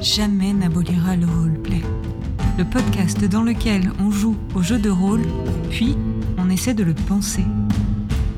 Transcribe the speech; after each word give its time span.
jamais 0.00 0.54
n'abolira 0.54 1.16
le 1.16 1.26
roleplay. 1.26 1.82
Le 2.56 2.64
podcast 2.64 3.22
dans 3.24 3.42
lequel 3.42 3.92
on 4.00 4.10
joue 4.10 4.36
au 4.54 4.62
jeu 4.62 4.78
de 4.78 4.88
rôle, 4.88 5.22
puis 5.70 5.96
on 6.38 6.48
essaie 6.48 6.72
de 6.72 6.84
le 6.84 6.94
penser. 6.94 7.44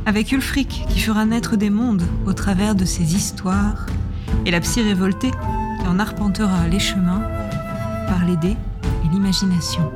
Avec 0.05 0.33
Ulfric 0.33 0.85
qui 0.89 0.99
fera 0.99 1.25
naître 1.25 1.57
des 1.57 1.71
mondes 1.71 2.03
au 2.27 2.33
travers 2.33 2.75
de 2.75 2.85
ses 2.85 3.15
histoires, 3.15 3.87
et 4.45 4.51
la 4.51 4.61
psy 4.61 4.83
révoltée 4.83 5.31
qui 5.31 5.87
en 5.87 6.01
arpentera 6.01 6.67
les 6.67 6.81
chemins 6.81 7.23
par 8.09 8.25
les 8.25 8.37
dés 8.37 8.57
et 9.05 9.09
l'imagination. 9.13 9.93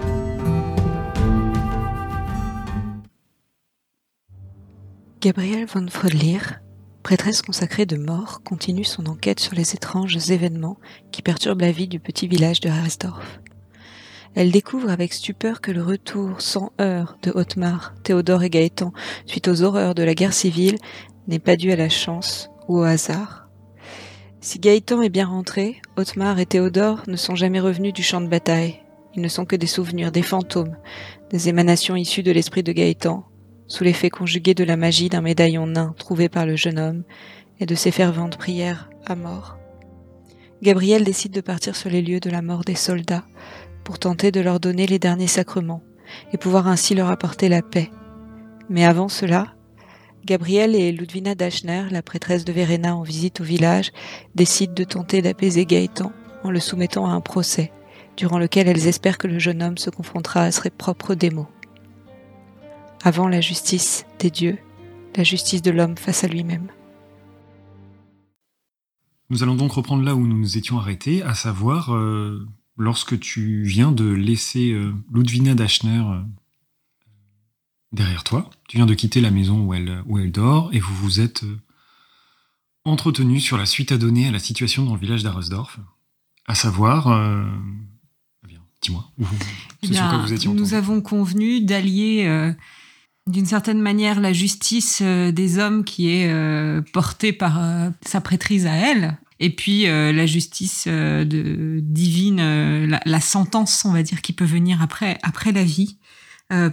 Gabrielle 5.21 5.67
von 5.67 5.87
Freudlir, 5.89 6.61
prêtresse 7.03 7.43
consacrée 7.43 7.87
de 7.87 7.97
mort, 7.97 8.43
continue 8.45 8.85
son 8.85 9.07
enquête 9.07 9.41
sur 9.41 9.55
les 9.55 9.75
étranges 9.75 10.31
événements 10.31 10.79
qui 11.13 11.23
perturbent 11.23 11.63
la 11.63 11.73
vie 11.73 11.89
du 11.89 12.01
petit 12.01 12.29
village 12.29 12.61
de 12.61 12.69
Haresdorf. 12.69 13.41
Elle 14.35 14.53
découvre 14.53 14.91
avec 14.91 15.13
stupeur 15.13 15.61
que 15.61 15.73
le 15.73 15.83
retour 15.83 16.41
sans 16.41 16.73
heurts 16.81 17.17
de 17.23 17.33
Otmar, 17.35 17.95
Théodore 18.05 18.45
et 18.45 18.51
Gaëtan 18.51 18.93
suite 19.27 19.49
aux 19.49 19.63
horreurs 19.63 19.95
de 19.95 20.05
la 20.05 20.15
guerre 20.15 20.35
civile 20.35 20.77
n'est 21.27 21.41
pas 21.41 21.57
dû 21.57 21.73
à 21.73 21.77
la 21.77 21.89
chance 21.89 22.51
ou 22.69 22.79
au 22.79 22.83
hasard. 22.83 23.49
Si 24.41 24.59
Gaëtan 24.59 25.03
est 25.03 25.11
bien 25.11 25.27
rentré, 25.27 25.83
Otmar 25.97 26.39
et 26.39 26.47
Théodore 26.47 27.03
ne 27.09 27.17
sont 27.17 27.35
jamais 27.35 27.61
revenus 27.61 27.93
du 27.93 28.03
champ 28.03 28.21
de 28.21 28.29
bataille. 28.29 28.81
Ils 29.15 29.23
ne 29.23 29.29
sont 29.29 29.45
que 29.45 29.57
des 29.57 29.67
souvenirs, 29.67 30.13
des 30.13 30.23
fantômes, 30.23 30.77
des 31.31 31.49
émanations 31.49 31.97
issues 31.97 32.23
de 32.23 32.31
l'esprit 32.31 32.63
de 32.63 32.73
Gaëtan, 32.73 33.25
sous 33.71 33.85
l'effet 33.85 34.11
conjugué 34.11 34.53
de 34.53 34.65
la 34.65 34.77
magie 34.77 35.09
d'un 35.09 35.21
médaillon 35.21 35.67
nain 35.69 35.95
trouvé 35.97 36.29
par 36.29 36.45
le 36.45 36.57
jeune 36.57 36.79
homme 36.79 37.05
et 37.61 37.67
de 37.67 37.77
ses 37.77 37.93
ferventes 37.93 38.37
prières 38.37 38.91
à 39.07 39.15
mort. 39.15 39.57
Gabriel 40.61 41.05
décide 41.05 41.33
de 41.33 41.41
partir 41.41 41.77
sur 41.77 41.89
les 41.89 42.03
lieux 42.03 42.19
de 42.19 42.31
la 42.31 42.43
mort 42.43 42.65
des 42.65 42.75
soldats 42.75 43.25
pour 43.85 44.01
tenter 44.01 44.33
de 44.33 44.41
leur 44.41 44.59
donner 44.59 44.87
les 44.87 44.99
derniers 44.99 45.29
sacrements 45.29 45.85
et 46.33 46.37
pouvoir 46.37 46.67
ainsi 46.67 46.97
leur 46.97 47.11
apporter 47.11 47.49
la 47.49 47.63
paix. 47.63 47.91
Mais 48.69 48.85
avant 48.85 49.09
cela, 49.09 49.55
Gabriel 50.25 50.75
et 50.75 50.91
Ludwina 50.91 51.37
Dachner, 51.37 51.85
la 51.93 52.03
prêtresse 52.03 52.45
de 52.45 52.53
Verena 52.53 52.97
en 52.97 53.03
visite 53.03 53.41
au 53.41 53.45
village, 53.45 53.93
décident 54.35 54.75
de 54.75 54.85
tenter 54.85 55.23
d'apaiser 55.23 55.65
Gaëtan 55.65 56.13
en 56.43 56.51
le 56.51 56.61
soumettant 56.61 57.07
à 57.07 57.11
un 57.11 57.21
procès, 57.21 57.71
durant 58.17 58.39
lequel 58.39 58.67
elles 58.67 58.89
espèrent 58.89 59.19
que 59.19 59.29
le 59.29 59.39
jeune 59.39 59.63
homme 59.63 59.79
se 59.79 59.91
confrontera 59.91 60.43
à 60.43 60.51
ses 60.51 60.71
propres 60.71 61.15
démons 61.15 61.47
avant 63.03 63.29
la 63.29 63.41
justice 63.41 64.05
des 64.19 64.31
dieux, 64.31 64.59
la 65.17 65.25
justice 65.25 65.63
de 65.63 65.71
l'homme 65.71 65.97
face 65.97 66.25
à 66.25 66.29
lui-même. 66.29 66.69
Nous 69.31 69.43
allons 69.43 69.55
donc 69.55 69.73
reprendre 69.73 70.03
là 70.03 70.15
où 70.17 70.27
nous 70.27 70.37
nous 70.37 70.59
étions 70.59 70.79
arrêtés, 70.79 71.23
à 71.23 71.35
savoir 71.35 71.95
euh, 71.95 72.47
lorsque 72.77 73.19
tu 73.19 73.63
viens 73.63 73.93
de 73.93 74.05
laisser 74.05 74.73
euh, 74.73 74.93
Ludwina 75.15 75.55
Dachner 75.55 76.03
euh, 76.05 76.21
derrière 77.93 78.25
toi. 78.25 78.51
Tu 78.69 78.77
viens 78.77 78.87
de 78.87 78.95
quitter 78.95 79.21
la 79.21 79.31
maison 79.31 79.65
où 79.65 79.73
elle, 79.73 80.03
où 80.07 80.19
elle 80.19 80.33
dort 80.33 80.71
et 80.73 80.81
vous 80.81 80.95
vous 80.95 81.21
êtes 81.21 81.45
entretenu 82.85 83.39
sur 83.39 83.57
la 83.57 83.67
suite 83.67 83.93
à 83.93 83.99
donner 83.99 84.27
à 84.27 84.33
la 84.33 84.41
situation 84.41 84.85
dans 84.85 84.95
le 84.95 85.01
village 85.01 85.23
d'Arosdorf. 85.23 85.79
À 86.47 86.57
savoir, 86.57 87.07
dis-moi, 88.83 89.13
eh 89.21 89.87
vous 89.87 90.33
étiez 90.33 90.53
Nous 90.53 90.75
avons 90.75 91.01
convenu 91.01 91.61
d'allier 91.61 92.55
d'une 93.31 93.47
certaine 93.47 93.81
manière 93.81 94.21
la 94.21 94.33
justice 94.33 95.01
euh, 95.03 95.33
des 95.33 95.59
hommes 95.59 95.85
qui 95.85 96.11
est 96.11 96.31
euh, 96.31 96.83
portée 96.93 97.33
par 97.33 97.63
euh, 97.63 97.91
sa 98.03 98.21
prêtrise 98.21 98.67
à 98.67 98.75
elle, 98.75 99.17
et 99.39 99.49
puis 99.49 99.85
la 99.87 100.27
justice 100.27 100.87
divine, 100.87 102.37
la, 103.07 103.21
sentence, 103.23 103.87
on 103.87 103.93
va 103.93 104.03
dire, 104.03 104.21
qui 104.21 104.35
peut 104.35 104.45
venir 104.45 104.83
après, 104.83 105.17
après 105.23 105.51
la 105.51 105.65
vie, 105.65 105.97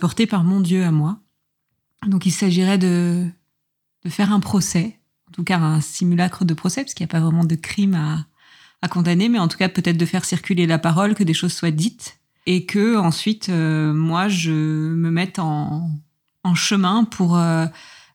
portée 0.02 0.28
par 0.28 0.44
mon 0.44 0.59
Dieu 0.59 0.84
à 0.84 0.92
moi. 0.92 1.22
Donc 2.08 2.26
il 2.26 2.31
s'agirait 2.31 2.78
de, 2.78 3.26
de 4.04 4.10
faire 4.10 4.34
un 4.34 4.42
procès, 4.42 5.00
en 5.30 5.31
tout 5.31 5.46
cas 5.46 5.60
un 5.60 5.80
simulacre 5.80 6.44
de 6.44 6.54
procès, 6.54 6.81
parce 6.81 6.94
qu'il 6.94 7.06
n'y 7.06 7.10
a 7.10 7.14
pas 7.14 7.22
vraiment 7.22 7.46
de 7.46 7.56
crime 7.56 7.96
à, 7.96 8.26
à 8.81 8.90
condamner, 8.90 9.30
mais 9.30 9.40
en 9.40 9.48
tout 9.48 9.58
cas 9.58 9.70
peut-être 9.70 9.96
de 9.96 10.06
faire 10.06 10.26
circuler 10.26 10.68
la 10.68 10.78
parole, 10.78 11.16
que 11.16 11.24
des 11.24 11.34
choses 11.34 11.54
soient 11.54 11.72
dites, 11.72 12.20
et 12.48 12.66
que 12.66 12.98
ensuite 12.98 13.48
moi 13.48 14.28
je 14.28 14.52
me 14.52 15.10
mette 15.10 15.40
en, 15.40 15.90
en 16.47 16.56
chemin 16.56 17.03
pour 17.03 17.38
euh, 17.38 17.66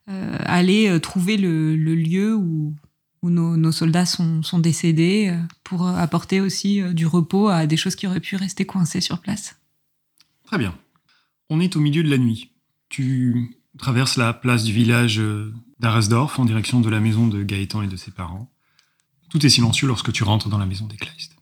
euh, 0.09 0.39
aller 0.41 0.89
euh, 0.89 0.99
trouver 0.99 1.37
le, 1.37 1.77
lieu 1.77 2.35
où, 2.35 2.75
nos, 3.23 3.73
soldats 3.73 4.07
sont, 4.07 4.59
décédés, 4.59 5.37
pour 5.63 5.87
apporter 5.87 6.41
aussi 6.41 6.83
du 6.93 7.07
repos 7.07 7.49
à 7.49 7.67
des 7.67 7.77
choses 7.77 7.95
qui 7.95 8.07
auraient 8.07 8.21
pu 8.21 8.35
rester 8.35 8.65
coincées 8.65 9.01
sur 9.01 9.21
place. 9.21 9.57
Très 10.45 10.59
bien. 10.59 10.77
On 11.49 11.61
est 11.61 11.77
au 11.77 11.81
milieu 11.81 12.03
de 12.03 12.11
la 12.11 12.19
nuit. 12.19 12.51
Tu 12.89 13.57
traverses 13.79 14.17
la 14.17 14.33
place 14.33 14.65
du 14.65 14.73
village 14.73 15.23
d'Arasdorf 15.79 16.41
en 16.41 16.45
direction 16.45 16.81
de 16.81 16.91
la 16.91 16.99
maison 16.99 17.29
de 17.29 17.45
Gaëtan 17.45 17.83
et 17.83 17.87
de 17.87 17.97
ses 17.97 18.11
parents. 18.11 18.51
Tout 19.31 19.47
est 19.47 19.51
silencieux 19.51 19.87
lorsque 19.87 20.13
tu 20.13 20.25
rentres 20.25 20.49
dans 20.49 20.59
la 20.59 20.67
maison 20.67 20.87
des 20.87 20.97
Kleist. 20.97 21.37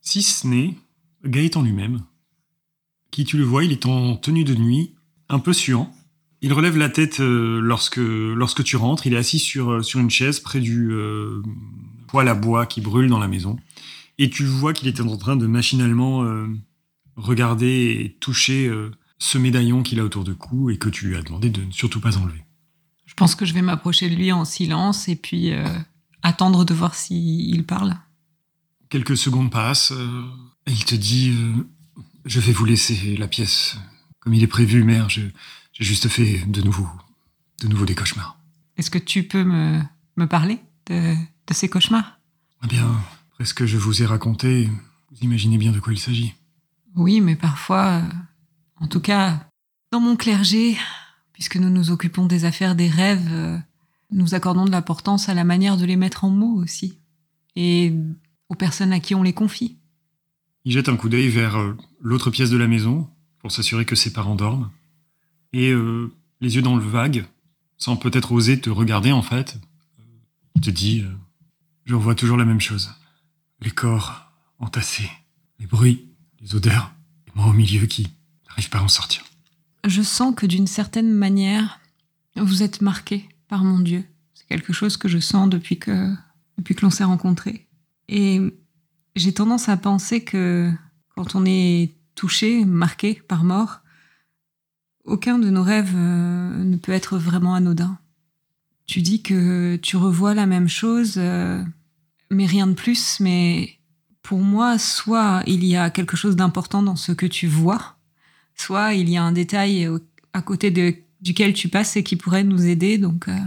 Si 0.00 0.22
ce 0.22 0.46
n'est 0.46 0.76
Gaëtan 1.24 1.62
lui-même, 1.62 2.02
qui 3.10 3.24
tu 3.24 3.36
le 3.36 3.44
vois, 3.44 3.64
il 3.64 3.72
est 3.72 3.84
en 3.86 4.16
tenue 4.16 4.44
de 4.44 4.54
nuit, 4.54 4.94
un 5.28 5.40
peu 5.40 5.52
suant, 5.52 5.92
il 6.46 6.52
relève 6.52 6.76
la 6.76 6.88
tête 6.88 7.18
euh, 7.18 7.60
lorsque, 7.60 7.96
lorsque 7.96 8.62
tu 8.62 8.76
rentres. 8.76 9.08
Il 9.08 9.14
est 9.14 9.18
assis 9.18 9.40
sur, 9.40 9.72
euh, 9.72 9.82
sur 9.82 9.98
une 9.98 10.10
chaise 10.10 10.38
près 10.38 10.60
du 10.60 10.92
euh, 10.92 11.42
poêle 12.06 12.28
à 12.28 12.34
bois 12.34 12.66
qui 12.66 12.80
brûle 12.80 13.10
dans 13.10 13.18
la 13.18 13.26
maison. 13.26 13.56
Et 14.18 14.30
tu 14.30 14.44
vois 14.44 14.72
qu'il 14.72 14.86
était 14.86 15.02
en 15.02 15.16
train 15.16 15.34
de 15.34 15.48
machinalement 15.48 16.24
regarder 17.16 18.00
et 18.00 18.16
toucher 18.18 18.72
ce 19.18 19.36
médaillon 19.36 19.82
qu'il 19.82 20.00
a 20.00 20.04
autour 20.04 20.24
de 20.24 20.32
cou 20.32 20.70
et 20.70 20.78
que 20.78 20.88
tu 20.88 21.08
lui 21.08 21.16
as 21.16 21.22
demandé 21.22 21.50
de 21.50 21.62
ne 21.62 21.70
surtout 21.70 22.00
pas 22.00 22.16
enlever. 22.16 22.42
Je 23.04 23.12
pense 23.12 23.34
que 23.34 23.44
je 23.44 23.52
vais 23.52 23.60
m'approcher 23.60 24.08
de 24.08 24.14
lui 24.14 24.32
en 24.32 24.46
silence 24.46 25.06
et 25.08 25.16
puis 25.16 25.52
attendre 26.22 26.64
de 26.64 26.72
voir 26.72 26.94
s'il 26.94 27.66
parle. 27.66 27.94
Quelques 28.88 29.18
secondes 29.18 29.50
passent 29.50 29.92
et 30.66 30.72
il 30.72 30.84
te 30.86 30.94
dit 30.94 31.36
Je 32.24 32.40
vais 32.40 32.52
vous 32.52 32.64
laisser 32.64 33.18
la 33.18 33.28
pièce 33.28 33.76
comme 34.20 34.32
il 34.32 34.42
est 34.42 34.48
prévu, 34.48 34.82
mère. 34.82 35.10
Je, 35.10 35.20
j'ai 35.78 35.84
juste 35.84 36.08
fait 36.08 36.38
de 36.46 36.62
nouveau, 36.62 36.88
de 37.60 37.68
nouveau 37.68 37.84
des 37.84 37.94
cauchemars. 37.94 38.38
Est-ce 38.78 38.90
que 38.90 38.98
tu 38.98 39.24
peux 39.24 39.44
me, 39.44 39.82
me 40.16 40.26
parler 40.26 40.58
de, 40.86 41.14
de 41.14 41.54
ces 41.54 41.68
cauchemars? 41.68 42.18
Eh 42.64 42.66
bien, 42.66 42.88
presque 43.32 43.66
je 43.66 43.76
vous 43.76 44.02
ai 44.02 44.06
raconté, 44.06 44.70
vous 45.10 45.18
imaginez 45.20 45.58
bien 45.58 45.72
de 45.72 45.80
quoi 45.80 45.92
il 45.92 45.98
s'agit. 45.98 46.32
Oui, 46.94 47.20
mais 47.20 47.36
parfois, 47.36 47.86
euh, 47.86 48.02
en 48.76 48.86
tout 48.86 49.00
cas, 49.00 49.46
dans 49.92 50.00
mon 50.00 50.16
clergé, 50.16 50.78
puisque 51.34 51.56
nous 51.56 51.68
nous 51.68 51.90
occupons 51.90 52.24
des 52.24 52.46
affaires 52.46 52.74
des 52.74 52.88
rêves, 52.88 53.28
euh, 53.30 53.58
nous 54.10 54.34
accordons 54.34 54.64
de 54.64 54.70
l'importance 54.70 55.28
à 55.28 55.34
la 55.34 55.44
manière 55.44 55.76
de 55.76 55.84
les 55.84 55.96
mettre 55.96 56.24
en 56.24 56.30
mots 56.30 56.56
aussi, 56.56 56.98
et 57.54 57.92
aux 58.48 58.54
personnes 58.54 58.94
à 58.94 59.00
qui 59.00 59.14
on 59.14 59.22
les 59.22 59.34
confie. 59.34 59.76
Il 60.64 60.72
jette 60.72 60.88
un 60.88 60.96
coup 60.96 61.10
d'œil 61.10 61.28
vers 61.28 61.56
euh, 61.56 61.76
l'autre 62.00 62.30
pièce 62.30 62.48
de 62.48 62.56
la 62.56 62.66
maison 62.66 63.10
pour 63.40 63.52
s'assurer 63.52 63.84
que 63.84 63.94
ses 63.94 64.14
parents 64.14 64.36
dorment 64.36 64.70
et 65.56 65.70
euh, 65.70 66.12
les 66.42 66.56
yeux 66.56 66.62
dans 66.62 66.76
le 66.76 66.84
vague, 66.84 67.24
sans 67.78 67.96
peut-être 67.96 68.32
oser 68.32 68.60
te 68.60 68.68
regarder 68.68 69.10
en 69.10 69.22
fait, 69.22 69.58
il 70.54 70.60
te 70.60 70.68
dit 70.68 71.00
euh, 71.00 71.10
Je 71.86 71.94
revois 71.94 72.14
toujours 72.14 72.36
la 72.36 72.44
même 72.44 72.60
chose. 72.60 72.90
Les 73.62 73.70
corps 73.70 74.30
entassés, 74.58 75.10
les 75.58 75.66
bruits, 75.66 76.10
les 76.42 76.54
odeurs, 76.54 76.92
et 77.26 77.30
moi 77.34 77.46
au 77.46 77.54
milieu 77.54 77.86
qui 77.86 78.06
n'arrive 78.46 78.68
pas 78.68 78.80
à 78.80 78.82
en 78.82 78.88
sortir. 78.88 79.24
Je 79.86 80.02
sens 80.02 80.34
que 80.34 80.44
d'une 80.44 80.66
certaine 80.66 81.12
manière, 81.12 81.80
vous 82.36 82.62
êtes 82.62 82.82
marqué 82.82 83.26
par 83.48 83.64
mon 83.64 83.78
Dieu. 83.78 84.04
C'est 84.34 84.46
quelque 84.46 84.74
chose 84.74 84.98
que 84.98 85.08
je 85.08 85.18
sens 85.18 85.48
depuis 85.48 85.78
que, 85.78 86.12
depuis 86.58 86.74
que 86.74 86.82
l'on 86.82 86.90
s'est 86.90 87.04
rencontrés. 87.04 87.66
Et 88.08 88.42
j'ai 89.14 89.32
tendance 89.32 89.70
à 89.70 89.78
penser 89.78 90.22
que 90.22 90.70
quand 91.14 91.34
on 91.34 91.46
est 91.46 91.94
touché, 92.14 92.66
marqué 92.66 93.14
par 93.26 93.42
mort, 93.42 93.80
aucun 95.06 95.38
de 95.38 95.50
nos 95.50 95.62
rêves 95.62 95.94
euh, 95.94 96.64
ne 96.64 96.76
peut 96.76 96.92
être 96.92 97.18
vraiment 97.18 97.54
anodin. 97.54 97.98
Tu 98.86 99.02
dis 99.02 99.22
que 99.22 99.76
tu 99.76 99.96
revois 99.96 100.34
la 100.34 100.46
même 100.46 100.68
chose, 100.68 101.14
euh, 101.16 101.62
mais 102.30 102.46
rien 102.46 102.66
de 102.66 102.74
plus. 102.74 103.18
Mais 103.20 103.78
pour 104.22 104.38
moi, 104.38 104.78
soit 104.78 105.42
il 105.46 105.64
y 105.64 105.76
a 105.76 105.90
quelque 105.90 106.16
chose 106.16 106.36
d'important 106.36 106.82
dans 106.82 106.96
ce 106.96 107.12
que 107.12 107.26
tu 107.26 107.46
vois, 107.46 107.96
soit 108.54 108.94
il 108.94 109.08
y 109.08 109.16
a 109.16 109.22
un 109.22 109.32
détail 109.32 109.88
à 110.32 110.42
côté 110.42 110.70
de, 110.70 110.94
duquel 111.20 111.52
tu 111.52 111.68
passes 111.68 111.96
et 111.96 112.02
qui 112.02 112.16
pourrait 112.16 112.44
nous 112.44 112.66
aider. 112.66 112.98
Donc, 112.98 113.28
euh, 113.28 113.38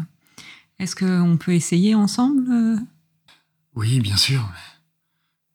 est-ce 0.79 0.95
qu'on 0.95 1.37
peut 1.37 1.53
essayer 1.53 1.95
ensemble 1.95 2.79
Oui, 3.75 3.99
bien 3.99 4.17
sûr. 4.17 4.49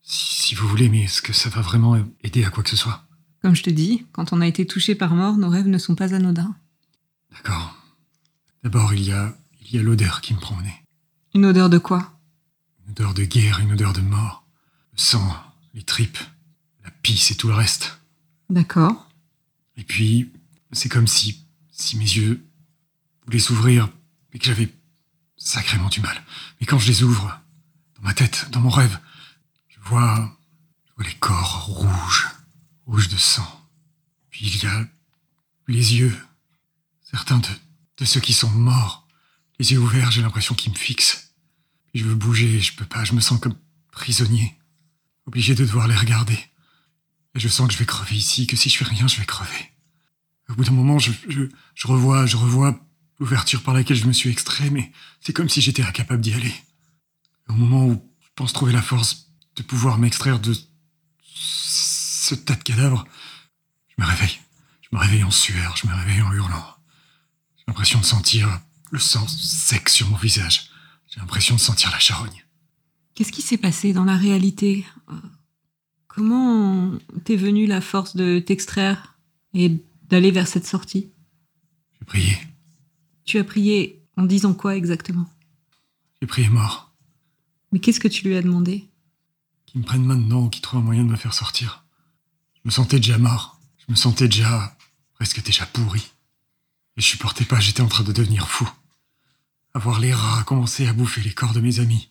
Si, 0.01 0.47
si 0.47 0.55
vous 0.55 0.67
voulez, 0.67 0.89
mais 0.89 1.03
est-ce 1.03 1.21
que 1.21 1.33
ça 1.33 1.49
va 1.49 1.61
vraiment 1.61 1.97
aider 2.23 2.43
à 2.43 2.49
quoi 2.49 2.63
que 2.63 2.69
ce 2.69 2.75
soit? 2.75 3.04
Comme 3.45 3.55
je 3.55 3.61
te 3.61 3.69
dis, 3.69 4.07
quand 4.11 4.33
on 4.33 4.41
a 4.41 4.47
été 4.47 4.65
touché 4.65 4.95
par 4.95 5.13
mort, 5.13 5.37
nos 5.37 5.49
rêves 5.49 5.67
ne 5.67 5.77
sont 5.77 5.93
pas 5.93 6.15
anodins. 6.15 6.55
D'accord. 7.31 7.77
D'abord, 8.63 8.91
il 8.95 9.03
y 9.03 9.11
a, 9.11 9.37
il 9.61 9.75
y 9.75 9.77
a 9.77 9.83
l'odeur 9.83 10.21
qui 10.21 10.33
me 10.33 10.39
prend 10.39 10.57
au 10.57 10.61
nez. 10.63 10.83
Une 11.35 11.45
odeur 11.45 11.69
de 11.69 11.77
quoi? 11.77 12.19
Une 12.83 12.93
odeur 12.93 13.13
de 13.13 13.23
guerre, 13.23 13.59
une 13.59 13.73
odeur 13.73 13.93
de 13.93 14.01
mort. 14.01 14.47
le 14.93 14.97
sang, 14.97 15.31
les 15.75 15.83
tripes, 15.83 16.17
la 16.83 16.89
pisse 16.89 17.29
et 17.29 17.35
tout 17.35 17.47
le 17.47 17.53
reste. 17.53 17.99
D'accord. 18.49 19.11
Et 19.77 19.83
puis, 19.83 20.31
c'est 20.71 20.89
comme 20.89 21.05
si, 21.05 21.45
si 21.69 21.97
mes 21.97 22.03
yeux 22.03 22.43
voulaient 23.25 23.37
s'ouvrir 23.37 23.89
et 24.33 24.39
que 24.39 24.45
j'avais 24.45 24.73
sacrément 25.37 25.89
du 25.89 26.01
mal. 26.01 26.19
Mais 26.59 26.65
quand 26.65 26.79
je 26.79 26.87
les 26.87 27.03
ouvre, 27.03 27.39
dans 27.95 28.01
ma 28.01 28.15
tête, 28.15 28.47
dans 28.49 28.61
mon 28.61 28.71
rêve, 28.71 28.97
je 29.67 29.77
vois, 29.81 30.35
je 30.87 30.93
vois 30.95 31.05
les 31.05 31.19
corps 31.19 31.65
rouges, 31.67 32.34
rouges 32.85 33.09
de 33.09 33.17
sang. 33.17 33.67
Puis 34.29 34.45
il 34.45 34.63
y 34.63 34.65
a 34.67 34.87
les 35.67 35.95
yeux, 35.95 36.15
certains 37.03 37.39
de, 37.39 37.47
de 37.97 38.05
ceux 38.05 38.19
qui 38.19 38.33
sont 38.33 38.49
morts, 38.49 39.07
les 39.59 39.71
yeux 39.71 39.79
ouverts, 39.79 40.11
j'ai 40.11 40.21
l'impression 40.21 40.55
qu'ils 40.55 40.71
me 40.71 40.77
fixent. 40.77 41.33
Puis 41.87 42.01
je 42.01 42.05
veux 42.05 42.15
bouger, 42.15 42.59
je 42.59 42.75
peux 42.75 42.85
pas, 42.85 43.03
je 43.03 43.13
me 43.13 43.21
sens 43.21 43.39
comme 43.39 43.55
prisonnier, 43.91 44.57
obligé 45.25 45.55
de 45.55 45.63
devoir 45.63 45.87
les 45.87 45.95
regarder. 45.95 46.37
Et 47.33 47.39
je 47.39 47.47
sens 47.47 47.67
que 47.67 47.73
je 47.73 47.79
vais 47.79 47.85
crever 47.85 48.15
ici, 48.15 48.47
que 48.47 48.55
si 48.55 48.69
je 48.69 48.77
fais 48.77 48.85
rien, 48.85 49.07
je 49.07 49.17
vais 49.17 49.25
crever. 49.25 49.71
Au 50.49 50.53
bout 50.53 50.63
d'un 50.63 50.71
moment, 50.71 50.99
je, 50.99 51.11
je, 51.27 51.87
revois, 51.87 52.25
je 52.25 52.37
revois 52.37 52.79
l'ouverture 53.19 53.63
par 53.63 53.73
laquelle 53.73 53.97
je 53.97 54.05
me 54.05 54.13
suis 54.13 54.29
extrait, 54.29 54.69
mais 54.69 54.91
c'est 55.21 55.33
comme 55.33 55.49
si 55.49 55.61
j'étais 55.61 55.83
incapable 55.83 56.21
d'y 56.21 56.33
aller. 56.33 56.53
au 57.49 57.53
moment 57.53 57.85
où 57.85 58.11
je 58.21 58.27
pense 58.35 58.53
trouver 58.53 58.73
la 58.73 58.81
force 58.81 59.31
de 59.55 59.63
pouvoir 59.63 59.97
m'extraire 59.97 60.39
de 60.39 60.53
ce 62.25 62.35
tas 62.35 62.55
de 62.55 62.63
cadavres, 62.63 63.07
je 63.87 64.03
me 64.03 64.07
réveille. 64.07 64.39
Je 64.81 64.95
me 64.95 64.99
réveille 64.99 65.23
en 65.23 65.31
sueur, 65.31 65.77
je 65.77 65.87
me 65.87 65.93
réveille 65.93 66.21
en 66.21 66.33
hurlant. 66.33 66.75
J'ai 67.57 67.63
l'impression 67.67 67.99
de 67.99 68.05
sentir 68.05 68.61
le 68.91 68.99
sang 68.99 69.27
sec 69.27 69.89
sur 69.89 70.09
mon 70.09 70.17
visage. 70.17 70.69
J'ai 71.07 71.19
l'impression 71.19 71.55
de 71.55 71.59
sentir 71.59 71.91
la 71.91 71.99
charogne. 71.99 72.43
Qu'est-ce 73.13 73.31
qui 73.31 73.41
s'est 73.41 73.57
passé 73.57 73.93
dans 73.93 74.03
la 74.05 74.17
réalité? 74.17 74.85
Comment 76.07 76.97
t'es 77.23 77.35
venue 77.35 77.67
la 77.67 77.81
force 77.81 78.15
de 78.15 78.39
t'extraire 78.39 79.19
et 79.53 79.83
d'aller 80.09 80.31
vers 80.31 80.47
cette 80.47 80.67
sortie? 80.67 81.11
J'ai 81.99 82.05
prié. 82.05 82.37
Tu 83.23 83.37
as 83.37 83.43
prié 83.43 84.03
en 84.17 84.23
disant 84.23 84.53
quoi 84.53 84.75
exactement? 84.75 85.29
J'ai 86.21 86.27
prié 86.27 86.49
mort. 86.49 86.93
Mais 87.71 87.79
qu'est-ce 87.79 87.99
que 87.99 88.07
tu 88.07 88.27
lui 88.27 88.35
as 88.35 88.41
demandé? 88.41 88.89
Qu'il 89.65 89.81
me 89.81 89.85
prenne 89.85 90.05
maintenant 90.05 90.45
ou 90.45 90.49
qu'il 90.49 90.61
trouve 90.61 90.79
un 90.79 90.83
moyen 90.83 91.03
de 91.03 91.09
me 91.09 91.17
faire 91.17 91.33
sortir. 91.33 91.84
Je 92.65 92.69
me 92.69 92.71
sentais 92.71 92.97
déjà 92.97 93.19
mort. 93.19 93.59
Je 93.77 93.91
me 93.91 93.95
sentais 93.95 94.27
déjà 94.27 94.75
presque 95.13 95.43
déjà 95.43 95.67
pourri. 95.67 96.03
Et 96.97 97.01
je 97.01 97.05
supportais 97.05 97.45
pas, 97.45 97.59
j'étais 97.59 97.81
en 97.81 97.87
train 97.87 98.03
de 98.03 98.11
devenir 98.11 98.49
fou. 98.49 98.67
Avoir 99.75 99.99
les 99.99 100.11
rats 100.11 100.43
commencer 100.45 100.87
à 100.87 100.93
bouffer 100.93 101.21
les 101.21 101.33
corps 101.33 101.53
de 101.53 101.59
mes 101.59 101.79
amis. 101.79 102.09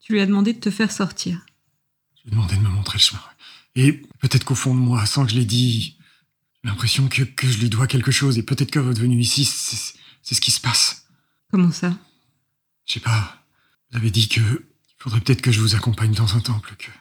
Tu 0.00 0.14
lui 0.14 0.20
as 0.20 0.26
demandé 0.26 0.54
de 0.54 0.60
te 0.60 0.70
faire 0.70 0.90
sortir. 0.90 1.44
J'ai 2.24 2.30
demandé 2.30 2.56
de 2.56 2.62
me 2.62 2.70
montrer 2.70 2.96
le 2.96 3.02
chemin. 3.02 3.20
Et 3.74 3.92
peut-être 4.18 4.44
qu'au 4.44 4.54
fond 4.54 4.74
de 4.74 4.80
moi, 4.80 5.04
sans 5.04 5.26
que 5.26 5.32
je 5.32 5.36
l'ai 5.36 5.44
dit, 5.44 5.98
j'ai 6.64 6.70
l'impression 6.70 7.08
que, 7.08 7.22
que, 7.22 7.46
je 7.46 7.58
lui 7.58 7.68
dois 7.68 7.86
quelque 7.86 8.12
chose. 8.12 8.38
Et 8.38 8.42
peut-être 8.42 8.70
que 8.70 8.78
votre 8.78 9.02
venue 9.02 9.20
ici, 9.20 9.44
c'est 9.44 10.34
ce 10.34 10.40
qui 10.40 10.52
se 10.52 10.60
passe. 10.60 11.06
Comment 11.50 11.70
ça? 11.70 11.94
Je 12.86 12.94
sais 12.94 13.00
pas. 13.00 13.44
Vous 13.90 13.98
avez 13.98 14.10
dit 14.10 14.28
que 14.28 14.40
il 14.40 15.02
faudrait 15.02 15.20
peut-être 15.20 15.42
que 15.42 15.52
je 15.52 15.60
vous 15.60 15.74
accompagne 15.74 16.14
dans 16.14 16.34
un 16.34 16.40
temple, 16.40 16.74
que, 16.76 16.86
que 16.86 16.92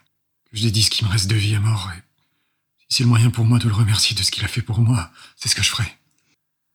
je 0.52 0.64
lui 0.64 0.72
dise 0.74 0.90
qu'il 0.90 1.08
me 1.08 1.12
reste 1.12 1.30
de 1.30 1.36
vie 1.36 1.56
à 1.56 1.62
mort. 1.62 1.90
Et 1.98 2.02
c'est 2.90 3.04
le 3.04 3.10
moyen 3.10 3.30
pour 3.30 3.46
moi 3.46 3.60
de 3.60 3.68
le 3.68 3.74
remercier 3.74 4.16
de 4.16 4.22
ce 4.22 4.32
qu'il 4.32 4.44
a 4.44 4.48
fait 4.48 4.62
pour 4.62 4.80
moi, 4.80 5.12
c'est 5.36 5.50
ce 5.50 5.56
que 5.56 5.64
je 5.64 5.70
ferai. 5.70 5.92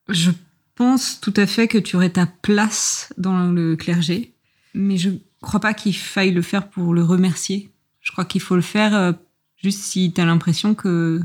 Je 0.08 0.30
pense 0.74 1.20
tout 1.20 1.34
à 1.36 1.46
fait 1.46 1.68
que 1.68 1.78
tu 1.78 1.96
aurais 1.96 2.10
ta 2.10 2.26
place 2.26 3.12
dans 3.16 3.50
le 3.50 3.76
clergé, 3.76 4.34
mais 4.74 4.96
je 4.96 5.10
crois 5.40 5.60
pas 5.60 5.74
qu'il 5.74 5.96
faille 5.96 6.32
le 6.32 6.42
faire 6.42 6.68
pour 6.68 6.94
le 6.94 7.04
remercier. 7.04 7.70
Je 8.00 8.12
crois 8.12 8.24
qu'il 8.24 8.40
faut 8.40 8.56
le 8.56 8.62
faire 8.62 8.94
euh, 8.94 9.12
juste 9.56 9.80
si 9.82 10.12
tu 10.12 10.20
as 10.20 10.24
l'impression 10.24 10.74
que 10.74 11.20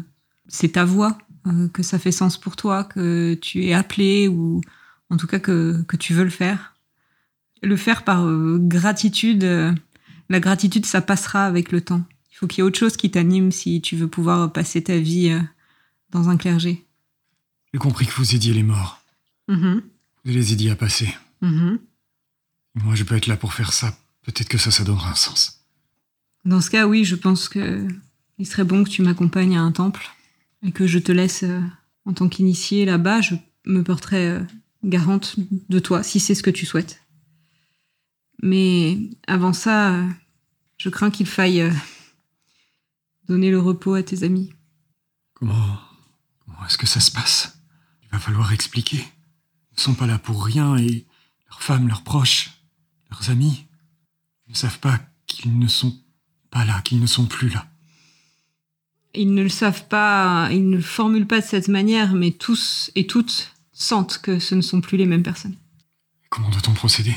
c'est 0.47 0.73
ta 0.73 0.85
voix, 0.85 1.17
euh, 1.47 1.67
que 1.69 1.83
ça 1.83 1.99
fait 1.99 2.11
sens 2.11 2.37
pour 2.37 2.55
toi, 2.55 2.83
que 2.83 3.33
tu 3.35 3.65
es 3.65 3.73
appelé 3.73 4.27
ou 4.27 4.61
en 5.09 5.17
tout 5.17 5.27
cas 5.27 5.39
que, 5.39 5.81
que 5.87 5.97
tu 5.97 6.13
veux 6.13 6.23
le 6.23 6.29
faire. 6.29 6.75
Le 7.63 7.77
faire 7.77 8.03
par 8.03 8.25
euh, 8.25 8.59
gratitude, 8.59 9.43
la 10.29 10.39
gratitude, 10.39 10.85
ça 10.85 11.01
passera 11.01 11.45
avec 11.45 11.71
le 11.71 11.81
temps. 11.81 12.03
Il 12.35 12.39
faut 12.39 12.47
qu'il 12.47 12.57
y 12.57 12.59
ait 12.59 12.67
autre 12.67 12.77
chose 12.77 12.97
qui 12.97 13.09
t'anime 13.09 13.53
si 13.53 13.79
tu 13.79 13.95
veux 13.95 14.09
pouvoir 14.09 14.51
passer 14.51 14.83
ta 14.83 14.97
vie 14.97 15.33
dans 16.09 16.27
un 16.27 16.35
clergé. 16.35 16.85
J'ai 17.73 17.79
compris 17.79 18.05
que 18.05 18.11
vous 18.11 18.35
aidiez 18.35 18.53
les 18.53 18.61
morts. 18.61 19.01
Mm-hmm. 19.47 19.81
Vous 20.25 20.31
les 20.31 20.51
aidiez 20.51 20.71
à 20.71 20.75
passer. 20.75 21.15
Mm-hmm. 21.41 21.79
Moi, 22.75 22.95
je 22.95 23.05
peux 23.05 23.15
être 23.15 23.27
là 23.27 23.37
pour 23.37 23.53
faire 23.53 23.71
ça. 23.71 23.97
Peut-être 24.23 24.49
que 24.49 24.57
ça, 24.57 24.69
ça 24.69 24.83
donnera 24.83 25.11
un 25.11 25.15
sens. 25.15 25.61
Dans 26.43 26.59
ce 26.59 26.69
cas, 26.69 26.87
oui, 26.87 27.05
je 27.05 27.15
pense 27.15 27.47
que 27.47 27.87
il 28.37 28.45
serait 28.45 28.65
bon 28.65 28.83
que 28.83 28.89
tu 28.89 29.01
m'accompagnes 29.01 29.57
à 29.57 29.61
un 29.61 29.71
temple 29.71 30.09
et 30.61 30.73
que 30.73 30.87
je 30.87 30.99
te 30.99 31.13
laisse 31.13 31.43
euh, 31.43 31.61
en 32.05 32.11
tant 32.11 32.27
qu'initié 32.27 32.83
là-bas. 32.85 33.21
Je 33.21 33.35
me 33.65 33.81
porterai 33.81 34.27
euh, 34.27 34.39
garante 34.83 35.37
de 35.69 35.79
toi 35.79 36.03
si 36.03 36.19
c'est 36.19 36.35
ce 36.35 36.43
que 36.43 36.49
tu 36.49 36.65
souhaites. 36.65 37.01
Mais 38.43 38.97
avant 39.25 39.53
ça, 39.53 39.93
euh, 39.93 40.07
je 40.77 40.89
crains 40.89 41.11
qu'il 41.11 41.27
faille 41.27 41.71
donner 43.27 43.51
le 43.51 43.59
repos 43.59 43.93
à 43.93 44.03
tes 44.03 44.23
amis. 44.23 44.53
Comment, 45.33 45.79
comment 46.45 46.65
est-ce 46.65 46.77
que 46.77 46.87
ça 46.87 46.99
se 46.99 47.11
passe? 47.11 47.59
Il 48.03 48.09
va 48.09 48.19
falloir 48.19 48.51
expliquer. 48.53 48.97
Ils 48.97 49.77
ne 49.77 49.81
sont 49.81 49.95
pas 49.95 50.07
là 50.07 50.19
pour 50.19 50.45
rien 50.45 50.77
et 50.77 51.05
leurs 51.49 51.61
femmes, 51.61 51.87
leurs 51.87 52.03
proches, 52.03 52.51
leurs 53.11 53.29
amis 53.29 53.65
ne 54.47 54.53
savent 54.53 54.79
pas 54.79 54.99
qu'ils 55.27 55.57
ne 55.57 55.67
sont 55.67 55.97
pas 56.51 56.65
là, 56.65 56.81
qu'ils 56.81 56.99
ne 56.99 57.07
sont 57.07 57.25
plus 57.25 57.49
là. 57.49 57.67
Ils 59.13 59.33
ne 59.33 59.43
le 59.43 59.49
savent 59.49 59.87
pas, 59.87 60.49
ils 60.51 60.69
ne 60.69 60.77
le 60.77 60.81
formulent 60.81 61.27
pas 61.27 61.41
de 61.41 61.45
cette 61.45 61.67
manière, 61.67 62.13
mais 62.13 62.31
tous 62.31 62.91
et 62.95 63.07
toutes 63.07 63.53
sentent 63.71 64.19
que 64.19 64.39
ce 64.39 64.55
ne 64.55 64.61
sont 64.61 64.81
plus 64.81 64.97
les 64.97 65.05
mêmes 65.05 65.23
personnes. 65.23 65.55
Comment 66.29 66.49
doit-on 66.49 66.73
procéder? 66.73 67.15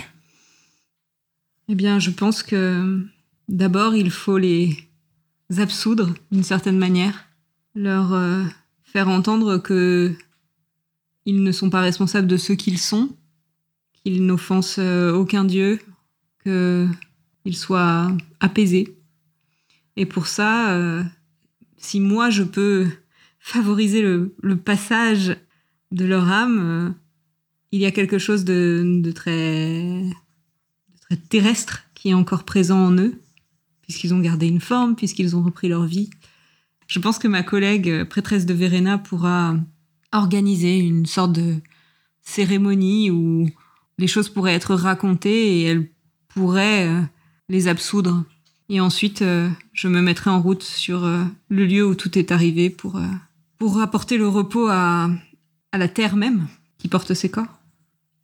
Eh 1.68 1.74
bien, 1.74 1.98
je 1.98 2.10
pense 2.10 2.42
que 2.42 3.06
d'abord, 3.48 3.94
il 3.94 4.10
faut 4.10 4.38
les 4.38 4.87
absoudre 5.56 6.14
d'une 6.30 6.42
certaine 6.42 6.78
manière, 6.78 7.26
leur 7.74 8.12
euh, 8.12 8.44
faire 8.82 9.08
entendre 9.08 9.58
que 9.58 10.14
ils 11.24 11.42
ne 11.42 11.52
sont 11.52 11.70
pas 11.70 11.80
responsables 11.80 12.26
de 12.26 12.36
ce 12.36 12.52
qu'ils 12.52 12.78
sont, 12.78 13.10
qu'ils 13.92 14.24
n'offensent 14.24 14.78
euh, 14.78 15.12
aucun 15.12 15.44
dieu, 15.44 15.78
qu'ils 16.44 17.56
soient 17.56 18.10
apaisés. 18.40 18.96
Et 19.96 20.06
pour 20.06 20.26
ça, 20.26 20.72
euh, 20.72 21.02
si 21.76 22.00
moi 22.00 22.30
je 22.30 22.42
peux 22.42 22.86
favoriser 23.40 24.00
le, 24.00 24.56
passage 24.56 25.36
de 25.92 26.04
leur 26.04 26.30
âme, 26.30 26.94
il 27.72 27.80
y 27.80 27.86
a 27.86 27.90
quelque 27.90 28.18
chose 28.18 28.44
de 28.44 29.12
très 29.14 30.04
terrestre 31.28 31.84
qui 31.94 32.10
est 32.10 32.14
encore 32.14 32.44
présent 32.44 32.78
en 32.78 32.92
eux, 32.92 33.20
puisqu'ils 33.88 34.12
ont 34.12 34.20
gardé 34.20 34.46
une 34.46 34.60
forme, 34.60 34.96
puisqu'ils 34.96 35.34
ont 35.34 35.42
repris 35.42 35.68
leur 35.68 35.86
vie. 35.86 36.10
Je 36.88 36.98
pense 36.98 37.18
que 37.18 37.26
ma 37.26 37.42
collègue 37.42 37.88
euh, 37.88 38.04
prêtresse 38.04 38.44
de 38.44 38.52
Verena 38.52 38.98
pourra 38.98 39.56
organiser 40.12 40.76
une 40.76 41.06
sorte 41.06 41.32
de 41.32 41.56
cérémonie 42.20 43.10
où 43.10 43.48
les 43.96 44.06
choses 44.06 44.28
pourraient 44.28 44.52
être 44.52 44.74
racontées 44.74 45.58
et 45.58 45.62
elle 45.62 45.88
pourrait 46.28 46.86
euh, 46.86 47.00
les 47.48 47.66
absoudre. 47.66 48.24
Et 48.68 48.78
ensuite, 48.78 49.22
euh, 49.22 49.48
je 49.72 49.88
me 49.88 50.02
mettrai 50.02 50.28
en 50.28 50.42
route 50.42 50.62
sur 50.62 51.06
le 51.06 51.64
lieu 51.64 51.86
où 51.86 51.94
tout 51.94 52.18
est 52.18 52.30
arrivé 52.30 52.68
pour, 52.68 53.00
pour 53.56 53.80
apporter 53.80 54.18
le 54.18 54.28
repos 54.28 54.68
à, 54.68 55.10
à 55.72 55.78
la 55.78 55.88
terre 55.88 56.16
même 56.16 56.46
qui 56.76 56.88
porte 56.88 57.14
ses 57.14 57.30
corps. 57.30 57.58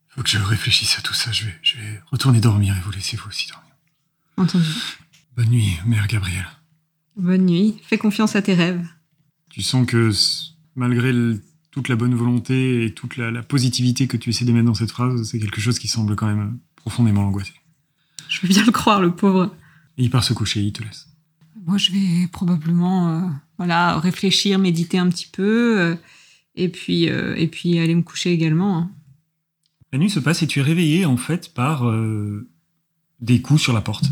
Faut 0.09 0.23
que 0.23 0.29
je 0.29 0.39
réfléchisse 0.39 0.99
à 0.99 1.01
tout 1.01 1.15
ça. 1.15 1.33
Je 1.33 1.47
vais, 1.47 1.55
je 1.63 1.79
vais 1.79 2.03
retourner 2.11 2.41
dormir 2.41 2.77
et 2.77 2.81
vous 2.81 2.91
laisser 2.91 3.17
vous 3.17 3.29
aussi 3.29 3.49
dormir. 3.49 3.73
Entendu. 4.37 4.69
Bonne 5.37 5.49
nuit, 5.49 5.79
mère 5.85 6.07
Gabrielle. 6.07 6.47
Bonne 7.17 7.47
nuit. 7.47 7.77
Fais 7.83 7.99
confiance 7.99 8.37
à 8.37 8.43
tes 8.43 8.55
rêves. 8.55 8.87
Tu 9.51 9.63
sens 9.63 9.85
que 9.85 10.13
malgré 10.77 11.13
toute 11.73 11.89
la 11.89 11.97
bonne 11.97 12.15
volonté 12.15 12.85
et 12.85 12.95
toute 12.95 13.17
la, 13.17 13.43
positivité 13.43 14.07
que 14.07 14.17
tu 14.17 14.31
essaies 14.31 14.45
de 14.45 14.53
mettre 14.53 14.67
dans 14.67 14.75
cette 14.75 14.93
phrase, 14.93 15.25
c'est 15.25 15.41
quelque 15.41 15.61
chose 15.61 15.81
qui 15.81 15.89
semble 15.89 16.15
quand 16.15 16.27
même 16.27 16.59
profondément 16.77 17.23
l'angoisser. 17.23 17.55
Je 18.29 18.41
veux 18.43 18.49
bien 18.49 18.65
le 18.65 18.71
croire, 18.71 19.01
le 19.01 19.11
pauvre. 19.11 19.53
Et 19.99 20.05
il 20.05 20.11
part 20.11 20.23
se 20.23 20.35
coucher, 20.35 20.63
il 20.63 20.73
te 20.73 20.85
laisse. 20.85 21.09
Moi, 21.67 21.79
je 21.79 21.91
vais 21.91 22.29
probablement 22.29 23.09
euh, 23.09 23.29
voilà, 23.59 23.99
réfléchir, 23.99 24.61
méditer 24.61 24.99
un 24.99 25.09
petit 25.09 25.27
peu, 25.27 25.81
euh, 25.81 25.97
et, 26.55 26.69
puis, 26.69 27.09
euh, 27.09 27.35
et 27.37 27.49
puis 27.49 27.81
aller 27.81 27.95
me 27.97 28.03
coucher 28.03 28.31
également. 28.31 28.79
Hein. 28.79 28.91
La 29.93 29.99
nuit 29.99 30.11
se 30.11 30.21
passe 30.21 30.43
et 30.45 30.47
tu 30.47 30.61
es 30.61 30.63
réveillé 30.63 31.07
en 31.07 31.17
fait 31.17 31.53
par 31.55 31.93
des 33.21 33.41
coups 33.41 33.63
sur 33.63 33.73
la 33.73 33.81
porte 33.81 34.07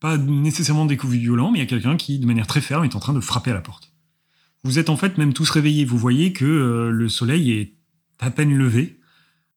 pas 0.00 0.16
nécessairement 0.16 0.86
des 0.86 0.96
coups 0.96 1.14
violents, 1.14 1.50
mais 1.50 1.58
il 1.58 1.62
y 1.62 1.64
a 1.64 1.68
quelqu'un 1.68 1.96
qui, 1.96 2.18
de 2.18 2.26
manière 2.26 2.46
très 2.46 2.60
ferme, 2.60 2.84
est 2.84 2.94
en 2.96 3.00
train 3.00 3.12
de 3.12 3.20
frapper 3.20 3.50
à 3.50 3.54
la 3.54 3.60
porte. 3.60 3.92
Vous 4.64 4.78
êtes 4.78 4.90
en 4.90 4.96
fait 4.96 5.18
même 5.18 5.32
tous 5.32 5.50
réveillés. 5.50 5.84
Vous 5.84 5.98
voyez 5.98 6.32
que 6.32 6.44
euh, 6.44 6.90
le 6.90 7.08
soleil 7.08 7.52
est 7.52 7.74
à 8.18 8.30
peine 8.30 8.56
levé. 8.56 8.98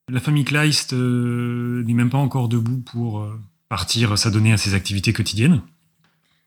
La 0.10 0.20
famille 0.20 0.44
Kleist 0.44 0.94
euh, 0.94 1.84
n'est 1.86 1.94
même 1.94 2.10
pas 2.10 2.18
encore 2.18 2.50
debout 2.50 2.78
pour 2.78 3.22
euh, 3.22 3.40
partir 3.70 4.18
s'adonner 4.18 4.54
à 4.54 4.58
ses 4.58 4.74
activités 4.74 5.14
quotidiennes. 5.14 5.62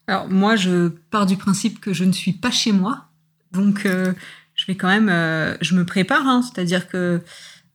Alors 0.07 0.29
moi, 0.29 0.57
je 0.57 0.89
pars 1.11 1.27
du 1.27 1.37
principe 1.37 1.81
que 1.81 1.93
je 1.93 2.05
ne 2.05 2.13
suis 2.13 2.33
pas 2.33 2.51
chez 2.51 2.73
moi, 2.73 3.09
donc 3.53 3.87
je 3.87 4.67
vais 4.67 4.75
quand 4.75 4.89
même, 4.89 5.09
je 5.63 5.75
me 5.75 5.87
prépare, 5.87 6.29
hein. 6.29 6.43
c'est-à-dire 6.43 6.89
que 6.89 7.23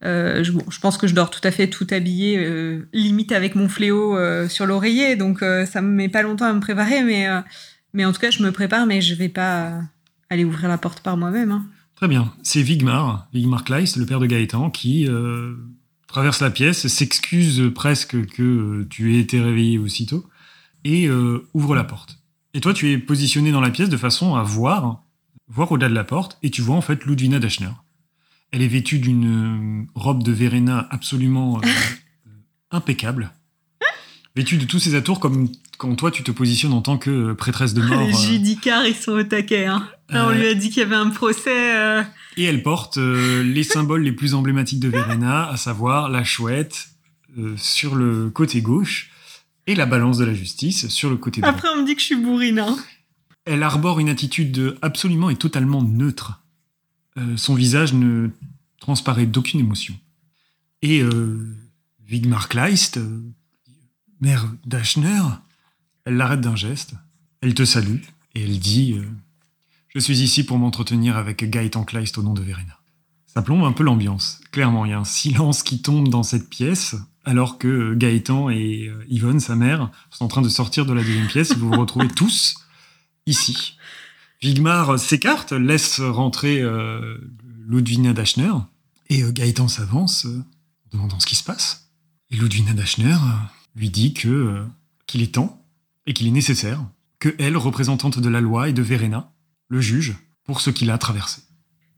je, 0.01 0.43
je, 0.43 0.79
pense 0.79 0.97
que 0.97 1.07
je 1.07 1.13
dors 1.13 1.29
tout 1.29 1.41
à 1.43 1.51
fait 1.51 1.67
tout 1.67 1.87
habillé, 1.91 2.81
limite 2.93 3.31
avec 3.31 3.55
mon 3.55 3.67
fléau 3.67 4.17
sur 4.47 4.65
l'oreiller, 4.65 5.15
donc 5.15 5.39
ça 5.39 5.81
me 5.81 5.89
met 5.89 6.09
pas 6.09 6.21
longtemps 6.21 6.45
à 6.45 6.53
me 6.53 6.61
préparer, 6.61 7.03
mais 7.03 7.27
mais 7.93 8.05
en 8.05 8.11
tout 8.11 8.19
cas, 8.19 8.31
je 8.31 8.43
me 8.43 8.51
prépare, 8.51 8.85
mais 8.85 9.01
je 9.01 9.15
vais 9.15 9.29
pas 9.29 9.81
aller 10.29 10.45
ouvrir 10.45 10.69
la 10.69 10.77
porte 10.77 11.01
par 11.01 11.17
moi-même. 11.17 11.51
Hein. 11.51 11.65
Très 11.95 12.07
bien. 12.07 12.33
C'est 12.43 12.61
Vigmar, 12.61 13.27
Vigmar 13.33 13.63
Kleist, 13.63 13.97
le 13.97 14.05
père 14.05 14.19
de 14.19 14.25
Gaëtan, 14.25 14.69
qui 14.69 15.07
euh, 15.07 15.55
traverse 16.07 16.41
la 16.41 16.51
pièce, 16.51 16.87
s'excuse 16.87 17.71
presque 17.73 18.25
que 18.27 18.43
euh, 18.43 18.87
tu 18.89 19.15
aies 19.15 19.19
été 19.19 19.41
réveillé 19.41 19.79
aussitôt, 19.79 20.27
et 20.83 21.07
euh, 21.07 21.47
ouvre 21.53 21.75
la 21.75 21.83
porte. 21.83 22.19
Et 22.53 22.61
toi, 22.61 22.73
tu 22.73 22.91
es 22.91 22.97
positionné 22.97 23.51
dans 23.51 23.61
la 23.61 23.69
pièce 23.69 23.89
de 23.89 23.97
façon 23.97 24.35
à 24.35 24.43
voir, 24.43 25.03
voir 25.47 25.71
au-delà 25.71 25.89
de 25.89 25.95
la 25.95 26.03
porte, 26.03 26.37
et 26.41 26.51
tu 26.51 26.61
vois 26.61 26.75
en 26.75 26.81
fait 26.81 27.05
Ludwina 27.05 27.39
Dachner. 27.39 27.71
Elle 28.51 28.61
est 28.61 28.67
vêtue 28.67 28.99
d'une 28.99 29.87
robe 29.95 30.23
de 30.23 30.31
Verena 30.31 30.87
absolument 30.89 31.61
impeccable, 32.71 33.31
vêtue 34.35 34.57
de 34.57 34.65
tous 34.65 34.79
ses 34.79 34.95
atours 34.95 35.19
comme 35.19 35.49
quand 35.79 35.95
toi 35.95 36.11
tu 36.11 36.23
te 36.23 36.31
positionnes 36.31 36.73
en 36.73 36.81
tant 36.81 36.97
que 36.97 37.33
prêtresse 37.33 37.73
de 37.73 37.81
mort. 37.81 38.05
Les 38.05 38.13
judicaires, 38.13 38.85
ils 38.85 38.95
sont 38.95 39.13
au 39.13 39.23
taquet. 39.23 39.65
Hein. 39.65 39.87
on 40.09 40.29
lui 40.29 40.47
a 40.47 40.53
dit 40.53 40.69
qu'il 40.69 40.79
y 40.79 40.85
avait 40.85 40.95
un 40.95 41.09
procès. 41.09 41.75
Euh. 41.75 42.03
Et 42.37 42.43
elle 42.43 42.61
porte 42.61 42.97
euh, 42.97 43.41
les 43.43 43.63
symboles 43.63 44.03
les 44.03 44.11
plus 44.11 44.33
emblématiques 44.33 44.81
de 44.81 44.89
Verena, 44.89 45.49
à 45.49 45.57
savoir 45.57 46.09
la 46.09 46.23
chouette 46.23 46.89
euh, 47.37 47.55
sur 47.57 47.95
le 47.95 48.29
côté 48.29 48.61
gauche 48.61 49.09
et 49.67 49.75
la 49.75 49.85
balance 49.85 50.17
de 50.17 50.25
la 50.25 50.33
justice 50.33 50.89
sur 50.89 51.09
le 51.09 51.15
côté 51.15 51.39
droit. 51.41 51.53
Après, 51.53 51.69
on 51.69 51.81
me 51.81 51.85
dit 51.85 51.95
que 51.95 52.01
je 52.01 52.07
suis 52.07 52.15
bourrine. 52.15 52.59
Hein. 52.59 52.77
Elle 53.45 53.63
arbore 53.63 53.99
une 53.99 54.09
attitude 54.09 54.77
absolument 54.81 55.29
et 55.29 55.37
totalement 55.37 55.81
neutre. 55.81 56.41
Son 57.35 57.55
visage 57.55 57.93
ne 57.93 58.29
transparaît 58.79 59.25
d'aucune 59.25 59.59
émotion. 59.59 59.95
Et 60.81 61.03
Wigmar 62.09 62.47
Kleist, 62.47 62.99
mère 64.21 64.51
Dachner, 64.65 65.21
elle 66.05 66.17
l'arrête 66.17 66.41
d'un 66.41 66.55
geste, 66.55 66.93
elle 67.41 67.53
te 67.53 67.65
salue 67.65 68.01
et 68.35 68.43
elle 68.43 68.59
dit 68.59 68.93
euh, 68.93 69.05
Je 69.89 69.99
suis 69.99 70.21
ici 70.21 70.43
pour 70.43 70.57
m'entretenir 70.57 71.17
avec 71.17 71.47
Gaëtan 71.49 71.83
Kleist 71.83 72.17
au 72.17 72.23
nom 72.23 72.33
de 72.33 72.41
Verena. 72.41 72.79
Ça 73.25 73.41
plombe 73.41 73.63
un 73.63 73.71
peu 73.71 73.83
l'ambiance. 73.83 74.41
Clairement, 74.51 74.85
il 74.85 74.91
y 74.91 74.93
a 74.93 74.99
un 74.99 75.05
silence 75.05 75.61
qui 75.61 75.81
tombe 75.81 76.09
dans 76.09 76.23
cette 76.23 76.49
pièce, 76.49 76.95
alors 77.25 77.57
que 77.59 77.93
Gaëtan 77.93 78.49
et 78.49 78.87
euh, 78.87 79.05
Yvonne, 79.07 79.39
sa 79.39 79.55
mère, 79.55 79.91
sont 80.09 80.25
en 80.25 80.27
train 80.27 80.41
de 80.41 80.49
sortir 80.49 80.85
de 80.85 80.93
la 80.93 81.03
deuxième 81.03 81.27
pièce 81.27 81.51
et 81.51 81.55
vous 81.55 81.69
vous 81.69 81.79
retrouvez 81.79 82.07
tous 82.07 82.55
ici. 83.25 83.77
Vigmar 84.41 84.97
s'écarte, 84.99 85.51
laisse 85.51 85.99
rentrer 85.99 86.61
euh, 86.61 87.17
Ludwina 87.67 88.13
Dachner, 88.13 88.53
et 89.09 89.23
Gaëtan 89.31 89.67
s'avance, 89.67 90.27
demandant 90.91 91.19
ce 91.19 91.25
qui 91.25 91.35
se 91.35 91.43
passe. 91.43 91.89
Et 92.31 92.35
Ludwina 92.35 92.73
Dachner 92.73 93.17
lui 93.75 93.89
dit 93.89 94.13
que 94.13 94.65
qu'il 95.07 95.23
est 95.23 95.33
temps 95.33 95.65
et 96.05 96.13
qu'il 96.13 96.27
est 96.27 96.31
nécessaire 96.31 96.79
que 97.19 97.35
elle, 97.37 97.57
représentante 97.57 98.19
de 98.19 98.29
la 98.29 98.41
loi 98.41 98.69
et 98.69 98.73
de 98.73 98.81
Verena, 98.81 99.31
le 99.67 99.81
juge 99.81 100.15
pour 100.45 100.61
ce 100.61 100.69
qu'il 100.69 100.89
a 100.89 100.97
traversé. 100.97 101.41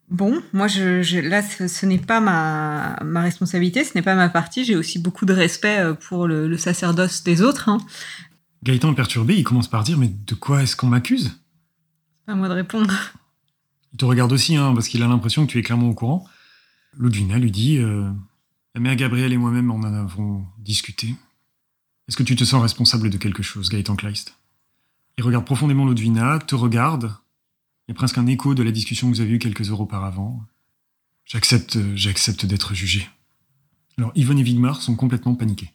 Bon, 0.09 0.41
moi, 0.51 0.67
je, 0.67 1.19
là, 1.19 1.41
ce, 1.41 1.85
n'est 1.85 1.97
pas 1.97 2.19
ma, 2.19 2.97
ma, 3.03 3.21
responsabilité, 3.21 3.85
ce 3.85 3.91
n'est 3.95 4.01
pas 4.01 4.15
ma 4.15 4.27
partie. 4.27 4.65
J'ai 4.65 4.75
aussi 4.75 4.99
beaucoup 4.99 5.25
de 5.25 5.31
respect 5.31 5.79
euh, 5.79 5.93
pour 5.93 6.27
le, 6.27 6.57
sacerdoce 6.57 7.23
des 7.23 7.41
autres. 7.41 7.69
Hein. 7.69 7.77
Gaëtan 8.63 8.93
perturbé, 8.93 9.37
il 9.37 9.43
commence 9.43 9.69
par 9.69 9.83
dire 9.83 9.97
Mais 9.97 10.09
de 10.09 10.35
quoi 10.35 10.63
est-ce 10.63 10.75
qu'on 10.75 10.87
m'accuse? 10.87 11.39
Moi 12.35 12.49
de 12.49 12.53
répondre. 12.53 12.93
Il 13.93 13.97
te 13.97 14.05
regarde 14.05 14.31
aussi, 14.31 14.55
hein, 14.55 14.73
parce 14.73 14.87
qu'il 14.87 15.03
a 15.03 15.07
l'impression 15.07 15.45
que 15.45 15.51
tu 15.51 15.59
es 15.59 15.61
clairement 15.61 15.89
au 15.89 15.93
courant. 15.93 16.25
Ludwina 16.97 17.37
lui 17.37 17.51
dit 17.51 17.77
euh, 17.77 18.09
La 18.75 18.81
mère 18.81 18.95
Gabrielle 18.95 19.33
et 19.33 19.37
moi-même 19.37 19.71
en 19.71 19.83
avons 19.83 20.45
discuté. 20.59 21.15
Est-ce 22.07 22.17
que 22.17 22.23
tu 22.23 22.35
te 22.35 22.43
sens 22.43 22.61
responsable 22.61 23.09
de 23.09 23.17
quelque 23.17 23.43
chose, 23.43 23.69
Gaëtan 23.69 23.95
Kleist? 23.95 24.35
Il 25.17 25.23
regarde 25.23 25.45
profondément 25.45 25.85
Ludwina, 25.85 26.39
te 26.39 26.55
regarde. 26.55 27.13
Il 27.87 27.91
y 27.91 27.93
a 27.93 27.95
presque 27.95 28.17
un 28.17 28.27
écho 28.27 28.55
de 28.55 28.63
la 28.63 28.71
discussion 28.71 29.09
que 29.09 29.15
vous 29.15 29.21
avez 29.21 29.31
eue 29.31 29.39
quelques 29.39 29.69
heures 29.69 29.81
auparavant. 29.81 30.43
J'accepte, 31.25 31.77
j'accepte 31.95 32.45
d'être 32.45 32.73
jugé. 32.73 33.07
Alors, 33.97 34.11
Yvonne 34.15 34.39
et 34.39 34.43
Wigmar 34.43 34.81
sont 34.81 34.95
complètement 34.95 35.35
paniqués. 35.35 35.71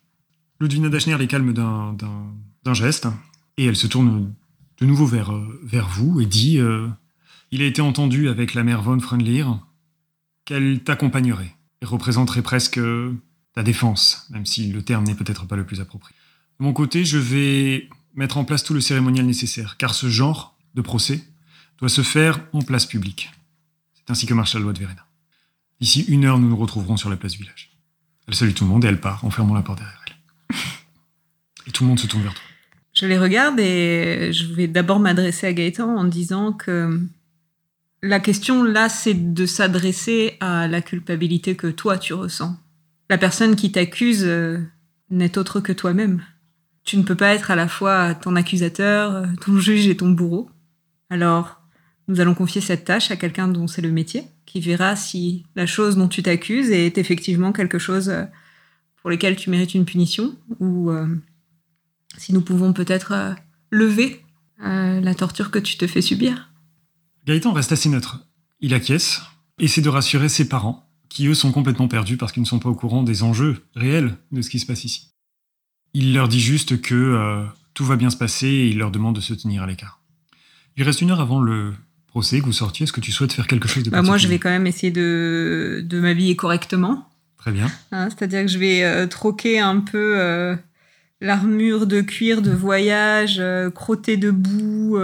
Ludwina 0.60 0.88
Dachner 0.88 1.18
les 1.18 1.26
calme 1.26 1.52
d'un, 1.52 2.74
geste, 2.74 3.08
et 3.56 3.66
elle 3.66 3.76
se 3.76 3.86
tourne 3.86 4.34
de 4.78 4.86
nouveau 4.86 5.06
vers, 5.06 5.32
vers 5.62 5.88
vous 5.88 6.20
et 6.20 6.26
dit 6.26 6.58
euh, 6.58 6.88
Il 7.50 7.62
a 7.62 7.66
été 7.66 7.80
entendu 7.80 8.28
avec 8.28 8.54
la 8.54 8.62
mère 8.62 8.82
von 8.82 9.00
Freundlir 9.00 9.66
qu'elle 10.44 10.82
t'accompagnerait 10.82 11.54
et 11.82 11.86
représenterait 11.86 12.42
presque 12.42 12.80
ta 13.52 13.62
défense, 13.62 14.26
même 14.30 14.46
si 14.46 14.70
le 14.70 14.82
terme 14.82 15.04
n'est 15.04 15.14
peut-être 15.14 15.46
pas 15.46 15.56
le 15.56 15.64
plus 15.64 15.80
approprié. 15.80 16.14
De 16.60 16.64
mon 16.64 16.72
côté, 16.72 17.04
je 17.04 17.18
vais 17.18 17.88
mettre 18.14 18.38
en 18.38 18.44
place 18.44 18.64
tout 18.64 18.74
le 18.74 18.80
cérémonial 18.80 19.26
nécessaire, 19.26 19.76
car 19.76 19.94
ce 19.94 20.08
genre 20.08 20.56
de 20.74 20.80
procès 20.80 21.22
doit 21.78 21.88
se 21.88 22.02
faire 22.02 22.40
en 22.52 22.62
place 22.62 22.86
publique. 22.86 23.30
C'est 23.94 24.10
ainsi 24.10 24.26
que 24.26 24.34
marche 24.34 24.54
la 24.54 24.60
loi 24.60 24.72
de 24.72 24.78
Verena. 24.78 25.06
D'ici 25.80 26.02
une 26.08 26.24
heure, 26.24 26.38
nous 26.38 26.48
nous 26.48 26.56
retrouverons 26.56 26.96
sur 26.96 27.10
la 27.10 27.16
place 27.16 27.32
du 27.32 27.38
village. 27.38 27.70
Elle 28.26 28.34
salue 28.34 28.52
tout 28.52 28.64
le 28.64 28.70
monde 28.70 28.84
et 28.84 28.88
elle 28.88 29.00
part, 29.00 29.24
en 29.24 29.30
fermant 29.30 29.54
la 29.54 29.62
porte 29.62 29.78
derrière 29.78 30.02
elle. 30.06 30.56
Et 31.66 31.72
tout 31.72 31.84
le 31.84 31.88
monde 31.88 31.98
se 31.98 32.06
tourne 32.06 32.22
vers 32.22 32.34
toi. 32.34 32.44
Je 32.96 33.04
les 33.04 33.18
regarde 33.18 33.60
et 33.60 34.32
je 34.32 34.46
vais 34.54 34.68
d'abord 34.68 35.00
m'adresser 35.00 35.46
à 35.46 35.52
Gaëtan 35.52 35.96
en 35.96 36.04
disant 36.04 36.54
que 36.54 36.98
la 38.02 38.20
question 38.20 38.62
là, 38.62 38.88
c'est 38.88 39.34
de 39.34 39.44
s'adresser 39.44 40.38
à 40.40 40.66
la 40.66 40.80
culpabilité 40.80 41.56
que 41.56 41.66
toi 41.66 41.98
tu 41.98 42.14
ressens. 42.14 42.56
La 43.10 43.18
personne 43.18 43.54
qui 43.54 43.70
t'accuse 43.70 44.24
euh, 44.24 44.58
n'est 45.10 45.36
autre 45.36 45.60
que 45.60 45.72
toi-même. 45.72 46.22
Tu 46.84 46.96
ne 46.96 47.02
peux 47.02 47.14
pas 47.14 47.34
être 47.34 47.50
à 47.50 47.56
la 47.56 47.68
fois 47.68 48.14
ton 48.14 48.34
accusateur, 48.34 49.26
ton 49.44 49.58
juge 49.58 49.88
et 49.88 49.96
ton 49.96 50.10
bourreau. 50.10 50.48
Alors, 51.10 51.60
nous 52.08 52.20
allons 52.20 52.34
confier 52.34 52.62
cette 52.62 52.84
tâche 52.84 53.10
à 53.10 53.16
quelqu'un 53.16 53.48
dont 53.48 53.66
c'est 53.66 53.82
le 53.82 53.90
métier, 53.90 54.24
qui 54.46 54.60
verra 54.60 54.96
si 54.96 55.44
la 55.54 55.66
chose 55.66 55.96
dont 55.96 56.08
tu 56.08 56.22
t'accuses 56.22 56.70
est 56.70 56.96
effectivement 56.96 57.52
quelque 57.52 57.78
chose 57.78 58.08
euh, 58.08 58.24
pour 59.02 59.10
lequel 59.10 59.36
tu 59.36 59.50
mérites 59.50 59.74
une 59.74 59.84
punition, 59.84 60.34
ou 60.60 60.90
euh, 60.90 61.06
si 62.18 62.32
nous 62.32 62.40
pouvons 62.40 62.72
peut-être 62.72 63.12
euh, 63.12 63.34
lever 63.70 64.22
la 64.58 65.14
torture 65.14 65.50
que 65.50 65.58
tu 65.58 65.76
te 65.76 65.86
fais 65.86 66.00
subir. 66.00 66.50
Gaëtan 67.26 67.52
reste 67.52 67.72
assez 67.72 67.90
neutre. 67.90 68.20
Il 68.60 68.72
acquiesce, 68.72 69.20
essaie 69.58 69.82
de 69.82 69.90
rassurer 69.90 70.30
ses 70.30 70.48
parents, 70.48 70.88
qui 71.08 71.26
eux 71.26 71.34
sont 71.34 71.52
complètement 71.52 71.88
perdus 71.88 72.16
parce 72.16 72.32
qu'ils 72.32 72.42
ne 72.42 72.46
sont 72.46 72.58
pas 72.58 72.68
au 72.68 72.74
courant 72.74 73.02
des 73.02 73.22
enjeux 73.22 73.62
réels 73.74 74.16
de 74.32 74.42
ce 74.42 74.50
qui 74.50 74.58
se 74.58 74.66
passe 74.66 74.84
ici. 74.84 75.10
Il 75.94 76.14
leur 76.14 76.28
dit 76.28 76.40
juste 76.40 76.80
que 76.80 76.94
euh, 76.94 77.44
tout 77.74 77.84
va 77.84 77.96
bien 77.96 78.10
se 78.10 78.16
passer 78.16 78.46
et 78.46 78.68
il 78.68 78.78
leur 78.78 78.90
demande 78.90 79.16
de 79.16 79.20
se 79.20 79.34
tenir 79.34 79.62
à 79.62 79.66
l'écart. 79.66 80.00
Il 80.76 80.84
reste 80.84 81.00
une 81.00 81.10
heure 81.10 81.20
avant 81.20 81.40
le 81.40 81.74
procès 82.06 82.40
que 82.40 82.44
vous 82.44 82.52
sortiez. 82.52 82.84
Est-ce 82.84 82.92
que 82.92 83.00
tu 83.00 83.12
souhaites 83.12 83.32
faire 83.32 83.46
quelque 83.46 83.68
chose 83.68 83.82
de 83.82 83.90
bah 83.90 84.02
Moi, 84.02 84.18
je 84.18 84.28
vais 84.28 84.38
quand 84.38 84.50
même 84.50 84.66
essayer 84.66 84.90
de, 84.90 85.84
de 85.84 86.00
m'habiller 86.00 86.36
correctement. 86.36 87.08
Très 87.38 87.52
bien. 87.52 87.70
Hein, 87.92 88.08
c'est-à-dire 88.10 88.42
que 88.42 88.48
je 88.48 88.58
vais 88.58 88.84
euh, 88.84 89.06
troquer 89.06 89.58
un 89.58 89.80
peu 89.80 90.18
euh, 90.18 90.56
l'armure 91.20 91.86
de 91.86 92.00
cuir 92.00 92.42
de 92.42 92.50
voyage, 92.50 93.42
crotter 93.74 94.16
debout 94.16 94.98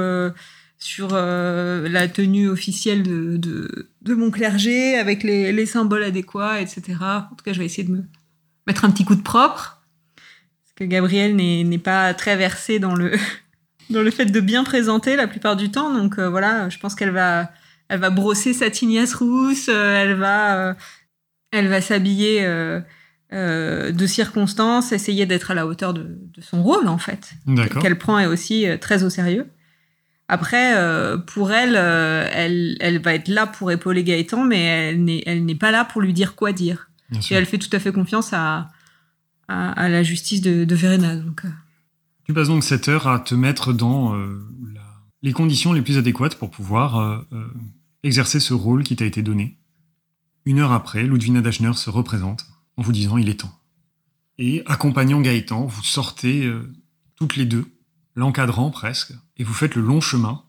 sur 0.78 1.14
la 1.14 2.08
tenue 2.08 2.48
officielle 2.48 3.02
de, 3.02 3.36
de, 3.36 3.88
de, 4.02 4.14
mon 4.14 4.30
clergé, 4.30 4.96
avec 4.96 5.22
les, 5.22 5.52
les 5.52 5.66
symboles 5.66 6.02
adéquats, 6.02 6.60
etc. 6.60 6.82
En 7.00 7.34
tout 7.36 7.44
cas, 7.44 7.52
je 7.52 7.58
vais 7.58 7.66
essayer 7.66 7.84
de 7.84 7.92
me 7.92 8.04
mettre 8.66 8.84
un 8.84 8.90
petit 8.90 9.04
coup 9.04 9.14
de 9.14 9.22
propre 9.22 9.82
que 10.76 10.84
Gabrielle 10.84 11.36
n'est 11.36 11.78
pas 11.78 12.14
très 12.14 12.36
versée 12.36 12.78
dans 12.78 12.94
le, 12.94 13.12
dans 13.90 14.02
le 14.02 14.10
fait 14.10 14.26
de 14.26 14.40
bien 14.40 14.64
présenter 14.64 15.16
la 15.16 15.26
plupart 15.26 15.56
du 15.56 15.70
temps. 15.70 15.92
Donc 15.92 16.18
euh, 16.18 16.28
voilà, 16.28 16.68
je 16.68 16.78
pense 16.78 16.94
qu'elle 16.94 17.10
va, 17.10 17.50
elle 17.88 18.00
va 18.00 18.10
brosser 18.10 18.52
sa 18.52 18.70
tignasse 18.70 19.14
rousse, 19.14 19.68
euh, 19.68 20.02
elle 20.02 20.14
va, 20.14 20.68
euh, 20.68 20.74
elle 21.50 21.68
va 21.68 21.80
s'habiller 21.80 22.46
de 23.32 24.06
circonstances, 24.06 24.92
essayer 24.92 25.26
d'être 25.26 25.50
à 25.50 25.54
la 25.54 25.66
hauteur 25.66 25.94
de, 25.94 26.18
son 26.40 26.62
rôle 26.62 26.86
en 26.86 26.98
fait, 26.98 27.32
qu'elle 27.80 27.98
prend 27.98 28.24
aussi 28.26 28.66
très 28.80 29.02
au 29.04 29.10
sérieux. 29.10 29.46
Après, 30.28 30.74
pour 31.26 31.52
elle, 31.52 31.76
elle, 31.76 32.76
elle 32.80 33.00
va 33.00 33.14
être 33.14 33.28
là 33.28 33.46
pour 33.46 33.70
épauler 33.70 34.04
Gaëtan, 34.04 34.44
mais 34.44 34.94
elle 35.26 35.44
n'est 35.44 35.54
pas 35.54 35.70
là 35.70 35.84
pour 35.84 36.02
lui 36.02 36.12
dire 36.12 36.34
quoi 36.34 36.52
dire. 36.52 36.90
Et 37.30 37.34
elle 37.34 37.46
fait 37.46 37.58
tout 37.58 37.74
à 37.74 37.78
fait 37.78 37.92
confiance 37.92 38.32
à, 38.32 38.68
à, 39.48 39.88
la 39.88 40.02
justice 40.02 40.40
de, 40.40 40.64
de 40.64 40.74
Verena. 40.74 41.16
Donc, 41.16 41.44
euh. 41.44 41.50
Tu 42.24 42.32
passes 42.32 42.48
donc 42.48 42.64
cette 42.64 42.88
heure 42.88 43.06
à 43.08 43.18
te 43.18 43.34
mettre 43.34 43.72
dans 43.72 44.14
euh, 44.14 44.40
les 45.22 45.32
conditions 45.32 45.72
les 45.72 45.82
plus 45.82 45.98
adéquates 45.98 46.36
pour 46.36 46.50
pouvoir 46.50 46.98
euh, 46.98 47.18
exercer 48.02 48.40
ce 48.40 48.54
rôle 48.54 48.84
qui 48.84 48.96
t'a 48.96 49.04
été 49.04 49.22
donné. 49.22 49.58
Une 50.44 50.58
heure 50.58 50.72
après, 50.72 51.04
Ludwina 51.04 51.40
Dachner 51.40 51.72
se 51.74 51.90
représente 51.90 52.46
en 52.76 52.82
vous 52.82 52.92
disant 52.92 53.18
il 53.18 53.28
est 53.28 53.40
temps. 53.40 53.58
Et 54.38 54.62
accompagnant 54.66 55.20
Gaëtan, 55.20 55.66
vous 55.66 55.82
sortez 55.82 56.50
toutes 57.16 57.36
les 57.36 57.44
deux 57.44 57.66
l'encadrant 58.14 58.70
presque, 58.70 59.12
et 59.36 59.44
vous 59.44 59.54
faites 59.54 59.74
le 59.74 59.82
long 59.82 60.00
chemin. 60.00 60.42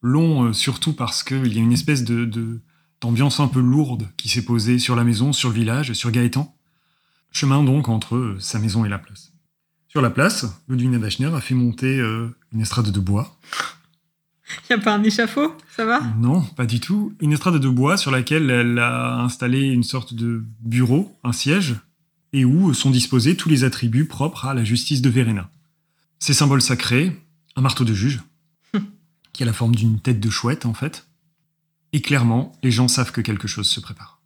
Long 0.00 0.44
euh, 0.44 0.52
surtout 0.52 0.92
parce 0.92 1.22
qu'il 1.22 1.52
y 1.52 1.58
a 1.58 1.62
une 1.62 1.72
espèce 1.72 2.04
de, 2.04 2.60
d'ambiance 3.00 3.40
un 3.40 3.48
peu 3.48 3.60
lourde 3.60 4.08
qui 4.16 4.28
s'est 4.28 4.44
posée 4.44 4.78
sur 4.78 4.94
la 4.94 5.04
maison, 5.04 5.32
sur 5.32 5.48
le 5.48 5.54
village, 5.56 5.92
sur 5.92 6.10
Gaëtan. 6.10 6.54
Chemin 7.32 7.62
donc 7.62 7.88
entre 7.88 8.16
euh, 8.16 8.36
sa 8.38 8.58
maison 8.58 8.84
et 8.84 8.88
la 8.88 8.98
place. 8.98 9.32
Sur 9.88 10.02
la 10.02 10.10
place, 10.10 10.46
Ludwig 10.68 10.94
Dachner 10.98 11.34
a 11.34 11.40
fait 11.40 11.54
monter 11.54 11.98
euh, 11.98 12.36
une 12.52 12.60
estrade 12.60 12.90
de 12.90 13.00
bois. 13.00 13.38
Il 14.70 14.74
n'y 14.74 14.80
a 14.80 14.84
pas 14.84 14.94
un 14.94 15.02
échafaud, 15.02 15.54
ça 15.76 15.84
va? 15.84 16.00
Non, 16.18 16.42
pas 16.42 16.66
du 16.66 16.80
tout. 16.80 17.14
Une 17.20 17.32
estrade 17.32 17.58
de 17.58 17.68
bois 17.68 17.96
sur 17.96 18.10
laquelle 18.10 18.50
elle 18.50 18.78
a 18.78 19.20
installé 19.20 19.60
une 19.60 19.82
sorte 19.82 20.14
de 20.14 20.42
bureau, 20.60 21.16
un 21.24 21.32
siège, 21.32 21.76
et 22.32 22.44
où 22.44 22.72
sont 22.74 22.90
disposés 22.90 23.36
tous 23.36 23.48
les 23.48 23.64
attributs 23.64 24.06
propres 24.06 24.46
à 24.46 24.54
la 24.54 24.64
justice 24.64 25.02
de 25.02 25.10
Verena. 25.10 25.50
Ces 26.18 26.34
symboles 26.34 26.62
sacrés, 26.62 27.16
un 27.56 27.60
marteau 27.60 27.84
de 27.84 27.94
juge, 27.94 28.20
qui 29.32 29.42
a 29.42 29.46
la 29.46 29.52
forme 29.52 29.74
d'une 29.74 30.00
tête 30.00 30.20
de 30.20 30.30
chouette 30.30 30.66
en 30.66 30.74
fait, 30.74 31.06
et 31.92 32.02
clairement, 32.02 32.52
les 32.62 32.70
gens 32.70 32.88
savent 32.88 33.12
que 33.12 33.20
quelque 33.20 33.48
chose 33.48 33.68
se 33.68 33.80
prépare. 33.80 34.20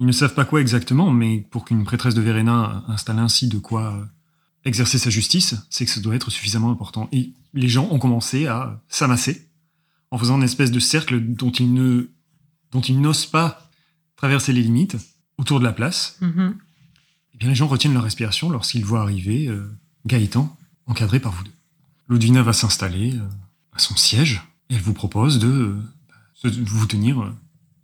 Ils 0.00 0.06
ne 0.06 0.12
savent 0.12 0.34
pas 0.34 0.44
quoi 0.44 0.60
exactement, 0.60 1.10
mais 1.10 1.44
pour 1.50 1.64
qu'une 1.64 1.82
prêtresse 1.84 2.14
de 2.14 2.20
Verena 2.20 2.84
installe 2.86 3.18
ainsi 3.18 3.48
de 3.48 3.58
quoi 3.58 4.06
exercer 4.64 4.98
sa 4.98 5.10
justice, 5.10 5.56
c'est 5.70 5.84
que 5.84 5.90
ça 5.90 6.00
doit 6.00 6.14
être 6.14 6.30
suffisamment 6.30 6.70
important. 6.70 7.08
Et 7.10 7.32
les 7.54 7.68
gens 7.68 7.88
ont 7.90 7.98
commencé 7.98 8.46
à 8.46 8.80
s'amasser 8.88 9.47
en 10.10 10.18
faisant 10.18 10.36
une 10.36 10.44
espèce 10.44 10.70
de 10.70 10.80
cercle 10.80 11.20
dont 11.20 11.50
ils 11.50 11.72
ne, 11.72 12.08
dont 12.72 12.82
n'osent 12.90 13.26
pas 13.26 13.68
traverser 14.16 14.52
les 14.52 14.62
limites 14.62 14.96
autour 15.36 15.60
de 15.60 15.64
la 15.64 15.72
place. 15.72 16.18
Mm-hmm. 16.22 16.52
Et 17.34 17.38
bien 17.38 17.48
les 17.48 17.54
gens 17.54 17.68
retiennent 17.68 17.94
leur 17.94 18.04
respiration 18.04 18.50
lorsqu'ils 18.50 18.84
voient 18.84 19.02
arriver 19.02 19.46
euh, 19.48 19.70
Gaëtan, 20.06 20.56
encadré 20.86 21.20
par 21.20 21.32
vous 21.32 21.44
deux. 21.44 21.52
Ludwina 22.08 22.42
va 22.42 22.52
s'installer 22.52 23.14
euh, 23.14 23.28
à 23.72 23.78
son 23.78 23.96
siège 23.96 24.42
et 24.70 24.74
elle 24.74 24.80
vous 24.80 24.94
propose 24.94 25.38
de 25.38 25.76
vous 26.44 26.86
tenir 26.86 27.20
euh, 27.20 27.34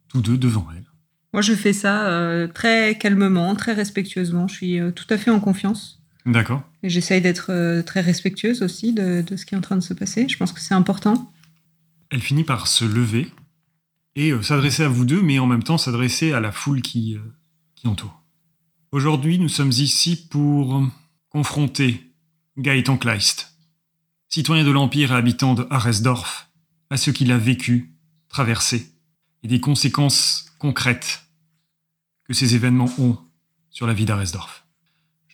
tous 0.08 0.20
deux 0.20 0.38
devant 0.38 0.66
elle. 0.74 0.84
Moi, 1.32 1.42
je 1.42 1.54
fais 1.54 1.72
ça 1.72 2.06
euh, 2.06 2.46
très 2.46 2.96
calmement, 2.96 3.54
très 3.56 3.72
respectueusement. 3.72 4.46
Je 4.46 4.54
suis 4.54 4.80
euh, 4.80 4.90
tout 4.92 5.06
à 5.10 5.18
fait 5.18 5.30
en 5.30 5.40
confiance. 5.40 6.00
D'accord. 6.26 6.62
J'essaye 6.82 7.20
d'être 7.20 7.82
très 7.82 8.00
respectueuse 8.00 8.62
aussi 8.62 8.94
de, 8.94 9.22
ce 9.36 9.44
qui 9.44 9.54
est 9.54 9.58
en 9.58 9.60
train 9.60 9.76
de 9.76 9.82
se 9.82 9.92
passer. 9.92 10.26
Je 10.26 10.38
pense 10.38 10.52
que 10.52 10.60
c'est 10.60 10.72
important. 10.72 11.30
Elle 12.14 12.22
finit 12.22 12.44
par 12.44 12.68
se 12.68 12.84
lever 12.84 13.26
et 14.14 14.40
s'adresser 14.40 14.84
à 14.84 14.88
vous 14.88 15.04
deux, 15.04 15.20
mais 15.20 15.40
en 15.40 15.46
même 15.46 15.64
temps 15.64 15.78
s'adresser 15.78 16.32
à 16.32 16.38
la 16.38 16.52
foule 16.52 16.80
qui, 16.80 17.18
qui 17.74 17.88
entoure. 17.88 18.22
Aujourd'hui, 18.92 19.40
nous 19.40 19.48
sommes 19.48 19.72
ici 19.72 20.28
pour 20.28 20.80
confronter 21.28 22.14
Gaëtan 22.56 22.98
Kleist, 22.98 23.58
citoyen 24.28 24.62
de 24.62 24.70
l'Empire 24.70 25.10
et 25.10 25.16
habitant 25.16 25.54
de 25.54 25.66
Haresdorf, 25.70 26.48
à 26.88 26.98
ce 26.98 27.10
qu'il 27.10 27.32
a 27.32 27.36
vécu 27.36 27.96
traversées 28.28 28.92
et 29.42 29.48
des 29.48 29.58
conséquences 29.58 30.46
concrètes 30.60 31.24
que 32.22 32.32
ces 32.32 32.54
événements 32.54 32.94
ont 32.98 33.18
sur 33.70 33.88
la 33.88 33.92
vie 33.92 34.04
d'Aresdorf. 34.04 34.64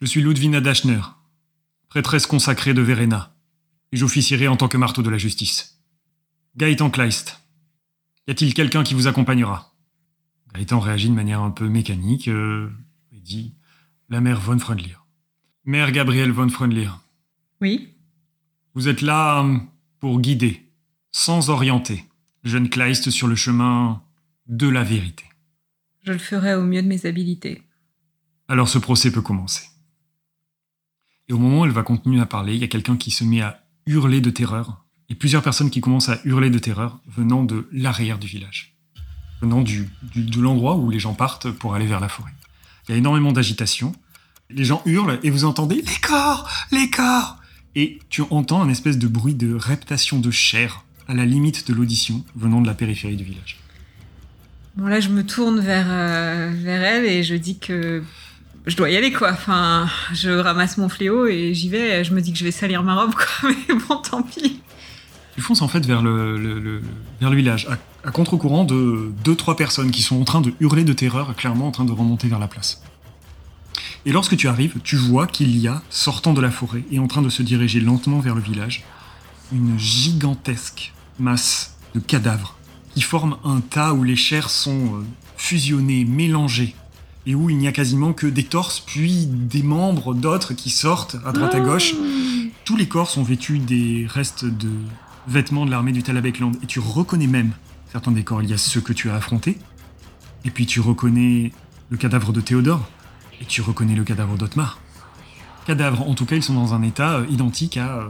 Je 0.01 0.07
suis 0.07 0.23
Ludwina 0.23 0.63
Dachner, 0.63 1.03
prêtresse 1.91 2.27
consacrée 2.27 2.73
de 2.73 2.81
Verena, 2.81 3.37
et 3.93 3.99
j'officierai 3.99 4.49
en 4.49 4.57
tant 4.57 4.69
que 4.69 4.79
marteau 4.79 5.03
de 5.03 5.11
la 5.11 5.19
justice. 5.19 5.77
Gaëtan 6.57 6.91
Kleist, 6.91 7.41
y 8.27 8.33
a-t-il 8.33 8.55
quelqu'un 8.55 8.83
qui 8.83 8.95
vous 8.95 9.07
accompagnera? 9.07 9.73
Gaëtan 10.53 10.81
réagit 10.81 11.09
de 11.09 11.15
manière 11.15 11.43
un 11.43 11.53
peu 11.53 11.69
mécanique 11.69 12.27
euh, 12.27 12.69
et 13.13 13.21
dit 13.21 13.55
La 14.09 14.21
mère 14.21 14.41
von 14.41 14.59
Freundlier. 14.59 14.97
Mère 15.65 15.93
Gabrielle 15.93 16.33
von 16.33 16.49
Freundlier. 16.49 16.91
Oui. 17.61 17.95
Vous 18.75 18.89
êtes 18.89 19.01
là 19.01 19.47
pour 20.01 20.21
guider, 20.21 20.69
sans 21.13 21.51
orienter, 21.51 22.05
jeune 22.43 22.69
Kleist 22.69 23.11
sur 23.11 23.29
le 23.29 23.37
chemin 23.37 24.03
de 24.49 24.69
la 24.69 24.83
vérité. 24.83 25.25
Je 26.03 26.13
le 26.13 26.19
ferai 26.19 26.55
au 26.55 26.63
mieux 26.63 26.83
de 26.83 26.89
mes 26.89 27.07
habilités. 27.07 27.63
Alors 28.49 28.69
ce 28.69 28.79
procès 28.79 29.13
peut 29.13 29.23
commencer. 29.23 29.69
Et 31.29 31.33
au 31.33 31.39
moment 31.39 31.61
où 31.61 31.65
elle 31.65 31.71
va 31.71 31.85
continuer 31.85 32.21
à 32.21 32.27
parler, 32.27 32.55
il 32.55 32.61
y 32.61 32.65
a 32.65 32.69
quelqu'un 32.69 32.97
qui 32.97 33.13
se 33.13 33.23
met 33.23 33.41
à 33.41 33.65
hurler 33.87 34.21
de 34.21 34.31
terreur, 34.31 34.80
et 35.11 35.15
plusieurs 35.15 35.43
personnes 35.43 35.71
qui 35.71 35.81
commencent 35.81 36.09
à 36.09 36.21
hurler 36.25 36.51
de 36.51 36.59
terreur 36.59 36.99
venant 37.09 37.43
de 37.43 37.69
l'arrière 37.73 38.19
du 38.19 38.29
village, 38.29 38.75
venant 39.43 39.63
de 39.63 40.41
l'endroit 40.41 40.77
où 40.77 40.89
les 40.89 41.01
gens 41.01 41.15
partent 41.15 41.51
pour 41.51 41.75
aller 41.75 41.87
vers 41.87 42.01
la 42.01 42.09
forêt. 42.09 42.33
Il 42.89 42.93
y 42.93 42.95
a 42.95 42.99
énormément 42.99 43.33
d'agitation, 43.33 43.93
les 44.49 44.65
gens 44.65 44.83
hurlent 44.87 45.19
et 45.23 45.31
vous 45.31 45.45
entendez 45.45 45.77
les 45.77 46.01
corps, 46.01 46.49
les 46.73 46.89
corps 46.91 47.37
Et 47.75 47.99
tu 48.09 48.23
entends 48.31 48.63
un 48.63 48.69
espèce 48.69 48.99
de 48.99 49.09
bruit 49.09 49.35
de 49.35 49.55
reptation 49.55 50.19
de 50.19 50.31
chair 50.31 50.85
à 51.09 51.15
la 51.15 51.25
limite 51.25 51.69
de 51.69 51.75
l'audition 51.75 52.25
venant 52.37 52.61
de 52.61 52.67
la 52.67 52.75
périphérie 52.75 53.17
du 53.17 53.25
village. 53.25 53.59
Bon 54.77 54.87
là, 54.87 55.01
je 55.01 55.09
me 55.09 55.27
tourne 55.27 55.59
vers, 55.61 55.87
euh, 55.89 56.53
vers 56.55 56.83
elle 56.83 57.05
et 57.05 57.25
je 57.25 57.35
dis 57.35 57.59
que 57.59 58.05
je 58.67 58.77
dois 58.77 58.91
y 58.91 58.97
aller 58.97 59.13
quoi. 59.13 59.33
Enfin, 59.33 59.89
je 60.13 60.31
ramasse 60.31 60.79
mon 60.79 60.89
fléau 60.89 61.27
et 61.27 61.53
j'y 61.55 61.69
vais. 61.69 62.05
Je 62.05 62.15
me 62.15 62.21
dis 62.21 62.33
que 62.33 62.39
je 62.39 62.45
vais 62.45 62.53
salir 62.53 62.85
ma 62.85 62.95
robe 62.95 63.15
quoi, 63.15 63.51
mais 63.69 63.75
bon, 63.75 63.97
tant 63.97 64.23
pis. 64.23 64.61
Tu 65.35 65.41
fonces 65.41 65.63
en 65.63 65.69
fait 65.69 65.87
vers 65.87 66.03
le, 66.03 66.83
vers 67.21 67.31
le 67.31 67.37
village, 67.37 67.67
à, 67.71 68.09
à 68.09 68.11
contre-courant 68.11 68.65
de 68.65 69.13
deux 69.25 69.37
trois 69.37 69.57
personnes 69.57 69.91
qui 69.91 70.03
sont 70.03 70.21
en 70.21 70.25
train 70.25 70.41
de 70.41 70.53
hurler 70.61 70.85
de 70.85 70.93
terreur, 70.93 71.35
clairement 71.37 71.69
en 71.69 71.71
train 71.71 71.85
de 71.85 71.93
remonter 71.93 72.29
vers 72.29 72.39
la 72.39 72.49
place. 72.49 72.83
Et 74.07 74.13
lorsque 74.13 74.37
tu 74.37 74.49
arrives, 74.49 74.77
tu 74.83 74.97
vois 74.97 75.27
qu'il 75.27 75.57
y 75.59 75.69
a, 75.69 75.83
sortant 75.91 76.33
de 76.33 76.41
la 76.41 76.51
forêt 76.51 76.85
et 76.91 76.99
en 76.99 77.07
train 77.07 77.23
de 77.23 77.29
se 77.29 77.43
diriger 77.43 77.81
lentement 77.81 78.21
vers 78.21 78.35
le 78.35 78.41
village, 78.41 78.85
une 79.53 79.79
gigantesque 79.79 80.93
masse 81.19 81.77
de 81.95 82.01
cadavres 82.01 82.57
qui 82.95 83.03
forment 83.03 83.37
un 83.45 83.61
tas 83.61 83.93
où 83.93 84.03
les 84.03 84.17
chairs 84.17 84.51
sont 84.51 84.97
euh, 84.97 85.05
fusionnées, 85.37 86.05
mélangées, 86.05 86.75
et 87.27 87.35
où 87.35 87.51
il 87.51 87.59
n'y 87.59 87.69
a 87.69 87.73
quasiment 87.73 88.13
que 88.13 88.27
des 88.27 88.45
torses, 88.45 88.81
puis 88.81 89.27
des 89.27 89.63
membres 89.63 90.15
d'autres 90.15 90.55
qui 90.55 90.71
sortent 90.71 91.17
à 91.25 91.33
droite 91.33 91.55
à 91.55 91.61
gauche. 91.61 91.95
Ah. 91.95 92.49
Tous 92.65 92.77
les 92.77 92.89
corps 92.89 93.11
sont 93.11 93.23
vêtus 93.23 93.59
des 93.59 94.07
restes 94.09 94.45
de 94.45 94.71
vêtements 95.27 95.67
de 95.67 95.71
l'armée 95.71 95.93
du 95.93 96.03
Talabekland, 96.03 96.53
et 96.63 96.67
tu 96.67 96.81
reconnais 96.81 97.27
même 97.27 97.53
certains 97.91 98.13
des 98.13 98.25
corps. 98.25 98.43
Il 98.43 98.51
y 98.51 98.55
a 98.55 98.59
ceux 98.59 98.81
que 98.81 98.93
tu 98.93 99.11
as 99.11 99.15
affrontés, 99.15 99.59
et 100.45 100.51
puis 100.51 100.67
tu 100.67 100.81
reconnais 100.81 101.53
le 101.91 101.97
cadavre 101.97 102.33
de 102.33 102.41
Théodore, 102.41 102.89
et 103.41 103.45
tu 103.45 103.63
reconnais 103.63 103.95
le 103.95 104.05
cadavre 104.05 104.37
d'Otmar. 104.37 104.79
Cadavres, 105.67 106.09
en 106.09 106.15
tout 106.15 106.27
cas, 106.27 106.37
ils 106.37 106.43
sont 106.43 106.55
dans 106.55 106.75
un 106.75 106.83
état 106.83 107.19
euh, 107.19 107.27
identique 107.29 107.77
à 107.77 107.99
euh, 107.99 108.09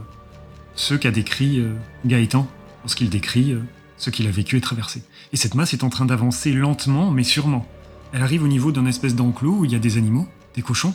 ceux 0.75 0.97
qu'a 0.97 1.11
décrit 1.11 1.63
Gaëtan 2.05 2.47
lorsqu'il 2.83 3.09
décrit 3.09 3.51
euh, 3.51 3.61
ce 3.97 4.09
qu'il 4.09 4.27
a 4.27 4.31
vécu 4.31 4.57
et 4.57 4.61
traversé. 4.61 5.03
Et 5.33 5.37
cette 5.37 5.55
masse 5.55 5.73
est 5.73 5.83
en 5.83 5.89
train 5.89 6.05
d'avancer 6.05 6.51
lentement, 6.51 7.11
mais 7.11 7.23
sûrement. 7.23 7.67
Elle 8.13 8.23
arrive 8.23 8.43
au 8.43 8.47
niveau 8.47 8.71
d'un 8.71 8.85
espèce 8.85 9.15
d'enclos 9.15 9.59
où 9.59 9.65
il 9.65 9.71
y 9.71 9.75
a 9.75 9.79
des 9.79 9.97
animaux, 9.97 10.27
des 10.55 10.61
cochons. 10.61 10.93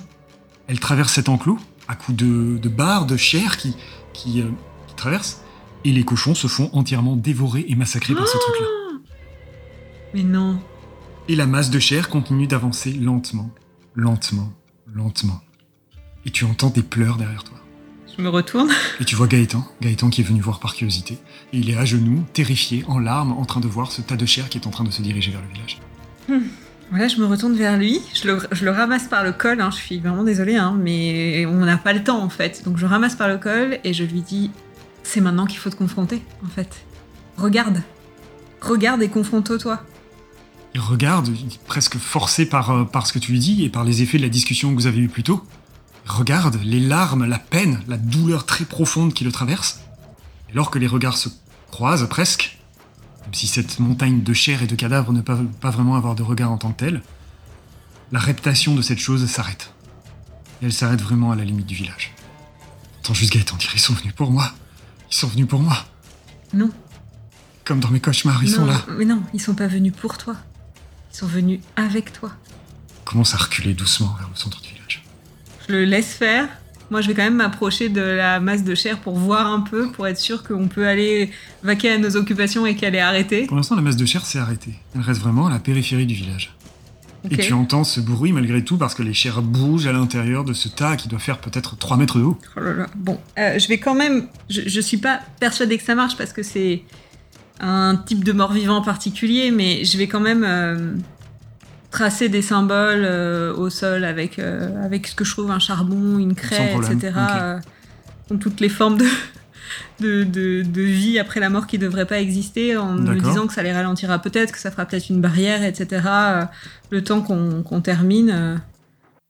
Elle 0.67 0.81
traverse 0.81 1.13
cet 1.13 1.29
enclos 1.29 1.59
à 1.89 1.95
coups 1.95 2.19
de, 2.19 2.69
barres, 2.69 3.07
de 3.07 3.17
chair 3.17 3.57
qui, 3.59 3.77
euh, 4.41 4.51
traversent. 4.97 5.43
Et 5.87 5.93
les 5.93 6.03
cochons 6.03 6.35
se 6.35 6.49
font 6.49 6.69
entièrement 6.73 7.15
dévorer 7.15 7.65
et 7.69 7.77
massacrer 7.77 8.13
par 8.13 8.27
ce 8.27 8.37
truc-là. 8.37 8.67
Mais 10.15 10.25
non. 10.25 10.59
Et 11.29 11.37
la 11.37 11.47
masse 11.47 11.71
de 11.71 11.79
chair 11.79 12.09
continue 12.09 12.49
d'avancer 12.49 12.93
lentement, 12.93 13.53
lentement, 13.95 14.53
lentement. 14.93 15.41
Et 16.25 16.31
tu 16.31 16.45
entends 16.45 16.71
des 16.71 16.83
pleurs 16.83 17.19
derrière 17.19 17.45
toi. 17.45 17.59
Je 18.19 18.21
me 18.21 18.29
retourne. 18.29 18.69
Et 18.99 19.05
tu 19.05 19.15
vois 19.15 19.29
Gaëtan, 19.29 19.65
Gaëtan 19.81 20.11
qui 20.11 20.23
est 20.23 20.25
venu 20.25 20.41
voir 20.41 20.59
par 20.59 20.75
curiosité. 20.75 21.19
Et 21.53 21.59
il 21.59 21.71
est 21.71 21.77
à 21.77 21.85
genoux, 21.85 22.25
terrifié, 22.33 22.85
en 22.89 22.99
larmes, 22.99 23.31
en 23.31 23.45
train 23.45 23.61
de 23.61 23.69
voir 23.69 23.93
ce 23.93 24.03
tas 24.03 24.17
de 24.17 24.27
chair 24.27 24.49
qui 24.49 24.59
est 24.59 24.67
en 24.67 24.71
train 24.71 24.83
de 24.83 24.91
se 24.91 25.03
diriger 25.03 25.31
vers 25.31 25.43
le 25.43 25.49
village. 25.55 25.79
Hmm. 26.29 26.49
Voilà, 26.91 27.07
je 27.07 27.19
me 27.19 27.27
retourne 27.27 27.55
vers 27.55 27.77
lui, 27.77 28.01
je 28.13 28.27
le, 28.27 28.71
ramasse 28.71 29.07
par 29.07 29.23
le 29.23 29.33
col, 29.33 29.61
hein. 29.61 29.71
je 29.71 29.77
suis 29.77 29.99
vraiment 30.01 30.25
désolée, 30.25 30.57
hein, 30.57 30.77
mais 30.81 31.45
on 31.47 31.65
n'a 31.65 31.77
pas 31.77 31.93
le 31.93 32.03
temps 32.03 32.23
en 32.23 32.29
fait. 32.29 32.63
Donc 32.65 32.77
je 32.77 32.87
ramasse 32.87 33.15
par 33.15 33.29
le 33.29 33.39
col 33.39 33.79
et 33.85 33.93
je 33.93 34.03
lui 34.03 34.21
dis 34.21 34.51
c'est 35.07 35.21
maintenant 35.21 35.47
qu'il 35.47 35.59
faut 35.59 35.71
te 35.71 35.77
confronter 35.77 36.23
en 36.45 36.49
fait. 36.49 36.85
Regarde, 37.37 37.83
regarde 38.61 39.03
et 39.03 39.09
confronte-toi. 39.09 39.83
Il 40.75 40.81
regarde, 40.81 41.31
presque 41.67 41.97
forcé 41.97 42.47
par, 42.47 42.71
euh, 42.71 42.85
par 42.85 43.07
ce 43.07 43.13
que 43.13 43.19
tu 43.19 43.33
lui 43.33 43.39
dis 43.39 43.65
et 43.65 43.71
par 43.71 43.85
les 43.85 44.03
effets 44.03 44.19
de 44.19 44.23
la 44.23 44.29
discussion 44.29 44.71
que 44.71 44.75
vous 44.75 44.87
avez 44.87 44.99
eue 44.99 45.09
plus 45.09 45.23
tôt 45.23 45.43
regarde 46.07 46.59
les 46.63 46.81
larmes, 46.81 47.25
la 47.25 47.39
peine, 47.39 47.83
la 47.89 47.97
douleur 47.97 48.47
très 48.47 48.65
profonde 48.65 49.13
qui 49.13 49.25
le 49.25 49.33
traverse. 49.33 49.81
Et 50.49 50.53
alors 50.53 50.71
les 50.77 50.87
regards 50.87 51.17
se 51.17 51.29
croisent 51.71 52.09
presque, 52.09 52.59
même 53.25 53.35
si 53.35 53.47
cette 53.47 53.79
montagne 53.81 54.23
de 54.23 54.33
chair 54.33 54.63
et 54.63 54.67
de 54.67 54.75
cadavres 54.75 55.13
ne 55.13 55.21
peuvent 55.21 55.47
pas 55.61 55.71
vraiment 55.71 55.97
avoir 55.97 56.15
de 56.15 56.23
regard 56.23 56.53
en 56.53 56.59
tant 56.59 56.71
que 56.71 56.79
tel, 56.79 57.03
la 58.13 58.21
reptation 58.21 58.75
de 58.75 58.83
cette 58.83 59.01
chose 59.01 59.27
s'arrête. 59.27 59.73
Elle 60.63 60.73
s'arrête 60.73 61.03
vraiment 61.03 61.33
à 61.33 61.37
la 61.37 61.45
limite 61.45 61.67
du 61.67 61.75
village. 61.75 62.15
Attends 63.01 63.15
juste 63.15 63.33
Gaëtan 63.33 63.57
dire, 63.57 63.71
ils 63.75 63.81
sont 63.81 63.95
venus 63.95 64.15
pour 64.15 64.31
moi. 64.31 64.53
Ils 65.11 65.15
sont 65.15 65.29
venus 65.29 65.47
pour 65.47 65.61
moi. 65.61 65.85
Non. 66.53 66.71
Comme 67.65 67.81
dans 67.81 67.91
mes 67.91 68.01
cauchemars, 68.01 68.43
ils 68.43 68.51
sont 68.51 68.65
là. 68.65 68.85
Mais 68.97 69.05
non, 69.05 69.23
ils 69.35 69.41
sont 69.41 69.55
pas 69.55 69.67
venus 69.67 69.93
pour 69.93 70.19
toi. 70.19 70.37
Ils 71.13 71.17
sont 71.17 71.27
venus 71.27 71.61
avec 71.75 72.13
toi. 72.13 72.31
Commence 73.05 73.35
à 73.35 73.39
reculer 73.39 73.75
doucement 73.75 74.15
vers 74.19 74.29
le 74.29 74.37
centre 74.37 74.61
du 74.61 74.69
village. 74.69 75.03
Je 75.67 75.73
le 75.73 75.85
laisse 75.85 76.15
faire 76.15 76.49
Moi, 76.91 77.01
je 77.01 77.09
vais 77.09 77.15
quand 77.15 77.25
même 77.25 77.37
m'approcher 77.37 77.89
de 77.89 78.01
la 78.01 78.39
masse 78.39 78.63
de 78.63 78.75
chair 78.75 79.01
pour 79.01 79.17
voir 79.17 79.47
un 79.47 79.61
peu, 79.61 79.91
pour 79.91 80.07
être 80.07 80.19
sûr 80.19 80.45
qu'on 80.45 80.69
peut 80.69 80.87
aller 80.87 81.33
vaquer 81.65 81.91
à 81.91 81.99
nos 81.99 82.17
occupations 82.17 82.67
et 82.67 82.77
qu'elle 82.77 82.95
est 82.95 83.01
arrêtée. 83.01 83.47
Pour 83.47 83.57
l'instant, 83.57 83.75
la 83.75 83.83
masse 83.83 83.97
de 83.97 84.07
chair 84.07 84.25
s'est 84.25 84.39
arrêtée. 84.39 84.75
Elle 84.95 85.01
reste 85.01 85.21
vraiment 85.21 85.47
à 85.47 85.51
la 85.51 85.59
périphérie 85.59 86.07
du 86.07 86.15
village. 86.15 86.56
Et 87.31 87.37
tu 87.37 87.53
entends 87.53 87.85
ce 87.85 88.01
bruit 88.01 88.33
malgré 88.33 88.63
tout 88.63 88.77
parce 88.77 88.95
que 88.95 89.03
les 89.03 89.15
chairs 89.15 89.43
bougent 89.43 89.87
à 89.87 89.93
l'intérieur 89.93 90.45
de 90.45 90.53
ce 90.53 90.69
tas 90.69 90.97
qui 90.97 91.09
doit 91.09 91.19
faire 91.19 91.39
peut-être 91.39 91.77
3 91.77 91.97
mètres 91.97 92.19
de 92.19 92.25
haut. 92.25 92.39
Oh 92.57 92.61
là 92.61 92.73
là. 92.73 92.87
Bon, 92.95 93.19
euh, 93.39 93.59
je 93.59 93.69
vais 93.69 93.79
quand 93.79 93.95
même. 93.95 94.29
Je, 94.49 94.63
je 94.67 94.81
suis 94.81 94.99
pas 94.99 95.21
persuadée 95.41 95.79
que 95.79 95.85
ça 95.85 95.95
marche 95.95 96.17
parce 96.17 96.33
que 96.33 96.43
c'est 96.43 96.83
un 97.61 97.97
type 97.97 98.25
de 98.25 98.33
mort-vivant 98.33 98.83
particulier, 98.83 99.51
mais 99.51 99.85
je 99.85 99.97
vais 99.99 100.07
quand 100.07 100.21
même 100.21 100.45
euh, 100.45 100.95
tracer 101.91 102.29
des 102.29 102.43
symboles 102.43 103.05
euh, 103.05 103.55
au 103.55 103.71
sol 103.71 104.05
avec, 104.05 104.39
avec 104.39 105.07
ce 105.07 105.15
que 105.15 105.25
je 105.25 105.33
trouve 105.33 105.51
un 105.51 105.59
charbon, 105.59 106.19
une 106.19 106.35
craie, 106.35 106.75
etc. 106.75 107.15
Okay. 108.29 108.39
toutes 108.39 108.61
les 108.61 108.69
formes 108.69 108.99
de, 108.99 109.07
de, 110.01 110.25
de, 110.25 110.83
vie 110.83 111.19
après 111.19 111.41
la 111.41 111.51
mort 111.51 111.67
qui 111.67 111.79
ne 111.79 111.83
devrait 111.83 112.07
pas 112.07 112.21
exister, 112.21 112.77
en 112.77 112.95
me 112.95 113.21
disant 113.21 113.47
que 113.47 113.53
ça 113.53 113.63
les 113.63 113.73
ralentira 113.73 114.21
peut-être, 114.21 114.53
que 114.53 114.59
ça 114.59 114.71
fera 114.71 114.87
peut-être 114.87 115.11
une 115.11 115.21
barrière, 115.21 115.65
etc. 115.65 116.03
le 116.91 117.03
temps 117.03 117.21
qu'on 117.21 117.81
termine. 117.81 118.61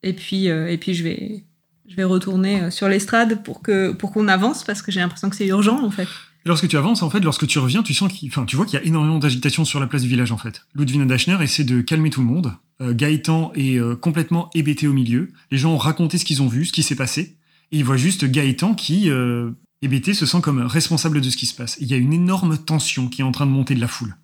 et 0.02 0.12
puis, 0.12 0.46
et 0.46 0.78
puis 0.78 0.94
je 0.94 1.04
vais, 1.04 1.44
je 1.88 1.96
vais 1.96 2.04
retourner 2.04 2.70
sur 2.70 2.88
l'estrade 2.88 3.42
pour 3.42 3.62
que 3.62 3.92
pour 3.92 4.12
qu'on 4.12 4.28
avance 4.28 4.64
parce 4.64 4.82
que 4.82 4.92
j'ai 4.92 5.00
l'impression 5.00 5.30
que 5.30 5.36
c'est 5.36 5.46
urgent 5.46 5.82
en 5.82 5.90
fait. 5.90 6.08
Et 6.46 6.48
lorsque 6.48 6.68
tu 6.68 6.76
avances, 6.76 7.02
en 7.02 7.10
fait, 7.10 7.18
lorsque 7.18 7.48
tu 7.48 7.58
reviens, 7.58 7.82
tu 7.82 7.92
sens 7.92 8.12
qu'il, 8.12 8.28
enfin, 8.28 8.44
tu 8.44 8.54
vois 8.54 8.66
qu'il 8.66 8.78
y 8.78 8.80
a 8.80 8.84
énormément 8.84 9.18
d'agitation 9.18 9.64
sur 9.64 9.80
la 9.80 9.88
place 9.88 10.02
du 10.02 10.08
village, 10.08 10.30
en 10.30 10.36
fait. 10.36 10.64
Ludwina 10.76 11.04
Dachner 11.04 11.36
essaie 11.42 11.64
de 11.64 11.80
calmer 11.80 12.08
tout 12.08 12.20
le 12.20 12.28
monde. 12.28 12.52
Euh, 12.80 12.94
Gaëtan 12.94 13.50
est 13.56 13.80
euh, 13.80 13.96
complètement 13.96 14.48
hébété 14.54 14.86
au 14.86 14.92
milieu. 14.92 15.32
Les 15.50 15.58
gens 15.58 15.72
ont 15.72 15.76
raconté 15.76 16.18
ce 16.18 16.24
qu'ils 16.24 16.42
ont 16.42 16.46
vu, 16.46 16.64
ce 16.64 16.72
qui 16.72 16.84
s'est 16.84 16.94
passé. 16.94 17.36
Et 17.72 17.78
il 17.78 17.84
voit 17.84 17.96
juste 17.96 18.26
Gaëtan 18.26 18.74
qui, 18.74 19.10
euh, 19.10 19.50
hébété, 19.82 20.14
se 20.14 20.26
sent 20.26 20.40
comme 20.40 20.60
responsable 20.60 21.20
de 21.20 21.30
ce 21.30 21.36
qui 21.36 21.46
se 21.46 21.54
passe. 21.54 21.76
Il 21.80 21.88
y 21.88 21.94
a 21.94 21.96
une 21.96 22.12
énorme 22.12 22.58
tension 22.58 23.08
qui 23.08 23.20
est 23.20 23.24
en 23.24 23.32
train 23.32 23.46
de 23.46 23.50
monter 23.50 23.74
de 23.74 23.80
la 23.80 23.88
foule. 23.88 24.16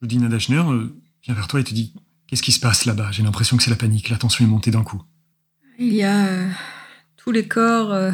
Ludwina 0.00 0.28
Dachner 0.28 0.62
vient 1.24 1.34
vers 1.34 1.48
toi 1.48 1.60
et 1.60 1.64
te 1.64 1.74
dit 1.74 1.94
Qu'est-ce 2.26 2.42
qui 2.42 2.52
se 2.52 2.60
passe 2.60 2.86
là-bas? 2.86 3.10
J'ai 3.12 3.22
l'impression 3.22 3.56
que 3.56 3.62
c'est 3.62 3.70
la 3.70 3.76
panique. 3.76 4.08
La 4.08 4.16
tension 4.16 4.44
est 4.44 4.48
montée 4.48 4.70
d'un 4.70 4.82
coup. 4.82 5.02
Il 5.78 5.92
y 5.92 6.02
a 6.02 6.46
tous 7.16 7.30
les 7.30 7.46
corps 7.46 8.12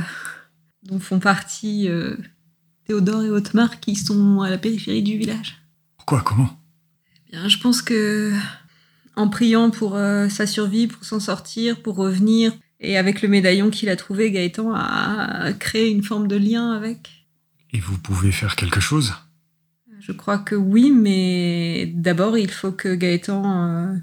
dont 0.83 0.99
font 0.99 1.21
partie 1.21 1.89
Théodore 2.87 3.23
et 3.23 3.31
Otmar 3.31 3.81
qui 3.81 3.95
sont 3.95 4.41
à 4.41 4.51
la 4.51 4.59
périphérie 4.59 5.03
du 5.03 5.19
village. 5.19 5.63
Pourquoi? 5.97 6.23
Comment? 6.23 6.59
Eh 7.29 7.33
bien, 7.33 7.49
Je 7.49 7.59
pense 7.59 7.81
que 7.83 8.33
en 9.19 9.29
priant 9.29 9.71
pour 9.71 9.97
euh, 9.97 10.29
sa 10.29 10.47
survie, 10.47 10.87
pour 10.87 11.05
s'en 11.05 11.21
sortir, 11.21 11.83
pour 11.83 11.97
revenir, 11.97 12.53
et 12.81 12.97
avec 12.97 13.23
le 13.23 13.29
médaillon 13.29 13.71
qu'il 13.71 13.89
a 13.89 13.97
trouvé, 13.97 14.31
Gaëtan 14.31 14.73
a 14.75 15.53
créé 15.53 15.91
une 15.91 16.03
forme 16.03 16.29
de 16.29 16.37
lien 16.37 16.73
avec. 16.73 17.27
Et 17.73 17.81
vous 17.81 17.99
pouvez 17.99 18.33
faire 18.33 18.57
quelque 18.57 18.81
chose? 18.81 19.15
Je 20.01 20.13
crois 20.13 20.39
que 20.39 20.55
oui, 20.55 20.93
mais 20.93 21.93
d'abord 21.95 22.39
il 22.39 22.51
faut 22.51 22.73
que 22.73 22.95
Gaëtan 22.95 23.69
euh, 23.69 23.97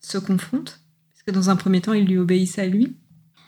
se 0.00 0.18
confronte, 0.18 0.80
parce 1.10 1.22
que 1.26 1.30
dans 1.30 1.50
un 1.50 1.56
premier 1.56 1.80
temps 1.80 1.92
il 1.92 2.06
lui 2.06 2.18
obéisse 2.18 2.58
à 2.58 2.66
lui. 2.66 2.96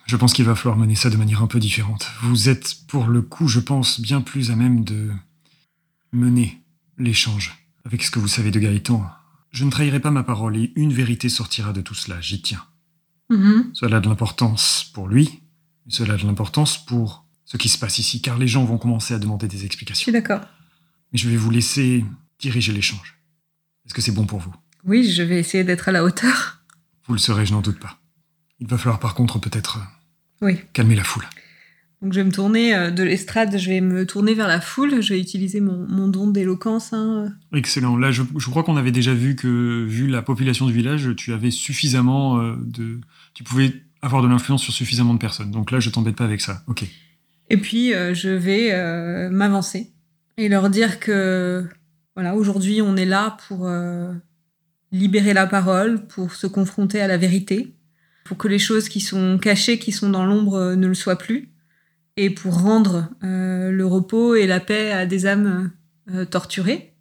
Je 0.07 0.16
pense 0.16 0.35
qu'il 0.35 0.44
va 0.44 0.55
falloir 0.55 0.77
mener 0.77 0.94
ça 0.94 1.09
de 1.09 1.16
manière 1.16 1.42
un 1.42 1.47
peu 1.47 1.59
différente. 1.59 2.11
Vous 2.23 2.51
êtes, 2.51 2.75
pour 2.88 3.07
le 3.07 3.23
coup, 3.23 3.49
je 3.49 3.59
pense, 3.59 4.01
bien 4.01 4.20
plus 4.20 4.51
à 4.51 4.57
même 4.57 4.85
de 4.85 5.11
mener 6.12 6.61
l'échange 6.99 7.66
avec 7.87 8.03
ce 8.03 8.11
que 8.11 8.18
vous 8.18 8.29
savez 8.29 8.51
de 8.51 8.61
Gaëtan. 8.61 9.05
Je 9.51 9.64
ne 9.64 9.70
trahirai 9.70 10.01
pas 10.01 10.11
ma 10.11 10.23
parole 10.23 10.57
et 10.57 10.73
une 10.77 10.92
vérité 10.92 11.29
sortira 11.29 11.73
de 11.73 11.81
tout 11.81 11.94
cela, 11.94 12.20
j'y 12.20 12.42
tiens. 12.42 12.62
Mm-hmm. 13.31 13.75
Cela 13.75 13.97
a 13.99 14.01
de 14.01 14.09
l'importance 14.09 14.91
pour 14.93 15.09
lui, 15.09 15.43
cela 15.89 16.15
a 16.15 16.17
de 16.17 16.27
l'importance 16.27 16.85
pour 16.85 17.27
ce 17.45 17.57
qui 17.57 17.69
se 17.69 17.79
passe 17.79 17.99
ici, 17.99 18.21
car 18.21 18.39
les 18.39 18.49
gens 18.49 18.65
vont 18.65 18.79
commencer 18.79 19.15
à 19.15 19.19
demander 19.19 19.49
des 19.49 19.65
explications. 19.65 20.01
Je 20.01 20.05
suis 20.05 20.13
d'accord. 20.13 20.41
Mais 21.13 21.19
je 21.19 21.29
vais 21.29 21.37
vous 21.37 21.51
laisser 21.51 22.05
diriger 22.39 22.73
l'échange. 22.73 23.21
Est-ce 23.87 23.95
que 23.95 24.03
c'est 24.03 24.13
bon 24.13 24.27
pour 24.27 24.41
vous? 24.41 24.55
Oui, 24.85 25.11
je 25.11 25.23
vais 25.23 25.39
essayer 25.39 25.65
d'être 25.65 25.89
à 25.89 25.93
la 25.93 26.05
hauteur. 26.05 26.61
Vous 27.07 27.15
le 27.15 27.19
serez, 27.19 27.47
je 27.47 27.53
n'en 27.53 27.61
doute 27.61 27.79
pas. 27.79 27.99
Il 28.61 28.67
va 28.67 28.79
falloir 28.79 28.99
par 28.99 29.15
contre 29.15 29.39
peut-être 29.39 29.79
oui. 30.41 30.59
calmer 30.73 30.95
la 30.95 31.05
foule. 31.05 31.27
Donc 32.05 32.12
je 32.12 32.21
vais 32.21 32.25
me 32.27 32.33
tourner 32.33 32.75
euh, 32.75 32.90
de 32.90 33.03
l'estrade, 33.03 33.57
je 33.57 33.71
vais 33.71 33.81
me 33.81 34.05
tourner 34.05 34.35
vers 34.35 34.47
la 34.47 34.61
foule, 34.61 35.01
je 35.01 35.14
vais 35.14 35.21
utiliser 35.21 35.61
mon, 35.61 36.07
don 36.07 36.27
d'éloquence. 36.27 36.93
Hein. 36.93 37.33
Excellent. 37.55 37.97
Là, 37.97 38.11
je, 38.11 38.23
crois 38.51 38.62
qu'on 38.62 38.77
avait 38.77 38.93
déjà 38.93 39.14
vu 39.14 39.37
que, 39.37 39.87
vu 39.88 40.07
la 40.07 40.21
population 40.21 40.67
du 40.67 40.75
village, 40.75 41.17
tu 41.17 41.33
avais 41.33 41.51
suffisamment 41.51 42.38
euh, 42.38 42.57
de... 42.62 43.01
Tu 43.33 43.43
pouvais 43.43 43.73
avoir 44.03 44.23
de 44.23 44.29
l'influence 44.29 44.62
sur 44.62 44.75
suffisamment 44.75 45.14
de 45.14 45.19
personnes. 45.19 45.51
Donc 45.51 45.71
là, 45.71 45.81
je 45.81 45.88
t'embête 45.88 46.14
pas 46.14 46.27
avec 46.27 46.43
ça. 46.43 46.62
Ok. 46.67 46.85
Et 47.49 47.57
puis, 47.57 47.95
euh, 47.95 48.12
je 48.12 48.29
vais 48.29 49.31
m'avancer 49.31 49.90
et 50.37 50.51
leur 50.51 50.69
dire 50.69 51.01
que, 51.01 51.64
voilà, 52.17 52.35
aujourd'hui, 52.35 52.83
on 52.83 52.97
est 52.97 53.07
là 53.07 53.38
pour 53.49 53.67
libérer 54.93 55.33
la 55.33 55.47
parole, 55.47 56.07
pour 56.07 56.35
se 56.35 56.47
confronter 56.47 57.01
à 57.01 57.07
la 57.07 57.17
vérité 57.17 57.73
pour 58.25 58.38
que 58.38 58.49
les 58.49 58.59
choses 58.59 58.88
qui 58.88 59.01
sont 59.01 59.38
cachées, 59.38 59.79
qui 59.79 59.93
sont 59.93 60.09
dans 60.09 60.25
l'ombre, 60.25 60.75
ne 60.75 60.87
le 60.87 60.95
soient 60.95 61.19
plus, 61.19 61.54
et 62.16 62.31
pour 62.31 62.61
rendre 62.61 63.09
euh, 63.22 63.70
le 63.70 63.87
repos 63.87 64.35
et 64.35 64.46
la 64.46 64.61
paix 64.61 64.92
à 64.92 65.07
des 65.07 65.27
âmes 65.27 65.72
euh, 66.11 66.24
torturées, 66.24 66.94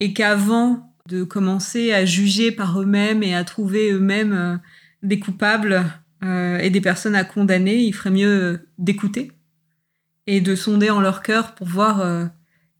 et 0.00 0.12
qu'avant 0.12 0.94
de 1.08 1.24
commencer 1.24 1.92
à 1.92 2.04
juger 2.04 2.52
par 2.52 2.80
eux-mêmes 2.80 3.22
et 3.22 3.34
à 3.34 3.44
trouver 3.44 3.90
eux-mêmes 3.90 4.60
des 5.02 5.18
coupables 5.18 5.84
et 6.22 6.70
des 6.70 6.80
personnes 6.80 7.16
à 7.16 7.24
condamner, 7.24 7.82
il 7.82 7.92
ferait 7.92 8.12
mieux 8.12 8.68
d'écouter 8.78 9.32
et 10.28 10.40
de 10.40 10.54
sonder 10.54 10.90
en 10.90 11.00
leur 11.00 11.22
cœur 11.22 11.56
pour 11.56 11.66
voir 11.66 12.30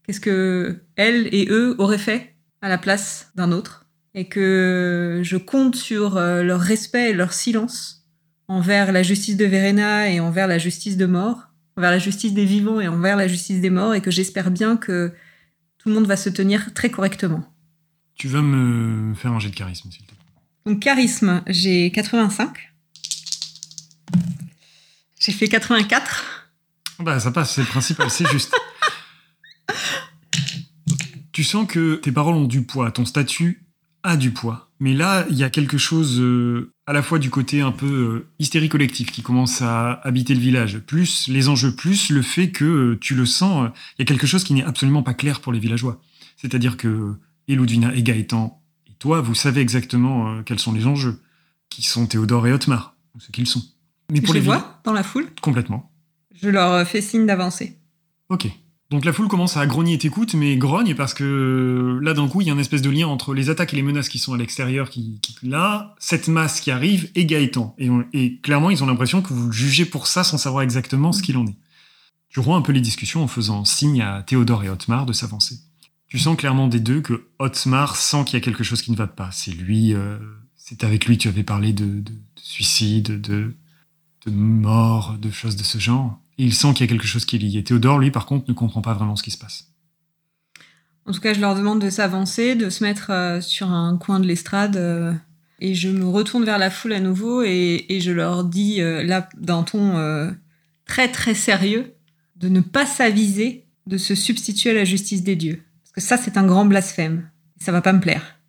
qu'est-ce 0.03 0.21
que 0.21 0.83
elles 0.95 1.27
et 1.33 1.47
eux 1.49 1.75
auraient 1.79 1.97
fait 1.97 2.33
à 2.63 2.69
la 2.69 2.77
place 2.77 3.31
d'un 3.35 3.51
autre. 3.51 3.85
Et 4.15 4.29
que 4.29 5.21
je 5.23 5.37
compte 5.37 5.75
sur 5.75 6.17
euh, 6.17 6.43
leur 6.43 6.61
respect 6.61 7.09
et 7.09 7.13
leur 7.13 7.33
silence 7.33 8.07
envers 8.47 8.91
la 8.91 9.03
justice 9.03 9.37
de 9.37 9.45
Verena 9.45 10.09
et 10.09 10.19
envers 10.19 10.47
la 10.47 10.59
justice 10.59 10.97
de 10.97 11.05
mort, 11.05 11.47
envers 11.77 11.91
la 11.91 11.99
justice 11.99 12.33
des 12.33 12.45
vivants 12.45 12.79
et 12.79 12.87
envers 12.87 13.15
la 13.15 13.27
justice 13.27 13.61
des 13.61 13.69
morts, 13.69 13.93
et 13.93 14.01
que 14.01 14.11
j'espère 14.11 14.51
bien 14.51 14.77
que 14.77 15.13
tout 15.77 15.89
le 15.89 15.95
monde 15.95 16.07
va 16.07 16.17
se 16.17 16.29
tenir 16.29 16.73
très 16.73 16.89
correctement. 16.89 17.43
Tu 18.15 18.27
vas 18.27 18.41
me 18.41 19.13
faire 19.15 19.31
un 19.31 19.39
jet 19.39 19.49
de 19.49 19.55
charisme, 19.55 19.91
s'il 19.91 20.03
te 20.03 20.07
plaît? 20.07 20.17
Donc 20.65 20.79
charisme, 20.79 21.43
j'ai 21.47 21.91
85. 21.91 22.73
J'ai 25.19 25.31
fait 25.31 25.47
84. 25.47 26.51
Bah 26.99 27.19
ça 27.19 27.31
passe, 27.31 27.55
c'est 27.55 27.61
le 27.61 27.67
principal, 27.67 28.09
c'est 28.09 28.29
juste. 28.29 28.55
tu 31.31 31.43
sens 31.43 31.67
que 31.67 31.95
tes 31.95 32.11
paroles 32.11 32.35
ont 32.35 32.45
du 32.45 32.63
poids, 32.63 32.91
ton 32.91 33.05
statut 33.05 33.62
a 34.03 34.17
du 34.17 34.31
poids. 34.31 34.69
Mais 34.79 34.93
là, 34.93 35.25
il 35.29 35.37
y 35.37 35.43
a 35.43 35.49
quelque 35.49 35.77
chose 35.77 36.19
euh, 36.19 36.73
à 36.85 36.93
la 36.93 37.01
fois 37.01 37.17
du 37.17 37.29
côté 37.29 37.61
un 37.61 37.71
peu 37.71 37.85
euh, 37.85 38.27
hystérie 38.39 38.69
collective 38.69 39.11
qui 39.11 39.21
commence 39.21 39.61
à 39.61 39.93
habiter 40.03 40.33
le 40.33 40.41
village, 40.41 40.79
plus 40.79 41.27
les 41.29 41.47
enjeux, 41.47 41.73
plus 41.73 42.09
le 42.09 42.21
fait 42.21 42.51
que 42.51 42.65
euh, 42.65 42.99
tu 42.99 43.15
le 43.15 43.25
sens, 43.25 43.71
il 43.97 44.01
y 44.01 44.03
a 44.03 44.05
quelque 44.05 44.27
chose 44.27 44.43
qui 44.43 44.53
n'est 44.53 44.63
absolument 44.63 45.03
pas 45.03 45.13
clair 45.13 45.39
pour 45.39 45.53
les 45.53 45.59
villageois. 45.59 46.01
C'est-à-dire 46.35 46.75
que 46.75 47.15
et 47.47 47.55
Ludwina 47.55 47.95
et 47.95 48.03
Gaëtan 48.03 48.61
et 48.89 48.93
toi, 48.99 49.21
vous 49.21 49.35
savez 49.35 49.61
exactement 49.61 50.43
quels 50.43 50.59
sont 50.59 50.73
les 50.73 50.85
enjeux, 50.85 51.21
qui 51.69 51.83
sont 51.83 52.05
Théodore 52.05 52.47
et 52.47 52.53
Otmar, 52.53 52.95
ou 53.15 53.19
ce 53.19 53.31
qu'ils 53.31 53.47
sont. 53.47 53.63
Mais 54.11 54.21
pour 54.21 54.33
Je 54.33 54.39
les 54.39 54.45
vois 54.45 54.81
dans 54.83 54.93
la 54.93 55.03
foule 55.03 55.27
Complètement. 55.41 55.91
Je 56.41 56.49
leur 56.49 56.85
fais 56.87 57.01
signe 57.01 57.25
d'avancer. 57.25 57.77
Ok. 58.29 58.47
Donc 58.93 59.05
la 59.05 59.11
foule 59.11 59.27
commence 59.27 59.57
à 59.57 59.65
grogner 59.65 59.95
et 59.95 59.97
t'écoute, 59.97 60.35
mais 60.35 60.55
grogne 60.55 60.93
parce 60.93 61.15
que 61.15 61.99
là 62.03 62.13
d'un 62.13 62.27
coup 62.27 62.41
il 62.41 62.47
y 62.47 62.51
a 62.51 62.53
une 62.53 62.59
espèce 62.59 62.83
de 62.83 62.91
lien 62.91 63.07
entre 63.07 63.33
les 63.33 63.49
attaques 63.49 63.73
et 63.73 63.75
les 63.75 63.81
menaces 63.81 64.07
qui 64.07 64.19
sont 64.19 64.35
à 64.35 64.37
l'extérieur, 64.37 64.91
qui, 64.91 65.19
là, 65.41 65.95
cette 65.97 66.27
masse 66.27 66.61
qui 66.61 66.69
arrive 66.69 67.09
et 67.15 67.25
Gaëtan. 67.25 67.75
Et, 68.13 68.37
clairement 68.43 68.69
ils 68.69 68.83
ont 68.83 68.85
l'impression 68.85 69.23
que 69.23 69.33
vous 69.33 69.47
le 69.47 69.51
jugez 69.51 69.85
pour 69.85 70.05
ça 70.05 70.23
sans 70.23 70.37
savoir 70.37 70.61
exactement 70.61 71.11
ce 71.11 71.23
qu'il 71.23 71.37
en 71.37 71.47
est. 71.47 71.55
Tu 72.29 72.39
romps 72.39 72.55
un 72.55 72.61
peu 72.61 72.71
les 72.71 72.81
discussions 72.81 73.23
en 73.23 73.27
faisant 73.27 73.65
signe 73.65 74.03
à 74.03 74.21
Théodore 74.21 74.63
et 74.63 74.69
Otmar 74.69 75.07
de 75.07 75.13
s'avancer. 75.13 75.57
Tu 76.07 76.19
sens 76.19 76.37
clairement 76.37 76.67
des 76.67 76.79
deux 76.79 77.01
que 77.01 77.29
Otmar 77.39 77.95
sent 77.95 78.25
qu'il 78.25 78.35
y 78.35 78.41
a 78.43 78.45
quelque 78.45 78.63
chose 78.63 78.83
qui 78.83 78.91
ne 78.91 78.95
va 78.95 79.07
pas. 79.07 79.31
C'est 79.31 79.53
lui, 79.53 79.95
euh, 79.95 80.19
c'est 80.55 80.83
avec 80.83 81.07
lui 81.07 81.17
que 81.17 81.23
tu 81.23 81.27
avais 81.29 81.41
parlé 81.41 81.73
de, 81.73 82.03
suicide, 82.35 83.19
de, 83.19 83.55
de 84.27 84.31
mort, 84.31 85.17
de 85.17 85.31
choses 85.31 85.55
de 85.55 85.63
ce 85.63 85.79
genre 85.79 86.19
il 86.37 86.53
sent 86.53 86.73
qu'il 86.73 86.81
y 86.81 86.83
a 86.83 86.87
quelque 86.87 87.07
chose 87.07 87.25
qui 87.25 87.35
est 87.35 87.39
lié. 87.39 87.63
Théodore, 87.63 87.99
lui, 87.99 88.11
par 88.11 88.25
contre, 88.25 88.45
ne 88.47 88.53
comprend 88.53 88.81
pas 88.81 88.93
vraiment 88.93 89.15
ce 89.15 89.23
qui 89.23 89.31
se 89.31 89.37
passe. 89.37 89.69
En 91.05 91.11
tout 91.11 91.19
cas, 91.19 91.33
je 91.33 91.41
leur 91.41 91.55
demande 91.55 91.81
de 91.81 91.89
s'avancer, 91.89 92.55
de 92.55 92.69
se 92.69 92.83
mettre 92.83 93.11
euh, 93.11 93.41
sur 93.41 93.71
un 93.71 93.97
coin 93.97 94.19
de 94.19 94.25
l'estrade. 94.25 94.77
Euh, 94.77 95.13
et 95.59 95.75
je 95.75 95.89
me 95.89 96.07
retourne 96.07 96.45
vers 96.45 96.57
la 96.57 96.69
foule 96.69 96.93
à 96.93 96.99
nouveau 96.99 97.43
et, 97.43 97.85
je 98.01 98.11
leur 98.11 98.43
dis, 98.43 98.81
euh, 98.81 99.03
là, 99.03 99.29
d'un 99.37 99.63
ton 99.63 100.33
très 100.85 101.09
très 101.09 101.33
sérieux, 101.33 101.93
de 102.35 102.49
ne 102.49 102.59
pas 102.59 102.85
s'aviser 102.85 103.65
de 103.85 103.97
se 103.97 104.15
substituer 104.15 104.71
à 104.71 104.73
la 104.73 104.85
justice 104.85 105.23
des 105.23 105.35
dieux. 105.35 105.61
Parce 105.83 105.91
que 105.93 106.01
ça, 106.01 106.17
c'est 106.17 106.37
un 106.37 106.45
grand 106.45 106.65
blasphème. 106.65 107.29
Ça 107.59 107.71
va 107.71 107.81
pas 107.81 107.93
me 107.93 107.99
plaire. 107.99 108.39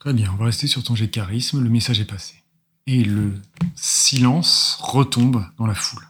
Très 0.00 0.12
bien, 0.12 0.30
on 0.32 0.36
va 0.36 0.46
rester 0.46 0.66
sur 0.66 0.82
ton 0.82 0.94
jet 0.94 1.06
de 1.06 1.12
charisme. 1.12 1.62
Le 1.62 1.70
message 1.70 2.00
est 2.00 2.10
passé. 2.10 2.34
Et 2.86 3.04
le 3.04 3.34
silence 3.76 4.78
retombe 4.80 5.44
dans 5.58 5.66
la 5.66 5.74
foule. 5.74 6.02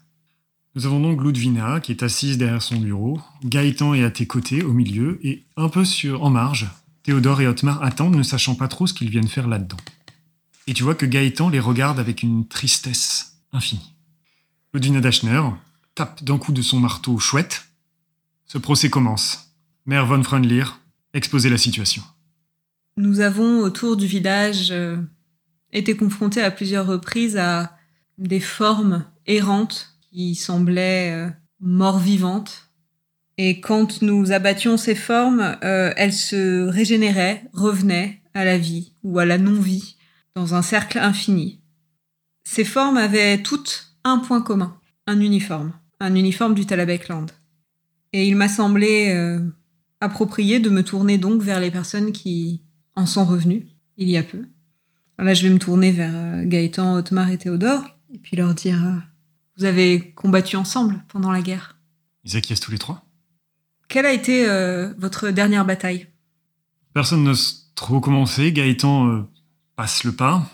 Nous 0.74 0.86
avons 0.86 1.00
donc 1.00 1.22
Ludvina 1.22 1.80
qui 1.80 1.92
est 1.92 2.02
assise 2.02 2.38
derrière 2.38 2.62
son 2.62 2.76
bureau, 2.76 3.20
Gaëtan 3.44 3.92
est 3.92 4.04
à 4.04 4.10
tes 4.10 4.26
côtés, 4.26 4.62
au 4.62 4.72
milieu, 4.72 5.18
et 5.22 5.44
un 5.58 5.68
peu 5.68 5.84
sur 5.84 6.24
en 6.24 6.30
marge, 6.30 6.70
Théodore 7.02 7.42
et 7.42 7.46
Otmar 7.46 7.82
attendent, 7.82 8.16
ne 8.16 8.22
sachant 8.22 8.54
pas 8.54 8.68
trop 8.68 8.86
ce 8.86 8.94
qu'ils 8.94 9.10
viennent 9.10 9.28
faire 9.28 9.48
là-dedans. 9.48 9.76
Et 10.66 10.72
tu 10.72 10.82
vois 10.82 10.94
que 10.94 11.04
Gaëtan 11.04 11.50
les 11.50 11.60
regarde 11.60 11.98
avec 11.98 12.22
une 12.22 12.46
tristesse 12.46 13.36
infinie. 13.52 13.94
Ludvina 14.72 15.00
Dachner 15.00 15.42
tape 15.94 16.24
d'un 16.24 16.38
coup 16.38 16.52
de 16.52 16.62
son 16.62 16.80
marteau 16.80 17.18
chouette. 17.18 17.66
Ce 18.46 18.56
procès 18.56 18.88
commence. 18.88 19.52
Mère 19.84 20.06
von 20.06 20.22
Freundlir, 20.22 20.80
exposez 21.12 21.50
la 21.50 21.58
situation. 21.58 22.02
Nous 22.96 23.20
avons, 23.20 23.60
autour 23.60 23.96
du 23.96 24.06
village, 24.06 24.70
euh, 24.70 24.96
été 25.72 25.96
confrontés 25.96 26.42
à 26.42 26.50
plusieurs 26.50 26.86
reprises 26.86 27.36
à 27.36 27.76
des 28.16 28.40
formes 28.40 29.04
errantes 29.26 29.91
qui 30.12 30.34
semblaient 30.34 31.12
euh, 31.12 31.30
mort-vivantes. 31.60 32.70
Et 33.38 33.60
quand 33.60 34.02
nous 34.02 34.32
abattions 34.32 34.76
ces 34.76 34.94
formes, 34.94 35.56
euh, 35.64 35.92
elles 35.96 36.12
se 36.12 36.66
régénéraient, 36.68 37.44
revenaient 37.52 38.20
à 38.34 38.44
la 38.44 38.58
vie 38.58 38.92
ou 39.02 39.18
à 39.18 39.24
la 39.24 39.38
non-vie, 39.38 39.96
dans 40.34 40.54
un 40.54 40.62
cercle 40.62 40.98
infini. 40.98 41.60
Ces 42.44 42.64
formes 42.64 42.96
avaient 42.96 43.42
toutes 43.42 43.94
un 44.04 44.18
point 44.18 44.42
commun, 44.42 44.78
un 45.06 45.20
uniforme, 45.20 45.72
un 46.00 46.14
uniforme 46.14 46.54
du 46.54 46.66
Talabekland. 46.66 47.26
Et 48.12 48.26
il 48.26 48.36
m'a 48.36 48.48
semblé 48.48 49.10
euh, 49.10 49.40
approprié 50.00 50.60
de 50.60 50.70
me 50.70 50.82
tourner 50.82 51.18
donc 51.18 51.42
vers 51.42 51.60
les 51.60 51.70
personnes 51.70 52.12
qui 52.12 52.62
en 52.94 53.06
sont 53.06 53.24
revenues 53.24 53.66
il 53.96 54.08
y 54.08 54.16
a 54.16 54.22
peu. 54.22 54.44
Là, 55.18 55.34
je 55.34 55.46
vais 55.46 55.52
me 55.52 55.58
tourner 55.58 55.92
vers 55.92 56.44
Gaëtan, 56.44 56.94
Otmar 56.96 57.30
et 57.30 57.38
Théodore, 57.38 57.84
et 58.12 58.18
puis 58.18 58.36
leur 58.36 58.54
dire 58.54 59.02
Vous 59.56 59.64
avez 59.64 60.12
combattu 60.12 60.56
ensemble 60.56 61.04
pendant 61.08 61.30
la 61.30 61.42
guerre 61.42 61.78
Ils 62.24 62.36
acquiescent 62.36 62.60
tous 62.60 62.70
les 62.70 62.78
trois. 62.78 63.04
Quelle 63.88 64.06
a 64.06 64.12
été 64.12 64.46
votre 64.96 65.28
dernière 65.28 65.66
bataille? 65.66 66.06
Personne 66.94 67.24
n'ose 67.24 67.70
trop 67.74 68.00
commencer. 68.00 68.50
Gaëtan 68.52 69.28
passe 69.76 70.04
le 70.04 70.12
pas, 70.12 70.48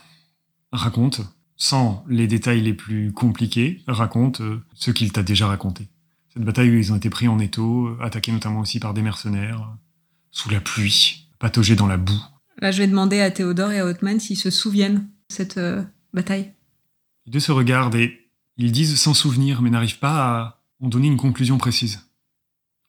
raconte, 0.72 1.20
sans 1.56 2.04
les 2.08 2.26
détails 2.26 2.61
les 2.61 2.74
plus 2.74 3.12
compliqués, 3.12 3.84
raconte 3.87 4.42
ce 4.74 4.90
qu'il 4.90 5.12
t'a 5.12 5.22
déjà 5.22 5.46
raconté. 5.46 5.88
Cette 6.34 6.42
bataille 6.42 6.70
où 6.70 6.74
ils 6.74 6.92
ont 6.92 6.96
été 6.96 7.11
pris 7.11 7.28
en 7.28 7.38
étau, 7.38 7.96
attaqués 8.00 8.32
notamment 8.32 8.61
aussi 8.61 8.80
par 8.80 8.92
des 8.92 9.02
mercenaires, 9.02 9.72
sous 10.30 10.50
la 10.50 10.61
pluie, 10.61 11.28
pataugés 11.38 11.76
dans 11.76 11.87
la 11.87 11.96
boue. 11.96 12.22
Là, 12.61 12.70
je 12.70 12.78
vais 12.78 12.88
demander 12.88 13.20
à 13.20 13.30
Théodore 13.30 13.70
et 13.70 13.80
à 13.80 13.87
Otman 13.87 14.18
s'ils 14.18 14.37
se 14.37 14.50
souviennent 14.50 15.08
de 15.28 15.34
cette 15.34 15.58
euh, 15.58 15.82
bataille. 16.12 16.52
Les 17.26 17.32
deux 17.32 17.40
se 17.40 17.52
regardent 17.52 17.94
et 17.94 18.27
ils 18.58 18.72
disent 18.72 19.00
s'en 19.00 19.14
souvenir, 19.14 19.62
mais 19.62 19.70
n'arrivent 19.70 19.98
pas 19.98 20.38
à 20.38 20.62
en 20.80 20.88
donner 20.88 21.08
une 21.08 21.16
conclusion 21.16 21.58
précise. 21.58 22.06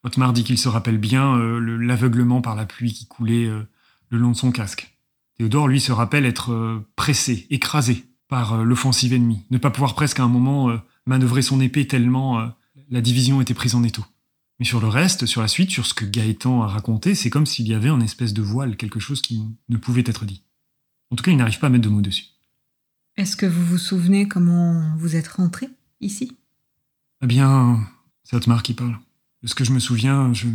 Otmar 0.02 0.32
dit 0.32 0.44
qu'il 0.44 0.58
se 0.58 0.68
rappelle 0.68 0.98
bien 0.98 1.36
euh, 1.36 1.58
l'aveuglement 1.78 2.40
par 2.40 2.54
la 2.54 2.66
pluie 2.66 2.92
qui 2.92 3.06
coulait 3.06 3.46
euh, 3.46 3.62
le 4.08 4.18
long 4.18 4.30
de 4.30 4.36
son 4.36 4.52
casque. 4.52 4.96
Théodore, 5.38 5.68
lui, 5.68 5.80
se 5.80 5.92
rappelle 5.92 6.26
être 6.26 6.84
pressé, 6.96 7.46
écrasé 7.48 8.04
par 8.28 8.62
l'offensive 8.62 9.14
ennemie, 9.14 9.46
ne 9.50 9.56
pas 9.56 9.70
pouvoir 9.70 9.94
presque 9.94 10.20
à 10.20 10.22
un 10.22 10.28
moment 10.28 10.70
manœuvrer 11.06 11.40
son 11.40 11.62
épée 11.62 11.86
tellement 11.86 12.52
la 12.90 13.00
division 13.00 13.40
était 13.40 13.54
prise 13.54 13.74
en 13.74 13.82
étau. 13.82 14.04
Mais 14.58 14.66
sur 14.66 14.80
le 14.80 14.88
reste, 14.88 15.24
sur 15.24 15.40
la 15.40 15.48
suite, 15.48 15.70
sur 15.70 15.86
ce 15.86 15.94
que 15.94 16.04
Gaëtan 16.04 16.62
a 16.62 16.66
raconté, 16.66 17.14
c'est 17.14 17.30
comme 17.30 17.46
s'il 17.46 17.66
y 17.66 17.74
avait 17.74 17.88
un 17.88 18.00
espèce 18.00 18.34
de 18.34 18.42
voile, 18.42 18.76
quelque 18.76 19.00
chose 19.00 19.22
qui 19.22 19.42
ne 19.68 19.76
pouvait 19.78 20.04
être 20.04 20.26
dit. 20.26 20.42
En 21.10 21.16
tout 21.16 21.24
cas, 21.24 21.30
il 21.30 21.38
n'arrive 21.38 21.58
pas 21.58 21.68
à 21.68 21.70
mettre 21.70 21.84
de 21.84 21.88
mots 21.88 22.02
dessus. 22.02 22.26
Est-ce 23.20 23.36
que 23.36 23.44
vous 23.44 23.62
vous 23.66 23.76
souvenez 23.76 24.26
comment 24.26 24.96
vous 24.96 25.14
êtes 25.14 25.28
rentré 25.28 25.68
ici? 26.00 26.38
Eh 27.20 27.26
bien, 27.26 27.78
c'est 28.24 28.34
Otmar 28.34 28.62
qui 28.62 28.72
parle. 28.72 28.96
De 29.42 29.46
ce 29.46 29.54
que 29.54 29.62
je 29.62 29.72
me 29.72 29.78
souviens, 29.78 30.32
je, 30.32 30.46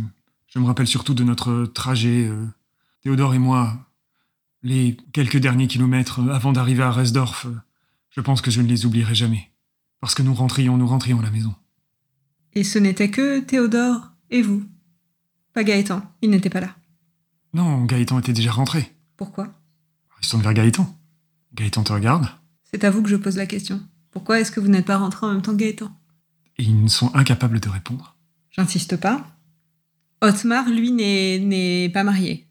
me 0.58 0.64
rappelle 0.64 0.88
surtout 0.88 1.14
de 1.14 1.22
notre 1.22 1.66
trajet, 1.66 2.26
euh, 2.26 2.44
Théodore 3.02 3.34
et 3.34 3.38
moi, 3.38 3.86
les 4.64 4.96
quelques 5.12 5.36
derniers 5.36 5.68
kilomètres 5.68 6.28
avant 6.28 6.50
d'arriver 6.50 6.82
à 6.82 6.90
Resdorf. 6.90 7.46
je 8.10 8.20
pense 8.20 8.40
que 8.40 8.50
je 8.50 8.60
ne 8.60 8.66
les 8.66 8.84
oublierai 8.84 9.14
jamais. 9.14 9.52
Parce 10.00 10.16
que 10.16 10.24
nous 10.24 10.34
rentrions, 10.34 10.76
nous 10.76 10.88
rentrions 10.88 11.20
à 11.20 11.22
la 11.22 11.30
maison. 11.30 11.54
Et 12.54 12.64
ce 12.64 12.80
n'était 12.80 13.12
que 13.12 13.38
Théodore 13.38 14.10
et 14.30 14.42
vous? 14.42 14.64
Pas 15.52 15.62
Gaëtan, 15.62 16.02
il 16.20 16.30
n'était 16.30 16.50
pas 16.50 16.60
là. 16.60 16.74
Non, 17.54 17.84
Gaëtan 17.84 18.18
était 18.18 18.32
déjà 18.32 18.50
rentré. 18.50 18.92
Pourquoi? 19.16 19.54
Ils 20.20 20.26
sont 20.26 20.38
vers 20.38 20.52
Gaëtan. 20.52 20.98
Gaëtan 21.54 21.84
te 21.84 21.92
regarde. 21.92 22.28
C'est 22.72 22.84
à 22.84 22.90
vous 22.90 23.02
que 23.02 23.08
je 23.08 23.16
pose 23.16 23.36
la 23.36 23.46
question. 23.46 23.80
Pourquoi 24.10 24.40
est-ce 24.40 24.50
que 24.50 24.60
vous 24.60 24.68
n'êtes 24.68 24.86
pas 24.86 24.96
rentré 24.98 25.26
en 25.26 25.32
même 25.32 25.42
temps 25.42 25.52
que 25.52 25.58
Gaëtan? 25.58 25.90
Ils 26.58 26.90
sont 26.90 27.14
incapables 27.14 27.60
de 27.60 27.68
répondre. 27.68 28.16
J'insiste 28.50 28.96
pas. 28.96 29.26
Otmar, 30.22 30.68
lui, 30.68 30.90
n'est 30.90 31.90
pas 31.92 32.04
marié. 32.04 32.46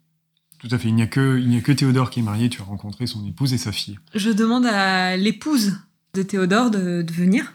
Tout 0.59 0.67
à 0.71 0.77
fait. 0.77 0.89
Il 0.89 0.95
n'y 0.95 1.01
a, 1.01 1.07
que, 1.07 1.39
il 1.39 1.57
a 1.57 1.61
que 1.61 1.71
Théodore 1.71 2.09
qui 2.09 2.19
est 2.19 2.23
marié. 2.23 2.49
Tu 2.49 2.61
as 2.61 2.65
rencontré 2.65 3.07
son 3.07 3.25
épouse 3.25 3.53
et 3.53 3.57
sa 3.57 3.71
fille. 3.71 3.99
Je 4.13 4.29
demande 4.29 4.65
à 4.65 5.17
l'épouse 5.17 5.79
de 6.13 6.21
Théodore 6.21 6.71
de, 6.71 7.01
de 7.01 7.13
venir. 7.13 7.53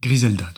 Griselda, 0.00 0.52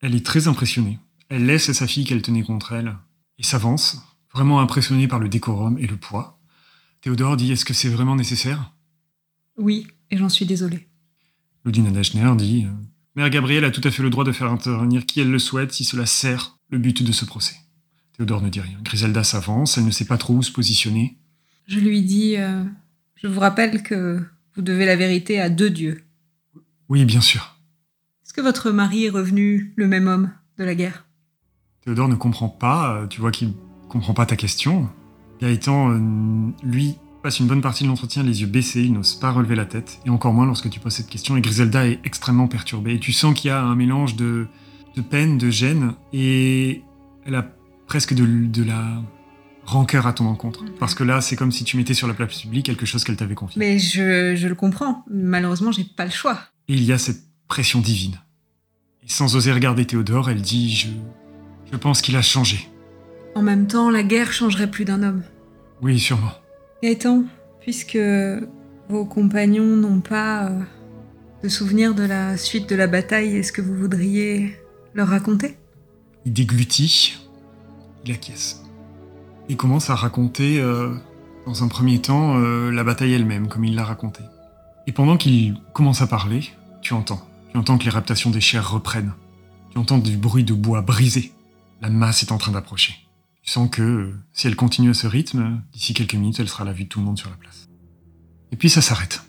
elle 0.00 0.14
est 0.14 0.24
très 0.24 0.48
impressionnée. 0.48 0.98
Elle 1.28 1.46
laisse 1.46 1.72
sa 1.72 1.86
fille 1.86 2.04
qu'elle 2.04 2.22
tenait 2.22 2.42
contre 2.42 2.72
elle 2.72 2.96
et 3.38 3.42
s'avance, 3.42 3.98
vraiment 4.32 4.60
impressionnée 4.60 5.08
par 5.08 5.18
le 5.18 5.28
décorum 5.28 5.78
et 5.78 5.86
le 5.86 5.96
poids. 5.96 6.38
Théodore 7.00 7.36
dit 7.36 7.52
Est-ce 7.52 7.64
que 7.64 7.74
c'est 7.74 7.88
vraiment 7.88 8.16
nécessaire? 8.16 8.72
Oui, 9.56 9.86
et 10.10 10.16
j'en 10.16 10.28
suis 10.28 10.46
désolée. 10.46 10.88
Ludina 11.64 11.90
Dachner 11.90 12.32
dit 12.36 12.64
euh, 12.66 12.72
Mère 13.16 13.30
Gabrielle 13.30 13.64
a 13.64 13.70
tout 13.70 13.80
à 13.84 13.90
fait 13.90 14.02
le 14.02 14.10
droit 14.10 14.24
de 14.24 14.32
faire 14.32 14.50
intervenir 14.50 15.04
qui 15.04 15.20
elle 15.20 15.30
le 15.30 15.38
souhaite 15.38 15.72
si 15.72 15.84
cela 15.84 16.06
sert 16.06 16.58
le 16.70 16.78
but 16.78 17.02
de 17.02 17.12
ce 17.12 17.24
procès. 17.24 17.56
Théodore 18.16 18.42
ne 18.42 18.48
dit 18.48 18.60
rien. 18.60 18.78
Griselda 18.82 19.24
s'avance, 19.24 19.78
elle 19.78 19.84
ne 19.84 19.90
sait 19.90 20.04
pas 20.04 20.18
trop 20.18 20.34
où 20.34 20.42
se 20.42 20.52
positionner. 20.52 21.18
Je 21.66 21.80
lui 21.80 22.02
dis 22.02 22.36
euh, 22.36 22.64
Je 23.16 23.26
vous 23.26 23.40
rappelle 23.40 23.82
que 23.82 24.22
vous 24.54 24.62
devez 24.62 24.86
la 24.86 24.96
vérité 24.96 25.40
à 25.40 25.50
deux 25.50 25.70
dieux. 25.70 26.04
Oui, 26.88 27.04
bien 27.04 27.20
sûr. 27.20 27.56
Est-ce 28.24 28.32
que 28.32 28.40
votre 28.40 28.70
mari 28.70 29.04
est 29.04 29.10
revenu 29.10 29.72
le 29.76 29.86
même 29.86 30.06
homme 30.06 30.30
de 30.58 30.64
la 30.64 30.74
guerre? 30.74 31.06
Théodore 31.84 32.08
ne 32.08 32.14
comprend 32.14 32.48
pas, 32.48 32.94
euh, 32.94 33.06
tu 33.06 33.20
vois 33.20 33.30
qu'il 33.30 33.52
comprend 33.88 34.14
pas 34.14 34.26
ta 34.26 34.36
question. 34.36 34.88
Gaëtan, 35.40 35.90
euh, 35.90 36.50
lui, 36.62 36.96
passe 37.22 37.40
une 37.40 37.46
bonne 37.46 37.60
partie 37.60 37.84
de 37.84 37.88
l'entretien 37.88 38.22
les 38.22 38.40
yeux 38.40 38.46
baissés, 38.46 38.82
il 38.82 38.92
n'ose 38.92 39.14
pas 39.14 39.30
relever 39.30 39.56
la 39.56 39.66
tête, 39.66 40.00
et 40.06 40.10
encore 40.10 40.32
moins 40.32 40.46
lorsque 40.46 40.70
tu 40.70 40.80
poses 40.80 40.94
cette 40.94 41.08
question, 41.08 41.36
et 41.36 41.40
Griselda 41.40 41.86
est 41.86 42.00
extrêmement 42.04 42.48
perturbée, 42.48 42.94
et 42.94 42.98
tu 42.98 43.12
sens 43.12 43.34
qu'il 43.34 43.48
y 43.48 43.50
a 43.50 43.62
un 43.62 43.74
mélange 43.74 44.16
de, 44.16 44.46
peine, 45.10 45.38
de 45.38 45.50
gêne, 45.50 45.94
et 46.12 46.82
elle 47.24 47.34
a 47.34 47.46
presque 47.86 48.14
de, 48.14 48.64
la 48.64 49.02
rancœur 49.64 50.06
à 50.06 50.12
ton 50.12 50.26
encontre. 50.26 50.64
Parce 50.78 50.94
que 50.94 51.04
là, 51.04 51.20
c'est 51.20 51.36
comme 51.36 51.52
si 51.52 51.64
tu 51.64 51.76
mettais 51.76 51.94
sur 51.94 52.08
la 52.08 52.14
place 52.14 52.40
publique 52.40 52.66
quelque 52.66 52.86
chose 52.86 53.04
qu'elle 53.04 53.16
t'avait 53.16 53.34
confié. 53.34 53.58
Mais 53.58 53.78
je, 53.78 54.34
je 54.34 54.48
le 54.48 54.54
comprends. 54.54 55.04
Malheureusement, 55.10 55.72
j'ai 55.72 55.84
pas 55.84 56.04
le 56.04 56.10
choix. 56.10 56.38
Et 56.68 56.74
il 56.74 56.84
y 56.84 56.92
a 56.92 56.98
cette 56.98 57.22
pression 57.48 57.80
divine. 57.80 58.18
Et 59.04 59.08
sans 59.08 59.36
oser 59.36 59.52
regarder 59.52 59.86
Théodore, 59.86 60.30
elle 60.30 60.42
dit 60.42 60.74
Je. 60.74 60.88
Je 61.70 61.76
pense 61.76 62.00
qu'il 62.00 62.16
a 62.16 62.22
changé. 62.22 62.68
En 63.34 63.42
même 63.42 63.66
temps, 63.66 63.90
la 63.90 64.02
guerre 64.02 64.32
changerait 64.32 64.70
plus 64.70 64.84
d'un 64.84 65.02
homme. 65.02 65.22
Oui, 65.82 65.98
sûrement. 65.98 66.32
Gaëtan, 66.82 67.24
puisque 67.60 67.98
vos 68.88 69.04
compagnons 69.04 69.76
n'ont 69.76 70.00
pas 70.00 70.44
euh, 70.44 70.60
de 71.42 71.48
souvenir 71.48 71.94
de 71.94 72.04
la 72.04 72.36
suite 72.36 72.68
de 72.68 72.76
la 72.76 72.86
bataille, 72.86 73.36
est-ce 73.36 73.50
que 73.50 73.60
vous 73.60 73.74
voudriez 73.74 74.56
leur 74.94 75.08
raconter? 75.08 75.56
Il 76.24 76.32
déglutit, 76.32 77.18
il 78.04 78.12
acquiesce. 78.12 78.62
Il 79.48 79.56
commence 79.56 79.90
à 79.90 79.96
raconter, 79.96 80.60
euh, 80.60 80.94
dans 81.46 81.64
un 81.64 81.68
premier 81.68 82.00
temps, 82.00 82.38
euh, 82.38 82.70
la 82.70 82.84
bataille 82.84 83.12
elle-même, 83.12 83.48
comme 83.48 83.64
il 83.64 83.74
l'a 83.74 83.84
racontée. 83.84 84.24
Et 84.86 84.92
pendant 84.92 85.16
qu'il 85.16 85.60
commence 85.72 86.00
à 86.00 86.06
parler, 86.06 86.44
tu 86.80 86.94
entends. 86.94 87.26
Tu 87.50 87.58
entends 87.58 87.76
que 87.76 87.84
les 87.84 87.90
raptations 87.90 88.30
des 88.30 88.40
chairs 88.40 88.70
reprennent. 88.70 89.14
Tu 89.72 89.78
entends 89.78 89.98
du 89.98 90.16
bruit 90.16 90.44
de 90.44 90.54
bois 90.54 90.82
brisé. 90.82 91.32
La 91.80 91.90
masse 91.90 92.22
est 92.22 92.30
en 92.30 92.38
train 92.38 92.52
d'approcher. 92.52 93.07
Tu 93.48 93.54
sens 93.54 93.70
que, 93.70 94.12
si 94.34 94.46
elle 94.46 94.56
continue 94.56 94.90
à 94.90 94.94
ce 94.94 95.06
rythme, 95.06 95.62
d'ici 95.72 95.94
quelques 95.94 96.12
minutes, 96.12 96.38
elle 96.38 96.50
sera 96.50 96.64
la 96.64 96.74
vue 96.74 96.84
de 96.84 96.88
tout 96.90 96.98
le 96.98 97.06
monde 97.06 97.16
sur 97.16 97.30
la 97.30 97.36
place. 97.36 97.66
Et 98.52 98.56
puis 98.56 98.68
ça 98.68 98.82
s'arrête. 98.82 99.22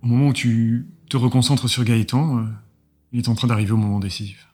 Au 0.00 0.06
moment 0.06 0.28
où 0.28 0.32
tu 0.32 0.86
te 1.10 1.16
reconcentres 1.16 1.68
sur 1.68 1.82
Gaëtan, 1.82 2.38
euh, 2.38 2.44
il 3.10 3.18
est 3.18 3.28
en 3.28 3.34
train 3.34 3.48
d'arriver 3.48 3.72
au 3.72 3.76
moment 3.76 3.98
décisif. 3.98 4.46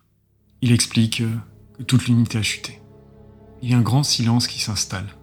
Il 0.63 0.73
explique 0.73 1.21
euh, 1.21 1.37
que 1.77 1.83
toute 1.83 2.07
l'unité 2.07 2.39
a 2.39 2.43
chuté. 2.43 2.81
Il 3.61 3.69
y 3.69 3.75
a 3.75 3.77
un 3.77 3.83
grand 3.83 4.05
silence 4.05 4.47
qui 4.47 4.59
s'installe. 4.59 5.15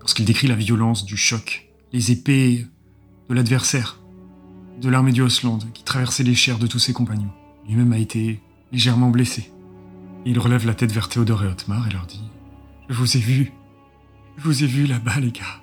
Lorsqu'il 0.00 0.24
décrit 0.24 0.48
la 0.48 0.56
violence 0.56 1.04
du 1.04 1.16
choc, 1.16 1.70
les 1.92 2.10
épées 2.10 2.66
de 3.28 3.34
l'adversaire, 3.34 4.00
de 4.82 4.88
l'armée 4.88 5.12
du 5.12 5.22
Osland 5.22 5.60
qui 5.74 5.84
traversait 5.84 6.24
les 6.24 6.34
chairs 6.34 6.58
de 6.58 6.66
tous 6.66 6.80
ses 6.80 6.92
compagnons. 6.92 7.30
Lui-même 7.68 7.92
a 7.92 7.98
été 7.98 8.42
légèrement 8.72 9.10
blessé. 9.10 9.48
il 10.24 10.40
relève 10.40 10.66
la 10.66 10.74
tête 10.74 10.90
vers 10.90 11.08
Théodore 11.08 11.44
et 11.44 11.46
Otmar 11.46 11.86
et 11.86 11.92
leur 11.92 12.06
dit 12.06 12.25
Je 12.88 12.94
vous 12.94 13.16
ai 13.16 13.20
vu. 13.20 13.52
Je 14.36 14.44
vous 14.44 14.62
ai 14.62 14.66
vu 14.66 14.86
là-bas, 14.86 15.18
les 15.20 15.32
gars. 15.32 15.60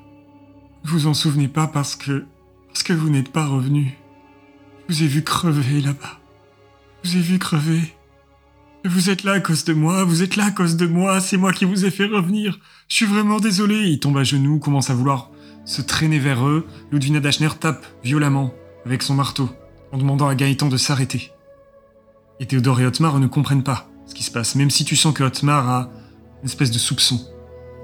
Vous 0.84 1.08
en 1.08 1.14
souvenez 1.14 1.48
pas 1.48 1.68
parce 1.68 1.96
que. 1.96 2.26
parce 2.68 2.84
que 2.84 2.94
vous 2.94 3.10
n'êtes 3.10 3.32
pas 3.32 3.46
revenus. 3.46 3.92
Je 4.90 4.94
vous 4.94 5.04
ai 5.04 5.08
vu 5.08 5.24
crever 5.24 5.82
là-bas. 5.82 6.20
Je 7.04 7.12
vous 7.12 7.18
ai 7.18 7.22
vu 7.22 7.40
crever. 7.40 7.94
Vous 8.86 9.10
êtes 9.10 9.24
là 9.24 9.34
à 9.34 9.40
cause 9.40 9.64
de 9.64 9.74
moi, 9.74 10.04
vous 10.04 10.24
êtes 10.24 10.36
là 10.36 10.48
à 10.48 10.52
cause 10.52 10.76
de 10.76 10.86
moi, 10.86 11.22
c'est 11.22 11.38
moi 11.38 11.54
qui 11.54 11.64
vous 11.64 11.86
ai 11.86 11.92
fait 11.92 12.06
revenir. 12.06 12.60
Je 12.90 12.98
suis 12.98 13.06
vraiment 13.06 13.40
désolé. 13.40 13.88
Il 13.88 14.00
tombe 14.00 14.18
à 14.18 14.26
genoux, 14.26 14.60
commence 14.60 14.90
à 14.90 14.94
vouloir 14.94 15.30
se 15.64 15.82
traîner 15.82 16.20
vers 16.20 16.46
eux. 16.46 16.68
Ludwina 16.92 17.22
Dachner 17.22 17.50
tape 17.58 17.86
violemment 18.04 18.54
avec 18.86 19.02
son 19.02 19.14
marteau 19.14 19.50
en 19.94 19.98
demandant 19.98 20.28
à 20.28 20.36
Gaëtan 20.36 20.68
de 20.68 20.76
s'arrêter. 20.76 21.32
Et 22.42 22.46
Théodore 22.46 22.82
et 22.82 22.86
Otmar 22.86 23.20
ne 23.20 23.28
comprennent 23.28 23.64
pas 23.64 23.88
ce 24.06 24.14
qui 24.14 24.24
se 24.24 24.32
passe, 24.32 24.56
même 24.56 24.70
si 24.70 24.84
tu 24.84 24.98
sens 24.98 25.14
que 25.14 25.24
Otmar 25.24 25.70
a 25.70 25.90
une 26.44 26.50
espèce 26.50 26.70
de 26.70 26.78
soupçon 26.78 27.20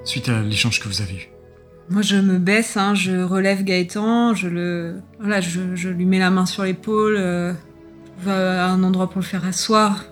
suite 0.04 0.30
à 0.30 0.42
l'échange 0.42 0.80
que 0.80 0.88
vous 0.88 1.02
avez 1.02 1.16
eu. 1.16 1.30
Moi, 1.90 2.04
je 2.04 2.18
me 2.18 2.38
baisse, 2.38 2.78
hein, 2.78 2.94
je 2.94 3.24
relève 3.24 3.64
Gaëtan, 3.64 4.36
je 4.36 4.48
le, 4.48 5.02
voilà, 5.20 5.42
je, 5.42 5.90
lui 5.90 6.06
mets 6.06 6.20
la 6.20 6.30
main 6.30 6.46
sur 6.46 6.64
l'épaule, 6.64 7.16
euh, 7.18 7.54
je 8.24 8.30
à 8.30 8.68
un 8.68 8.84
endroit 8.84 9.10
pour 9.10 9.22
le 9.22 9.26
faire 9.26 9.44
asseoir, 9.44 10.06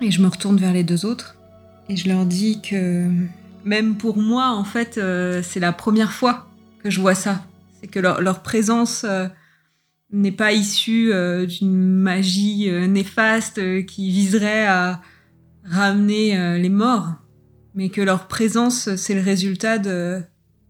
et 0.00 0.10
je 0.10 0.22
me 0.22 0.28
retourne 0.28 0.56
vers 0.56 0.72
les 0.72 0.84
deux 0.84 1.04
autres 1.04 1.34
et 1.90 1.96
je 1.96 2.08
leur 2.08 2.24
dis 2.24 2.60
que 2.62 3.08
même 3.64 3.96
pour 3.96 4.16
moi, 4.16 4.50
en 4.50 4.64
fait, 4.64 4.96
euh, 4.96 5.42
c'est 5.42 5.60
la 5.60 5.72
première 5.72 6.12
fois 6.12 6.46
que 6.82 6.88
je 6.88 7.00
vois 7.00 7.16
ça. 7.16 7.44
C'est 7.80 7.88
que 7.88 7.98
leur, 7.98 8.42
présence 8.42 9.04
euh, 9.04 9.26
n'est 10.12 10.32
pas 10.32 10.52
issue 10.52 11.12
euh, 11.12 11.46
d'une 11.46 11.76
magie 11.76 12.70
néfaste 12.88 13.84
qui 13.86 14.10
viserait 14.10 14.66
à 14.66 15.00
ramener 15.64 16.58
les 16.58 16.68
morts, 16.68 17.14
mais 17.74 17.88
que 17.88 18.00
leur 18.00 18.28
présence, 18.28 18.94
c'est 18.96 19.14
le 19.14 19.20
résultat 19.20 19.78
de, 19.78 20.22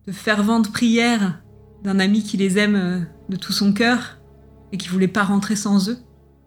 de 0.06 0.12
ferventes 0.12 0.72
prières 0.72 1.42
d'un 1.82 1.98
ami 1.98 2.22
qui 2.22 2.36
les 2.36 2.58
aime 2.58 3.06
de 3.28 3.36
tout 3.36 3.52
son 3.52 3.72
cœur 3.72 4.18
et 4.72 4.76
qui 4.76 4.88
voulait 4.88 5.08
pas 5.08 5.24
rentrer 5.24 5.56
sans 5.56 5.88
eux. 5.88 5.98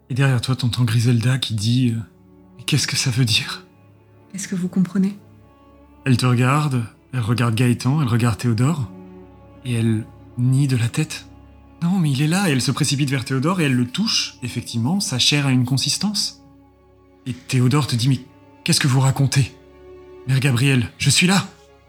Et 0.10 0.13
derrière 0.13 0.41
toi, 0.41 0.56
t'entends 0.56 0.84
Griselda 0.84 1.38
qui 1.38 1.56
dit 1.56 1.95
Qu'est-ce 2.65 2.88
que 2.88 2.95
ça 2.95 3.10
veut 3.10 3.25
dire? 3.25 3.65
Est-ce 4.34 4.47
que 4.47 4.56
vous 4.56 4.67
comprenez? 4.67 5.17
Elle 6.06 6.17
te 6.17 6.25
regarde, 6.25 6.84
elle 7.13 7.21
regarde 7.21 7.56
Gaëtan, 7.56 8.01
elle 8.01 8.08
regarde 8.08 8.38
Théodore, 8.38 8.91
et 9.65 9.73
elle 9.73 10.06
nie 10.38 10.67
de 10.67 10.75
la 10.75 10.89
tête. 10.89 11.27
Non, 11.82 11.99
mais 11.99 12.12
il 12.12 12.21
est 12.21 12.27
là, 12.27 12.47
et 12.47 12.51
elle 12.51 12.62
se 12.62 12.71
précipite 12.71 13.10
vers 13.10 13.25
Théodore 13.25 13.62
et 13.62 13.65
elle 13.65 13.75
le 13.75 13.86
touche, 13.86 14.38
effectivement, 14.41 14.99
sa 14.99 15.19
chair 15.19 15.45
a 15.45 15.51
une 15.51 15.65
consistance. 15.65 16.41
Et 17.25 17.34
Théodore 17.34 17.88
te 17.88 17.95
dit 17.95 18.10
Mais 18.10 18.19
qu'est-ce 18.63 18.80
que 18.80 18.88
vous 18.88 18.99
racontez? 18.99 19.56
Mère 20.28 20.39
Gabrielle, 20.39 20.89
je 20.97 21.10
suis 21.10 21.28
là 21.28 21.45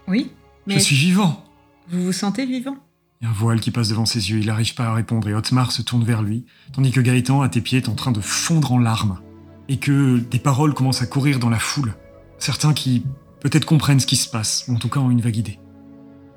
Oui, 0.08 0.32
mais. 0.66 0.74
Je 0.74 0.80
suis 0.80 0.96
vivant 0.96 1.44
Vous 1.88 2.04
vous 2.04 2.12
sentez 2.12 2.46
vivant? 2.46 2.76
Il 3.20 3.24
y 3.24 3.26
a 3.28 3.30
un 3.30 3.34
voile 3.34 3.60
qui 3.60 3.70
passe 3.70 3.88
devant 3.88 4.06
ses 4.06 4.30
yeux, 4.30 4.38
il 4.38 4.46
n'arrive 4.46 4.74
pas 4.74 4.86
à 4.86 4.94
répondre, 4.94 5.28
et 5.28 5.34
Otmar 5.34 5.72
se 5.72 5.82
tourne 5.82 6.04
vers 6.04 6.22
lui, 6.22 6.44
tandis 6.72 6.90
que 6.90 7.00
Gaëtan, 7.00 7.42
à 7.42 7.48
tes 7.48 7.60
pieds, 7.60 7.78
est 7.78 7.88
en 7.88 7.94
train 7.94 8.12
de 8.12 8.20
fondre 8.20 8.72
en 8.72 8.78
larmes 8.78 9.18
et 9.68 9.78
que 9.78 10.18
des 10.18 10.38
paroles 10.38 10.74
commencent 10.74 11.00
à 11.00 11.06
courir 11.06 11.38
dans 11.38 11.48
la 11.48 11.58
foule. 11.58 11.94
Certains 12.38 12.74
qui 12.74 13.04
peut-être 13.40 13.64
comprennent 13.64 14.00
ce 14.00 14.06
qui 14.06 14.16
se 14.16 14.28
passe, 14.28 14.66
ou 14.68 14.74
en 14.74 14.78
tout 14.78 14.88
cas 14.88 15.00
ont 15.00 15.10
une 15.10 15.22
vague 15.22 15.36
idée. 15.36 15.58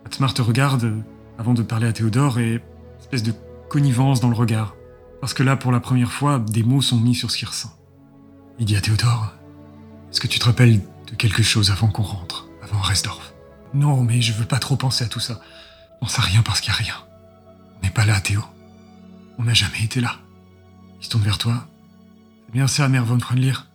Atmar 0.05 0.33
te 0.33 0.41
regarde 0.41 1.03
avant 1.37 1.53
de 1.53 1.61
parler 1.61 1.87
à 1.87 1.93
Théodore 1.93 2.39
et 2.39 2.61
espèce 2.99 3.23
de 3.23 3.33
connivence 3.69 4.21
dans 4.21 4.29
le 4.29 4.35
regard. 4.35 4.75
Parce 5.19 5.33
que 5.33 5.43
là, 5.43 5.57
pour 5.57 5.71
la 5.73 5.81
première 5.81 6.11
fois, 6.11 6.39
des 6.39 6.63
mots 6.63 6.81
sont 6.81 6.97
mis 6.97 7.15
sur 7.15 7.31
ce 7.31 7.37
qu'il 7.37 7.47
ressent. 7.47 7.73
Il 8.59 8.65
dit 8.65 8.77
à 8.77 8.81
Théodore 8.81 9.36
Est-ce 10.11 10.21
que 10.21 10.27
tu 10.27 10.39
te 10.39 10.45
rappelles 10.45 10.81
de 11.09 11.15
quelque 11.15 11.43
chose 11.43 11.71
avant 11.71 11.87
qu'on 11.87 12.03
rentre, 12.03 12.47
avant 12.63 12.79
Resdorf 12.79 13.33
Non, 13.73 14.03
mais 14.03 14.21
je 14.21 14.33
veux 14.33 14.45
pas 14.45 14.59
trop 14.59 14.75
penser 14.75 15.03
à 15.05 15.07
tout 15.07 15.19
ça. 15.19 15.41
Pense 15.99 16.17
à 16.19 16.21
rien 16.21 16.41
parce 16.43 16.61
qu'il 16.61 16.71
y 16.71 16.73
a 16.73 16.77
rien. 16.77 16.95
On 17.79 17.83
n'est 17.83 17.91
pas 17.91 18.05
là, 18.05 18.19
Théo. 18.19 18.41
On 19.37 19.43
n'a 19.43 19.53
jamais 19.53 19.83
été 19.83 20.01
là. 20.01 20.17
Il 20.99 21.05
se 21.05 21.09
tourne 21.09 21.23
vers 21.23 21.37
toi 21.37 21.67
bien 22.53 22.67
ça, 22.67 22.89
Mère 22.89 23.05
von 23.05 23.19
Freundlir. 23.19 23.67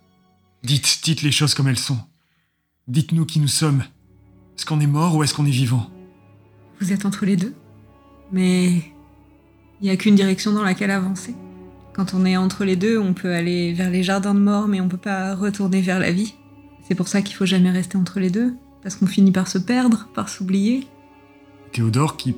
Dites, 0.63 1.01
dites 1.03 1.21
les 1.21 1.31
choses 1.31 1.53
comme 1.53 1.67
elles 1.67 1.79
sont. 1.79 1.99
Dites-nous 2.87 3.25
qui 3.25 3.39
nous 3.39 3.47
sommes. 3.47 3.83
Est-ce 4.57 4.65
qu'on 4.65 4.79
est 4.79 4.87
mort 4.87 5.15
ou 5.15 5.23
est-ce 5.23 5.33
qu'on 5.33 5.45
est 5.45 5.51
vivant? 5.51 5.89
Vous 6.79 6.91
êtes 6.91 7.05
entre 7.05 7.25
les 7.25 7.37
deux. 7.37 7.55
Mais 8.31 8.73
il 9.79 9.83
n'y 9.83 9.89
a 9.89 9.97
qu'une 9.97 10.15
direction 10.15 10.51
dans 10.51 10.63
laquelle 10.63 10.91
avancer. 10.91 11.35
Quand 11.93 12.15
on 12.15 12.25
est 12.25 12.37
entre 12.37 12.65
les 12.65 12.75
deux, 12.75 12.97
on 12.97 13.13
peut 13.13 13.33
aller 13.33 13.71
vers 13.73 13.91
les 13.91 14.01
jardins 14.01 14.33
de 14.33 14.39
mort, 14.39 14.67
mais 14.67 14.81
on 14.81 14.89
peut 14.89 14.97
pas 14.97 15.35
retourner 15.35 15.81
vers 15.81 15.99
la 15.99 16.11
vie. 16.11 16.33
C'est 16.87 16.95
pour 16.95 17.07
ça 17.07 17.21
qu'il 17.21 17.35
faut 17.35 17.45
jamais 17.45 17.69
rester 17.69 17.97
entre 17.97 18.19
les 18.19 18.31
deux, 18.31 18.55
parce 18.81 18.95
qu'on 18.95 19.05
finit 19.05 19.31
par 19.31 19.47
se 19.47 19.59
perdre, 19.59 20.09
par 20.15 20.27
s'oublier. 20.27 20.87
Théodore, 21.71 22.17
qui 22.17 22.35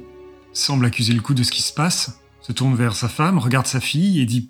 semble 0.51 0.85
accuser 0.85 1.13
le 1.13 1.21
coup 1.21 1.33
de 1.33 1.43
ce 1.43 1.51
qui 1.51 1.61
se 1.61 1.73
passe, 1.73 2.19
se 2.41 2.51
tourne 2.51 2.75
vers 2.75 2.95
sa 2.95 3.07
femme, 3.07 3.37
regarde 3.37 3.65
sa 3.65 3.79
fille 3.79 4.19
et 4.19 4.25
dit 4.25 4.47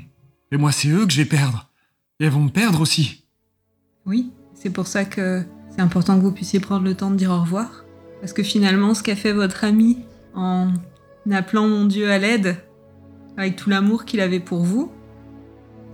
Mais 0.51 0.57
moi, 0.57 0.71
c'est 0.71 0.89
eux 0.89 1.05
que 1.05 1.13
je 1.13 1.17
vais 1.17 1.25
perdre. 1.25 1.69
Et 2.19 2.25
elles 2.25 2.31
vont 2.31 2.41
me 2.41 2.49
perdre 2.49 2.81
aussi. 2.81 3.25
Oui, 4.05 4.31
c'est 4.53 4.69
pour 4.71 4.87
ça 4.87 5.05
que 5.05 5.43
c'est 5.69 5.81
important 5.81 6.17
que 6.17 6.23
vous 6.23 6.31
puissiez 6.31 6.59
prendre 6.59 6.83
le 6.83 6.95
temps 6.95 7.11
de 7.11 7.15
dire 7.15 7.31
au 7.31 7.41
revoir. 7.41 7.85
Parce 8.21 8.33
que 8.33 8.43
finalement, 8.43 8.95
ce 8.95 9.03
qu'a 9.03 9.15
fait 9.15 9.33
votre 9.33 9.63
ami 9.63 9.99
en 10.33 10.73
appelant 11.31 11.67
mon 11.67 11.85
Dieu 11.85 12.09
à 12.09 12.17
l'aide, 12.17 12.57
avec 13.37 13.55
tout 13.55 13.69
l'amour 13.69 14.05
qu'il 14.05 14.19
avait 14.19 14.39
pour 14.39 14.63
vous, 14.63 14.91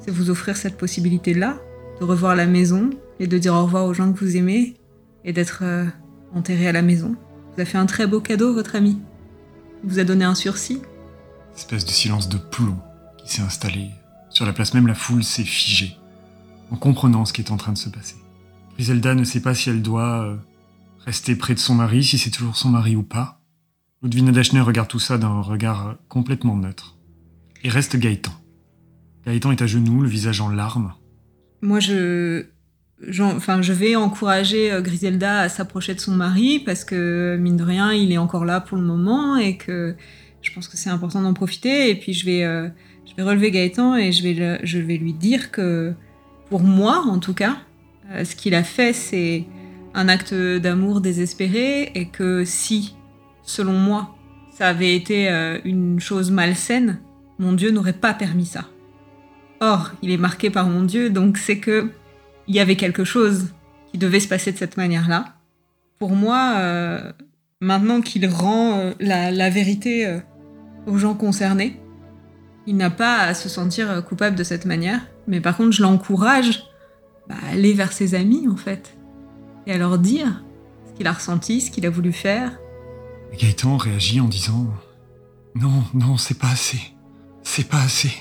c'est 0.01 0.11
vous 0.11 0.29
offrir 0.29 0.57
cette 0.57 0.77
possibilité-là, 0.77 1.57
de 1.99 2.05
revoir 2.05 2.35
la 2.35 2.47
maison 2.47 2.89
et 3.19 3.27
de 3.27 3.37
dire 3.37 3.53
au 3.53 3.63
revoir 3.63 3.85
aux 3.85 3.93
gens 3.93 4.11
que 4.11 4.19
vous 4.19 4.35
aimez 4.35 4.75
et 5.23 5.33
d'être 5.33 5.59
euh, 5.63 5.85
enterré 6.33 6.67
à 6.67 6.71
la 6.71 6.81
maison. 6.81 7.15
Vous 7.55 7.61
a 7.61 7.65
fait 7.65 7.77
un 7.77 7.85
très 7.85 8.07
beau 8.07 8.21
cadeau, 8.21 8.53
votre 8.53 8.75
ami. 8.75 8.99
Vous 9.83 9.99
a 9.99 10.03
donné 10.03 10.25
un 10.25 10.35
sursis. 10.35 10.81
Espèce 11.55 11.85
de 11.85 11.91
silence 11.91 12.29
de 12.29 12.37
plomb 12.37 12.77
qui 13.17 13.31
s'est 13.31 13.41
installé. 13.41 13.89
Sur 14.29 14.45
la 14.45 14.53
place 14.53 14.73
même, 14.73 14.87
la 14.87 14.95
foule 14.95 15.23
s'est 15.23 15.43
figée 15.43 15.97
en 16.71 16.77
comprenant 16.77 17.25
ce 17.25 17.33
qui 17.33 17.41
est 17.41 17.51
en 17.51 17.57
train 17.57 17.73
de 17.73 17.77
se 17.77 17.89
passer. 17.89 18.15
Griselda 18.75 19.13
ne 19.13 19.23
sait 19.23 19.41
pas 19.41 19.53
si 19.53 19.69
elle 19.69 19.81
doit 19.81 20.23
euh, 20.23 20.37
rester 21.05 21.35
près 21.35 21.53
de 21.53 21.59
son 21.59 21.75
mari, 21.75 22.03
si 22.03 22.17
c'est 22.17 22.31
toujours 22.31 22.55
son 22.55 22.69
mari 22.69 22.95
ou 22.95 23.03
pas. 23.03 23.41
Ludwina 24.01 24.31
Dachner 24.31 24.61
regarde 24.61 24.87
tout 24.87 24.99
ça 24.99 25.17
d'un 25.17 25.41
regard 25.41 25.87
euh, 25.87 25.93
complètement 26.07 26.55
neutre. 26.55 26.97
Et 27.63 27.69
reste 27.69 27.97
Gaëtan. 27.97 28.31
Gaëtan 29.25 29.51
est 29.51 29.61
à 29.61 29.67
genoux, 29.67 30.01
le 30.01 30.09
visage 30.09 30.41
en 30.41 30.49
larmes. 30.49 30.93
Moi, 31.61 31.79
je, 31.79 32.45
enfin, 33.19 33.61
je 33.61 33.73
vais 33.73 33.95
encourager 33.95 34.71
euh, 34.71 34.81
Griselda 34.81 35.41
à 35.41 35.49
s'approcher 35.49 35.93
de 35.93 35.99
son 35.99 36.13
mari 36.13 36.59
parce 36.59 36.83
que, 36.83 37.37
mine 37.39 37.57
de 37.57 37.63
rien, 37.63 37.93
il 37.93 38.11
est 38.11 38.17
encore 38.17 38.45
là 38.45 38.61
pour 38.61 38.77
le 38.77 38.83
moment 38.83 39.37
et 39.37 39.57
que 39.57 39.95
je 40.41 40.51
pense 40.53 40.67
que 40.67 40.77
c'est 40.77 40.89
important 40.89 41.21
d'en 41.21 41.33
profiter. 41.33 41.89
Et 41.89 41.95
puis, 41.95 42.13
je 42.13 42.25
vais, 42.25 42.41
je 43.05 43.15
vais 43.15 43.23
relever 43.23 43.51
Gaëtan 43.51 43.95
et 43.95 44.11
je 44.11 44.23
vais, 44.23 44.59
je 44.63 44.79
vais 44.79 44.97
lui 44.97 45.13
dire 45.13 45.51
que 45.51 45.93
pour 46.49 46.61
moi 46.63 47.03
en 47.07 47.17
tout 47.17 47.33
cas, 47.33 47.57
euh, 48.11 48.25
ce 48.25 48.35
qu'il 48.35 48.53
a 48.55 48.63
fait, 48.63 48.93
c'est 48.93 49.45
un 49.93 50.09
acte 50.09 50.33
d'amour 50.33 51.01
désespéré 51.01 51.91
et 51.95 52.07
que 52.07 52.43
si, 52.45 52.95
selon 53.43 53.73
moi, 53.73 54.15
ça 54.53 54.67
avait 54.67 54.95
été 54.95 55.29
euh, 55.29 55.59
une 55.63 55.99
chose 55.99 56.29
malsaine, 56.29 56.99
mon 57.39 57.53
Dieu 57.53 57.71
n'aurait 57.71 57.93
pas 57.93 58.13
permis 58.13 58.45
ça. 58.45 58.65
Or, 59.61 59.91
il 60.01 60.09
est 60.09 60.17
marqué 60.17 60.49
par 60.49 60.65
mon 60.67 60.81
Dieu, 60.83 61.09
donc 61.09 61.37
c'est 61.37 61.59
que 61.59 61.89
il 62.47 62.55
y 62.55 62.59
avait 62.59 62.75
quelque 62.75 63.03
chose 63.03 63.53
qui 63.91 63.97
devait 63.97 64.19
se 64.19 64.27
passer 64.27 64.51
de 64.51 64.57
cette 64.57 64.75
manière-là. 64.75 65.35
Pour 65.99 66.11
moi, 66.11 66.55
euh, 66.57 67.11
maintenant 67.61 68.01
qu'il 68.01 68.27
rend 68.27 68.91
la, 68.99 69.49
vérité 69.51 70.19
aux 70.87 70.97
gens 70.97 71.13
concernés, 71.13 71.79
il 72.65 72.75
n'a 72.75 72.89
pas 72.89 73.19
à 73.19 73.33
se 73.35 73.49
sentir 73.49 74.03
coupable 74.03 74.35
de 74.35 74.43
cette 74.43 74.65
manière. 74.65 75.01
Mais 75.27 75.41
par 75.41 75.55
contre, 75.55 75.71
je 75.71 75.83
l'encourage 75.83 76.63
bah, 77.29 77.35
à 77.45 77.51
aller 77.51 77.73
vers 77.73 77.91
ses 77.91 78.15
amis, 78.15 78.47
en 78.49 78.57
fait, 78.57 78.97
et 79.67 79.73
à 79.73 79.77
leur 79.77 79.99
dire 79.99 80.43
ce 80.87 80.97
qu'il 80.97 81.07
a 81.07 81.13
ressenti, 81.13 81.61
ce 81.61 81.69
qu'il 81.71 81.85
a 81.85 81.89
voulu 81.89 82.11
faire. 82.11 82.59
Gaëtan 83.37 83.77
réagit 83.77 84.19
en 84.19 84.27
disant 84.27 84.67
Non, 85.55 85.83
non, 85.93 86.17
c'est 86.17 86.37
pas 86.37 86.49
assez. 86.49 86.79
C'est 87.43 87.67
pas 87.67 87.81
assez. 87.81 88.11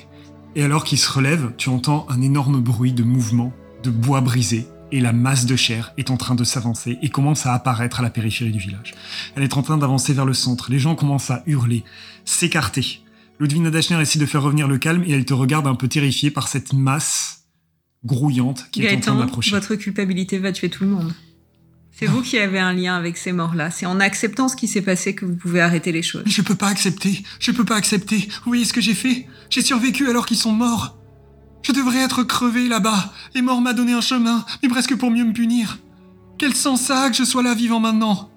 Et 0.57 0.63
alors 0.63 0.85
qu'il 0.85 0.99
se 0.99 1.11
relève, 1.11 1.53
tu 1.57 1.69
entends 1.69 2.07
un 2.09 2.21
énorme 2.21 2.61
bruit 2.61 2.93
de 2.93 3.05
mouvement, 3.05 3.53
de 3.83 3.91
bois 3.91 4.21
brisé, 4.21 4.67
et 4.93 5.01
la 5.01 5.13
masse 5.13 5.47
de 5.47 5.55
chair 5.55 5.93
est 5.97 6.11
en 6.11 6.17
train 6.17 6.35
de 6.35 6.43
s'avancer 6.43 6.99
et 7.03 7.09
commence 7.11 7.47
à 7.47 7.55
apparaître 7.55 8.01
à 8.01 8.03
la 8.03 8.11
périphérie 8.11 8.51
du 8.51 8.59
village. 8.59 8.95
Elle 9.37 9.45
est 9.45 9.57
en 9.57 9.63
train 9.63 9.79
d'avancer 9.79 10.13
vers 10.13 10.27
le 10.27 10.35
centre. 10.35 10.71
Les 10.71 10.81
gens 10.81 10.97
commencent 10.97 11.31
à 11.31 11.45
hurler, 11.47 11.85
s'écarter. 12.25 13.01
Ludwina 13.39 13.71
Dachner 13.71 14.01
essaie 14.01 14.19
de 14.19 14.27
faire 14.27 14.43
revenir 14.43 14.67
le 14.67 14.79
calme 14.79 15.05
et 15.07 15.13
elle 15.13 15.25
te 15.25 15.33
regarde 15.33 15.69
un 15.69 15.77
peu 15.77 15.87
terrifiée 15.87 16.31
par 16.31 16.49
cette 16.49 16.73
masse 16.73 17.45
grouillante 18.05 18.67
qui 18.73 18.85
est 18.85 18.97
en 18.97 19.01
train 19.01 19.15
d'approcher. 19.15 19.53
Votre 19.53 19.77
culpabilité 19.77 20.39
va 20.39 20.53
tuer 20.53 20.69
tout 20.69 20.85
le 20.85 20.91
monde. 20.91 21.13
C'est 21.93 22.07
vous 22.07 22.23
qui 22.23 22.39
avez 22.39 22.59
un 22.59 22.73
lien 22.73 22.97
avec 22.97 23.17
ces 23.17 23.33
morts-là. 23.33 23.71
C'est 23.71 23.87
en 23.87 24.01
acceptant 24.01 24.49
ce 24.49 24.57
qui 24.57 24.69
s'est 24.69 24.81
passé 24.81 25.15
que 25.15 25.27
vous 25.27 25.35
pouvez 25.35 25.61
arrêter 25.61 25.93
les 25.93 26.03
choses. 26.03 26.23
Je 26.27 26.41
peux 26.41 26.55
pas 26.55 26.69
accepter. 26.69 27.23
Je 27.41 27.51
peux 27.51 27.65
pas 27.65 27.77
accepter. 27.77 28.29
Oui, 28.47 28.65
ce 28.65 28.73
que 28.73 28.81
j'ai 28.81 28.95
fait. 28.95 29.27
J'ai 29.51 29.63
survécu 29.63 30.09
alors 30.09 30.25
qu'ils 30.25 30.39
sont 30.39 30.53
morts. 30.53 30.97
Je 31.63 31.73
devrais 31.73 31.99
être 31.99 32.23
crevé 32.23 32.69
là-bas. 32.69 33.13
Et 33.35 33.43
mort 33.43 33.61
m'a 33.61 33.75
donné 33.75 33.93
un 33.93 34.01
chemin, 34.01 34.47
mais 34.63 34.69
presque 34.69 34.97
pour 34.97 35.11
mieux 35.11 35.25
me 35.25 35.33
punir. 35.33 35.79
Quel 36.39 36.55
sens 36.55 36.81
ça 36.81 37.03
a 37.03 37.11
que 37.11 37.17
je 37.17 37.25
sois 37.25 37.43
là 37.43 37.55
vivant 37.55 37.81
maintenant? 37.81 38.31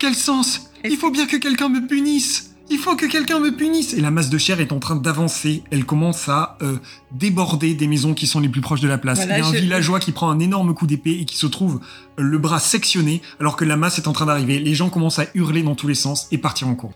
Quel 0.00 0.16
sens? 0.16 0.70
Il 0.84 0.96
faut 0.96 1.10
bien 1.10 1.26
que 1.26 1.36
quelqu'un 1.36 1.68
me 1.68 1.86
punisse. 1.86 2.49
Il 2.72 2.78
faut 2.78 2.94
que 2.94 3.06
quelqu'un 3.06 3.40
me 3.40 3.50
punisse 3.50 3.94
Et 3.94 4.00
la 4.00 4.12
masse 4.12 4.30
de 4.30 4.38
chair 4.38 4.60
est 4.60 4.70
en 4.70 4.78
train 4.78 4.94
d'avancer. 4.94 5.64
Elle 5.72 5.84
commence 5.84 6.28
à 6.28 6.56
euh, 6.62 6.76
déborder 7.10 7.74
des 7.74 7.88
maisons 7.88 8.14
qui 8.14 8.28
sont 8.28 8.38
les 8.38 8.48
plus 8.48 8.60
proches 8.60 8.80
de 8.80 8.86
la 8.86 8.96
place. 8.96 9.22
Il 9.24 9.28
y 9.28 9.32
a 9.32 9.44
un 9.44 9.50
villageois 9.50 9.98
qui 9.98 10.12
prend 10.12 10.30
un 10.30 10.38
énorme 10.38 10.72
coup 10.72 10.86
d'épée 10.86 11.18
et 11.20 11.24
qui 11.24 11.36
se 11.36 11.48
trouve 11.48 11.80
euh, 12.18 12.22
le 12.22 12.38
bras 12.38 12.60
sectionné 12.60 13.22
alors 13.40 13.56
que 13.56 13.64
la 13.64 13.76
masse 13.76 13.98
est 13.98 14.06
en 14.06 14.12
train 14.12 14.26
d'arriver. 14.26 14.60
Les 14.60 14.74
gens 14.74 14.88
commencent 14.88 15.18
à 15.18 15.26
hurler 15.34 15.64
dans 15.64 15.74
tous 15.74 15.88
les 15.88 15.96
sens 15.96 16.28
et 16.30 16.38
partir 16.38 16.68
en 16.68 16.76
cours. 16.76 16.92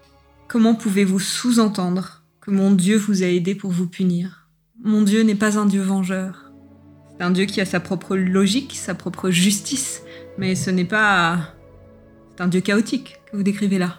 Comment 0.47 0.77
pouvez-vous 0.77 1.19
sous-entendre 1.19 2.23
que 2.41 2.53
mon 2.53 2.71
Dieu 2.71 2.97
vous 2.97 3.25
a 3.25 3.27
aidé 3.27 3.57
pour 3.57 3.73
vous 3.73 3.89
punir? 3.89 4.49
Mon 4.85 5.03
Dieu 5.03 5.23
n'est 5.23 5.35
pas 5.35 5.59
un 5.59 5.67
Dieu 5.67 5.83
vengeur. 5.83 6.53
C'est 7.11 7.25
un 7.25 7.33
Dieu 7.33 7.47
qui 7.47 7.61
a 7.61 7.67
sa 7.67 7.81
propre 7.81 8.17
logique, 8.17 8.77
sa 8.77 8.95
propre 8.95 9.31
justice, 9.31 10.03
mais 10.39 10.55
ce 10.55 10.71
n'est 10.71 10.85
pas... 10.85 11.53
C'est 12.37 12.45
un 12.45 12.49
Dieu 12.49 12.61
chaotique 12.61 13.17
que 13.31 13.37
vous 13.37 13.43
décrivez 13.43 13.79
là 13.79 13.97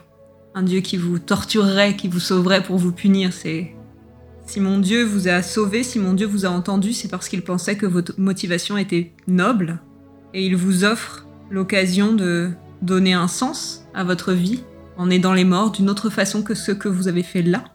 un 0.55 0.63
Dieu 0.63 0.79
qui 0.79 0.97
vous 0.97 1.19
torturerait, 1.19 1.97
qui 1.97 2.07
vous 2.07 2.21
sauverait 2.21 2.63
pour 2.63 2.77
vous 2.77 2.93
punir. 2.93 3.33
C'est 3.33 3.75
si 4.47 4.59
mon 4.61 4.79
Dieu 4.79 5.03
vous 5.03 5.27
a 5.27 5.43
sauvé, 5.43 5.83
si 5.83 5.99
mon 5.99 6.13
Dieu 6.13 6.25
vous 6.25 6.45
a 6.45 6.49
entendu, 6.49 6.93
c'est 6.93 7.09
parce 7.09 7.27
qu'il 7.27 7.43
pensait 7.43 7.75
que 7.75 7.85
votre 7.85 8.13
motivation 8.17 8.77
était 8.77 9.11
noble 9.27 9.79
et 10.33 10.45
il 10.45 10.55
vous 10.55 10.85
offre 10.85 11.27
l'occasion 11.51 12.13
de 12.13 12.51
donner 12.81 13.13
un 13.13 13.27
sens 13.27 13.85
à 13.93 14.03
votre 14.03 14.31
vie 14.31 14.63
en 14.97 15.09
aidant 15.09 15.33
les 15.33 15.43
morts 15.43 15.71
d'une 15.71 15.89
autre 15.89 16.09
façon 16.09 16.41
que 16.41 16.55
ce 16.55 16.71
que 16.71 16.87
vous 16.87 17.07
avez 17.07 17.23
fait 17.23 17.41
là. 17.41 17.65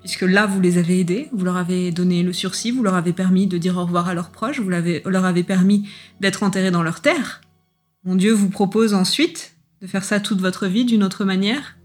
Puisque 0.00 0.22
là, 0.22 0.46
vous 0.46 0.60
les 0.60 0.78
avez 0.78 1.00
aidés, 1.00 1.28
vous 1.32 1.44
leur 1.44 1.56
avez 1.56 1.92
donné 1.92 2.22
le 2.22 2.32
sursis, 2.32 2.72
vous 2.72 2.82
leur 2.82 2.94
avez 2.94 3.12
permis 3.12 3.46
de 3.46 3.56
dire 3.56 3.78
au 3.78 3.84
revoir 3.84 4.08
à 4.08 4.14
leurs 4.14 4.30
proches, 4.30 4.60
vous 4.60 4.68
leur 4.68 5.24
avez 5.24 5.44
permis 5.44 5.88
d'être 6.20 6.42
enterrés 6.42 6.72
dans 6.72 6.82
leur 6.82 7.00
terre. 7.00 7.40
Mon 8.04 8.16
Dieu 8.16 8.32
vous 8.32 8.50
propose 8.50 8.92
ensuite 8.92 9.54
de 9.80 9.86
faire 9.86 10.04
ça 10.04 10.18
toute 10.18 10.40
votre 10.40 10.66
vie 10.66 10.84
d'une 10.84 11.04
autre 11.04 11.24
manière, 11.24 11.76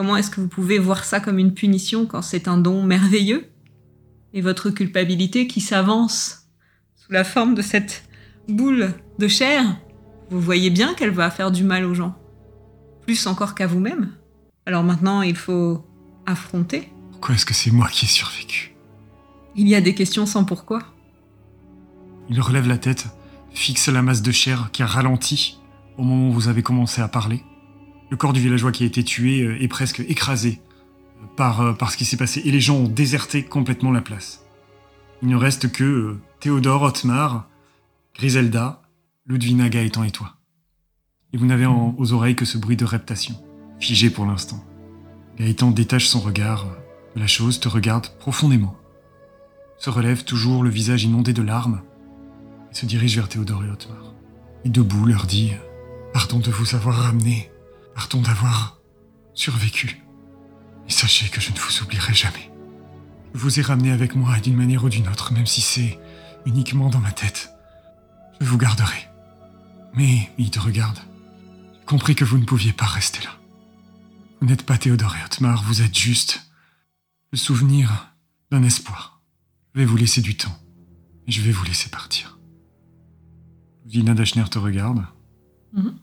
Comment 0.00 0.16
est-ce 0.16 0.30
que 0.30 0.40
vous 0.40 0.48
pouvez 0.48 0.78
voir 0.78 1.04
ça 1.04 1.20
comme 1.20 1.38
une 1.38 1.52
punition 1.52 2.06
quand 2.06 2.22
c'est 2.22 2.48
un 2.48 2.56
don 2.56 2.82
merveilleux 2.82 3.50
Et 4.32 4.40
votre 4.40 4.70
culpabilité 4.70 5.46
qui 5.46 5.60
s'avance 5.60 6.46
sous 6.94 7.12
la 7.12 7.22
forme 7.22 7.54
de 7.54 7.60
cette 7.60 8.08
boule 8.48 8.94
de 9.18 9.28
chair, 9.28 9.62
vous 10.30 10.40
voyez 10.40 10.70
bien 10.70 10.94
qu'elle 10.94 11.10
va 11.10 11.30
faire 11.30 11.50
du 11.50 11.64
mal 11.64 11.84
aux 11.84 11.92
gens. 11.92 12.16
Plus 13.02 13.26
encore 13.26 13.54
qu'à 13.54 13.66
vous-même. 13.66 14.14
Alors 14.64 14.84
maintenant, 14.84 15.20
il 15.20 15.36
faut 15.36 15.86
affronter. 16.24 16.90
Pourquoi 17.10 17.34
est-ce 17.34 17.44
que 17.44 17.52
c'est 17.52 17.70
moi 17.70 17.88
qui 17.92 18.06
ai 18.06 18.08
survécu? 18.08 18.74
Il 19.54 19.68
y 19.68 19.74
a 19.74 19.82
des 19.82 19.94
questions 19.94 20.24
sans 20.24 20.44
pourquoi. 20.44 20.80
Il 22.30 22.40
relève 22.40 22.68
la 22.68 22.78
tête, 22.78 23.08
fixe 23.52 23.88
la 23.88 24.00
masse 24.00 24.22
de 24.22 24.32
chair 24.32 24.70
qui 24.72 24.82
a 24.82 24.86
ralenti 24.86 25.58
au 25.98 26.04
moment 26.04 26.30
où 26.30 26.32
vous 26.32 26.48
avez 26.48 26.62
commencé 26.62 27.02
à 27.02 27.08
parler. 27.08 27.44
Le 28.10 28.16
corps 28.16 28.32
du 28.32 28.40
villageois 28.40 28.72
qui 28.72 28.82
a 28.82 28.86
été 28.86 29.04
tué 29.04 29.42
euh, 29.42 29.62
est 29.62 29.68
presque 29.68 30.00
écrasé 30.00 30.60
euh, 31.22 31.26
par, 31.36 31.60
euh, 31.60 31.72
par 31.72 31.92
ce 31.92 31.96
qui 31.96 32.04
s'est 32.04 32.16
passé 32.16 32.42
et 32.44 32.50
les 32.50 32.60
gens 32.60 32.76
ont 32.76 32.88
déserté 32.88 33.44
complètement 33.44 33.92
la 33.92 34.00
place. 34.00 34.44
Il 35.22 35.28
ne 35.28 35.36
reste 35.36 35.70
que 35.70 36.16
Théodore, 36.40 36.82
Otmar, 36.82 37.48
Griselda, 38.16 38.82
Ludvina, 39.26 39.68
Gaëtan 39.68 40.02
et 40.02 40.10
toi. 40.10 40.36
Et 41.32 41.36
vous 41.36 41.46
n'avez 41.46 41.66
aux 41.66 42.12
oreilles 42.12 42.34
que 42.34 42.44
ce 42.44 42.58
bruit 42.58 42.76
de 42.76 42.84
reptation, 42.84 43.36
figé 43.78 44.10
pour 44.10 44.26
l'instant. 44.26 44.64
Gaëtan 45.38 45.70
détache 45.70 46.06
son 46.06 46.20
regard 46.20 46.66
la 47.16 47.26
chose, 47.26 47.60
te 47.60 47.68
regarde 47.68 48.08
profondément, 48.18 48.76
se 49.78 49.90
relève 49.90 50.24
toujours 50.24 50.62
le 50.62 50.70
visage 50.70 51.04
inondé 51.04 51.32
de 51.32 51.42
larmes, 51.42 51.82
et 52.70 52.74
se 52.74 52.86
dirige 52.86 53.16
vers 53.16 53.28
Théodore 53.28 53.64
et 53.64 53.70
Otmar. 53.70 54.14
Et 54.64 54.68
debout 54.68 55.06
leur 55.06 55.26
dit 55.26 55.52
Pardon 56.12 56.38
de 56.38 56.50
vous 56.50 56.74
avoir 56.74 56.96
ramené 56.96 57.50
Pardon 57.94 58.20
d'avoir 58.20 58.80
survécu. 59.34 60.02
Et 60.88 60.92
sachez 60.92 61.28
que 61.28 61.40
je 61.40 61.52
ne 61.52 61.58
vous 61.58 61.82
oublierai 61.82 62.14
jamais. 62.14 62.50
Je 63.34 63.38
vous 63.38 63.60
ai 63.60 63.62
ramené 63.62 63.92
avec 63.92 64.14
moi 64.14 64.38
d'une 64.40 64.56
manière 64.56 64.84
ou 64.84 64.88
d'une 64.88 65.08
autre, 65.08 65.32
même 65.32 65.46
si 65.46 65.60
c'est 65.60 65.98
uniquement 66.46 66.90
dans 66.90 66.98
ma 66.98 67.12
tête. 67.12 67.52
Je 68.40 68.46
vous 68.46 68.58
garderai. 68.58 69.08
Mais 69.94 70.30
il 70.38 70.50
te 70.50 70.58
regarde. 70.58 70.98
J'ai 71.74 71.84
compris 71.86 72.14
que 72.14 72.24
vous 72.24 72.38
ne 72.38 72.44
pouviez 72.44 72.72
pas 72.72 72.86
rester 72.86 73.24
là. 73.24 73.30
Vous 74.40 74.46
n'êtes 74.46 74.64
pas 74.64 74.78
Théodore 74.78 75.16
et 75.16 75.24
Otmar, 75.24 75.62
vous 75.64 75.82
êtes 75.82 75.96
juste 75.96 76.50
le 77.32 77.38
souvenir 77.38 78.14
d'un 78.50 78.62
espoir. 78.62 79.22
Je 79.74 79.80
vais 79.80 79.86
vous 79.86 79.96
laisser 79.96 80.22
du 80.22 80.36
temps. 80.36 80.56
Et 81.26 81.32
je 81.32 81.42
vais 81.42 81.52
vous 81.52 81.64
laisser 81.64 81.90
partir. 81.90 82.38
Vina 83.86 84.14
Dachner 84.14 84.48
te 84.50 84.58
regarde. 84.58 85.04
Mhm 85.72 85.96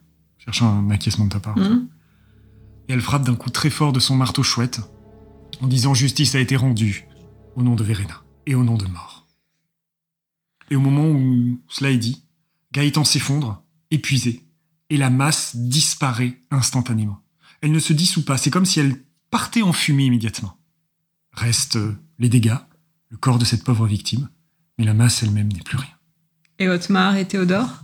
cherchant 0.47 0.79
un 0.79 0.89
acquiescement 0.91 1.25
de 1.25 1.31
ta 1.31 1.39
part. 1.39 1.57
Mhm. 1.57 1.89
Et 2.87 2.93
elle 2.93 3.01
frappe 3.01 3.25
d'un 3.25 3.35
coup 3.35 3.49
très 3.49 3.69
fort 3.69 3.91
de 3.91 3.99
son 3.99 4.15
marteau 4.15 4.43
chouette, 4.43 4.79
en 5.61 5.67
disant 5.67 5.93
justice 5.93 6.35
a 6.35 6.39
été 6.39 6.55
rendue 6.55 7.05
au 7.55 7.63
nom 7.63 7.75
de 7.75 7.83
Verena 7.83 8.23
et 8.45 8.55
au 8.55 8.63
nom 8.63 8.77
de 8.77 8.85
mort. 8.85 9.27
Et 10.71 10.75
au 10.75 10.79
moment 10.79 11.09
où 11.09 11.59
cela 11.67 11.91
est 11.91 11.97
dit, 11.97 12.23
Gaëtan 12.71 13.03
s'effondre, 13.03 13.63
épuisé, 13.91 14.45
et 14.89 14.97
la 14.97 15.09
masse 15.09 15.55
disparaît 15.55 16.39
instantanément. 16.49 17.19
Elle 17.61 17.71
ne 17.71 17.79
se 17.79 17.91
dissout 17.91 18.23
pas, 18.23 18.37
c'est 18.37 18.51
comme 18.51 18.65
si 18.65 18.79
elle 18.79 19.03
partait 19.31 19.63
en 19.63 19.73
fumée 19.73 20.05
immédiatement. 20.05 20.57
Restent 21.33 21.79
les 22.19 22.29
dégâts, 22.29 22.57
le 23.09 23.17
corps 23.17 23.39
de 23.39 23.45
cette 23.45 23.65
pauvre 23.65 23.85
victime, 23.85 24.29
mais 24.77 24.85
la 24.85 24.93
masse 24.93 25.23
elle-même 25.23 25.51
n'est 25.51 25.59
plus 25.61 25.77
rien. 25.77 25.89
Et 26.59 26.69
Otmar 26.69 27.17
et 27.17 27.27
Théodore? 27.27 27.83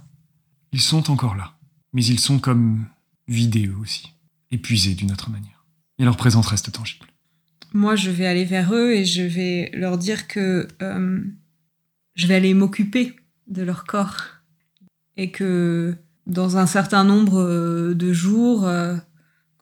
Ils 0.72 0.82
sont 0.82 1.12
encore 1.12 1.36
là 1.36 1.53
mais 1.94 2.04
ils 2.04 2.20
sont 2.20 2.40
comme 2.40 2.86
vidés 3.28 3.68
eux 3.68 3.78
aussi, 3.80 4.12
épuisés 4.52 4.96
d'une 4.96 5.12
autre 5.12 5.30
manière. 5.30 5.66
Et 6.00 6.04
leur 6.04 6.18
présence 6.18 6.48
reste 6.48 6.72
tangible. 6.72 7.06
Moi, 7.74 7.96
je 7.96 8.10
vais 8.10 8.26
aller 8.26 8.46
vers 8.46 8.74
eux 8.74 8.94
et 8.94 9.06
je 9.06 9.24
vais 9.24 9.72
leur 9.74 9.98
dire 9.98 10.28
que 10.28 10.68
euh, 10.82 11.24
je 12.16 12.28
vais 12.28 12.36
aller 12.36 12.54
m'occuper 12.54 13.16
de 13.48 13.64
leur 13.64 13.86
corps 13.86 14.26
et 15.18 15.32
que 15.32 15.96
dans 16.28 16.58
un 16.58 16.66
certain 16.66 17.04
nombre 17.04 17.42
euh, 17.42 17.94
de 17.96 18.14
jours, 18.14 18.68
euh, 18.68 18.96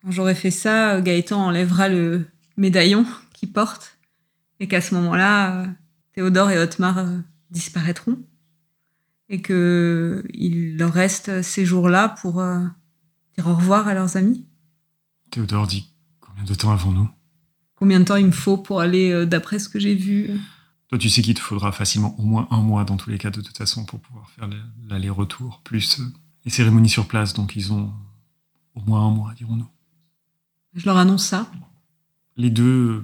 quand 0.01 0.11
j'aurai 0.11 0.35
fait 0.35 0.51
ça, 0.51 0.99
Gaëtan 1.01 1.47
enlèvera 1.47 1.89
le 1.89 2.25
médaillon 2.57 3.05
qu'il 3.33 3.51
porte 3.51 3.97
et 4.59 4.67
qu'à 4.67 4.81
ce 4.81 4.93
moment-là, 4.95 5.67
Théodore 6.13 6.51
et 6.51 6.57
Otmar 6.57 7.05
disparaîtront 7.49 8.17
et 9.31 9.41
que 9.41 10.25
il 10.33 10.77
leur 10.77 10.91
reste 10.91 11.41
ces 11.41 11.65
jours-là 11.65 12.09
pour 12.09 12.41
euh, 12.41 12.65
dire 13.37 13.47
au 13.47 13.55
revoir 13.55 13.87
à 13.87 13.93
leurs 13.93 14.17
amis. 14.17 14.45
Théodore 15.31 15.67
dit 15.67 15.89
combien 16.19 16.43
de 16.43 16.53
temps 16.53 16.71
avons-nous? 16.71 17.09
Combien 17.75 18.01
de 18.01 18.05
temps 18.05 18.17
il 18.17 18.27
me 18.27 18.31
faut 18.31 18.57
pour 18.57 18.81
aller 18.81 19.09
euh, 19.09 19.25
d'après 19.25 19.57
ce 19.57 19.69
que 19.69 19.79
j'ai 19.79 19.95
vu? 19.95 20.29
Toi, 20.89 20.97
tu 20.97 21.09
sais 21.09 21.21
qu'il 21.21 21.33
te 21.33 21.39
faudra 21.39 21.71
facilement 21.71 22.19
au 22.19 22.23
moins 22.23 22.49
un 22.51 22.61
mois 22.61 22.83
dans 22.83 22.97
tous 22.97 23.09
les 23.09 23.17
cas 23.17 23.29
de 23.29 23.39
toute 23.39 23.57
façon 23.57 23.85
pour 23.85 24.01
pouvoir 24.01 24.29
faire 24.31 24.49
l'aller-retour, 24.89 25.61
plus 25.63 26.01
euh, 26.01 26.03
les 26.43 26.51
cérémonies 26.51 26.89
sur 26.89 27.07
place, 27.07 27.33
donc 27.33 27.55
ils 27.55 27.71
ont 27.71 27.93
au 28.75 28.81
moins 28.81 29.07
un 29.07 29.11
mois, 29.11 29.33
dirons-nous. 29.33 29.69
Je 30.73 30.85
leur 30.85 30.97
annonce 30.97 31.25
ça. 31.25 31.49
Les 32.35 32.49
deux 32.49 33.01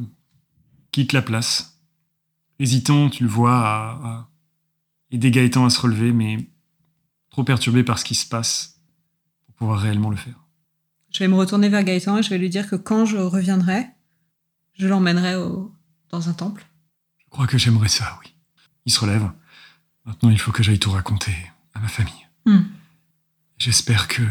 quittent 0.92 1.14
la 1.14 1.22
place. 1.22 1.80
Hésitant, 2.60 3.10
tu 3.10 3.24
le 3.24 3.30
vois 3.30 3.56
à 3.56 4.30
aider 5.12 5.32
Gaëtan 5.32 5.66
à 5.66 5.70
se 5.70 5.80
relever, 5.80 6.12
mais 6.12 6.50
trop 7.30 7.44
perturbé 7.44 7.84
par 7.84 8.00
ce 8.00 8.06
qui 8.06 8.16
se 8.16 8.28
passe 8.28 8.80
pour 9.46 9.56
pouvoir 9.56 9.80
réellement 9.80 10.10
le 10.10 10.18
faire. 10.18 10.48
Je 11.12 11.20
vais 11.20 11.28
me 11.28 11.36
retourner 11.36 11.70
vers 11.70 11.84
Gaëtan 11.84 12.18
et 12.18 12.24
je 12.24 12.30
vais 12.30 12.38
lui 12.38 12.50
dire 12.50 12.70
que 12.70 12.76
quand 12.76 13.06
je 13.06 13.18
reviendrai, 13.18 13.88
je 14.74 14.88
l'emmènerai 14.88 15.36
dans 16.10 16.30
un 16.30 16.34
temple. 16.34 16.66
Je 17.18 17.26
crois 17.30 17.48
que 17.48 17.58
j'aimerais 17.58 17.90
ça, 17.90 18.20
oui. 18.24 18.34
Il 18.86 18.92
se 18.92 19.00
relève. 19.00 19.30
Maintenant, 20.06 20.30
il 20.30 20.40
faut 20.40 20.52
que 20.52 20.64
j'aille 20.64 20.80
tout 20.80 20.92
raconter 20.92 21.36
à 21.74 21.80
ma 21.80 21.88
famille. 21.88 22.28
Hmm. 22.46 22.64
J'espère 23.58 24.08
que 24.08 24.22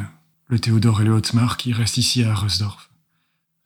le 0.49 0.59
Théodore 0.59 1.03
et 1.03 1.05
le 1.05 1.12
Hotmar 1.12 1.57
qui 1.57 1.72
restent 1.72 1.99
ici 1.99 2.22
à 2.22 2.35
Rusdorf 2.35 2.91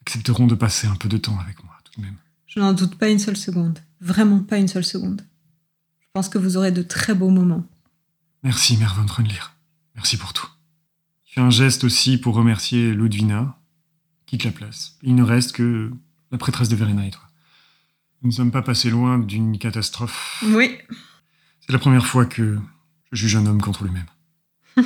accepteront 0.01 0.47
de 0.47 0.55
passer 0.55 0.87
un 0.87 0.97
peu 0.97 1.09
de 1.09 1.19
temps 1.19 1.39
avec 1.39 1.63
moi, 1.63 1.77
tout 1.85 2.01
de 2.01 2.07
même. 2.07 2.17
Je 2.47 2.59
n'en 2.59 2.73
doute 2.73 2.97
pas 2.97 3.09
une 3.09 3.19
seule 3.19 3.37
seconde. 3.37 3.79
Vraiment 4.01 4.41
pas 4.41 4.59
une 4.59 4.67
seule 4.67 4.85
seconde. 4.85 5.25
Je 6.11 6.19
pense 6.19 6.29
que 6.29 6.39
vous 6.39 6.57
aurez 6.57 6.73
de 6.73 6.83
très 6.83 7.15
beaux 7.15 7.31
moments. 7.31 7.65
Merci, 8.43 8.77
Mère 8.77 8.97
von 8.97 9.07
Trunlir. 9.07 9.55
Merci 9.95 10.17
pour 10.17 10.33
tout. 10.33 10.49
Je 11.25 11.35
fais 11.35 11.41
un 11.41 11.51
geste 11.51 11.85
aussi 11.85 12.19
pour 12.19 12.35
remercier 12.35 12.93
Ludwina. 12.93 13.57
Quitte 14.27 14.43
la 14.43 14.51
place. 14.51 14.97
Il 15.05 15.15
ne 15.15 15.23
reste 15.23 15.53
que 15.53 15.93
la 16.33 16.39
prêtresse 16.39 16.69
de 16.69 16.75
Verena 16.75 17.07
et 17.07 17.13
toi. 17.13 17.23
Nous 18.23 18.31
ne 18.31 18.35
sommes 18.35 18.51
pas 18.51 18.63
passés 18.63 18.91
loin 18.91 19.21
d'une 19.21 19.57
catastrophe. 19.57 20.43
Oui. 20.49 20.79
C'est 21.61 21.71
la 21.71 21.79
première 21.79 22.07
fois 22.07 22.27
que 22.27 22.59
je 23.13 23.17
juge 23.17 23.37
un 23.37 23.47
homme 23.47 23.63
contre 23.63 23.85
lui-même. 23.85 24.09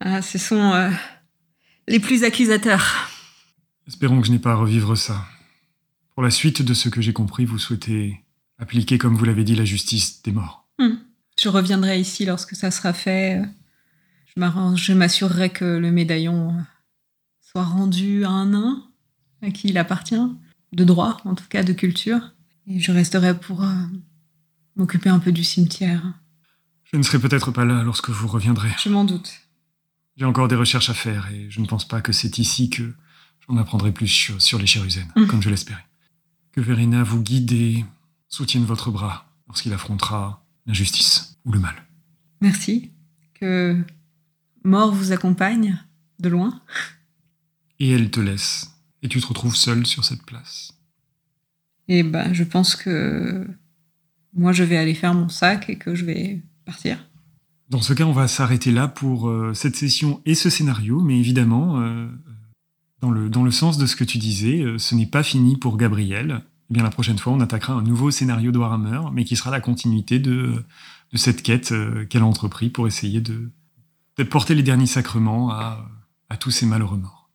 ah, 0.00 0.20
ce 0.20 0.36
sont 0.36 0.74
euh, 0.74 0.90
les 1.88 2.00
plus 2.00 2.22
accusateurs. 2.22 3.08
Espérons 3.86 4.20
que 4.20 4.26
je 4.26 4.32
n'ai 4.32 4.38
pas 4.38 4.52
à 4.52 4.56
revivre 4.56 4.94
ça. 4.94 5.26
Pour 6.12 6.22
la 6.22 6.30
suite 6.30 6.60
de 6.60 6.74
ce 6.74 6.90
que 6.90 7.00
j'ai 7.00 7.14
compris, 7.14 7.46
vous 7.46 7.58
souhaitez 7.58 8.22
appliquer, 8.60 8.98
comme 8.98 9.16
vous 9.16 9.24
l'avez 9.24 9.44
dit, 9.44 9.56
la 9.56 9.64
justice 9.64 10.22
des 10.22 10.32
morts. 10.32 10.68
Hmm. 10.78 10.96
Je 11.38 11.48
reviendrai 11.48 12.00
ici 12.00 12.24
lorsque 12.24 12.54
ça 12.54 12.70
sera 12.70 12.92
fait. 12.92 13.42
Je 14.36 14.92
m'assurerai 14.92 15.50
que 15.50 15.64
le 15.64 15.90
médaillon 15.90 16.54
soit 17.40 17.64
rendu 17.64 18.24
à 18.24 18.30
un 18.30 18.46
nain 18.46 18.84
à 19.42 19.50
qui 19.50 19.68
il 19.68 19.78
appartient. 19.78 20.20
de 20.72 20.84
droit, 20.84 21.16
en 21.24 21.34
tout 21.34 21.48
cas 21.48 21.64
de 21.64 21.72
culture. 21.72 22.32
Et 22.68 22.78
je 22.78 22.92
resterai 22.92 23.38
pour 23.38 23.64
m'occuper 24.76 25.08
un 25.08 25.18
peu 25.18 25.32
du 25.32 25.42
cimetière. 25.42 26.02
Je 26.92 26.96
ne 26.96 27.02
serai 27.02 27.18
peut-être 27.18 27.50
pas 27.50 27.64
là 27.64 27.82
lorsque 27.82 28.10
vous 28.10 28.28
reviendrez. 28.28 28.70
Je 28.78 28.88
m'en 28.88 29.04
doute. 29.04 29.32
J'ai 30.16 30.24
encore 30.24 30.48
des 30.48 30.56
recherches 30.56 30.90
à 30.90 30.94
faire 30.94 31.28
et 31.32 31.50
je 31.50 31.60
ne 31.60 31.66
pense 31.66 31.88
pas 31.88 32.00
que 32.00 32.12
c'est 32.12 32.38
ici 32.38 32.68
que 32.68 32.92
j'en 33.48 33.56
apprendrai 33.56 33.92
plus 33.92 34.08
sur, 34.38 34.58
les 34.58 34.66
Chérusènes, 34.66 35.10
mm. 35.16 35.26
comme 35.26 35.42
je 35.42 35.50
l'espérais. 35.50 35.86
Que 36.52 36.60
Verena 36.60 37.02
vous 37.02 37.22
guide 37.22 37.52
et 37.52 37.84
soutienne 38.30 38.64
votre 38.64 38.90
bras 38.90 39.26
lorsqu'il 39.46 39.74
affrontera 39.74 40.46
l'injustice 40.64 41.36
ou 41.44 41.52
le 41.52 41.58
mal. 41.58 41.74
Merci. 42.40 42.90
Que 43.34 43.84
mort 44.64 44.92
vous 44.92 45.12
accompagne 45.12 45.78
de 46.20 46.30
loin. 46.30 46.60
Et 47.78 47.90
elle 47.90 48.10
te 48.10 48.20
laisse. 48.20 48.70
Et 49.02 49.08
tu 49.08 49.20
te 49.20 49.26
retrouves 49.26 49.56
seul 49.56 49.86
sur 49.86 50.04
cette 50.04 50.24
place. 50.24 50.72
Et 51.88 52.02
ben, 52.02 52.32
je 52.32 52.44
pense 52.44 52.76
que 52.76 53.46
moi, 54.32 54.52
je 54.52 54.62
vais 54.62 54.76
aller 54.76 54.94
faire 54.94 55.14
mon 55.14 55.28
sac 55.28 55.68
et 55.68 55.76
que 55.76 55.94
je 55.94 56.04
vais 56.04 56.42
partir. 56.64 56.98
Dans 57.68 57.80
ce 57.80 57.92
cas, 57.92 58.04
on 58.04 58.12
va 58.12 58.28
s'arrêter 58.28 58.70
là 58.70 58.88
pour 58.88 59.28
euh, 59.28 59.52
cette 59.54 59.76
session 59.76 60.20
et 60.26 60.34
ce 60.34 60.50
scénario, 60.50 61.00
mais 61.00 61.18
évidemment, 61.18 61.80
euh, 61.80 62.08
dans, 63.00 63.10
le, 63.10 63.28
dans 63.28 63.42
le 63.42 63.50
sens 63.50 63.78
de 63.78 63.86
ce 63.86 63.96
que 63.96 64.04
tu 64.04 64.18
disais, 64.18 64.60
euh, 64.60 64.78
ce 64.78 64.94
n'est 64.94 65.06
pas 65.06 65.22
fini 65.22 65.56
pour 65.56 65.76
Gabriel. 65.76 66.42
Bien, 66.70 66.82
la 66.82 66.90
prochaine 66.90 67.18
fois, 67.18 67.32
on 67.32 67.40
attaquera 67.40 67.74
un 67.74 67.82
nouveau 67.82 68.10
scénario 68.10 68.52
de 68.52 68.58
Warhammer, 68.58 69.00
mais 69.12 69.24
qui 69.24 69.36
sera 69.36 69.50
la 69.50 69.60
continuité 69.60 70.18
de, 70.18 70.64
cette 71.14 71.42
quête 71.42 71.74
qu'elle 72.08 72.22
a 72.22 72.26
entrepris 72.26 72.70
pour 72.70 72.86
essayer 72.86 73.20
de, 73.20 73.50
porter 74.24 74.54
les 74.54 74.62
derniers 74.62 74.86
sacrements 74.86 75.50
à, 75.50 75.88
tous 76.38 76.52
ces 76.52 76.66
malheureux 76.66 76.98
morts. 76.98 77.28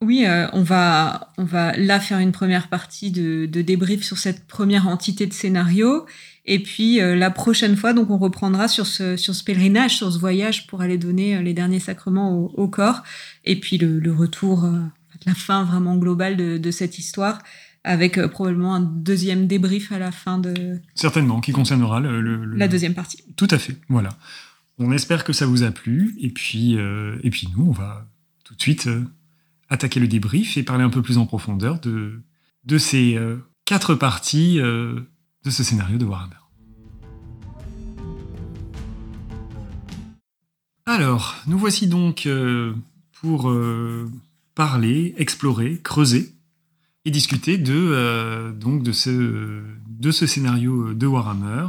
Oui, 0.00 0.24
on, 0.54 0.62
va, 0.62 1.30
on 1.36 1.44
va 1.44 1.76
là 1.76 2.00
faire 2.00 2.20
une 2.20 2.32
première 2.32 2.68
partie 2.68 3.10
de, 3.10 3.44
débrief 3.44 4.02
sur 4.02 4.16
cette 4.16 4.46
première 4.46 4.88
entité 4.88 5.26
de 5.26 5.34
scénario. 5.34 6.06
Et 6.46 6.58
puis 6.58 7.00
euh, 7.00 7.14
la 7.14 7.30
prochaine 7.30 7.76
fois, 7.76 7.92
donc 7.92 8.10
on 8.10 8.18
reprendra 8.18 8.68
sur 8.68 8.86
ce, 8.86 9.16
sur 9.16 9.34
pèlerinage, 9.44 9.96
sur 9.96 10.12
ce 10.12 10.18
voyage 10.18 10.66
pour 10.66 10.80
aller 10.80 10.98
donner 10.98 11.36
euh, 11.36 11.42
les 11.42 11.52
derniers 11.52 11.80
sacrements 11.80 12.36
au, 12.36 12.68
corps. 12.68 13.02
Et 13.44 13.60
puis 13.60 13.78
le, 13.78 14.12
retour, 14.12 14.64
euh, 14.64 14.80
la 15.26 15.34
fin 15.34 15.64
vraiment 15.64 15.96
globale 15.96 16.36
de, 16.36 16.70
cette 16.70 16.98
histoire, 16.98 17.38
avec 17.84 18.20
probablement 18.26 18.74
un 18.74 18.80
deuxième 18.80 19.46
débrief 19.46 19.92
à 19.92 19.98
la 19.98 20.12
fin 20.12 20.38
de... 20.38 20.80
Certainement, 20.94 21.40
qui 21.40 21.52
concernera 21.52 22.00
le, 22.00 22.44
la 22.56 22.68
deuxième 22.68 22.94
partie. 22.94 23.22
Tout 23.36 23.48
à 23.50 23.58
fait, 23.58 23.76
voilà. 23.88 24.10
On 24.78 24.92
espère 24.92 25.24
que 25.24 25.32
ça 25.32 25.46
vous 25.46 25.62
a 25.62 25.70
plu. 25.70 26.14
Et 26.20 26.30
puis, 26.30 26.74
et 26.74 27.30
puis 27.30 27.48
nous, 27.56 27.66
on 27.66 27.72
va 27.72 28.06
tout 28.44 28.54
de 28.54 28.60
suite 28.60 28.88
attaquer 29.68 30.00
le 30.00 30.08
débrief 30.08 30.56
et 30.56 30.62
parler 30.62 30.84
un 30.84 30.90
peu 30.90 31.02
plus 31.02 31.18
en 31.18 31.26
profondeur 31.26 31.80
de, 31.80 32.20
de 32.64 32.78
ces 32.78 33.18
quatre 33.64 33.94
parties 33.94 34.58
de 34.58 35.50
ce 35.50 35.62
scénario 35.62 35.96
de 35.96 36.04
Warhammer. 36.04 36.34
Alors, 40.86 41.36
nous 41.46 41.56
voici 41.56 41.86
donc 41.86 42.26
euh, 42.26 42.74
pour 43.20 43.48
euh, 43.48 44.10
parler, 44.56 45.14
explorer, 45.18 45.80
creuser 45.84 46.34
discuter 47.10 47.58
de, 47.58 47.74
euh, 47.74 48.52
donc 48.52 48.82
de, 48.82 48.92
ce, 48.92 49.62
de 49.88 50.10
ce 50.10 50.26
scénario 50.26 50.94
de 50.94 51.06
Warhammer. 51.06 51.66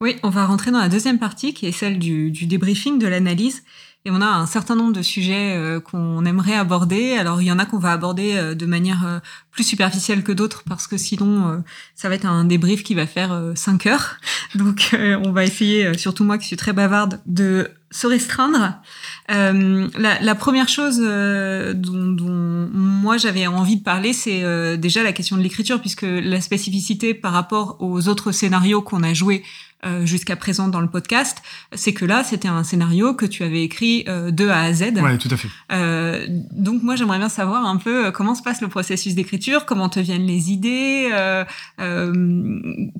Oui, 0.00 0.16
on 0.22 0.30
va 0.30 0.46
rentrer 0.46 0.70
dans 0.70 0.80
la 0.80 0.88
deuxième 0.88 1.18
partie 1.18 1.54
qui 1.54 1.66
est 1.66 1.72
celle 1.72 1.98
du, 1.98 2.30
débriefing, 2.30 2.98
de 2.98 3.06
l'analyse. 3.06 3.62
Et 4.04 4.10
on 4.10 4.20
a 4.20 4.26
un 4.26 4.46
certain 4.46 4.74
nombre 4.74 4.92
de 4.92 5.02
sujets 5.02 5.56
euh, 5.56 5.78
qu'on 5.78 6.24
aimerait 6.24 6.56
aborder. 6.56 7.12
Alors 7.12 7.40
il 7.40 7.46
y 7.46 7.52
en 7.52 7.60
a 7.60 7.66
qu'on 7.66 7.78
va 7.78 7.92
aborder 7.92 8.34
euh, 8.34 8.54
de 8.56 8.66
manière 8.66 9.20
plus 9.52 9.62
superficielle 9.62 10.24
que 10.24 10.32
d'autres 10.32 10.64
parce 10.64 10.88
que 10.88 10.96
sinon 10.96 11.62
ça 11.94 12.08
va 12.08 12.16
être 12.16 12.26
un 12.26 12.44
débrief 12.44 12.82
qui 12.82 12.94
va 12.94 13.06
faire 13.06 13.52
5 13.54 13.86
heures. 13.86 14.16
Donc 14.56 14.96
on 15.24 15.30
va 15.30 15.44
essayer, 15.44 15.96
surtout 15.96 16.24
moi 16.24 16.36
qui 16.38 16.48
suis 16.48 16.56
très 16.56 16.72
bavarde, 16.72 17.20
de 17.26 17.70
se 17.92 18.06
restreindre. 18.06 18.80
La, 19.28 20.20
la, 20.20 20.34
première 20.34 20.68
chose 20.68 20.98
dont, 20.98 22.12
dont, 22.12 22.68
moi 22.72 23.16
j'avais 23.16 23.46
envie 23.46 23.76
de 23.76 23.82
parler, 23.82 24.12
c'est 24.12 24.76
déjà 24.76 25.02
la 25.02 25.12
question 25.12 25.36
de 25.36 25.42
l'écriture 25.42 25.80
puisque 25.80 26.02
la 26.02 26.40
spécificité 26.40 27.14
par 27.14 27.32
rapport 27.32 27.76
aux 27.80 28.08
autres 28.08 28.32
scénarios 28.32 28.82
qu'on 28.82 29.02
a 29.02 29.14
joués 29.14 29.42
euh, 29.84 30.06
jusqu'à 30.06 30.36
présent 30.36 30.68
dans 30.68 30.80
le 30.80 30.88
podcast, 30.88 31.42
c'est 31.72 31.92
que 31.92 32.04
là, 32.04 32.22
c'était 32.22 32.46
un 32.46 32.62
scénario 32.62 33.14
que 33.14 33.26
tu 33.26 33.42
avais 33.42 33.64
écrit 33.64 34.04
euh, 34.06 34.30
de 34.30 34.48
A 34.48 34.60
à 34.60 34.72
Z. 34.72 34.92
Ouais, 35.02 35.18
tout 35.18 35.28
à 35.28 35.36
fait. 35.36 35.48
Euh, 35.72 36.24
donc 36.52 36.84
moi, 36.84 36.94
j'aimerais 36.94 37.18
bien 37.18 37.28
savoir 37.28 37.66
un 37.66 37.78
peu 37.78 38.06
euh, 38.06 38.10
comment 38.12 38.36
se 38.36 38.44
passe 38.44 38.60
le 38.60 38.68
processus 38.68 39.16
d'écriture, 39.16 39.66
comment 39.66 39.88
te 39.88 39.98
viennent 39.98 40.26
les 40.26 40.52
idées, 40.52 41.10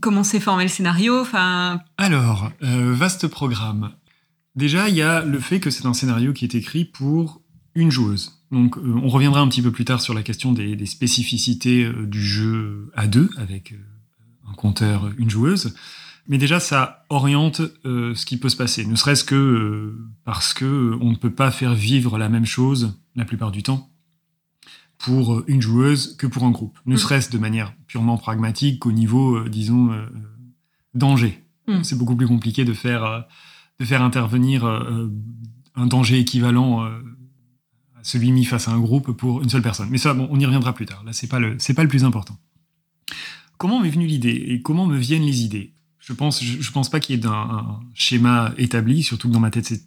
comment 0.00 0.24
s'est 0.24 0.40
formé 0.40 0.64
le 0.64 0.68
scénario. 0.68 1.20
Enfin. 1.20 1.78
Alors, 1.98 2.50
vaste 2.60 3.28
programme. 3.28 3.92
Déjà, 4.54 4.88
il 4.88 4.94
y 4.94 5.02
a 5.02 5.24
le 5.24 5.38
fait 5.38 5.60
que 5.60 5.70
c'est 5.70 5.86
un 5.86 5.94
scénario 5.94 6.32
qui 6.32 6.44
est 6.44 6.54
écrit 6.54 6.84
pour 6.84 7.42
une 7.74 7.90
joueuse. 7.90 8.42
Donc, 8.50 8.76
on 8.76 9.08
reviendra 9.08 9.40
un 9.40 9.48
petit 9.48 9.62
peu 9.62 9.72
plus 9.72 9.86
tard 9.86 10.02
sur 10.02 10.12
la 10.12 10.22
question 10.22 10.52
des, 10.52 10.76
des 10.76 10.86
spécificités 10.86 11.90
du 12.06 12.22
jeu 12.22 12.90
à 12.94 13.06
deux 13.06 13.30
avec 13.38 13.74
un 14.46 14.52
compteur, 14.52 15.10
une 15.16 15.30
joueuse. 15.30 15.74
Mais 16.28 16.38
déjà, 16.38 16.60
ça 16.60 17.04
oriente 17.08 17.62
euh, 17.84 18.14
ce 18.14 18.26
qui 18.26 18.36
peut 18.36 18.48
se 18.48 18.56
passer, 18.56 18.86
ne 18.86 18.94
serait-ce 18.94 19.24
que 19.24 19.34
euh, 19.34 20.08
parce 20.24 20.54
que 20.54 20.64
euh, 20.64 20.98
on 21.00 21.10
ne 21.10 21.16
peut 21.16 21.32
pas 21.32 21.50
faire 21.50 21.74
vivre 21.74 22.16
la 22.16 22.28
même 22.28 22.46
chose 22.46 23.00
la 23.16 23.24
plupart 23.24 23.50
du 23.50 23.62
temps 23.62 23.90
pour 24.98 25.42
une 25.48 25.60
joueuse 25.60 26.16
que 26.16 26.28
pour 26.28 26.44
un 26.44 26.52
groupe, 26.52 26.78
ne 26.86 26.94
mm. 26.94 26.98
serait-ce 26.98 27.30
de 27.30 27.38
manière 27.38 27.74
purement 27.88 28.16
pragmatique 28.16 28.78
qu'au 28.78 28.92
niveau, 28.92 29.48
disons, 29.48 29.90
danger. 30.94 31.42
Mm. 31.66 31.82
C'est 31.82 31.98
beaucoup 31.98 32.14
plus 32.14 32.28
compliqué 32.28 32.64
de 32.64 32.72
faire, 32.72 33.26
de 33.82 33.86
faire 33.88 34.02
intervenir 34.02 34.64
un 34.64 35.86
danger 35.86 36.20
équivalent 36.20 36.84
à 36.84 38.04
celui 38.04 38.30
mis 38.30 38.44
face 38.44 38.68
à 38.68 38.70
un 38.70 38.78
groupe 38.78 39.10
pour 39.10 39.42
une 39.42 39.48
seule 39.48 39.62
personne. 39.62 39.88
Mais 39.90 39.98
ça, 39.98 40.14
bon, 40.14 40.28
on 40.30 40.38
y 40.38 40.46
reviendra 40.46 40.72
plus 40.72 40.86
tard. 40.86 41.02
Là, 41.04 41.12
c'est 41.12 41.26
pas 41.26 41.40
le, 41.40 41.56
c'est 41.58 41.74
pas 41.74 41.82
le 41.82 41.88
plus 41.88 42.04
important. 42.04 42.38
Comment 43.58 43.80
m'est 43.80 43.90
venue 43.90 44.06
l'idée 44.06 44.44
et 44.48 44.62
comment 44.62 44.86
me 44.86 44.96
viennent 44.96 45.24
les 45.24 45.42
idées? 45.42 45.74
Je 45.98 46.12
pense, 46.12 46.42
je, 46.44 46.70
pense 46.70 46.88
pas 46.88 46.98
qu'il 47.00 47.16
y 47.16 47.20
ait 47.20 47.26
un, 47.26 47.80
schéma 47.94 48.52
établi, 48.56 49.02
surtout 49.02 49.28
que 49.28 49.32
dans 49.32 49.40
ma 49.40 49.50
tête 49.50 49.66
c'est 49.66 49.82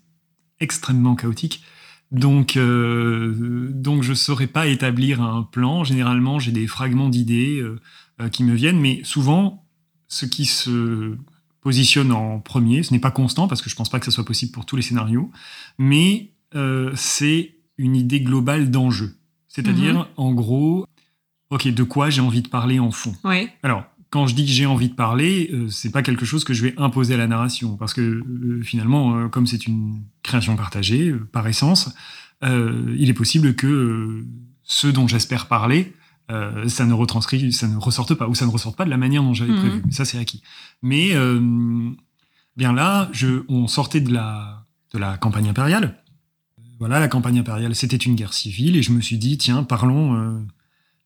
extrêmement 0.60 1.16
chaotique. 1.16 1.64
Donc, 2.12 2.56
euh, 2.56 3.70
donc 3.74 4.04
je 4.04 4.14
saurais 4.14 4.48
pas 4.48 4.68
établir 4.68 5.22
un 5.22 5.44
plan. 5.44 5.84
Généralement, 5.84 6.40
j'ai 6.40 6.52
des 6.52 6.68
fragments 6.68 7.10
d'idées 7.10 7.60
euh, 7.60 7.80
euh, 8.22 8.30
qui 8.30 8.44
me 8.44 8.54
viennent, 8.54 8.80
mais 8.80 9.02
souvent, 9.04 9.66
ce 10.08 10.26
qui 10.26 10.46
se 10.46 11.18
positionne 11.66 12.12
en 12.12 12.40
premier, 12.40 12.84
ce 12.84 12.94
n'est 12.94 13.00
pas 13.00 13.10
constant 13.10 13.48
parce 13.48 13.62
que 13.64 13.72
je 13.72 13.76
pense 13.76 13.90
pas 13.90 14.00
que 14.00 14.06
ça 14.06 14.12
soit 14.12 14.24
possible 14.24 14.52
pour 14.52 14.68
tous 14.68 14.76
les 14.76 14.84
scénarios, 14.84 15.32
mais 15.80 16.32
c'est 16.94 17.56
une 17.78 17.96
idée 17.96 18.22
globale 18.22 18.70
d'enjeu. 18.70 19.18
C'est-à-dire, 19.48 19.94
mhm. 19.94 20.06
en 20.18 20.34
gros, 20.34 20.86
ok, 21.50 21.68
de 21.68 21.84
quoi 21.84 22.10
j'ai 22.10 22.22
envie 22.22 22.42
de 22.42 22.50
parler 22.50 22.80
en 22.80 22.92
fond? 22.92 23.16
Alors, 23.64 23.86
quand 24.10 24.28
je 24.28 24.36
dis 24.36 24.46
que 24.46 24.52
j'ai 24.52 24.66
envie 24.66 24.90
de 24.90 24.94
parler, 24.94 25.50
euh, 25.52 25.70
c'est 25.70 25.92
pas 25.92 26.02
quelque 26.02 26.26
chose 26.26 26.44
que 26.44 26.54
je 26.54 26.62
vais 26.62 26.74
imposer 26.78 27.16
à 27.16 27.18
la 27.18 27.28
narration, 27.28 27.76
parce 27.76 27.94
que 27.94 28.02
euh, 28.02 28.62
finalement, 28.64 29.18
euh, 29.18 29.28
comme 29.28 29.48
c'est 29.48 29.68
une 29.68 30.04
création 30.24 30.56
partagée 30.56 31.14
par 31.32 31.48
essence, 31.48 31.94
il 32.42 33.10
est 33.10 33.16
possible 33.16 33.56
que 33.56 34.24
ce 34.62 34.88
dont 34.88 35.08
j'espère 35.08 35.48
parler, 35.48 35.94
ça 36.30 36.86
ne 36.86 36.94
retranscrit, 36.94 37.52
ça 37.54 37.68
ne 37.68 37.78
ressorte 37.78 38.14
pas, 38.14 38.28
ou 38.28 38.36
ça 38.36 38.46
ne 38.46 38.52
ressorte 38.52 38.76
pas 38.76 38.86
de 38.86 38.90
la 38.90 38.98
manière 38.98 39.24
dont 39.24 39.34
j'avais 39.34 39.52
mhm. 39.52 39.60
prévu. 39.60 39.84
Ça, 39.92 40.06
c'est 40.06 40.18
acquis. 40.18 40.42
Mais 40.82 41.12
bien 42.58 42.74
là, 42.74 43.10
je, 43.12 43.44
on 43.48 43.68
sortait 43.68 44.02
de 44.02 44.14
la 44.14 44.66
de 44.94 45.00
la 45.00 45.18
campagne 45.18 45.50
impériale. 45.50 46.02
Voilà, 46.80 47.00
la 47.00 47.08
campagne 47.08 47.40
impériale, 47.40 47.76
c'était 47.76 47.98
une 47.98 48.16
guerre 48.16 48.34
civile, 48.34 48.76
et 48.76 48.84
je 48.84 48.92
me 48.92 49.02
suis 49.02 49.18
dit, 49.18 49.38
tiens, 49.38 49.64
parlons 49.64 50.46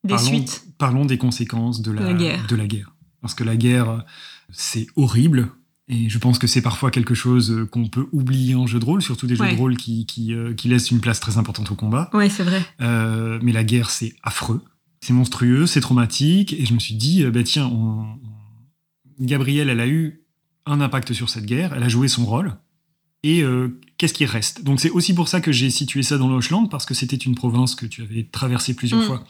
des 0.04 0.10
parlons, 0.10 0.26
suites. 0.26 0.64
Parlons 0.78 1.06
des 1.06 1.18
conséquences 1.18 1.82
de 1.82 1.92
la, 1.92 2.14
de 2.14 2.56
la 2.56 2.68
guerre. 2.68 2.96
Parce 3.22 3.34
que 3.34 3.44
la 3.44 3.56
guerre, 3.56 4.06
c'est 4.52 4.88
horrible. 4.96 5.50
Et 5.88 6.08
je 6.08 6.18
pense 6.20 6.38
que 6.38 6.46
c'est 6.46 6.62
parfois 6.62 6.92
quelque 6.92 7.16
chose 7.16 7.68
qu'on 7.72 7.88
peut 7.88 8.08
oublier 8.12 8.54
en 8.54 8.68
jeu 8.68 8.80
de 8.80 8.86
rôle, 8.86 9.02
surtout 9.02 9.26
des 9.26 9.36
jeux 9.36 9.50
de 9.50 9.58
rôle 9.58 9.76
qui, 9.76 10.06
qui, 10.06 10.34
euh, 10.34 10.54
qui, 10.54 10.68
laissent 10.68 10.92
une 10.92 11.02
place 11.02 11.20
très 11.20 11.40
importante 11.40 11.72
au 11.72 11.76
combat. 11.76 12.12
Oui, 12.14 12.30
c'est 12.30 12.44
vrai. 12.44 12.64
Euh, 12.80 13.40
mais 13.42 13.52
la 13.52 13.64
guerre, 13.64 13.90
c'est 13.90 14.16
affreux, 14.22 14.64
c'est 15.02 15.14
monstrueux, 15.14 15.66
c'est 15.66 15.82
traumatique. 15.82 16.54
Et 16.54 16.66
je 16.66 16.74
me 16.74 16.80
suis 16.80 16.96
dit, 16.96 17.24
bah, 17.26 17.44
tiens, 17.44 17.68
on... 17.68 18.20
Gabrielle, 19.20 19.70
elle 19.70 19.82
a 19.82 19.88
eu 19.88 20.24
un 20.66 20.82
impact 20.82 21.14
sur 21.14 21.30
cette 21.30 21.46
guerre, 21.46 21.74
elle 21.76 21.84
a 21.84 21.90
joué 21.90 22.08
son 22.08 22.26
rôle. 22.26 22.56
Et 23.24 23.42
euh, 23.44 23.80
qu'est-ce 23.98 24.14
qui 24.14 24.26
reste? 24.26 24.64
Donc 24.64 24.80
c'est 24.80 24.90
aussi 24.90 25.14
pour 25.14 25.28
ça 25.28 25.42
que 25.42 25.52
j'ai 25.52 25.70
situé 25.70 26.04
ça 26.04 26.18
dans 26.18 26.30
l'Ochland, 26.30 26.68
parce 26.68 26.86
que 26.86 26.94
c'était 26.94 27.18
une 27.18 27.36
province 27.36 27.76
que 27.76 27.86
tu 27.86 28.02
avais 28.02 28.24
traversée 28.24 28.74
plusieurs 28.74 29.02
mm. 29.02 29.06
fois 29.06 29.28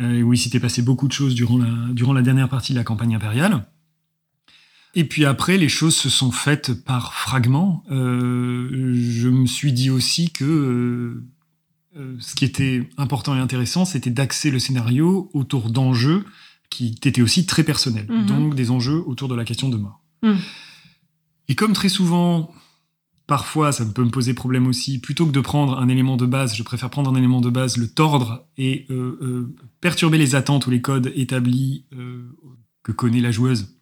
euh, 0.00 0.22
où 0.22 0.34
il 0.34 0.38
s'était 0.38 0.60
passé 0.60 0.82
beaucoup 0.82 1.08
de 1.08 1.12
choses 1.12 1.34
durant 1.34 1.58
la, 1.58 1.72
durant 1.92 2.12
la 2.12 2.22
dernière 2.22 2.48
partie 2.48 2.72
de 2.72 2.78
la 2.78 2.84
campagne 2.84 3.14
impériale. 3.14 3.66
Et 4.94 5.04
puis 5.04 5.24
après, 5.24 5.58
les 5.58 5.68
choses 5.68 5.94
se 5.94 6.08
sont 6.08 6.30
faites 6.30 6.72
par 6.84 7.14
fragments. 7.14 7.84
Euh, 7.90 8.94
je 8.94 9.28
me 9.28 9.46
suis 9.46 9.72
dit 9.72 9.90
aussi 9.90 10.30
que 10.30 11.22
ce 12.18 12.34
qui 12.34 12.44
était 12.44 12.88
important 12.96 13.36
et 13.36 13.40
intéressant, 13.40 13.84
c'était 13.84 14.10
d'axer 14.10 14.50
le 14.50 14.58
scénario 14.58 15.30
autour 15.32 15.70
d'enjeux 15.70 16.24
qui 16.70 16.98
étaient 17.02 17.22
aussi 17.22 17.46
très 17.46 17.64
personnels, 17.64 18.06
mhm. 18.08 18.26
donc 18.26 18.54
des 18.54 18.70
enjeux 18.70 19.02
autour 19.06 19.28
de 19.28 19.34
la 19.34 19.44
question 19.44 19.68
de 19.68 19.76
mort. 19.76 20.02
Mhm. 20.22 20.38
Et 21.48 21.54
comme 21.54 21.72
très 21.72 21.88
souvent, 21.88 22.52
parfois 23.26 23.72
ça 23.72 23.84
peut 23.84 24.04
me 24.04 24.10
poser 24.10 24.34
problème 24.34 24.66
aussi, 24.66 24.98
plutôt 24.98 25.26
que 25.26 25.32
de 25.32 25.40
prendre 25.40 25.78
un 25.78 25.88
élément 25.88 26.16
de 26.16 26.26
base, 26.26 26.54
je 26.54 26.62
préfère 26.62 26.90
prendre 26.90 27.10
un 27.10 27.14
élément 27.14 27.40
de 27.40 27.50
base, 27.50 27.76
le 27.76 27.88
tordre 27.88 28.46
et 28.56 28.86
euh, 28.90 29.18
euh, 29.22 29.54
perturber 29.80 30.18
les 30.18 30.34
attentes 30.34 30.66
ou 30.66 30.70
les 30.70 30.80
codes 30.80 31.12
établis 31.14 31.84
euh, 31.94 32.28
que 32.82 32.92
connaît 32.92 33.20
la 33.20 33.30
joueuse 33.30 33.75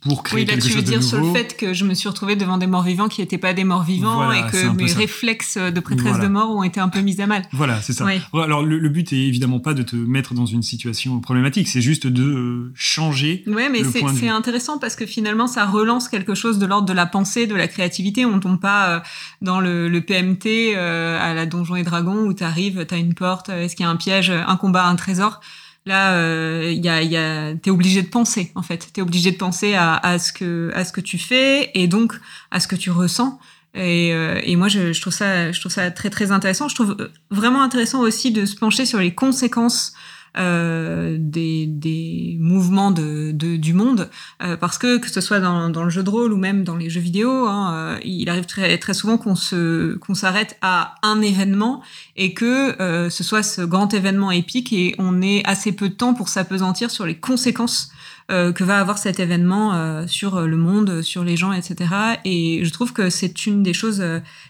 pour 0.00 0.22
créer 0.22 0.40
oui, 0.40 0.46
là, 0.46 0.56
tu 0.56 0.72
veux 0.72 0.82
dire 0.82 1.02
sur 1.02 1.20
le 1.20 1.32
fait 1.32 1.56
que 1.56 1.74
je 1.74 1.84
me 1.84 1.92
suis 1.92 2.08
retrouvée 2.08 2.36
devant 2.36 2.56
des 2.56 2.66
morts 2.66 2.82
vivants 2.82 3.08
qui 3.08 3.20
n'étaient 3.20 3.38
pas 3.38 3.52
des 3.52 3.64
morts 3.64 3.82
vivants 3.82 4.32
et 4.32 4.42
que 4.50 4.74
mes 4.74 4.90
réflexes 4.92 5.58
de 5.58 5.80
prêtresse 5.80 6.18
de 6.18 6.26
mort 6.26 6.50
ont 6.50 6.62
été 6.62 6.80
un 6.80 6.88
peu 6.88 7.00
mis 7.00 7.20
à 7.20 7.26
mal. 7.26 7.42
Voilà, 7.52 7.80
c'est 7.82 7.92
ça. 7.92 8.06
Alors 8.32 8.62
le, 8.62 8.88
but 8.88 9.12
est 9.12 9.18
évidemment 9.18 9.60
pas 9.60 9.74
de 9.74 9.82
te 9.82 9.96
mettre 9.96 10.34
dans 10.34 10.46
une 10.46 10.62
situation 10.62 11.20
problématique, 11.20 11.68
c'est 11.68 11.80
juste 11.80 12.06
de 12.06 12.22
euh, 12.22 12.72
changer. 12.74 13.44
Ouais, 13.46 13.68
mais 13.68 13.82
c'est 13.84 14.28
intéressant 14.28 14.78
parce 14.78 14.96
que 14.96 15.06
finalement 15.06 15.46
ça 15.46 15.66
relance 15.66 16.08
quelque 16.08 16.34
chose 16.34 16.58
de 16.58 16.66
l'ordre 16.66 16.88
de 16.88 16.92
la 16.92 17.06
pensée, 17.06 17.46
de 17.46 17.54
la 17.54 17.68
créativité. 17.68 18.24
On 18.24 18.40
tombe 18.40 18.60
pas 18.60 18.88
euh, 18.88 19.00
dans 19.42 19.60
le, 19.60 20.00
PMT 20.00 20.74
euh, 20.74 21.18
à 21.20 21.34
la 21.34 21.46
Donjon 21.46 21.76
et 21.76 21.82
Dragon 21.82 22.24
où 22.24 22.32
tu 22.32 22.42
arrives, 22.42 22.86
tu 22.86 22.94
as 22.94 22.98
une 22.98 23.14
porte, 23.14 23.50
est-ce 23.50 23.76
qu'il 23.76 23.84
y 23.84 23.86
a 23.86 23.90
un 23.90 23.96
piège, 23.96 24.30
un 24.30 24.56
combat, 24.56 24.86
un 24.86 24.96
trésor? 24.96 25.40
Là, 25.86 26.14
euh, 26.14 26.72
y 26.76 26.88
a, 26.88 27.02
y 27.02 27.16
a, 27.16 27.54
t'es 27.54 27.70
obligé 27.70 28.02
de 28.02 28.08
penser 28.08 28.52
en 28.54 28.62
fait. 28.62 28.88
T'es 28.92 29.00
obligé 29.00 29.30
de 29.32 29.36
penser 29.36 29.74
à, 29.74 29.94
à, 29.96 30.18
ce 30.18 30.32
que 30.32 30.70
à 30.74 30.84
ce 30.84 30.92
que 30.92 31.00
tu 31.00 31.18
fais 31.18 31.70
et 31.74 31.86
donc 31.88 32.14
à 32.50 32.60
ce 32.60 32.68
que 32.68 32.76
tu 32.76 32.90
ressens. 32.90 33.38
Et, 33.74 34.12
euh, 34.12 34.40
et 34.42 34.56
moi, 34.56 34.68
je, 34.68 34.92
je, 34.92 35.00
trouve 35.00 35.12
ça, 35.12 35.52
je 35.52 35.60
trouve 35.60 35.72
ça 35.72 35.90
très 35.90 36.10
très 36.10 36.32
intéressant. 36.32 36.68
Je 36.68 36.74
trouve 36.74 37.10
vraiment 37.30 37.62
intéressant 37.62 38.00
aussi 38.00 38.30
de 38.30 38.44
se 38.44 38.56
pencher 38.56 38.84
sur 38.84 38.98
les 38.98 39.14
conséquences 39.14 39.94
euh, 40.38 41.16
des, 41.18 41.66
des, 41.66 42.36
mouvements 42.38 42.92
de, 42.92 43.32
de, 43.32 43.56
du 43.56 43.74
monde, 43.74 44.08
euh, 44.42 44.56
parce 44.56 44.78
que 44.78 44.98
que 44.98 45.10
ce 45.10 45.20
soit 45.20 45.40
dans, 45.40 45.70
dans, 45.70 45.82
le 45.82 45.90
jeu 45.90 46.04
de 46.04 46.10
rôle 46.10 46.32
ou 46.32 46.36
même 46.36 46.62
dans 46.62 46.76
les 46.76 46.88
jeux 46.88 47.00
vidéo, 47.00 47.46
hein, 47.46 47.74
euh, 47.74 47.98
il 48.04 48.28
arrive 48.28 48.46
très, 48.46 48.78
très 48.78 48.94
souvent 48.94 49.18
qu'on 49.18 49.34
se 49.34 49.96
qu'on 49.96 50.14
s'arrête 50.14 50.56
à 50.62 50.94
un 51.02 51.20
événement 51.20 51.82
et 52.16 52.32
que 52.32 52.80
euh, 52.80 53.10
ce 53.10 53.24
soit 53.24 53.42
ce 53.42 53.62
grand 53.62 53.92
événement 53.92 54.30
épique 54.30 54.72
et 54.72 54.94
on 54.98 55.20
ait 55.20 55.42
assez 55.46 55.72
peu 55.72 55.88
de 55.88 55.94
temps 55.94 56.14
pour 56.14 56.28
s'apesantir 56.28 56.90
sur 56.90 57.06
les 57.06 57.16
conséquences 57.16 57.90
que 58.28 58.62
va 58.62 58.78
avoir 58.78 58.96
cet 58.98 59.18
événement 59.18 60.06
sur 60.06 60.42
le 60.42 60.56
monde, 60.56 61.02
sur 61.02 61.24
les 61.24 61.36
gens, 61.36 61.52
etc. 61.52 61.90
Et 62.24 62.64
je 62.64 62.70
trouve 62.70 62.92
que 62.92 63.10
c'est 63.10 63.44
une 63.46 63.64
des 63.64 63.72
choses 63.72 64.04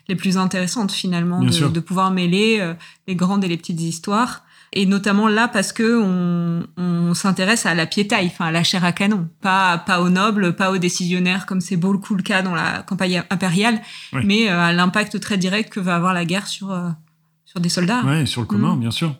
les 0.07 0.17
plus 0.17 0.37
intéressantes 0.37 0.93
finalement 0.93 1.43
de, 1.43 1.67
de, 1.67 1.81
pouvoir 1.81 2.11
mêler 2.11 2.75
les 3.09 3.15
grandes 3.15 3.43
et 3.43 3.49
les 3.49 3.57
petites 3.57 3.81
histoires 3.81 4.45
et 4.73 4.87
notamment 4.87 5.29
là 5.29 5.49
parce 5.49 5.73
que 5.73 6.01
on, 6.01 6.67
on 6.77 7.15
s'intéresse 7.15 7.67
à 7.67 7.75
la 7.75 7.87
piétaille, 7.87 8.27
enfin 8.27 8.47
à 8.47 8.51
la 8.53 8.63
chair 8.63 8.85
à 8.85 8.93
canon, 8.93 9.29
pas 9.41 9.79
pas 9.79 10.01
aux 10.01 10.11
nobles, 10.11 10.55
pas 10.55 10.71
aux 10.71 10.79
décisionnaires 10.79 11.47
comme 11.47 11.61
c'est 11.61 11.77
beaucoup 11.77 12.15
le 12.15 12.23
cas 12.23 12.43
dans 12.43 12.55
la 12.55 12.83
campagne 12.83 13.23
impériale, 13.31 13.81
mais 14.13 14.49
euh, 14.49 14.61
à 14.61 14.73
l'impact 14.73 15.21
très 15.21 15.39
direct 15.39 15.73
que 15.73 15.81
va 15.81 15.97
avoir 15.97 16.15
la 16.15 16.25
guerre 16.25 16.47
sur 16.47 16.71
euh, 16.71 16.89
sur 17.45 17.61
des 17.61 17.69
soldats. 17.69 18.03
Ouais, 18.05 18.27
sur 18.27 18.41
le 18.41 18.47
commun, 18.47 18.77
mm. 18.77 18.81
bien 18.81 18.91
sûr. 18.91 19.17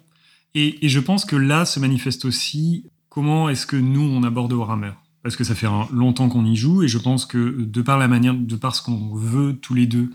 Et, 0.55 0.85
et, 0.85 0.89
je 0.89 0.99
pense 0.99 1.25
que 1.25 1.37
là 1.37 1.65
se 1.65 1.79
manifeste 1.79 2.25
aussi 2.25 2.85
comment 3.09 3.49
est-ce 3.49 3.67
que 3.67 3.77
nous 3.77 4.03
on 4.03 4.25
aborde 4.25 4.53
Warhammer 4.53 4.93
parce 5.23 5.37
que 5.37 5.45
ça 5.45 5.55
fait 5.55 5.67
longtemps 5.93 6.29
qu'on 6.29 6.45
y 6.45 6.57
joue 6.57 6.83
et 6.83 6.89
je 6.89 6.99
pense 6.99 7.27
que 7.27 7.63
de 7.63 7.83
par 7.83 7.99
la 7.99 8.09
manière, 8.09 8.35
de 8.35 8.57
par 8.57 8.75
ce 8.75 8.83
qu'on 8.83 9.15
veut 9.15 9.55
tous 9.61 9.75
les 9.75 9.87
deux 9.87 10.11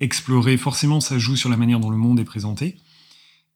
explorer, 0.00 0.56
forcément 0.56 1.00
ça 1.00 1.18
joue 1.18 1.36
sur 1.36 1.48
la 1.48 1.56
manière 1.56 1.80
dont 1.80 1.90
le 1.90 1.96
monde 1.96 2.20
est 2.20 2.24
présenté. 2.24 2.76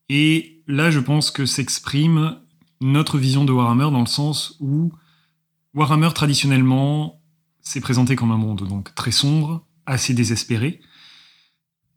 Et 0.09 0.63
là, 0.67 0.91
je 0.91 1.01
pense 1.01 1.31
que 1.31 1.47
s'exprime 1.47 2.37
notre 2.81 3.19
vision 3.19 3.45
de 3.45 3.53
Warhammer 3.53 3.91
dans 3.91 4.01
le 4.01 4.07
sens 4.07 4.57
où 4.61 4.93
Warhammer, 5.75 6.11
traditionnellement, 6.15 7.21
s'est 7.63 7.81
présenté 7.81 8.15
comme 8.15 8.31
un 8.31 8.37
monde 8.37 8.69
donc 8.69 8.95
très 8.95 9.11
sombre, 9.11 9.67
assez 9.87 10.15
désespéré, 10.15 10.81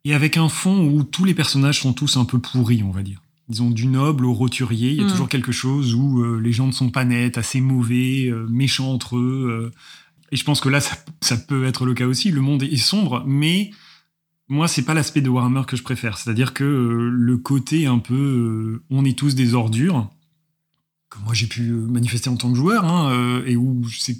et 0.04 0.14
avec 0.14 0.38
un 0.38 0.50
fond 0.50 0.88
où 0.88 1.04
tous 1.04 1.26
les 1.26 1.34
personnages 1.34 1.82
sont 1.82 1.94
tous 1.94 2.18
un 2.18 2.26
peu 2.26 2.40
pourris, 2.40 2.84
on 2.84 2.92
va 2.92 3.04
dire. 3.04 3.22
Disons, 3.50 3.70
du 3.70 3.88
noble 3.88 4.26
au 4.26 4.34
roturier, 4.34 4.92
il 4.92 4.98
y 4.98 5.02
a 5.02 5.06
mm. 5.06 5.10
toujours 5.10 5.30
quelque 5.30 5.52
chose 5.52 5.94
où 5.94 6.22
euh, 6.22 6.40
les 6.40 6.52
gens 6.52 6.68
ne 6.68 6.72
sont 6.72 6.90
pas 6.90 7.06
nets, 7.06 7.38
assez 7.38 7.62
mauvais, 7.62 8.28
euh, 8.28 8.46
méchants 8.50 8.92
entre 8.92 9.18
eux. 9.18 9.72
Euh. 9.74 9.74
et 10.32 10.36
je 10.36 10.44
pense 10.44 10.60
que 10.60 10.70
là, 10.70 10.82
ça, 10.82 10.98
ça, 11.22 11.38
peut 11.38 11.66
être 11.66 11.86
le 11.86 11.94
cas 11.94 12.06
aussi. 12.06 12.32
Le 12.32 12.42
monde 12.42 12.64
est 12.64 12.78
sombre, 12.78 13.24
mais 13.26 13.72
moi, 14.50 14.68
c'est 14.68 14.84
pas 14.84 14.94
l'aspect 14.94 15.22
de 15.22 15.30
Warhammer 15.30 15.64
que 15.68 15.76
je 15.76 15.84
préfère. 15.84 16.18
C'est-à-dire 16.18 16.54
que 16.54 16.64
euh, 16.64 17.10
le 17.10 17.38
côté 17.38 17.86
un 17.86 18.00
peu 18.00 18.14
euh, 18.16 18.84
on 18.90 19.04
est 19.04 19.18
tous 19.18 19.36
des 19.36 19.54
ordures, 19.54 20.10
que 21.10 21.20
moi 21.20 21.34
j'ai 21.34 21.48
pu 21.48 21.70
euh, 21.70 21.86
manifester 21.88 22.30
en 22.30 22.38
tant 22.38 22.50
que 22.50 22.58
joueur, 22.58 22.86
hein, 22.86 23.44
et 23.46 23.58
où 23.58 23.84
je, 23.84 24.14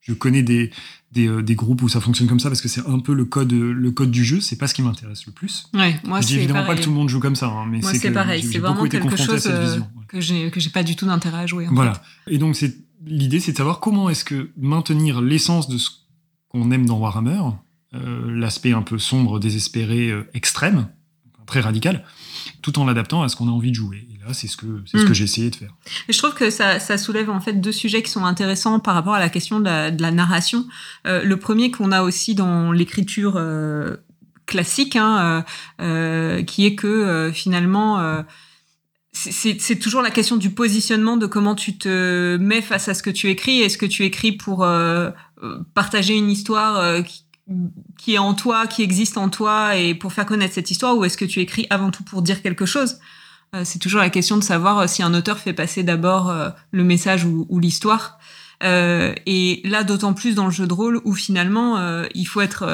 je 0.00 0.12
connais 0.14 0.42
des, 0.42 0.72
des, 1.12 1.42
des, 1.42 1.54
groupes 1.54 1.82
où 1.82 1.88
ça 1.88 2.00
fonctionne 2.00 2.26
comme 2.26 2.40
ça 2.40 2.48
parce 2.48 2.60
que 2.60 2.68
c'est 2.68 2.86
un 2.88 2.98
peu 2.98 3.14
le 3.14 3.24
code, 3.24 3.52
le 3.52 3.90
code 3.92 4.10
du 4.10 4.24
jeu, 4.24 4.40
c'est 4.40 4.56
pas 4.56 4.66
ce 4.66 4.74
qui 4.74 4.82
m'intéresse 4.82 5.26
le 5.26 5.32
plus. 5.32 5.68
Ouais, 5.74 6.00
moi 6.04 6.20
je 6.20 6.26
dis 6.26 6.36
évidemment 6.36 6.66
pas 6.66 6.74
que 6.74 6.82
tout 6.82 6.90
le 6.90 6.96
monde 6.96 7.08
joue 7.08 7.20
comme 7.20 7.36
ça, 7.36 7.46
hein, 7.46 7.66
mais 7.68 7.78
moi 7.78 7.94
c'est 7.94 8.10
pareil, 8.10 8.42
c'est 8.42 8.58
vraiment 8.58 8.84
quelque 8.88 9.16
chose 9.16 9.48
que 10.08 10.20
j'ai 10.20 10.50
que 10.50 10.58
j'ai 10.58 10.70
pas 10.70 10.82
du 10.82 10.96
tout 10.96 11.06
d'intérêt 11.06 11.42
à 11.42 11.46
jouer. 11.46 11.68
En 11.68 11.74
voilà. 11.74 12.02
Et 12.26 12.38
donc 12.38 12.56
c'est 12.56 12.76
l'idée, 13.04 13.38
c'est 13.38 13.52
de 13.52 13.56
savoir 13.56 13.78
comment 13.78 14.10
est-ce 14.10 14.24
que 14.24 14.50
maintenir 14.56 15.20
l'essence 15.20 15.68
de 15.68 15.78
ce 15.78 15.90
qu'on 16.48 16.70
aime 16.72 16.86
dans 16.86 16.98
Warhammer, 16.98 17.42
l'aspect 17.92 18.72
un 18.72 18.82
peu 18.82 18.98
sombre, 18.98 19.38
désespéré, 19.38 20.10
euh, 20.10 20.28
extrême, 20.34 20.88
très 21.46 21.60
radical, 21.60 22.04
tout 22.60 22.78
en 22.78 22.84
l'adaptant 22.84 23.22
à 23.22 23.28
ce 23.28 23.36
qu'on 23.36 23.48
a 23.48 23.50
envie 23.50 23.70
de 23.70 23.76
jouer. 23.76 24.06
Et 24.12 24.18
là, 24.26 24.34
c'est 24.34 24.48
ce 24.48 24.56
que 24.56 24.82
ce 24.84 24.98
que 24.98 25.10
hmm. 25.10 25.14
j'ai 25.14 25.24
essayé 25.24 25.50
de 25.50 25.56
faire. 25.56 25.74
Et 26.08 26.12
je 26.12 26.18
trouve 26.18 26.34
que 26.34 26.50
ça, 26.50 26.78
ça, 26.78 26.98
soulève 26.98 27.30
en 27.30 27.40
fait 27.40 27.54
deux 27.54 27.72
sujets 27.72 28.02
qui 28.02 28.10
sont 28.10 28.24
intéressants 28.24 28.78
par 28.80 28.94
rapport 28.94 29.14
à 29.14 29.18
la 29.18 29.30
question 29.30 29.58
de 29.58 29.64
la, 29.64 29.90
de 29.90 30.02
la 30.02 30.10
narration. 30.10 30.66
Euh, 31.06 31.24
le 31.24 31.36
premier 31.38 31.70
qu'on 31.70 31.90
a 31.90 32.02
aussi 32.02 32.34
dans 32.34 32.70
l'écriture 32.72 33.34
euh, 33.36 33.96
classique, 34.44 34.96
hein, 34.96 35.44
euh, 35.80 36.42
qui 36.42 36.66
est 36.66 36.74
que 36.74 37.30
finalement 37.34 38.24
c'est 39.12 39.78
toujours 39.78 40.02
la 40.02 40.10
question 40.10 40.36
du 40.36 40.50
positionnement, 40.50 41.16
de 41.16 41.26
comment 41.26 41.54
tu 41.54 41.76
te 41.76 42.36
mets 42.36 42.62
face 42.62 42.88
à 42.88 42.94
ce 42.94 43.02
que 43.02 43.10
tu 43.10 43.28
écris. 43.28 43.60
Est-ce 43.60 43.78
que 43.78 43.86
tu 43.86 44.04
écris 44.04 44.32
pour 44.32 44.64
euh, 45.42 45.58
partager 45.74 46.16
une 46.16 46.30
histoire 46.30 46.78
euh, 46.78 47.02
qui, 47.02 47.24
qui 47.96 48.14
est 48.14 48.18
en 48.18 48.34
toi, 48.34 48.66
qui 48.66 48.82
existe 48.82 49.18
en 49.18 49.28
toi, 49.28 49.76
et 49.76 49.94
pour 49.94 50.12
faire 50.12 50.26
connaître 50.26 50.54
cette 50.54 50.70
histoire, 50.70 50.96
ou 50.96 51.04
est-ce 51.04 51.16
que 51.16 51.24
tu 51.24 51.40
écris 51.40 51.66
avant 51.70 51.90
tout 51.90 52.04
pour 52.04 52.22
dire 52.22 52.42
quelque 52.42 52.66
chose? 52.66 52.98
Euh, 53.54 53.62
C'est 53.64 53.78
toujours 53.78 54.00
la 54.00 54.10
question 54.10 54.36
de 54.36 54.44
savoir 54.44 54.78
euh, 54.78 54.86
si 54.86 55.02
un 55.02 55.14
auteur 55.14 55.38
fait 55.38 55.52
passer 55.52 55.82
d'abord 55.82 56.30
euh, 56.30 56.50
le 56.70 56.84
message 56.84 57.24
ou, 57.24 57.46
ou 57.48 57.58
l'histoire. 57.58 58.18
et 58.60 59.60
là, 59.64 59.84
d'autant 59.84 60.12
plus 60.14 60.34
dans 60.34 60.44
le 60.46 60.50
jeu 60.50 60.66
de 60.66 60.74
rôle 60.74 61.00
où 61.04 61.14
finalement, 61.14 61.78
il 62.12 62.24
faut 62.24 62.40
être 62.40 62.66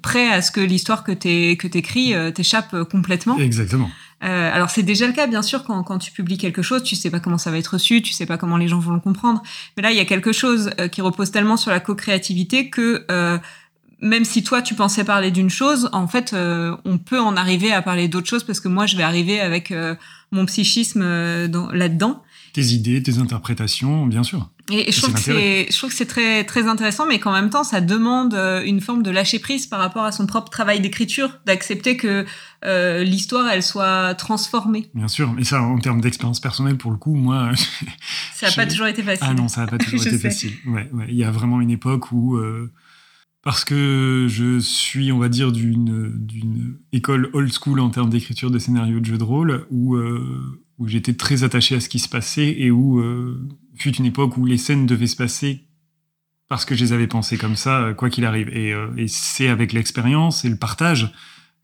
prêt 0.00 0.28
à 0.28 0.40
ce 0.40 0.52
que 0.52 0.60
l'histoire 0.60 1.02
que 1.02 1.10
tu 1.10 1.56
que 1.56 1.66
t'écris 1.66 2.14
t'échappe 2.32 2.84
complètement. 2.84 3.36
Exactement. 3.38 3.90
alors 4.20 4.70
c'est 4.70 4.84
déjà 4.84 5.08
le 5.08 5.12
cas, 5.12 5.26
bien 5.26 5.42
sûr, 5.42 5.64
quand, 5.64 5.82
quand 5.82 5.98
tu 5.98 6.12
publies 6.12 6.38
quelque 6.38 6.62
chose, 6.62 6.84
tu 6.84 6.94
sais 6.94 7.10
pas 7.10 7.18
comment 7.18 7.38
ça 7.38 7.50
va 7.50 7.58
être 7.58 7.74
reçu, 7.74 8.02
tu 8.02 8.12
sais 8.12 8.24
pas 8.24 8.38
comment 8.38 8.56
les 8.56 8.68
gens 8.68 8.78
vont 8.78 8.92
le 8.92 9.00
comprendre. 9.00 9.42
Mais 9.76 9.82
là, 9.82 9.90
il 9.90 9.96
y 9.96 10.00
a 10.00 10.04
quelque 10.04 10.30
chose 10.30 10.70
qui 10.92 11.00
repose 11.00 11.32
tellement 11.32 11.56
sur 11.56 11.72
la 11.72 11.80
co-créativité 11.80 12.70
que 12.70 13.04
même 14.02 14.24
si 14.24 14.42
toi 14.42 14.60
tu 14.60 14.74
pensais 14.74 15.04
parler 15.04 15.30
d'une 15.30 15.48
chose, 15.48 15.88
en 15.92 16.08
fait, 16.08 16.32
euh, 16.32 16.76
on 16.84 16.98
peut 16.98 17.20
en 17.20 17.36
arriver 17.36 17.72
à 17.72 17.80
parler 17.82 18.08
d'autre 18.08 18.28
chose 18.28 18.44
parce 18.44 18.60
que 18.60 18.68
moi, 18.68 18.84
je 18.84 18.96
vais 18.96 19.04
arriver 19.04 19.40
avec 19.40 19.70
euh, 19.70 19.94
mon 20.32 20.44
psychisme 20.44 21.02
euh, 21.02 21.48
là-dedans. 21.72 22.22
Tes 22.52 22.64
idées, 22.64 23.02
tes 23.02 23.18
interprétations, 23.18 24.04
bien 24.06 24.24
sûr. 24.24 24.50
Et, 24.70 24.90
je, 24.92 25.00
trouve 25.00 25.14
que 25.14 25.20
c'est, 25.20 25.66
je 25.70 25.76
trouve 25.78 25.90
que 25.90 25.96
c'est 25.96 26.06
très 26.06 26.44
très 26.44 26.66
intéressant, 26.66 27.06
mais 27.06 27.18
qu'en 27.18 27.32
même 27.32 27.48
temps, 27.48 27.64
ça 27.64 27.80
demande 27.80 28.34
une 28.64 28.80
forme 28.80 29.02
de 29.02 29.10
lâcher 29.10 29.38
prise 29.38 29.66
par 29.66 29.80
rapport 29.80 30.04
à 30.04 30.12
son 30.12 30.26
propre 30.26 30.50
travail 30.50 30.80
d'écriture, 30.80 31.38
d'accepter 31.46 31.96
que 31.96 32.26
l'histoire, 33.02 33.48
elle 33.48 33.62
soit 33.62 34.14
transformée. 34.14 34.90
Bien 34.94 35.08
sûr, 35.08 35.32
mais 35.32 35.44
ça, 35.44 35.62
en 35.62 35.78
termes 35.78 36.00
d'expérience 36.00 36.40
personnelle, 36.40 36.76
pour 36.76 36.90
le 36.90 36.98
coup, 36.98 37.14
moi, 37.14 37.50
ça 38.34 38.48
n'a 38.48 38.52
pas 38.52 38.66
toujours 38.66 38.86
été 38.88 39.02
facile. 39.02 39.26
Ah 39.28 39.34
non, 39.34 39.48
ça 39.48 39.62
n'a 39.62 39.66
pas 39.68 39.78
toujours 39.78 40.06
été 40.06 40.18
facile. 40.18 40.52
Ouais, 40.66 40.90
ouais. 40.92 41.06
Il 41.08 41.16
y 41.16 41.24
a 41.24 41.30
vraiment 41.30 41.60
une 41.60 41.70
époque 41.70 42.12
où 42.12 42.38
parce 43.42 43.64
que 43.64 44.26
je 44.28 44.60
suis, 44.60 45.10
on 45.10 45.18
va 45.18 45.28
dire, 45.28 45.50
d'une, 45.50 46.78
école 46.92 47.28
old 47.32 47.52
school 47.52 47.80
en 47.80 47.90
termes 47.90 48.10
d'écriture 48.10 48.50
de 48.50 48.58
scénarios 48.58 49.00
de 49.00 49.04
jeux 49.04 49.18
de 49.18 49.24
rôle, 49.24 49.66
où, 49.70 49.96
euh, 49.96 50.60
j'étais 50.84 51.14
très 51.14 51.44
attaché 51.44 51.76
à 51.76 51.80
ce 51.80 51.88
qui 51.88 51.98
se 51.98 52.08
passait 52.08 52.54
et 52.58 52.70
où 52.70 53.00
euh, 53.00 53.48
fut 53.74 53.94
une 53.96 54.04
époque 54.04 54.36
où 54.36 54.46
les 54.46 54.58
scènes 54.58 54.86
devaient 54.86 55.06
se 55.06 55.16
passer 55.16 55.64
parce 56.48 56.64
que 56.64 56.74
je 56.74 56.84
les 56.84 56.92
avais 56.92 57.06
pensées 57.06 57.38
comme 57.38 57.56
ça, 57.56 57.82
euh, 57.82 57.94
quoi 57.94 58.10
qu'il 58.10 58.24
arrive. 58.24 58.48
Et, 58.48 58.74
et 58.96 59.08
c'est 59.08 59.48
avec 59.48 59.72
l'expérience 59.72 60.44
et 60.44 60.48
le 60.48 60.56
partage 60.56 61.12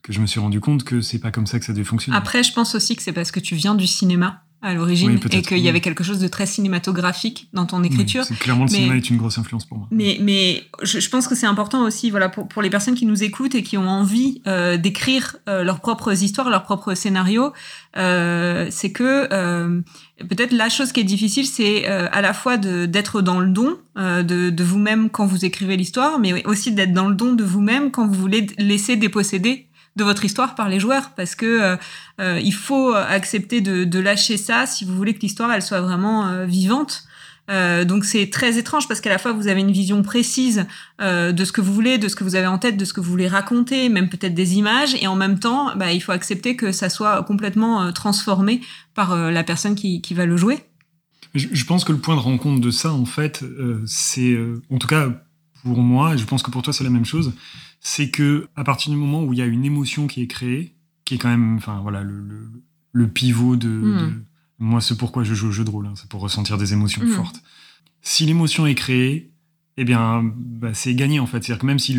que 0.02 0.12
je 0.12 0.20
me 0.20 0.26
suis 0.26 0.40
rendu 0.40 0.60
compte 0.60 0.84
que 0.84 1.00
c'est 1.00 1.18
pas 1.18 1.30
comme 1.30 1.46
ça 1.46 1.58
que 1.58 1.64
ça 1.64 1.72
devait 1.72 1.84
fonctionner. 1.84 2.16
Après, 2.16 2.42
je 2.42 2.52
pense 2.52 2.74
aussi 2.74 2.96
que 2.96 3.02
c'est 3.02 3.12
parce 3.12 3.30
que 3.30 3.40
tu 3.40 3.54
viens 3.54 3.74
du 3.74 3.86
cinéma 3.86 4.44
à 4.60 4.74
l'origine 4.74 5.20
et 5.30 5.42
qu'il 5.42 5.58
y 5.58 5.68
avait 5.68 5.80
quelque 5.80 6.02
chose 6.02 6.18
de 6.18 6.26
très 6.26 6.44
cinématographique 6.44 7.48
dans 7.52 7.64
ton 7.64 7.84
écriture. 7.84 8.24
clairement 8.40 8.64
le 8.64 8.70
cinéma 8.70 8.96
est 8.96 9.08
une 9.08 9.16
grosse 9.16 9.38
influence 9.38 9.64
pour 9.64 9.78
moi. 9.78 9.86
Mais, 9.92 10.18
mais 10.20 10.64
je, 10.82 11.08
pense 11.08 11.28
que 11.28 11.36
c'est 11.36 11.46
important 11.46 11.84
aussi 11.84 12.10
voilà, 12.10 12.28
pour, 12.28 12.48
pour 12.48 12.60
les 12.60 12.70
personnes 12.70 12.96
qui 12.96 13.06
nous 13.06 13.22
écoutent 13.22 13.54
et 13.54 13.62
qui 13.62 13.78
ont 13.78 13.88
envie 13.88 14.42
euh, 14.48 14.76
d'écrire 14.76 15.36
euh, 15.48 15.62
leurs 15.62 15.78
propres 15.78 16.24
histoires, 16.24 16.50
leurs 16.50 16.64
propres 16.64 16.94
scénarios, 16.94 17.52
euh, 17.96 18.66
c'est 18.70 18.90
que 18.90 19.28
euh, 19.32 19.80
peut-être 20.28 20.52
la 20.52 20.68
chose 20.68 20.90
qui 20.90 21.00
est 21.00 21.04
difficile, 21.04 21.46
c'est 21.46 21.86
à 21.86 22.20
la 22.20 22.32
fois 22.32 22.56
d'être 22.56 23.22
dans 23.22 23.38
le 23.38 23.50
don 23.50 23.78
de, 23.96 24.50
de 24.50 24.64
vous-même 24.64 25.08
quand 25.08 25.26
vous 25.26 25.44
écrivez 25.44 25.76
l'histoire, 25.76 26.18
mais 26.18 26.44
aussi 26.46 26.72
d'être 26.72 26.92
dans 26.92 27.08
le 27.08 27.14
don 27.14 27.34
de 27.34 27.44
vous-même 27.44 27.92
quand 27.92 28.08
vous 28.08 28.14
voulez 28.20 28.46
laisser 28.58 28.96
déposséder 28.96 29.67
de 29.98 30.04
votre 30.04 30.24
histoire 30.24 30.54
par 30.54 30.70
les 30.70 30.80
joueurs 30.80 31.10
parce 31.14 31.34
que 31.34 31.46
euh, 31.46 31.76
euh, 32.20 32.40
il 32.42 32.54
faut 32.54 32.94
accepter 32.94 33.60
de, 33.60 33.98
lâcher 33.98 34.36
ça 34.36 34.64
si 34.64 34.84
vous 34.84 34.94
voulez 34.94 35.12
que 35.12 35.20
l'histoire 35.20 35.52
elle 35.52 35.60
soit 35.60 35.80
vraiment 35.80 36.28
euh, 36.28 36.46
vivante. 36.46 37.04
donc 37.48 38.04
c'est 38.04 38.30
très 38.30 38.58
étrange 38.58 38.86
parce 38.86 39.00
qu'à 39.00 39.10
la 39.10 39.18
fois 39.18 39.32
vous 39.32 39.48
avez 39.48 39.60
une 39.60 39.72
vision 39.72 40.02
précise 40.02 40.66
de 41.00 41.44
ce 41.44 41.50
que 41.50 41.62
vous 41.62 41.72
voulez, 41.72 41.96
de 41.98 42.08
ce 42.08 42.14
que 42.14 42.22
vous 42.22 42.36
avez 42.36 42.46
en 42.46 42.58
tête, 42.58 42.76
de 42.76 42.84
ce 42.84 42.92
que 42.92 43.00
vous 43.00 43.10
voulez 43.10 43.26
raconter, 43.26 43.88
même 43.88 44.08
peut-être 44.10 44.34
des 44.34 44.58
images, 44.58 44.94
et 45.00 45.06
en 45.06 45.16
même 45.16 45.38
temps, 45.38 45.74
bah, 45.74 45.90
il 45.92 46.00
faut 46.00 46.12
accepter 46.12 46.56
que 46.56 46.72
ça 46.72 46.90
soit 46.90 47.22
complètement 47.24 47.90
transformé 47.92 48.60
par 48.94 49.16
la 49.16 49.44
personne 49.44 49.74
qui, 49.74 50.14
va 50.14 50.26
le 50.26 50.36
jouer. 50.36 50.58
Je, 51.34 51.64
pense 51.64 51.84
que 51.84 51.92
le 51.92 51.98
point 51.98 52.16
de 52.16 52.20
rencontre 52.20 52.60
de 52.60 52.70
ça, 52.70 52.92
en 52.92 53.06
fait, 53.06 53.42
c'est, 53.86 54.36
en 54.70 54.76
tout 54.76 54.88
cas 54.88 55.08
pour 55.62 55.78
moi, 55.78 56.16
je 56.16 56.24
pense 56.24 56.42
que 56.42 56.50
pour 56.50 56.62
toi 56.62 56.72
c'est 56.72 56.84
la 56.84 56.90
même 56.90 57.04
chose, 57.04 57.32
c'est 57.80 58.10
que 58.10 58.48
à 58.56 58.64
partir 58.64 58.90
du 58.92 58.98
moment 58.98 59.22
où 59.22 59.32
il 59.32 59.38
y 59.38 59.42
a 59.42 59.46
une 59.46 59.64
émotion 59.64 60.06
qui 60.06 60.22
est 60.22 60.26
créée, 60.26 60.74
qui 61.04 61.14
est 61.14 61.18
quand 61.18 61.28
même, 61.28 61.56
enfin 61.56 61.80
voilà, 61.80 62.02
le, 62.02 63.08
pivot 63.08 63.56
de, 63.56 63.68
hmm. 63.68 64.24
moi, 64.58 64.80
c'est 64.80 64.96
pourquoi 64.96 65.24
je 65.24 65.34
joue 65.34 65.48
au 65.48 65.52
jeu 65.52 65.64
de 65.64 65.70
rôle, 65.70 65.86
hein, 65.86 65.94
c'est 65.96 66.08
pour 66.08 66.20
ressentir 66.20 66.58
des 66.58 66.72
émotions 66.72 67.02
hmm. 67.02 67.12
fortes. 67.12 67.42
Si 68.02 68.26
l'émotion 68.26 68.66
est 68.66 68.74
créée, 68.74 69.30
eh 69.76 69.84
bien, 69.84 70.22
bah, 70.24 70.74
c'est 70.74 70.94
gagné 70.94 71.20
en 71.20 71.26
fait. 71.26 71.42
C'est-à-dire 71.42 71.60
que 71.60 71.66
même 71.66 71.78
si 71.78 71.96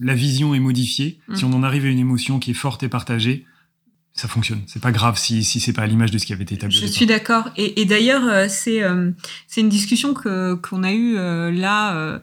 la 0.00 0.14
vision 0.14 0.54
est 0.54 0.60
modifiée, 0.60 1.18
hmm. 1.28 1.36
si 1.36 1.44
on 1.44 1.52
en 1.52 1.62
arrive 1.62 1.84
à 1.84 1.88
une 1.88 1.98
émotion 1.98 2.38
qui 2.38 2.50
est 2.50 2.54
forte 2.54 2.82
et 2.82 2.88
partagée, 2.88 3.46
ça 4.14 4.28
fonctionne. 4.28 4.60
C'est 4.66 4.82
pas 4.82 4.92
grave 4.92 5.18
si, 5.18 5.42
si 5.42 5.58
c'est 5.58 5.72
pas 5.72 5.82
à 5.82 5.86
l'image 5.86 6.10
de 6.10 6.18
ce 6.18 6.26
qui 6.26 6.32
avait 6.32 6.42
été 6.42 6.56
établi. 6.56 6.76
Je 6.76 6.86
suis 6.86 7.06
d'accord. 7.06 7.48
Et, 7.56 7.84
d'ailleurs, 7.86 8.24
euh, 8.24 8.46
c'est 8.48 8.82
euh, 8.82 9.10
c'est 9.46 9.62
une 9.62 9.70
discussion 9.70 10.14
qu'on 10.14 10.82
a 10.82 10.92
eue 10.92 11.16
euh, 11.16 11.50
là 11.50 12.20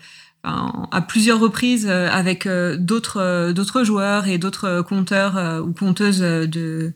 à 0.92 1.02
plusieurs 1.02 1.40
reprises 1.40 1.88
euh, 1.90 2.10
avec 2.10 2.46
euh, 2.46 2.78
d'autres 2.78 3.22
euh, 3.22 3.54
d'autres 3.54 3.84
joueurs 3.84 4.28
et 4.28 4.38
d'autres 4.38 4.82
compteurs 4.82 5.64
ou 5.66 5.74
compteuses 5.74 6.22
de 6.22 6.94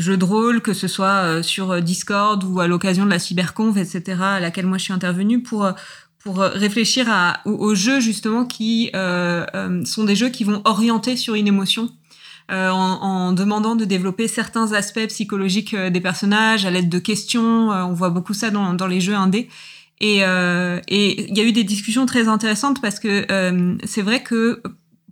jeux 0.00 0.16
de 0.16 0.24
rôle, 0.24 0.60
que 0.60 0.72
ce 0.72 0.88
soit 0.88 1.42
sur 1.42 1.80
Discord 1.80 2.42
ou 2.44 2.60
à 2.60 2.66
l'occasion 2.66 3.04
de 3.04 3.10
la 3.10 3.18
cyberconf, 3.18 3.76
etc., 3.76 4.18
à 4.20 4.40
laquelle 4.40 4.66
moi 4.66 4.78
je 4.78 4.84
suis 4.84 4.92
intervenue 4.92 5.42
pour 5.42 5.70
pour 6.18 6.38
réfléchir 6.38 7.08
aux, 7.44 7.74
jeux 7.74 8.00
justement 8.00 8.44
qui 8.44 8.90
sont 8.92 10.04
des 10.04 10.16
jeux 10.16 10.28
qui 10.28 10.44
vont 10.44 10.62
orienter 10.64 11.16
sur 11.16 11.34
une 11.34 11.46
émotion. 11.46 11.90
en, 12.50 12.58
en, 12.60 13.32
demandant 13.32 13.76
de 13.76 13.84
développer 13.84 14.28
certains 14.28 14.72
aspects 14.72 15.06
psychologiques 15.08 15.74
des 15.74 16.00
personnages 16.00 16.66
à 16.66 16.70
l'aide 16.70 16.88
de 16.88 16.98
questions. 16.98 17.70
on 17.70 17.92
voit 17.92 18.10
beaucoup 18.10 18.34
ça 18.34 18.50
dans, 18.50 18.74
dans 18.74 18.88
les 18.88 19.00
jeux 19.00 19.14
indés. 19.14 19.48
Et 20.02 20.24
euh, 20.24 20.80
et 20.88 21.30
il 21.30 21.38
y 21.38 21.40
a 21.40 21.44
eu 21.44 21.52
des 21.52 21.62
discussions 21.62 22.04
très 22.06 22.26
intéressantes 22.26 22.82
parce 22.82 22.98
que 22.98 23.24
euh, 23.30 23.76
c'est 23.84 24.02
vrai 24.02 24.22
que 24.22 24.60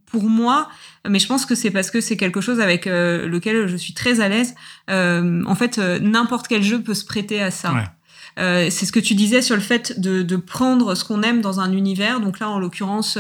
pour 0.05 0.25
moi, 0.25 0.69
mais 1.09 1.21
je 1.21 1.29
pense 1.29 1.47
que 1.47 1.55
c'est 1.55 1.71
parce 1.71 1.93
que 1.93 2.01
c'est 2.01 2.17
quelque 2.17 2.41
chose 2.41 2.59
avec 2.59 2.89
euh, 2.89 3.29
lequel 3.29 3.69
je 3.69 3.77
suis 3.77 3.95
très 3.95 4.21
à 4.21 4.29
l'aise. 4.29 4.57
en 4.89 5.55
fait, 5.55 5.79
n'importe 5.79 6.49
quel 6.49 6.65
jeu 6.65 6.83
peut 6.83 6.95
se 6.95 7.05
prêter 7.05 7.41
à 7.41 7.53
ça. 7.53 7.95
c'est 8.37 8.71
ce 8.71 8.91
que 8.91 8.99
tu 8.99 9.15
disais 9.15 9.43
sur 9.43 9.55
le 9.55 9.63
fait 9.63 10.01
de, 10.01 10.23
de 10.23 10.37
prendre 10.37 10.97
ce 10.97 11.05
qu'on 11.05 11.23
aime 11.23 11.41
dans 11.41 11.61
un 11.61 11.73
univers. 11.73 12.21
Donc 12.21 12.41
là, 12.41 12.51
en 12.51 12.59
l'occurrence, 12.59 13.17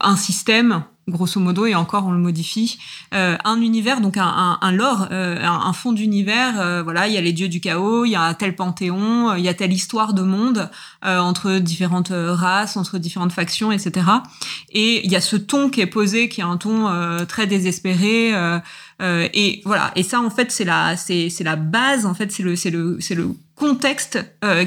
un 0.00 0.16
système 0.16 0.82
grosso 1.08 1.38
modo, 1.40 1.66
et 1.66 1.74
encore 1.74 2.06
on 2.06 2.12
le 2.12 2.18
modifie, 2.18 2.78
euh, 3.12 3.36
un 3.44 3.60
univers, 3.60 4.00
donc 4.00 4.16
un, 4.16 4.24
un, 4.24 4.58
un 4.60 4.72
lore, 4.72 5.08
euh, 5.10 5.42
un, 5.42 5.72
fond 5.72 5.92
d'univers. 5.92 6.60
Euh, 6.60 6.82
voilà, 6.82 7.08
il 7.08 7.14
y 7.14 7.18
a 7.18 7.20
les 7.20 7.32
dieux 7.32 7.48
du 7.48 7.60
chaos, 7.60 8.04
il 8.04 8.10
y 8.10 8.16
a 8.16 8.32
tel 8.34 8.56
panthéon, 8.56 9.34
il 9.34 9.44
y 9.44 9.48
a 9.48 9.54
telle 9.54 9.72
histoire 9.72 10.14
de 10.14 10.22
monde 10.22 10.70
entre 11.02 11.58
différentes 11.58 12.12
races, 12.12 12.76
entre 12.76 12.98
différentes 12.98 13.32
factions, 13.32 13.72
etc. 13.72 14.06
Et 14.70 15.04
il 15.04 15.12
y 15.12 15.16
a 15.16 15.20
ce 15.20 15.36
ton 15.36 15.68
qui 15.68 15.80
est 15.80 15.86
posé, 15.86 16.28
qui 16.28 16.40
est 16.40 16.44
un 16.44 16.56
ton 16.56 16.88
très 17.28 17.46
désespéré. 17.46 18.32
et 19.00 19.62
voilà. 19.64 19.92
Et 19.96 20.02
ça, 20.02 20.20
en 20.20 20.30
fait, 20.30 20.50
c'est 20.50 20.64
la, 20.64 20.96
c'est, 20.96 21.28
c'est 21.28 21.44
la 21.44 21.56
base. 21.56 22.06
En 22.06 22.14
fait, 22.14 22.32
c'est 22.32 22.42
le, 22.42 22.56
c'est 22.56 22.70
le, 22.70 22.98
c'est 23.00 23.14
le 23.14 23.34
contexte 23.54 24.18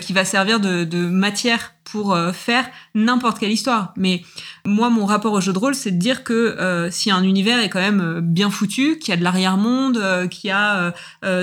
qui 0.02 0.14
va 0.14 0.26
servir 0.26 0.60
de, 0.60 0.84
de 0.84 1.08
matière 1.08 1.74
pour 1.92 2.14
euh, 2.14 2.32
faire 2.32 2.70
n'importe 2.96 3.40
quelle 3.40 3.52
histoire. 3.52 3.94
Mais 3.96 4.24
moi, 4.66 4.90
mon 4.90 5.06
rapport 5.06 5.34
au 5.34 5.42
jeu 5.42 5.54
de 5.54 5.58
rôle, 5.58 5.76
c'est 5.76 5.92
de 5.92 5.98
dire 5.98 6.24
que 6.24 6.34
euh, 6.34 6.92
si 6.92 7.12
un 7.12 7.24
univers 7.24 7.60
est 7.60 7.70
quand 7.70 7.80
même 7.80 8.02
euh, 8.02 8.22
bien 8.22 8.50
foutu, 8.50 9.00
qu'il 9.00 9.12
y 9.12 9.14
a 9.14 9.18
de 9.18 9.24
l'arrière-monde, 9.24 9.98
euh, 9.98 10.28
qu'il 10.28 10.50
y 10.50 10.52
a 10.52 10.94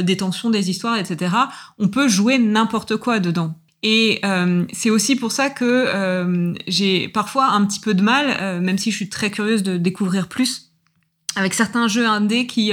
des 0.03 0.17
tensions, 0.17 0.51
des 0.51 0.71
histoires, 0.71 0.97
etc., 0.97 1.35
on 1.79 1.89
peut 1.89 2.09
jouer 2.09 2.39
n'importe 2.39 2.97
quoi 2.97 3.19
dedans. 3.19 3.55
Et 3.83 4.23
c'est 4.73 4.91
aussi 4.91 5.15
pour 5.17 5.31
ça 5.31 5.51
que 5.51 6.55
j'ai 6.67 7.09
parfois 7.09 7.49
un 7.49 7.65
petit 7.67 7.81
peu 7.81 7.95
de 7.95 8.03
mal, 8.03 8.61
même 8.63 8.79
si 8.79 8.91
je 8.91 8.97
suis 8.97 9.09
très 9.09 9.31
curieuse 9.31 9.63
de 9.63 9.77
découvrir 9.77 10.29
plus, 10.29 10.74
avec 11.37 11.55
certains 11.55 11.89
jeux 11.89 12.07
indés 12.07 12.47
qui, 12.47 12.73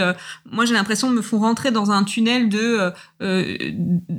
moi 0.52 0.66
j'ai 0.66 0.74
l'impression, 0.74 1.10
me 1.10 1.22
font 1.22 1.40
rentrer 1.40 1.72
dans 1.72 1.92
un 1.92 2.04
tunnel 2.04 2.50
de 2.50 2.92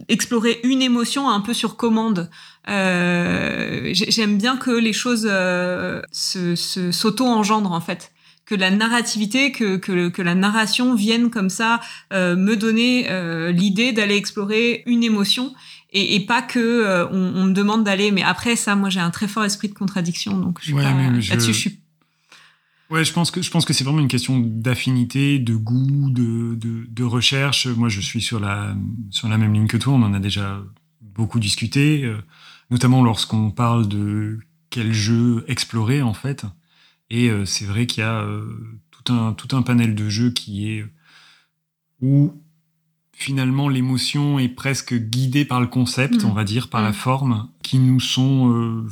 explorer 0.09 0.61
une 0.65 0.83
émotion 0.83 1.29
un 1.31 1.41
peu 1.41 1.55
sur 1.55 1.77
commande. 1.77 2.31
Euh, 2.69 3.91
j'aime 3.93 4.39
bien 4.39 4.57
que 4.57 4.71
les 4.71 4.93
choses 4.93 5.29
euh, 5.29 6.01
se, 6.13 6.55
se 6.55 6.93
s'auto-engendrent 6.93 7.73
en 7.73 7.81
fait 7.81 8.13
que 8.45 8.55
la 8.55 8.71
narrativité, 8.71 9.53
que, 9.53 9.77
que, 9.77 10.09
que, 10.09 10.23
la 10.23 10.35
narration 10.35 10.95
vienne 10.95 11.31
comme 11.31 11.49
ça 11.49 11.81
euh, 12.13 12.37
me 12.37 12.57
donner 12.57 13.07
euh, 13.09 13.53
l'idée 13.53 13.93
d'aller 13.93 14.17
explorer 14.17 14.83
une 14.87 15.05
émotion 15.05 15.55
et, 15.93 16.17
et 16.17 16.21
pas 16.27 16.43
que 16.43 16.59
euh, 16.59 17.07
on, 17.09 17.33
on, 17.37 17.45
me 17.45 17.53
demande 17.53 17.85
d'aller. 17.85 18.11
Mais 18.11 18.23
après 18.23 18.57
ça, 18.57 18.75
moi 18.75 18.91
j'ai 18.91 19.01
un 19.01 19.11
très 19.11 19.29
fort 19.29 19.45
esprit 19.45 19.69
de 19.69 19.75
contradiction, 19.75 20.37
donc 20.37 20.59
je 20.61 20.67
suis 20.67 20.75
ouais, 20.75 20.83
là-dessus 20.83 21.53
je 21.53 21.59
suis. 21.59 21.82
Ouais, 22.93 23.05
je 23.05 23.13
pense 23.13 23.31
que 23.31 23.43
je 23.43 23.51
pense 23.51 23.65
que 23.65 23.73
c'est 23.73 23.85
vraiment 23.85 24.01
une 24.01 24.09
question 24.09 24.39
d'affinité, 24.39 25.39
de 25.39 25.57
goût, 25.57 26.11
de, 26.11 26.55
de, 26.55 26.87
de, 26.89 27.05
recherche. 27.05 27.67
Moi, 27.67 27.89
je 27.89 28.01
suis 28.01 28.21
sur 28.21 28.39
la 28.39 28.77
sur 29.11 29.29
la 29.29 29.39
même 29.39 29.55
ligne 29.55 29.67
que 29.67 29.79
toi. 29.79 29.95
On 29.95 30.03
en 30.03 30.13
a 30.13 30.21
déjà 30.21 30.63
beaucoup 31.01 31.41
discuté 31.41 32.09
notamment 32.73 33.03
lorsqu'on 33.03 33.51
parle 33.51 33.87
de 33.87 34.41
quel 34.71 34.93
jeu 34.93 35.45
explorer 35.47 36.03
en 36.03 36.15
fait. 36.15 36.47
Et 37.11 37.29
euh, 37.29 37.45
c'est 37.45 37.67
vrai 37.67 37.87
qu'il 37.87 38.01
y 38.01 38.07
a 38.07 38.23
euh, 38.23 38.81
tout, 38.91 39.13
un, 39.13 39.35
tout 39.35 39.55
un 39.55 39.63
panel 39.63 39.95
de 39.95 40.09
jeux 40.09 40.31
qui 40.31 40.73
est 40.73 40.85
où 42.01 42.33
finalement 43.13 43.69
l'émotion 43.69 44.39
est 44.39 44.49
presque 44.49 44.95
guidée 44.95 45.45
par 45.45 45.61
le 45.61 45.67
concept, 45.67 46.25
mm. 46.25 46.27
on 46.27 46.33
va 46.33 46.45
dire, 46.45 46.71
par 46.71 46.81
la 46.81 46.91
mm. 46.91 46.95
forme, 46.95 47.51
qui 47.63 47.79
nous 47.79 48.01
sont, 48.01 48.87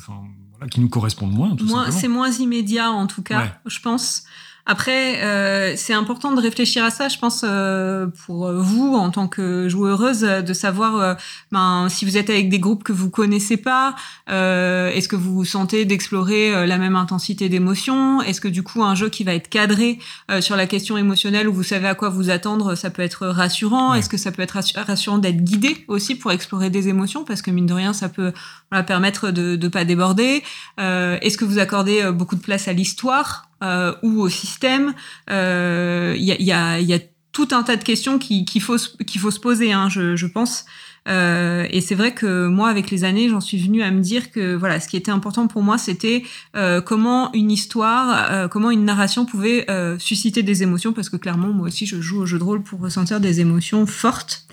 qui 0.69 0.81
nous 0.81 0.89
correspondent 0.89 1.33
moins. 1.33 1.57
Tout 1.57 1.67
moins 1.67 1.91
c'est 1.91 2.09
moins 2.09 2.31
immédiat 2.31 2.91
en 2.91 3.07
tout 3.07 3.23
cas, 3.23 3.53
je 3.67 3.81
pense. 3.81 4.25
Après, 4.67 5.23
euh, 5.23 5.75
c'est 5.77 5.95
important 5.95 6.33
de 6.33 6.41
réfléchir 6.41 6.85
à 6.85 6.91
ça, 6.91 7.09
je 7.09 7.19
pense, 7.19 7.45
euh, 7.45 8.07
pour 8.27 8.51
vous 8.53 8.95
en 8.95 9.11
tant 9.11 9.29
que 9.29 9.69
joueuse, 9.69 10.21
de 10.21 10.53
savoir 10.53 10.97
euh, 10.97 11.15
ben, 11.53 11.89
si 11.89 12.05
vous 12.05 12.17
êtes 12.17 12.31
avec 12.31 12.49
des 12.49 12.59
groupes 12.59 12.85
que 12.85 12.93
vous 12.93 13.11
connaissez 13.11 13.57
pas, 13.57 13.95
euh, 14.31 14.91
est-ce 14.91 15.09
que 15.09 15.17
vous 15.17 15.35
vous 15.35 15.45
sentez 15.45 15.85
d'explorer 15.85 16.55
euh, 16.55 16.67
la 16.67 16.79
même 16.79 16.97
intensité 16.97 17.49
d'émotion 17.49 18.23
Est-ce 18.23 18.41
que 18.41 18.49
du 18.49 18.63
coup 18.63 18.83
un 18.83 18.95
jeu 18.95 19.09
qui 19.09 19.25
va 19.25 19.35
être 19.35 19.49
cadré 19.49 19.99
sur 20.41 20.57
la 20.57 20.67
question 20.67 20.97
émotionnelle 20.97 21.49
où 21.49 21.53
vous 21.53 21.63
savez 21.63 21.89
à 21.89 21.95
quoi 21.95 22.09
vous 22.09 22.31
attendre, 22.31 22.75
ça 22.75 22.91
peut 22.91 23.03
être 23.03 23.27
rassurant? 23.27 23.95
Est-ce 23.95 24.09
que 24.09 24.17
ça 24.17 24.33
peut 24.33 24.43
être 24.43 24.59
rassurant 24.87 25.19
d'être 25.19 25.43
guidé 25.43 25.85
aussi 25.89 26.15
pour 26.15 26.33
explorer 26.33 26.71
des 26.71 26.89
émotions? 26.89 27.25
Parce 27.25 27.43
que 27.43 27.51
mine 27.51 27.67
de 27.67 27.75
rien, 27.75 27.93
ça 27.93 28.09
peut 28.09 28.33
voilà, 28.71 28.85
permettre 28.85 29.31
de 29.31 29.57
ne 29.57 29.69
pas 29.69 29.85
déborder. 29.85 30.43
Est-ce 30.79 31.37
que 31.37 31.45
vous 31.45 31.59
accordez 31.59 32.11
beaucoup 32.13 32.37
de 32.37 32.41
place 32.41 32.69
à 32.69 32.73
l'histoire? 32.73 33.50
Euh, 33.63 33.95
ou 34.03 34.21
au 34.21 34.29
système. 34.29 34.95
Il 35.29 35.35
euh, 35.35 36.17
y, 36.19 36.33
a, 36.33 36.41
y, 36.41 36.53
a, 36.53 36.81
y, 36.81 36.95
a, 36.95 36.99
tout 37.33 37.49
un 37.53 37.63
tas 37.63 37.77
de 37.77 37.85
questions 37.85 38.19
qu'il 38.19 38.63
faut, 38.63 38.77
qu'il 39.07 39.21
faut 39.21 39.31
se 39.31 39.39
poser, 39.39 39.73
hein, 39.73 39.89
je, 39.89 40.17
je 40.17 40.27
pense. 40.27 40.65
Euh, 41.09 41.67
et 41.71 41.81
c'est 41.81 41.95
vrai 41.95 42.13
que 42.13 42.47
moi, 42.47 42.69
avec 42.69 42.91
les 42.91 43.05
années, 43.05 43.29
j'en 43.29 43.41
suis 43.41 43.59
venue 43.59 43.83
à 43.83 43.91
me 43.91 44.01
dire 44.01 44.31
que 44.31 44.55
voilà, 44.55 44.81
ce 44.81 44.89
qui 44.89 44.97
était 44.97 45.11
important 45.11 45.47
pour 45.47 45.63
moi, 45.63 45.79
c'était 45.79 46.23
euh, 46.57 46.81
comment 46.81 47.33
une 47.33 47.51
histoire, 47.51 48.31
euh, 48.31 48.49
comment 48.49 48.71
une 48.71 48.85
narration 48.85 49.25
pouvait 49.25 49.71
euh, 49.71 49.99
susciter 49.99 50.43
des 50.43 50.63
émotions, 50.63 50.93
parce 50.93 51.09
que 51.09 51.17
clairement, 51.17 51.49
moi 51.49 51.69
aussi, 51.69 51.87
je 51.87 52.01
joue 52.01 52.21
au 52.21 52.27
jeu 52.27 52.39
de 52.39 52.45
rôle 52.45 52.63
pour 52.63 52.81
ressentir 52.81 53.21
des 53.21 53.41
émotions 53.41 53.87
fortes. 53.87 54.47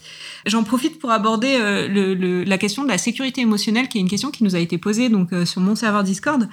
J'en 0.46 0.64
profite 0.64 1.00
pour 1.00 1.12
aborder 1.12 1.58
le, 1.58 2.14
le, 2.14 2.46
la 2.46 2.58
question 2.58 2.84
de 2.84 2.88
la 2.88 2.98
sécurité 2.98 3.42
émotionnelle, 3.42 3.90
qui 3.90 3.98
est 3.98 4.02
une 4.02 4.08
question 4.08 4.32
qui 4.32 4.46
nous 4.46 4.56
a 4.56 4.60
été 4.60 4.78
posée 4.78 5.10
donc 5.10 5.32
sur 5.44 5.60
mon 5.60 5.76
serveur 5.76 6.04
Discord 6.04 6.48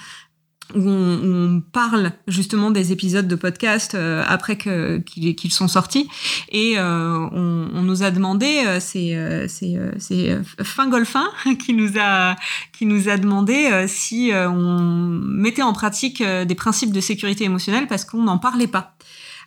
où 0.74 0.88
on, 0.88 1.62
parle 1.72 2.12
justement 2.26 2.70
des 2.70 2.92
épisodes 2.92 3.28
de 3.28 3.36
podcast 3.36 3.94
euh, 3.94 4.24
après 4.26 4.56
que, 4.56 4.98
qu'ils, 4.98 5.52
sont 5.52 5.68
sortis. 5.68 6.08
Et 6.50 6.74
euh, 6.78 7.18
on, 7.32 7.68
on, 7.74 7.82
nous 7.82 8.02
a 8.02 8.10
demandé, 8.10 8.62
euh, 8.66 8.78
c'est, 8.80 9.14
euh, 9.14 9.46
c'est, 9.48 9.76
c'est 9.98 10.38
Fin 10.62 10.88
Golfin 10.88 11.26
qui 11.64 11.74
nous 11.74 11.92
a, 11.98 12.36
qui 12.72 12.86
nous 12.86 13.08
a 13.08 13.16
demandé 13.16 13.86
si 13.88 14.30
on 14.32 14.80
mettait 15.22 15.62
en 15.62 15.72
pratique 15.72 16.22
des 16.22 16.54
principes 16.54 16.92
de 16.92 17.00
sécurité 17.00 17.44
émotionnelle 17.44 17.86
parce 17.86 18.04
qu'on 18.04 18.22
n'en 18.22 18.38
parlait 18.38 18.66
pas. 18.66 18.96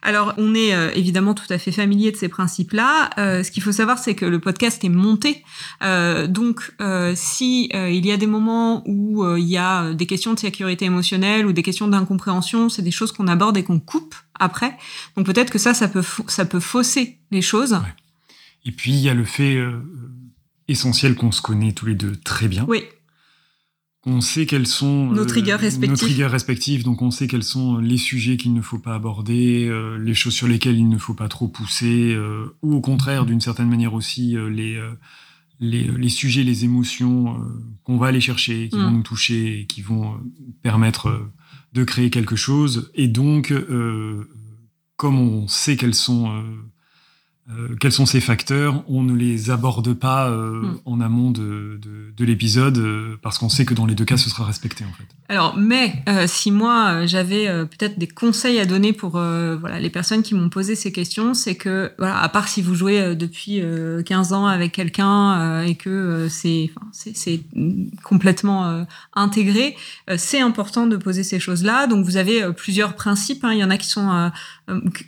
Alors, 0.02 0.34
on 0.38 0.54
est 0.56 0.74
euh, 0.74 0.92
évidemment 0.94 1.34
tout 1.34 1.52
à 1.52 1.58
fait 1.58 1.72
familier 1.72 2.12
de 2.12 2.18
ces 2.18 2.30
principes-là. 2.30 3.10
Euh, 3.18 3.44
ce 3.44 3.52
qu'il 3.52 3.64
faut 3.64 3.72
savoir, 3.72 3.98
c'est 3.98 4.16
que 4.16 4.26
le 4.26 4.40
podcast 4.40 4.84
est 4.84 4.90
monté. 4.90 5.44
Euh, 5.84 6.28
donc, 6.28 6.72
si 7.16 7.70
il 7.74 8.06
y 8.06 8.12
a 8.12 8.18
des 8.18 8.28
moments 8.28 8.84
où 8.86 9.26
il 9.36 9.46
y 9.46 9.58
a 9.58 9.94
des 9.94 10.06
questions 10.06 10.34
de 10.34 10.40
sécurité 10.40 10.86
émotionnelle 10.86 11.46
ou 11.46 11.54
des 11.54 11.64
questions 11.64 11.88
d'incompréhension, 11.88 12.70
c'est 12.70 12.82
des 12.82 12.92
choses 12.92 13.12
qu'on 13.12 13.28
aborde 13.28 13.58
et 13.58 13.64
qu'on 13.64 13.80
coupe 13.80 14.16
après. 14.40 14.78
Donc, 15.16 15.26
peut-être 15.26 15.52
que 15.52 15.60
ça, 15.60 15.74
ça 15.74 15.88
peut, 15.88 16.04
ça 16.28 16.46
peut 16.46 16.60
fausser 16.60 17.18
les 17.32 17.42
choses. 17.42 17.80
Et 18.66 18.72
puis, 18.72 18.92
il 18.92 19.00
y 19.00 19.10
a 19.10 19.14
le 19.14 19.26
fait 19.26 19.58
essentiel 20.68 21.16
qu'on 21.16 21.32
se 21.32 21.42
connaît 21.42 21.72
tous 21.72 21.86
les 21.86 21.96
deux 21.96 22.16
très 22.18 22.48
bien. 22.48 22.66
Oui 22.68 22.84
on 24.06 24.22
sait 24.22 24.46
quels 24.46 24.68
sont 24.68 25.08
nos 25.08 25.26
triggers 25.26 25.56
respectifs. 25.56 25.90
Nos 25.90 26.08
triggers 26.08 26.28
respectifs, 26.28 26.84
donc 26.84 27.02
on 27.02 27.12
sait 27.12 27.28
quels 27.28 27.44
sont 27.44 27.78
les 27.78 27.98
sujets 27.98 28.38
qu'il 28.38 28.54
ne 28.54 28.62
faut 28.62 28.80
pas 28.80 28.96
aborder, 28.96 29.68
euh, 29.68 29.98
les 29.98 30.14
choses 30.14 30.34
sur 30.34 30.48
lesquelles 30.48 30.78
il 30.78 30.88
ne 30.88 30.98
faut 30.98 31.14
pas 31.14 31.28
trop 31.28 31.48
pousser, 31.48 32.14
euh, 32.14 32.56
ou 32.62 32.76
au 32.76 32.82
contraire, 32.82 33.26
d'une 33.26 33.42
certaine 33.42 33.68
manière 33.68 33.94
aussi, 33.94 34.38
euh, 34.38 34.50
les, 34.50 34.80
les, 35.60 36.10
sujets, 36.10 36.44
les 36.44 36.64
émotions 36.64 37.38
qu'on 37.84 37.98
va 37.98 38.08
aller 38.08 38.22
chercher, 38.22 38.70
qui 38.70 38.78
vont 38.78 38.92
mm. 38.92 38.96
nous 38.96 39.04
toucher, 39.04 39.62
et 39.62 39.66
qui 39.66 39.82
vont 39.82 40.20
permettre 40.62 41.30
de 41.74 41.84
créer 41.84 42.10
quelque 42.10 42.36
chose. 42.36 42.92
Et 42.94 43.08
donc, 43.08 43.52
comme 44.96 45.20
on 45.20 45.48
sait 45.48 45.76
quels 45.76 45.96
sont 45.96 46.44
euh, 47.50 47.78
quels 47.80 47.94
sont 47.94 48.06
ces 48.06 48.20
facteurs? 48.20 48.84
On 48.90 49.04
ne 49.04 49.16
les 49.16 49.52
aborde 49.52 49.94
pas 49.94 50.30
euh, 50.30 50.64
hmm. 50.64 50.80
en 50.86 51.00
amont 51.00 51.32
de, 51.32 51.80
de, 51.82 52.12
de 52.16 52.26
l'épisode 52.26 52.78
euh, 52.78 53.18
parce 53.22 53.38
qu'on 53.38 53.48
sait 53.48 53.64
que 53.64 53.74
dans 53.74 53.86
les 53.86 53.96
deux 53.96 54.04
cas, 54.04 54.18
ce 54.18 54.30
sera 54.30 54.44
respecté 54.44 54.84
en 54.84 54.92
fait. 54.92 55.06
Alors, 55.30 55.58
mais 55.58 56.04
si 56.28 56.52
moi 56.52 57.06
j'avais 57.06 57.48
peut-être 57.66 58.00
des 58.00 58.08
conseils 58.08 58.60
à 58.60 58.66
donner 58.66 58.94
pour 58.94 59.12
voilà 59.12 59.78
les 59.78 59.90
personnes 59.90 60.24
qui 60.24 60.36
m'ont 60.36 60.48
posé 60.48 60.76
ces 60.76 60.94
questions, 60.94 61.34
c'est 61.34 61.56
que 61.56 61.92
voilà, 61.98 62.22
à 62.22 62.30
part 62.30 62.48
si 62.48 62.62
vous 62.62 62.76
jouez 62.76 63.14
depuis 63.14 63.62
15 64.06 64.32
ans 64.32 64.46
avec 64.46 64.72
quelqu'un 64.72 65.64
et 65.64 65.76
que 65.76 66.28
c'est 66.30 66.72
c'est 66.94 67.42
complètement 68.04 68.86
intégré, 69.14 69.76
c'est 70.16 70.40
important 70.40 70.88
de 70.88 70.96
poser 70.96 71.24
ces 71.24 71.42
choses-là. 71.42 71.88
Donc 71.88 72.06
vous 72.06 72.16
avez 72.16 72.54
plusieurs 72.54 72.96
principes. 72.96 73.44
Hein. 73.44 73.52
Il 73.52 73.60
y 73.60 73.64
en 73.66 73.70
a 73.70 73.78
qui 73.78 73.90
sont 73.90 74.32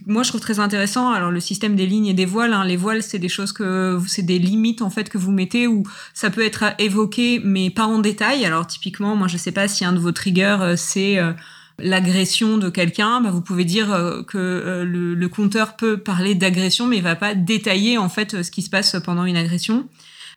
moi 0.06 0.24
je 0.24 0.30
trouve 0.30 0.42
très 0.42 0.60
intéressant. 0.60 1.12
Alors 1.12 1.32
le 1.32 1.40
système 1.40 1.76
des 1.76 1.86
lignes 1.86 2.08
et 2.08 2.14
des 2.14 2.26
voiles. 2.26 2.54
Hein. 2.54 2.64
Les 2.66 2.78
voiles, 2.78 3.04
c'est 3.04 3.20
des 3.20 3.30
choses 3.30 3.52
que 3.52 4.00
c'est 4.08 4.24
des 4.24 4.40
limites 4.40 4.82
en 4.82 4.90
fait 4.90 5.10
que 5.10 5.18
vous 5.18 5.32
mettez 5.32 5.68
où 5.68 5.84
ça 6.14 6.30
peut 6.30 6.44
être 6.44 6.64
évoqué, 6.80 7.42
mais 7.44 7.70
pas 7.70 7.86
en 7.86 8.00
détail. 8.00 8.46
Alors 8.46 8.66
typiquement, 8.68 9.16
moi 9.16 9.28
je 9.28 9.38
sais 9.38 9.52
pas 9.52 9.68
si 9.68 9.84
un 9.84 9.92
de 9.92 10.00
vos 10.00 10.12
triggers 10.12 10.58
euh, 10.62 10.76
c'est 10.78 11.18
euh, 11.20 11.34
l'agression 11.78 12.58
de 12.58 12.70
quelqu'un, 12.70 13.22
bah, 13.22 13.32
vous 13.32 13.42
pouvez 13.42 13.66
dire 13.66 13.94
euh, 13.94 14.24
que 14.24 14.84
le, 14.86 15.14
le, 15.14 15.30
compteur 15.30 15.76
peut 15.76 15.98
parler 15.98 16.36
d'agression, 16.36 16.88
mais 16.88 16.98
il 16.98 17.04
va 17.04 17.16
pas 17.16 17.36
détailler 17.36 17.98
en 17.98 18.10
fait 18.10 18.44
ce 18.44 18.52
qui 18.52 18.62
se 18.62 18.70
passe 18.70 18.96
pendant 19.04 19.26
une 19.26 19.38
agression. 19.38 19.88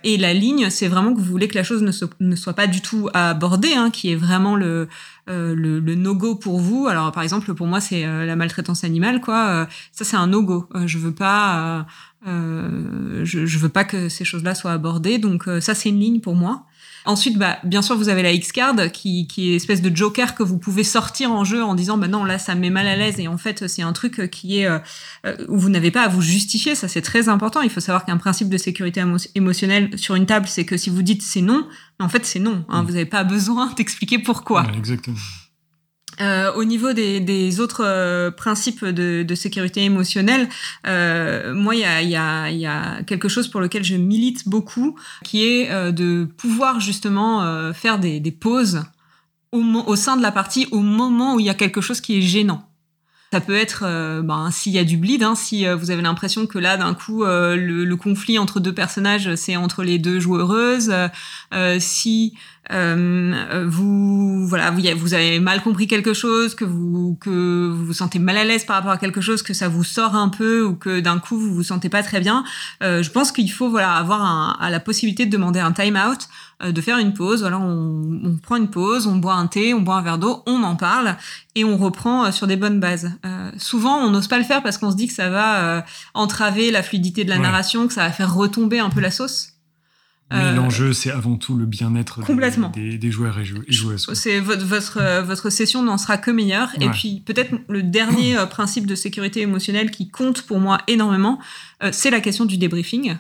Et 0.05 0.16
la 0.16 0.35
ligne, 0.35 0.68
c'est 0.70 0.89
vraiment 0.89 1.14
que 1.14 1.20
vous 1.20 1.31
voulez 1.31 1.49
que 1.49 1.55
la 1.55 1.62
chose 1.62 1.83
ne, 1.83 1.93
ne 2.20 2.37
soit 2.37 2.55
pas 2.55 2.66
du 2.66 2.81
tout 2.81 3.09
abordée, 3.14 3.75
hein, 3.75 3.91
qui 3.91 4.11
est 4.11 4.16
vraiment 4.16 4.57
le, 4.57 4.89
euh, 5.31 5.55
le, 5.55 5.79
le 5.79 5.95
no-go 5.95 6.35
pour 6.35 6.59
vous. 6.59 6.89
Alors, 6.89 7.12
par 7.12 7.23
exemple, 7.23 7.55
pour 7.55 7.68
moi, 7.68 7.81
c'est 7.81 8.05
euh, 8.05 8.27
la 8.27 8.35
maltraitance 8.35 8.83
animale, 8.83 9.20
quoi. 9.20 9.47
Euh, 9.47 9.66
ça, 9.93 10.05
c'est 10.05 10.16
un 10.16 10.27
no-go. 10.27 10.68
je 10.85 10.99
veux 10.99 11.12
pas, 11.12 11.87
je, 12.27 13.23
je, 13.23 13.59
veux 13.59 13.68
pas 13.68 13.85
que 13.85 14.09
ces 14.09 14.25
choses-là 14.25 14.55
soient 14.55 14.73
abordées. 14.73 15.18
Donc, 15.18 15.45
ça, 15.61 15.75
c'est 15.75 15.91
une 15.91 16.01
ligne 16.01 16.20
pour 16.20 16.35
moi. 16.35 16.66
Ensuite, 17.05 17.39
bah, 17.39 17.59
bien 17.65 17.83
sûr, 17.83 17.97
vous 17.97 18.09
avez 18.09 18.23
la 18.23 18.33
X-Card 18.33 18.93
qui, 18.93 19.27
qui 19.27 19.53
est 19.53 19.57
espèce 19.57 19.83
de 19.83 19.95
joker 19.95 20.35
que 20.35 20.43
vous 20.43 20.59
pouvez 20.59 20.85
sortir 20.85 21.33
en 21.33 21.45
jeu 21.45 21.63
en 21.63 21.75
disant, 21.75 21.99
bah 21.99 22.09
non, 22.09 22.25
là, 22.25 22.39
ça 22.39 22.55
me 22.55 22.61
met 22.61 22.71
mal 22.71 22.87
à 22.87 22.97
l'aise. 22.97 23.19
Et 23.19 23.29
en 23.29 23.39
fait, 23.39 23.67
c'est 23.67 23.83
un 23.83 23.93
truc 23.93 24.31
qui 24.31 24.61
est 24.61 24.67
euh, 24.67 24.79
où 25.49 25.59
vous 25.59 25.69
n'avez 25.69 25.91
pas 25.91 26.03
à 26.03 26.09
vous 26.09 26.23
justifier. 26.23 26.75
Ça, 26.75 26.89
c'est 26.89 27.03
très 27.03 27.29
important. 27.29 27.61
Il 27.63 27.71
faut 27.71 27.81
savoir 27.81 28.05
qu'un 28.05 28.19
principe 28.19 28.49
de 28.49 28.57
sécurité 28.57 29.03
émotionnelle 29.35 29.99
sur 29.99 30.15
une 30.15 30.27
table, 30.27 30.47
c'est 30.49 30.65
que 30.65 30.77
si 30.77 30.91
vous 30.91 31.03
dites 31.03 31.23
c'est 31.23 31.43
non, 31.43 31.67
en 31.99 32.09
fait, 32.09 32.25
c'est 32.25 32.39
non. 32.39 32.65
Hein, 32.69 32.83
mm. 32.83 32.87
Vous 32.87 32.93
n'avez 32.93 33.07
pas 33.07 33.25
besoin 33.25 33.73
d'expliquer 33.77 34.19
pourquoi. 34.19 34.67
exactement. 34.77 35.17
Euh, 36.21 36.53
au 36.53 36.65
niveau 36.65 36.93
des, 36.93 37.21
des 37.21 37.61
autres 37.61 37.85
euh, 37.85 38.31
principes 38.31 38.85
de, 38.85 39.23
de, 39.23 39.35
sécurité 39.35 39.83
émotionnelle, 39.83 40.49
euh, 40.87 41.55
moi, 41.55 41.75
il 41.75 41.81
y 41.81 41.85
a, 41.85 42.03
y, 42.03 42.17
a, 42.17 42.51
y 42.51 42.67
a, 42.67 43.03
quelque 43.05 43.29
chose 43.29 43.49
pour 43.49 43.61
lequel 43.61 43.83
je 43.83 43.97
milite 43.97 44.47
beaucoup, 44.47 44.99
qui 45.25 45.47
est 45.47 45.71
euh, 45.71 45.91
de 45.91 46.29
pouvoir 46.37 46.81
justement 46.81 47.43
euh, 47.43 47.73
faire 47.73 47.99
des, 47.99 48.21
des 48.21 48.31
pauses 48.31 48.83
au, 49.53 49.63
au, 49.63 49.97
sein 49.97 50.17
de 50.17 50.23
la 50.23 50.33
partie 50.33 50.69
au 50.71 50.81
moment 50.81 51.35
où 51.35 51.41
il 51.41 51.47
y 51.47 51.51
a 51.51 51.55
quelque 51.55 51.81
chose 51.81 52.01
qui 52.01 52.19
est 52.19 52.23
gênant. 52.23 52.69
Ça 53.33 53.41
peut 53.41 53.57
être 53.57 53.85
ben, 54.21 54.51
s'il 54.51 54.73
y 54.73 54.79
a 54.79 54.85
du 54.85 54.99
bleed, 54.99 55.23
hein, 55.23 55.35
si 55.35 55.65
vous 55.65 55.91
avez 55.91 56.03
l'impression 56.03 56.47
que 56.47 56.59
là, 56.59 56.77
d'un 56.77 56.93
coup, 56.93 57.25
le, 57.25 57.57
le, 57.57 57.97
conflit 57.97 58.39
entre 58.39 58.61
deux 58.61 58.75
personnages, 58.75 59.37
c'est 59.37 59.57
entre 59.57 59.85
les 59.85 59.99
deux 59.99 60.21
joueuses, 60.21 60.93
si 61.79 62.35
euh, 62.71 63.67
vous 63.67 64.47
voilà 64.47 64.71
vous, 64.71 64.81
vous 64.97 65.15
avez 65.15 65.41
mal 65.41 65.63
compris 65.63 65.89
quelque 65.89 66.15
chose 66.15 66.55
que 66.55 66.65
vous 66.65 67.19
que 67.21 67.69
vous 67.69 67.87
vous 67.87 67.93
sentez 67.93 68.21
mal 68.21 68.37
à 68.37 68.45
l'aise 68.45 68.65
par 68.65 68.77
rapport 68.77 68.93
à 68.93 68.99
quelque 68.99 69.21
chose 69.21 69.43
que 69.43 69.53
ça 69.53 69.69
vous 69.69 69.83
sort 69.83 70.15
un 70.15 70.29
peu 70.29 70.65
ou 70.65 70.77
que 70.77 71.01
d'un 71.01 71.19
coup 71.19 71.37
vous 71.37 71.53
vous 71.53 71.65
sentez 71.65 71.89
pas 71.89 72.05
très 72.05 72.21
bien 72.21 72.45
euh, 72.83 73.03
je 73.03 73.11
pense 73.11 73.33
qu'il 73.33 73.51
faut 73.51 73.69
voilà 73.69 73.95
avoir 73.95 74.23
un, 74.25 74.57
à 74.61 74.71
la 74.71 74.79
possibilité 74.79 75.27
de 75.27 75.31
demander 75.31 75.59
un 75.59 75.73
time 75.73 75.97
out 75.97 76.29
euh, 76.63 76.73
de 76.73 76.81
faire 76.81 76.99
une 76.99 77.13
pause. 77.13 77.41
Voilà 77.41 77.59
on, 77.59 78.21
on, 78.25 78.37
prend 78.37 78.57
une 78.57 78.71
pause 78.71 79.07
on 79.07 79.17
boit 79.17 79.35
un 79.35 79.47
thé 79.47 79.75
on 79.75 79.81
boit 79.81 79.97
un 79.97 80.03
verre 80.03 80.19
d'eau 80.19 80.43
on 80.47 80.63
en 80.63 80.77
parle 80.77 81.17
et 81.55 81.65
on 81.65 81.77
reprend 81.77 82.27
euh, 82.27 82.31
sur 82.31 82.47
des 82.47 82.57
bonnes 82.57 82.79
bases. 82.79 83.11
Euh, 83.27 83.51
souvent 83.57 83.97
on 83.97 84.11
n'ose 84.11 84.29
pas 84.29 84.39
le 84.39 84.45
faire 84.45 84.63
parce 84.63 84.79
qu'on 84.79 84.91
se 84.91 84.97
dit 84.97 85.09
que 85.09 85.15
ça 85.15 85.29
va 85.29 85.85
entraver 86.15 86.71
la 86.71 86.83
fluidité 86.83 87.25
de 87.25 87.31
la 87.31 87.39
narration 87.39 87.87
que 87.87 87.95
ça 87.95 88.03
va 88.03 88.13
faire 88.13 88.35
retomber 88.35 88.79
un 88.79 88.91
peu 88.91 89.01
la 89.01 89.11
sauce 89.11 89.52
mais 90.33 90.45
euh, 90.45 90.53
l'enjeu, 90.55 90.93
c'est 90.93 91.11
avant 91.11 91.37
tout 91.37 91.57
le 91.57 91.66
bien-être 91.66 92.20
des, 92.72 92.99
des, 92.99 93.11
joueurs 93.11 93.39
et, 93.39 93.45
joueuses. 93.45 94.11
C'est 94.14 94.41
votre, 94.41 94.64
votre, 94.64 94.99
euh, 95.01 95.22
votre 95.22 95.51
session 95.51 95.83
n'en 95.83 95.99
sera 95.99 96.16
que 96.16 96.30
meilleure. 96.30 96.70
Et 96.80 96.89
puis, 96.89 97.22
peut-être 97.24 97.55
le 97.68 97.83
dernier 97.83 98.37
euh, 98.37 98.47
principe 98.47 98.87
de 98.87 98.95
sécurité 98.95 99.41
émotionnelle 99.41 99.91
qui 99.91 100.09
compte 100.09 100.43
pour 100.43 100.59
moi 100.59 100.78
énormément, 100.89 101.39
c'est 101.91 102.11
la 102.11 102.20
question 102.20 102.45
du 102.45 102.59
débriefing. 102.59 103.16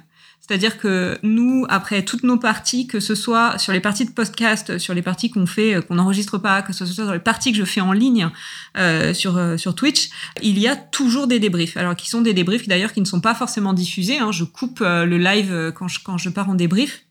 C'est-à-dire 0.52 0.76
que 0.76 1.16
nous, 1.22 1.64
après 1.70 2.02
toutes 2.02 2.24
nos 2.24 2.36
parties, 2.36 2.86
que 2.86 3.00
ce 3.00 3.14
soit 3.14 3.56
sur 3.56 3.72
les 3.72 3.80
parties 3.80 4.04
de 4.04 4.10
podcast, 4.10 4.76
sur 4.76 4.92
les 4.92 5.00
parties 5.00 5.30
qu'on 5.30 5.46
fait, 5.46 5.80
qu'on 5.88 5.94
n'enregistre 5.94 6.36
pas, 6.36 6.60
que 6.60 6.74
ce 6.74 6.84
soit 6.84 7.04
sur 7.04 7.12
les 7.14 7.18
parties 7.18 7.52
que 7.52 7.58
je 7.58 7.64
fais 7.64 7.80
en 7.80 7.92
ligne 7.92 8.28
euh, 8.76 9.14
sur 9.14 9.40
sur 9.56 9.74
Twitch, 9.74 10.10
il 10.42 10.58
y 10.58 10.68
a 10.68 10.76
toujours 10.76 11.26
des 11.26 11.38
débriefs. 11.38 11.78
Alors 11.78 11.96
qui 11.96 12.10
sont 12.10 12.20
des 12.20 12.34
débriefs 12.34 12.68
d'ailleurs 12.68 12.92
qui 12.92 13.00
ne 13.00 13.06
sont 13.06 13.22
pas 13.22 13.34
forcément 13.34 13.72
diffusés. 13.72 14.18
Hein. 14.18 14.30
Je 14.30 14.44
coupe 14.44 14.80
le 14.80 15.16
live 15.16 15.72
quand 15.74 15.88
je 15.88 16.00
quand 16.04 16.18
je 16.18 16.28
pars 16.28 16.50
en 16.50 16.54
débrief 16.54 17.02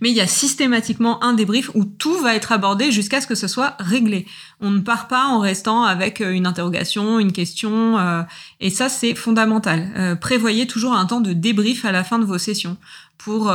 mais 0.00 0.10
il 0.10 0.16
y 0.16 0.20
a 0.20 0.26
systématiquement 0.26 1.22
un 1.22 1.32
débrief 1.32 1.70
où 1.74 1.84
tout 1.84 2.18
va 2.18 2.34
être 2.34 2.52
abordé 2.52 2.92
jusqu'à 2.92 3.20
ce 3.20 3.26
que 3.26 3.34
ce 3.34 3.48
soit 3.48 3.76
réglé. 3.78 4.26
On 4.60 4.70
ne 4.70 4.80
part 4.80 5.08
pas 5.08 5.26
en 5.26 5.40
restant 5.40 5.84
avec 5.84 6.20
euh, 6.20 6.32
une 6.32 6.46
interrogation, 6.46 7.18
une 7.18 7.32
question, 7.32 7.98
euh, 7.98 8.22
et 8.60 8.70
ça 8.70 8.88
c'est 8.88 9.14
fondamental. 9.14 9.92
Euh, 9.96 10.16
prévoyez 10.16 10.66
toujours 10.66 10.94
un 10.94 11.06
temps 11.06 11.20
de 11.20 11.32
débrief 11.32 11.84
à 11.84 11.92
la 11.92 12.04
fin 12.04 12.18
de 12.18 12.24
vos 12.24 12.38
sessions 12.38 12.76
pour 13.16 13.52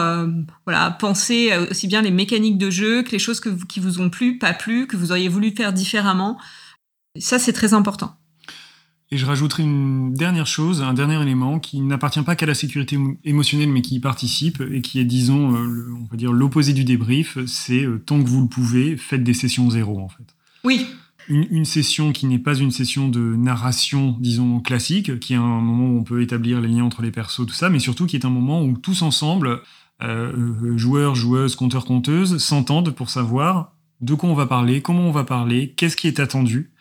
voilà 0.66 0.92
penser 0.92 1.52
aussi 1.72 1.88
bien 1.88 2.02
les 2.02 2.12
mécaniques 2.12 2.58
de 2.58 2.70
jeu 2.70 3.02
que 3.02 3.12
les 3.12 3.18
choses 3.18 3.42
qui 3.70 3.80
vous 3.80 4.02
ont 4.02 4.10
plu, 4.10 4.38
pas 4.38 4.54
plu, 4.54 4.88
que 4.88 4.98
vous 4.98 5.12
auriez 5.12 5.30
voulu 5.30 5.52
faire 5.52 5.72
différemment. 5.72 6.38
Ça 7.18 7.40
c'est 7.40 7.54
très 7.54 7.74
important. 7.74 8.18
Et 9.14 9.18
je 9.18 9.28
rajouterai 9.28 9.62
une 9.62 10.12
dernière 10.16 10.48
chose, 10.48 10.82
un 10.82 10.96
dernier 10.96 11.22
élément 11.22 11.60
qui 11.60 11.82
n'appartient 11.82 12.24
pas 12.24 12.36
qu'à 12.36 12.48
la 12.48 12.56
sécurité 12.56 12.98
émotionnelle, 13.24 13.70
mais 13.70 13.84
qui 13.84 13.94
y 13.94 14.00
participe 14.00 14.60
et 14.72 14.82
qui 14.82 15.00
est, 15.00 15.06
disons, 15.06 15.54
euh, 15.54 15.94
on 16.02 16.08
va 16.10 16.18
dire 16.18 16.34
l'opposé 16.34 16.74
du 16.74 16.84
débrief. 16.84 17.38
C'est 17.46 17.86
euh, 17.86 18.02
tant 18.04 18.24
que 18.24 18.28
vous 18.28 18.42
le 18.42 18.48
pouvez, 18.48 18.98
faites 18.98 19.24
des 19.24 19.36
sessions 19.36 19.70
zéro, 19.70 20.00
en 20.00 20.10
fait. 20.10 20.36
Oui. 20.64 20.88
Une, 21.30 21.64
session 21.64 22.12
qui 22.12 22.26
n'est 22.26 22.40
pas 22.40 22.56
une 22.56 22.72
session 22.72 23.08
de 23.08 23.20
narration, 23.20 24.18
disons, 24.20 24.60
classique, 24.62 25.20
qui 25.20 25.34
est 25.34 25.38
un 25.38 25.62
moment 25.62 25.90
où 25.90 26.00
on 26.00 26.04
peut 26.04 26.24
établir 26.24 26.60
les 26.60 26.68
liens 26.68 26.84
entre 26.84 27.04
les 27.04 27.12
persos, 27.12 27.46
tout 27.46 27.54
ça, 27.54 27.70
mais 27.70 27.78
surtout 27.78 28.08
qui 28.08 28.16
est 28.16 28.26
un 28.26 28.32
moment 28.32 28.64
où 28.64 28.76
tous 28.78 29.04
ensemble, 29.04 29.62
euh, 30.02 30.76
joueurs, 30.76 31.14
joueuses, 31.14 31.56
compteurs, 31.56 31.86
conteuses, 31.86 32.40
s'entendent 32.40 32.90
pour 32.90 33.12
savoir 33.12 33.76
de 34.02 34.16
quoi 34.16 34.30
on 34.30 34.34
va 34.34 34.48
parler, 34.48 34.82
comment 34.82 35.08
on 35.08 35.12
va 35.12 35.24
parler, 35.24 35.76
qu'est-ce 35.78 35.96
qui 35.96 36.08
est 36.08 36.20
attendu 36.20 36.73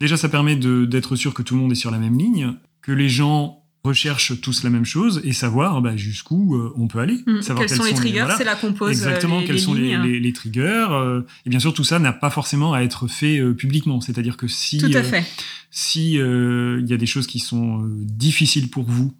Déjà, 0.00 0.16
ça 0.16 0.30
permet 0.30 0.56
d'être 0.56 1.14
sûr 1.14 1.34
que 1.34 1.42
tout 1.42 1.54
le 1.54 1.60
monde 1.60 1.72
est 1.72 1.76
sur 1.76 1.90
la 1.90 1.98
même 1.98 2.18
ligne, 2.18 2.54
que 2.80 2.92
les 2.92 3.10
gens 3.10 3.60
recherchent 3.84 4.38
tous 4.40 4.62
la 4.62 4.70
même 4.70 4.84
chose 4.84 5.22
et 5.24 5.32
savoir 5.32 5.80
bah, 5.80 5.96
jusqu'où 5.96 6.54
euh, 6.54 6.72
on 6.76 6.86
peut 6.86 6.98
aller. 6.98 7.18
Mmh. 7.26 7.42
Savoir 7.42 7.66
quels, 7.66 7.76
sont 7.76 7.84
les 7.84 7.94
triggers, 7.94 8.26
c'est 8.36 8.44
la 8.44 8.54
compose. 8.54 8.90
Exactement, 8.90 9.42
quels 9.42 9.60
sont 9.60 9.74
les, 9.74 10.20
les, 10.20 10.32
triggers. 10.32 11.22
et 11.46 11.50
bien 11.50 11.60
sûr, 11.60 11.72
tout 11.72 11.84
ça 11.84 11.98
n'a 11.98 12.12
pas 12.12 12.30
forcément 12.30 12.74
à 12.74 12.80
être 12.80 13.08
fait 13.08 13.42
publiquement. 13.54 14.00
C'est-à-dire 14.00 14.36
que 14.36 14.48
si 14.48 14.78
tout 14.78 14.90
à 14.94 15.02
fait. 15.02 15.24
si 15.70 16.14
il 16.14 16.86
y 16.86 16.92
a 16.92 16.96
des 16.96 17.06
choses 17.06 17.26
qui 17.26 17.38
sont 17.38 17.86
difficiles 18.04 18.68
pour 18.68 18.84
vous 18.84 19.14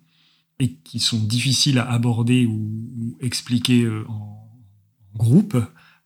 et 0.59 0.75
qui 0.85 1.01
sont 1.01 1.19
difficiles 1.19 1.79
à 1.79 1.91
aborder 1.91 2.47
ou, 2.47 3.17
expliquer 3.21 3.89
en 4.09 4.47
groupe, 5.15 5.57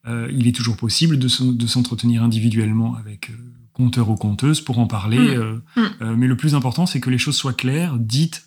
il 0.07 0.47
est 0.47 0.55
toujours 0.55 0.77
possible 0.77 1.19
de, 1.19 1.29
s'entretenir 1.29 2.23
individuellement 2.23 2.95
avec 2.95 3.31
compteur 3.75 4.09
ou 4.09 4.17
conteuse 4.17 4.61
pour 4.61 4.79
en 4.79 4.87
parler. 4.87 5.19
Mm. 5.19 5.41
Euh, 5.41 5.55
mm. 5.77 5.81
Euh, 6.01 6.15
mais 6.17 6.27
le 6.27 6.37
plus 6.37 6.55
important, 6.55 6.87
c'est 6.87 7.01
que 7.01 7.11
les 7.11 7.19
choses 7.19 7.37
soient 7.37 7.53
claires, 7.53 7.97
dites, 7.99 8.44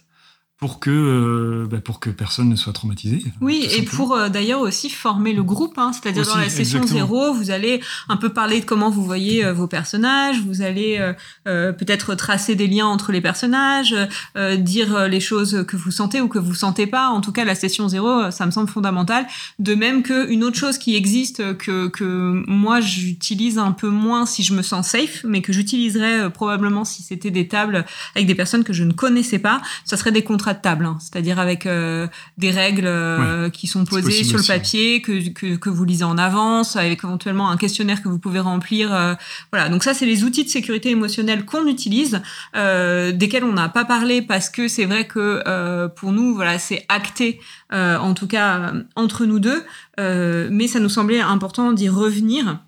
pour 0.60 0.80
que 0.80 0.90
euh, 0.90 1.68
bah, 1.70 1.78
pour 1.84 2.00
que 2.00 2.10
personne 2.10 2.50
ne 2.50 2.56
soit 2.56 2.74
traumatisé. 2.74 3.24
Oui, 3.42 3.68
et 3.76 3.84
pour 3.84 4.14
euh, 4.14 4.28
d'ailleurs 4.28 4.62
aussi 4.62 4.90
former 4.90 5.34
le 5.34 5.44
groupe, 5.44 5.78
hein, 5.78 5.92
c'est-à-dire 5.94 6.26
dans 6.26 6.38
la 6.38 6.50
session 6.50 6.82
zéro, 6.86 7.32
vous 7.32 7.52
allez 7.52 7.80
un 8.10 8.18
peu 8.18 8.30
parler 8.30 8.60
de 8.60 8.66
comment 8.66 8.90
vous 8.90 9.04
voyez 9.06 9.46
euh, 9.46 9.54
vos 9.54 9.68
personnages, 9.68 10.42
vous 10.42 10.62
allez 10.64 10.98
peut-être 11.46 12.16
tracer 12.16 12.56
des 12.56 12.68
liens 12.68 12.88
entre 12.88 13.12
les 13.12 13.22
personnages, 13.22 13.96
dire 14.58 15.08
les 15.08 15.20
choses 15.20 15.66
que 15.68 15.78
vous 15.78 15.92
sentez 15.92 16.22
ou 16.22 16.28
que 16.28 16.40
vous 16.40 16.54
sentez 16.54 16.88
pas. 16.88 17.10
En 17.10 17.22
tout 17.22 17.32
cas, 17.32 17.46
la 17.46 17.56
session 17.56 17.88
zéro, 17.88 18.32
ça 18.32 18.46
me 18.46 18.52
semble 18.52 18.70
fondamental. 18.70 19.26
De 19.60 19.76
même 19.76 20.04
que 20.04 20.30
une 20.30 20.44
autre 20.44 20.58
chose 20.58 20.78
qui 20.78 20.96
existe 20.96 21.58
que 21.58 21.88
que 21.88 22.44
moi 22.48 22.80
j'utilise 22.82 23.58
un 23.58 23.72
peu 23.72 23.90
moins 23.90 24.26
si 24.26 24.44
je 24.44 24.54
me 24.54 24.62
sens 24.62 24.88
safe, 24.88 25.24
mais 25.24 25.42
que 25.42 25.54
j'utiliserais 25.54 26.30
probablement 26.32 26.86
si 26.86 27.04
c'était 27.04 27.32
des 27.32 27.48
tables 27.48 27.86
avec 28.16 28.28
des 28.28 28.36
personnes 28.36 28.64
que 28.64 28.74
je 28.74 28.84
ne 28.84 28.94
connaissais 28.94 29.40
pas, 29.40 29.62
ça 29.86 29.98
serait 29.98 30.12
des 30.12 30.24
contrats 30.24 30.47
de 30.54 30.62
table, 30.62 30.86
hein. 30.86 30.98
c'est-à-dire 31.00 31.40
avec 31.40 31.66
euh, 31.66 32.08
des 32.38 32.52
règles 32.52 32.88
euh, 32.88 33.50
qui 33.50 33.68
sont 33.68 33.86
posées 33.86 34.24
sur 34.24 34.38
le 34.38 34.44
papier, 34.44 35.02
que, 35.02 35.56
que, 35.56 35.70
vous 35.70 35.86
lisez 35.86 36.04
en 36.04 36.18
avance, 36.18 36.76
avec 36.76 37.04
éventuellement 37.04 37.50
un 37.50 37.58
questionnaire 37.58 38.02
que 38.02 38.10
vous 38.10 38.20
pouvez 38.20 38.40
remplir. 38.40 38.94
Euh, 38.94 39.14
voilà, 39.52 39.70
donc 39.70 39.84
ça, 39.84 39.94
c'est 39.94 40.06
les 40.06 40.24
outils 40.24 40.44
de 40.44 40.50
sécurité 40.50 40.90
émotionnelle 40.90 41.46
qu'on 41.46 41.68
utilise, 41.68 42.22
desquels 42.54 43.44
on 43.44 43.54
n'a 43.54 43.70
pas 43.70 43.86
parlé 43.86 44.22
parce 44.22 44.50
que 44.50 44.68
c'est 44.68 44.86
vrai 44.86 45.06
que 45.06 45.88
pour 45.96 46.12
nous, 46.12 46.36
voilà, 46.36 46.60
c'est 46.60 46.86
acté, 46.90 47.40
en 47.72 48.14
tout 48.14 48.28
cas 48.28 48.74
entre 48.96 49.26
nous 49.26 49.40
deux, 49.40 49.64
mais 49.98 50.68
ça 50.68 50.80
nous 50.80 50.90
semblait 50.90 51.22
important 51.22 51.74
d'y 51.74 51.90
revenir 51.90 52.60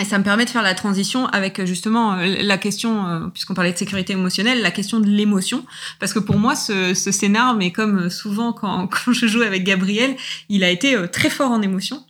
et 0.00 0.04
ça 0.04 0.18
me 0.18 0.24
permet 0.24 0.44
de 0.44 0.50
faire 0.50 0.62
la 0.62 0.74
transition 0.74 1.26
avec 1.26 1.58
euh, 1.58 1.66
justement 1.66 2.14
euh, 2.14 2.42
la 2.42 2.58
question, 2.58 3.06
euh, 3.06 3.28
puisqu'on 3.28 3.54
parlait 3.54 3.72
de 3.72 3.76
sécurité 3.76 4.14
émotionnelle, 4.14 4.62
la 4.62 4.70
question 4.70 4.98
de 4.98 5.06
l'émotion. 5.06 5.64
Parce 5.98 6.12
que 6.12 6.18
pour 6.18 6.38
moi, 6.38 6.56
ce, 6.56 6.94
ce 6.94 7.12
scénar, 7.12 7.54
mais 7.54 7.70
comme 7.70 8.08
souvent 8.08 8.52
quand, 8.52 8.86
quand, 8.90 9.12
je 9.12 9.26
joue 9.26 9.42
avec 9.42 9.64
Gabriel, 9.64 10.16
il 10.48 10.64
a 10.64 10.70
été 10.70 10.96
très 11.12 11.30
fort 11.30 11.50
en 11.50 11.60
émotion. 11.60 12.04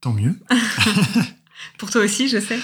Tant 0.00 0.12
mieux. 0.12 0.34
pour 1.78 1.90
toi 1.90 2.02
aussi, 2.02 2.28
je 2.28 2.40
sais. 2.40 2.58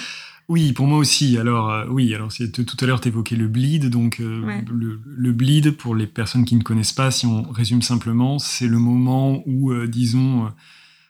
Oui, 0.47 0.73
pour 0.73 0.85
moi 0.85 0.99
aussi. 0.99 1.37
Alors 1.37 1.85
oui, 1.89 2.13
alors 2.13 2.31
tout 2.31 2.77
à 2.79 2.85
l'heure 2.85 3.01
tu 3.01 3.07
évoquais 3.07 3.35
le 3.35 3.47
bleed, 3.47 3.89
donc 3.89 4.19
le, 4.19 5.01
le, 5.03 5.31
bleed 5.31 5.71
pour 5.71 5.95
les 5.95 6.05
personnes 6.05 6.45
qui 6.45 6.55
ne 6.55 6.61
connaissent 6.61 6.93
pas, 6.93 7.09
si 7.09 7.25
on 7.25 7.41
résume 7.51 7.81
simplement, 7.81 8.37
c'est 8.37 8.67
le 8.67 8.77
moment 8.77 9.41
où, 9.47 9.73
disons, 9.87 10.51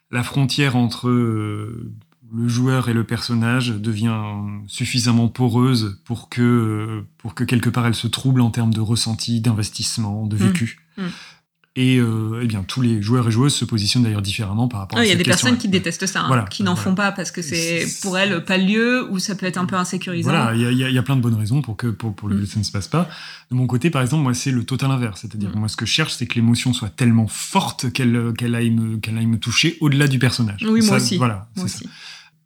la 0.10 0.24
frontière 0.24 0.78
entre 0.78 1.10
le 2.36 2.48
joueur 2.48 2.90
et 2.90 2.94
le 2.94 3.04
personnage 3.04 3.70
devient 3.70 4.16
suffisamment 4.68 5.28
poreuse 5.28 6.02
pour 6.06 6.30
que, 6.30 7.04
pour 7.18 7.36
que 7.36 7.44
quelque 7.44 7.70
part 7.70 7.86
elle 7.88 7.96
se 7.96 8.08
trouble 8.08 8.42
en 8.42 8.50
termes 8.50 8.74
de 8.74 8.82
ressenti, 8.82 9.42
d'investissement, 9.42 10.26
de 10.26 10.36
vécu. 10.36 10.80
Mmh. 10.98 11.04
Mmh. 11.04 11.10
Et 11.78 11.98
euh, 11.98 12.40
eh 12.42 12.48
bien, 12.48 12.64
tous 12.64 12.82
les 12.82 13.02
joueurs 13.02 13.28
et 13.28 13.32
joueuses 13.32 13.54
se 13.54 13.66
positionnent 13.66 14.04
d'ailleurs 14.04 14.22
différemment 14.22 14.70
par 14.70 14.80
rapport 14.80 14.98
à 14.98 15.02
ah, 15.02 15.04
cette 15.04 15.10
Il 15.10 15.18
y 15.18 15.20
a 15.20 15.24
des 15.24 15.30
personnes 15.30 15.58
qui 15.58 15.68
détestent 15.68 16.06
ça, 16.06 16.22
hein, 16.22 16.46
qui 16.50 16.64
n'en 16.64 16.78
font 16.78 16.96
pas 16.96 17.12
parce 17.12 17.32
que 17.32 17.42
c'est 17.42 17.86
pour 18.02 18.18
elles 18.18 18.46
pas 18.46 18.58
le 18.58 18.64
lieu 18.64 19.12
ou 19.12 19.20
ça 19.20 19.36
peut 19.36 19.46
être 19.46 19.58
un 19.58 19.66
peu 19.66 19.76
insécurisant. 19.76 20.30
Voilà, 20.30 20.56
il 20.56 20.78
y, 20.78 20.98
a, 20.98 21.04
plein 21.04 21.18
de 21.18 21.22
bonnes 21.22 21.36
raisons 21.36 21.62
pour 21.62 21.76
que 21.76 21.88
pour, 21.88 22.16
pour 22.16 22.30
le 22.30 22.38
mmh. 22.38 22.46
ça 22.46 22.60
ne 22.60 22.64
se 22.64 22.72
passe 22.72 22.88
pas. 22.88 23.10
De 23.52 23.58
mon 23.58 23.68
côté, 23.68 23.90
par 23.90 24.02
exemple, 24.02 24.24
moi, 24.24 24.34
c'est 24.34 24.52
le 24.52 24.64
total 24.64 24.90
inverse. 24.90 25.20
C'est-à-dire 25.20 25.54
moi, 25.54 25.68
ce 25.68 25.76
que 25.76 25.86
je 25.86 25.92
cherche, 25.92 26.14
c'est 26.14 26.28
que 26.28 26.36
l'émotion 26.36 26.72
soit 26.72 26.96
tellement 26.96 27.28
forte 27.28 27.92
qu'elle 27.92 28.32
qu'elle 28.38 28.56
aille, 28.56 28.72
me, 28.72 28.98
qu'elle 28.98 29.18
aille 29.18 29.26
me 29.26 29.38
toucher 29.38 29.78
au-delà 29.82 30.08
du 30.08 30.18
personnage. 30.18 30.66
Oui, 30.66 30.80
moi 30.86 30.96
aussi. 30.96 31.18
Voilà, 31.18 31.50
moi 31.58 31.66
aussi. 31.66 31.90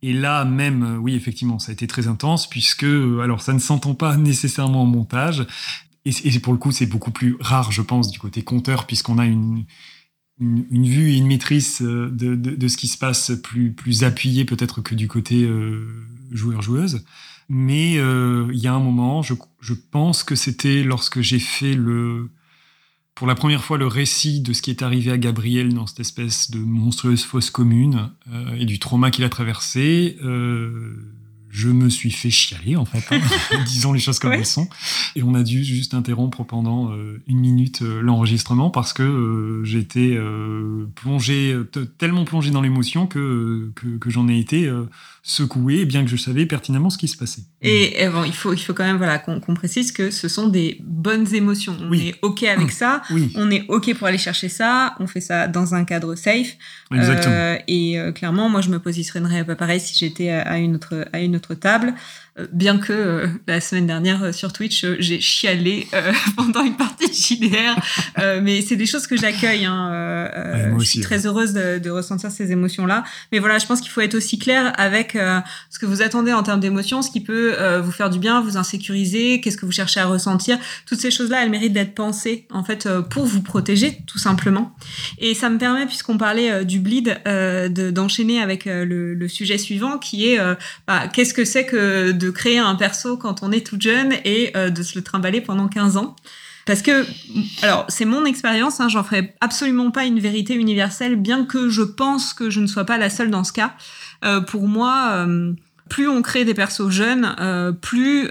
Et 0.02 0.14
là 0.14 0.46
même, 0.46 0.84
euh, 0.84 0.98
oui, 0.98 1.16
effectivement, 1.16 1.60
ça 1.60 1.72
a 1.72 1.74
été 1.74 1.88
très 1.88 2.08
intense 2.08 2.50
puisque, 2.50 2.86
euh, 2.86 3.20
alors, 3.22 3.42
ça 3.42 3.54
ne 3.54 3.60
s'entend 3.60 3.96
pas 3.96 4.18
nécessairement 4.18 4.84
en 4.84 4.86
montage. 4.86 5.46
Et, 6.06 6.40
pour 6.40 6.54
le 6.54 6.60
coup, 6.60 6.72
c'est 6.72 6.86
beaucoup 6.86 7.12
plus 7.12 7.36
rare, 7.40 7.72
je 7.72 7.82
pense, 7.82 8.10
du 8.10 8.20
côté 8.20 8.42
compteur, 8.42 8.88
puisqu'on 8.88 9.20
a 9.20 9.26
une, 9.26 9.66
une, 10.40 10.88
vue 10.88 11.12
et 11.12 11.18
une 11.18 11.28
maîtrise 11.28 11.82
euh, 11.82 12.10
de, 12.10 12.36
de, 12.36 12.68
ce 12.68 12.78
qui 12.78 12.88
se 12.88 12.98
passe 12.98 13.34
plus, 13.44 13.74
plus 13.74 14.04
appuyée 14.04 14.46
peut-être 14.46 14.82
que 14.82 14.96
du 14.96 15.08
côté 15.08 15.48
joueur-joueuse. 16.32 17.04
Mais 17.50 17.96
il 17.96 18.60
y 18.60 18.68
a 18.68 18.74
un 18.74 18.80
moment, 18.80 19.22
je, 19.22 19.34
je 19.60 19.74
pense 19.74 20.24
que 20.24 20.36
c'était 20.36 20.84
lorsque 20.84 21.22
j'ai 21.22 21.40
fait 21.40 21.74
le, 21.74 22.32
pour 23.20 23.28
la 23.28 23.36
première 23.36 23.66
fois 23.66 23.78
le 23.78 23.86
récit 23.86 24.40
de 24.40 24.54
ce 24.54 24.62
qui 24.62 24.70
est 24.70 24.82
arrivé 24.82 25.12
à 25.12 25.18
Gabriel 25.18 25.74
dans 25.74 25.86
cette 25.86 26.00
espèce 26.00 26.52
de 26.52 26.60
monstrueuse 26.60 27.26
fosse 27.26 27.50
commune 27.50 28.12
euh, 28.32 28.56
et 28.56 28.64
du 28.64 28.80
trauma 28.80 29.12
qu'il 29.12 29.26
a 29.26 29.30
traversé. 29.30 30.16
Euh, 30.24 30.96
je 31.50 31.70
me 31.70 31.90
suis 31.90 32.12
fait 32.12 32.30
chialer 32.30 32.76
en 32.76 32.86
fait, 32.86 33.04
hein, 33.14 33.20
disons 33.66 33.92
les 33.92 34.00
choses 34.00 34.20
comme 34.20 34.34
elles 34.34 34.46
sont. 34.46 34.70
Et 35.16 35.24
on 35.24 35.34
a 35.34 35.44
dû 35.44 35.64
juste 35.64 35.94
interrompre 35.94 36.44
pendant 36.44 36.92
euh, 36.92 37.22
une 37.28 37.40
minute 37.40 37.82
euh, 37.82 38.02
l'enregistrement 38.02 38.70
parce 38.70 38.94
que 38.94 39.04
euh, 39.04 39.64
j'étais 39.66 40.18
plongé, 40.96 41.58
tellement 41.98 42.26
plongé 42.26 42.52
dans 42.52 42.62
l'émotion 42.62 43.08
que, 43.08 43.72
que, 43.76 44.10
j'en 44.10 44.28
ai 44.28 44.38
été 44.38 44.72
secoué, 45.22 45.86
bien 45.86 46.04
que 46.04 46.10
je 46.10 46.16
savais 46.16 46.46
pertinemment 46.46 46.90
ce 46.90 46.98
qui 46.98 47.08
se 47.08 47.18
passait. 47.18 47.42
Et, 47.62 48.08
bon, 48.10 48.24
il 48.24 48.34
faut, 48.34 48.54
il 48.54 48.60
faut 48.60 48.74
quand 48.74 48.86
même 48.86 48.98
voilà, 48.98 49.20
qu'on 49.20 49.54
précise 49.54 49.92
que 49.92 50.12
ce 50.12 50.28
sont 50.28 50.48
des 50.48 50.78
bonnes 50.82 51.34
émotions. 51.34 51.76
On 51.82 51.94
est 51.94 52.16
OK 52.22 52.44
avec 52.44 52.72
ça, 52.72 53.02
on 53.36 53.52
est 53.52 53.66
OK 53.68 53.94
pour 53.96 54.08
aller 54.08 54.18
chercher 54.18 54.50
ça, 54.50 54.96
on 55.00 55.08
fait 55.08 55.22
ça 55.22 55.48
dans 55.48 55.76
un 55.76 55.84
cadre 55.84 56.16
safe. 56.16 56.56
Exactement. 56.92 57.58
et 57.68 58.00
clairement, 58.16 58.50
moi, 58.50 58.62
je 58.62 58.70
me 58.70 58.80
positionnerais 58.80 59.44
pas 59.44 59.56
pareil 59.56 59.80
si 59.80 59.98
j'étais 59.98 60.30
à 60.30 60.58
une 60.58 60.76
autre, 60.76 61.08
à 61.14 61.20
une 61.20 61.36
autre 61.36 61.54
table. 61.54 61.94
Euh, 62.40 62.48
bien 62.52 62.78
que 62.78 62.94
euh, 62.94 63.28
la 63.48 63.62
semaine 63.62 63.88
dernière 63.88 64.24
euh, 64.24 64.32
sur 64.32 64.54
Twitch, 64.54 64.86
j'ai 65.00 65.20
chialé 65.20 65.88
pendant 66.36 66.64
une 66.64 66.76
partie 66.76 67.08
de 67.08 67.14
JDR, 67.14 68.42
mais 68.42 68.62
c'est 68.62 68.76
des 68.76 68.86
choses 68.86 69.08
que 69.08 69.18
j'accueille. 69.18 69.66
Hein, 69.66 70.76
je 70.80 70.86
suis 70.86 71.02
très 71.02 71.26
heureuse 71.26 71.54
de, 71.54 71.90
ressentir 71.90 72.30
ces 72.30 72.52
émotions-là. 72.52 73.04
Mais 73.32 73.40
voilà, 73.40 73.58
je 73.58 73.66
pense 73.66 73.82
qu'il 73.82 73.90
faut 73.90 74.02
être 74.02 74.16
aussi 74.16 74.38
clair 74.38 74.74
avec 74.78 75.14
ce 75.14 75.80
que 75.80 75.86
vous 75.86 76.02
attendez 76.02 76.32
en 76.34 76.44
termes 76.44 76.60
d'émotions, 76.60 77.02
ce 77.02 77.10
qui 77.10 77.22
peut 77.22 77.56
vous 77.80 77.92
faire 77.92 78.10
du 78.10 78.20
bien, 78.20 78.42
vous 78.42 78.58
insécuriser, 78.58 79.42
qu'est-ce 79.42 79.58
que 79.58 79.66
vous 79.66 79.72
cherchez 79.72 80.00
à 80.00 80.06
ressentir. 80.06 80.60
Toutes 80.86 81.00
ces 81.00 81.10
choses-là, 81.10 81.44
elles 81.44 81.50
méritent 81.50 81.74
d'être 81.74 81.96
pensées 81.96 82.46
en 82.52 82.64
fait 82.64 82.88
pour 83.10 83.26
vous 83.26 83.42
protéger, 83.42 83.98
tout 84.06 84.20
simplement. 84.20 84.76
Et 85.18 85.34
ça 85.34 85.50
me 85.50 85.58
permet, 85.58 85.88
puisqu'on 85.88 86.18
parlait 86.18 86.64
du 86.64 86.80
bleed, 86.80 87.20
d'enchaîner 87.92 88.42
avec 88.42 88.66
le, 88.66 89.28
sujet 89.28 89.58
suivant, 89.58 89.98
qui 89.98 90.28
est 90.28 90.40
bah, 90.88 91.08
qu'est-ce 91.12 91.34
que 91.34 91.46
c'est 91.46 91.66
que 91.66 92.12
de 92.12 92.29
créer 92.32 92.60
un 92.60 92.76
perso 92.76 93.18
quand 93.18 93.44
on 93.44 93.52
est 93.52 93.66
tout 93.66 93.78
jeune 93.80 94.14
et 94.26 94.52
euh, 94.56 94.70
de 94.70 94.84
se 94.84 94.98
le 94.98 95.04
trimballer 95.04 95.42
pendant 95.42 95.68
15 95.68 95.98
ans. 95.98 96.16
Parce 96.66 96.82
que, 96.82 97.06
alors, 97.64 97.86
c'est 97.90 98.06
mon 98.06 98.26
expérience, 98.26 98.80
hein, 98.80 98.90
j'en 98.90 99.04
ferai 99.04 99.34
absolument 99.42 99.92
pas 99.92 100.06
une 100.06 100.20
vérité 100.20 100.54
universelle, 100.54 101.16
bien 101.16 101.46
que 101.46 101.70
je 101.70 101.82
pense 101.82 102.34
que 102.34 102.50
je 102.50 102.60
ne 102.60 102.68
sois 102.68 102.86
pas 102.86 102.98
la 102.98 103.10
seule 103.10 103.32
dans 103.32 103.44
ce 103.44 103.54
cas. 103.54 103.74
Euh, 104.24 104.40
pour 104.42 104.68
moi, 104.68 105.26
euh, 105.26 105.54
plus 105.90 106.08
on 106.08 106.22
crée 106.22 106.46
des 106.46 106.54
persos 106.54 106.90
jeunes, 106.90 107.36
plus 107.82 108.30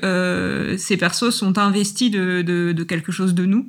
ces 0.78 0.96
persos 0.96 1.30
sont 1.30 1.58
investis 1.58 2.10
de, 2.10 2.42
de, 2.42 2.84
quelque 2.84 3.10
chose 3.10 3.34
de 3.34 3.44
nous. 3.44 3.68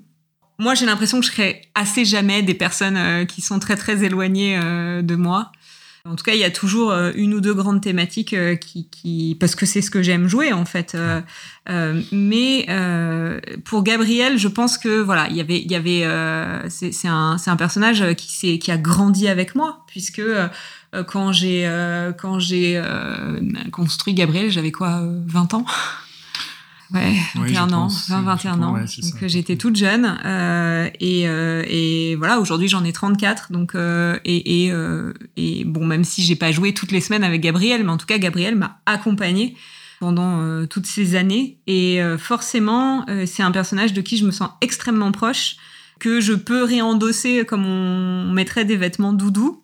Moi, 0.59 0.75
j'ai 0.75 0.85
l'impression 0.85 1.19
que 1.19 1.25
je 1.25 1.31
crée 1.31 1.61
assez 1.73 2.05
jamais 2.05 2.43
des 2.43 2.53
personnes 2.53 3.25
qui 3.25 3.41
sont 3.41 3.57
très 3.57 3.75
très 3.75 4.03
éloignées 4.03 4.59
de 5.01 5.15
moi. 5.15 5.51
En 6.05 6.15
tout 6.15 6.23
cas, 6.23 6.33
il 6.33 6.39
y 6.39 6.45
a 6.45 6.49
toujours 6.49 6.91
euh, 6.91 7.11
une 7.15 7.33
ou 7.33 7.41
deux 7.41 7.53
grandes 7.53 7.81
thématiques 7.81 8.33
euh, 8.33 8.55
qui, 8.55 9.35
parce 9.39 9.55
que 9.55 9.65
c'est 9.65 9.81
ce 9.81 9.91
que 9.91 10.01
j'aime 10.01 10.27
jouer 10.27 10.53
en 10.53 10.65
fait. 10.65 10.95
Euh, 10.95 12.01
mais 12.11 12.65
pour 13.65 13.83
Gabriel, 13.83 14.37
je 14.37 14.47
pense 14.47 14.77
que 14.77 15.01
voilà, 15.01 15.27
il 15.29 15.35
y 15.35 15.41
avait, 15.41 15.59
il 15.59 15.71
y 15.71 15.75
avait, 15.75 16.01
c'est 16.69 17.07
un, 17.07 17.37
c'est 17.37 17.49
un 17.49 17.55
personnage 17.55 18.15
qui 18.15 18.31
s'est, 18.31 18.57
qui 18.57 18.71
a 18.71 18.77
grandi 18.77 19.27
avec 19.27 19.55
moi 19.55 19.83
puisque 19.87 20.21
quand 21.07 21.31
j'ai, 21.31 21.69
quand 22.17 22.39
j'ai 22.39 22.81
construit 23.71 24.15
Gabriel, 24.15 24.49
j'avais 24.49 24.71
quoi, 24.71 25.03
20 25.27 25.53
ans? 25.53 25.65
Ouais, 26.93 27.13
21 27.35 27.71
ans, 27.71 27.87
20, 27.87 28.21
21 28.21 28.63
ans. 28.63 28.73
donc 28.73 29.27
j'étais 29.27 29.57
toute 29.57 29.75
jeune 29.75 30.17
euh, 30.25 30.89
et, 30.99 31.27
euh, 31.27 31.63
et 31.67 32.15
voilà, 32.15 32.39
aujourd'hui 32.39 32.67
j'en 32.67 32.83
ai 32.83 32.91
34. 32.91 33.51
Donc 33.51 33.75
euh, 33.75 34.17
et, 34.25 34.65
et, 34.65 34.73
et 35.37 35.65
bon, 35.65 35.85
même 35.85 36.03
si 36.03 36.23
j'ai 36.23 36.35
pas 36.35 36.51
joué 36.51 36.73
toutes 36.73 36.91
les 36.91 37.01
semaines 37.01 37.23
avec 37.23 37.41
Gabriel, 37.41 37.83
mais 37.83 37.91
en 37.91 37.97
tout 37.97 38.07
cas 38.07 38.17
Gabriel 38.17 38.55
m'a 38.55 38.79
accompagné 38.87 39.55
pendant 39.99 40.65
toutes 40.65 40.87
ces 40.87 41.15
années. 41.15 41.59
Et 41.67 42.01
forcément, 42.17 43.05
c'est 43.25 43.43
un 43.43 43.51
personnage 43.51 43.93
de 43.93 44.01
qui 44.01 44.17
je 44.17 44.25
me 44.25 44.31
sens 44.31 44.49
extrêmement 44.61 45.11
proche, 45.11 45.57
que 45.99 46.21
je 46.21 46.33
peux 46.33 46.63
réendosser 46.63 47.45
comme 47.45 47.65
on 47.65 48.31
mettrait 48.31 48.65
des 48.65 48.77
vêtements 48.77 49.13
doudou. 49.13 49.61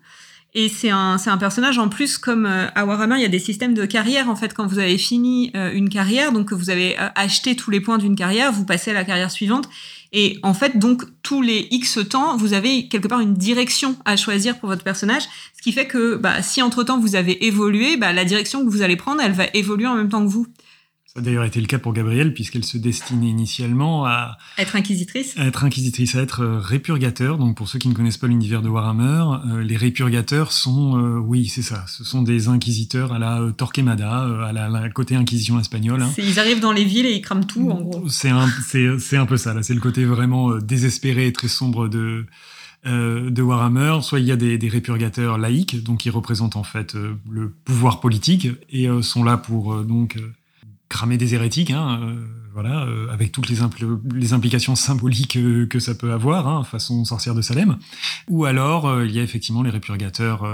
Et 0.58 0.70
c'est 0.70 0.90
un, 0.90 1.18
c'est 1.18 1.30
un 1.30 1.38
personnage 1.38 1.78
en 1.78 1.90
plus 1.90 2.18
comme 2.18 2.46
à 2.46 2.86
Warhammer, 2.86 3.18
il 3.18 3.22
y 3.22 3.26
a 3.26 3.30
des 3.30 3.40
systèmes 3.40 3.74
de 3.74 3.86
carrière 3.86 4.30
en 4.30 4.38
fait. 4.38 4.54
Quand 4.54 4.66
vous 4.66 4.80
avez 4.80 4.98
fini 4.98 5.52
une 5.54 5.90
carrière, 5.90 6.32
donc 6.32 6.48
que 6.50 6.56
vous 6.56 6.70
avez 6.70 6.96
acheté 7.16 7.58
tous 7.58 7.72
les 7.72 7.82
points 7.82 7.98
d'une 7.98 8.16
carrière, 8.16 8.54
vous 8.54 8.64
passez 8.64 8.92
à 8.92 8.94
la 8.94 9.04
carrière 9.04 9.32
suivante. 9.32 9.68
Et 10.18 10.40
en 10.44 10.54
fait, 10.54 10.80
donc, 10.80 11.04
tous 11.24 11.42
les 11.42 11.68
X 11.72 12.00
temps, 12.10 12.38
vous 12.38 12.54
avez 12.54 12.88
quelque 12.88 13.10
part 13.10 13.20
une 13.20 13.34
direction 13.34 13.98
à 14.06 14.16
choisir 14.16 14.58
pour 14.58 14.70
votre 14.70 14.84
personnage, 14.84 15.24
ce 15.58 15.62
qui 15.62 15.74
fait 15.74 15.88
que 15.88 16.16
bah, 16.16 16.42
si 16.42 16.62
entre-temps 16.62 17.00
vous 17.00 17.16
avez 17.16 17.46
évolué, 17.46 17.98
bah, 17.98 18.14
la 18.14 18.24
direction 18.24 18.64
que 18.64 18.70
vous 18.70 18.82
allez 18.82 18.96
prendre, 18.96 19.22
elle 19.22 19.34
va 19.34 19.44
évoluer 19.54 19.88
en 19.88 19.96
même 19.96 20.08
temps 20.08 20.24
que 20.24 20.32
vous. 20.32 20.48
Ça 21.16 21.22
a 21.22 21.24
d'ailleurs 21.24 21.46
été 21.46 21.62
le 21.62 21.66
cas 21.66 21.80
pour 21.80 21.94
Gabrielle, 21.94 22.34
puisqu'elle 22.34 22.66
se 22.66 22.78
destinait 22.78 23.30
initialement 23.30 24.06
à 24.06 24.38
être 24.58 24.76
inquisitrice. 24.76 25.34
À 25.38 25.46
être 25.46 25.64
inquisitrice, 25.64 26.14
à 26.16 26.22
être 26.22 26.42
euh, 26.42 26.60
répurgateur. 26.60 27.38
Donc 27.38 27.56
pour 27.56 27.70
ceux 27.70 27.80
qui 27.80 27.88
ne 27.88 27.94
connaissent 27.94 28.18
pas 28.18 28.28
l'univers 28.28 28.62
de 28.62 28.68
Warhammer, 28.68 29.24
euh, 29.48 29.64
les 29.64 29.78
répurgateurs 29.78 30.52
sont, 30.52 30.98
euh, 30.98 31.18
oui, 31.18 31.48
c'est 31.48 31.62
ça, 31.62 31.86
ce 31.88 32.04
sont 32.04 32.22
des 32.22 32.50
inquisiteurs 32.50 33.14
à 33.14 33.20
la 33.20 33.40
Torquemada, 33.56 34.46
à 34.46 34.52
la, 34.52 34.90
côté 34.90 35.16
inquisition 35.16 35.58
espagnole. 35.58 36.02
Hein. 36.02 36.12
Ils 36.18 36.38
arrivent 36.38 36.60
dans 36.60 36.74
les 36.74 36.84
villes 36.84 37.06
et 37.06 37.14
ils 37.14 37.22
crament 37.22 37.46
tout, 37.46 37.72
en 37.72 37.80
gros. 37.80 38.10
C'est 38.10 38.32
un, 38.32 38.50
c'est, 38.68 39.16
un 39.16 39.26
peu 39.26 39.38
ça. 39.38 39.54
Là, 39.54 39.64
c'est 39.64 39.74
le 39.74 39.80
côté 39.80 40.04
vraiment 40.04 40.58
désespéré 40.58 41.28
et 41.28 41.34
très 41.34 41.48
sombre 41.48 41.88
de 41.88 42.26
de 42.88 43.42
Warhammer, 43.42 43.98
soit 44.04 44.20
il 44.20 44.28
y 44.28 44.32
a 44.32 44.36
des, 44.36 44.60
des, 44.60 44.70
répurgateurs 44.70 45.40
laïques, 45.40 45.82
donc 45.82 46.02
qui 46.02 46.12
représentent 46.12 46.56
en 46.56 46.62
fait 46.62 46.94
le 46.94 47.50
pouvoir 47.50 48.00
politique 48.00 48.48
et 48.70 48.88
sont 49.02 49.24
là 49.24 49.38
pour 49.38 49.78
donc 49.84 50.20
cramer 50.90 51.18
des 51.18 51.34
hérétiques, 51.34 51.72
hein, 51.72 52.00
euh, 52.02 52.26
voilà, 52.54 52.86
euh, 52.86 53.10
avec 53.12 53.32
toutes 53.32 53.50
les, 53.50 53.58
les 54.14 54.34
implications 54.34 54.76
symboliques 54.76 55.36
euh, 55.36 55.66
que 55.66 55.80
ça 55.80 55.96
peut 55.96 56.12
avoir, 56.12 56.48
hein, 56.48 56.64
façon 56.64 57.04
sorcière 57.06 57.36
de 57.36 57.42
Salem. 57.42 57.78
Ou 58.30 58.46
alors, 58.46 59.04
il 59.04 59.12
y 59.12 59.20
a 59.20 59.24
effectivement 59.24 59.64
les 59.64 59.70
répurgateurs 59.70 60.46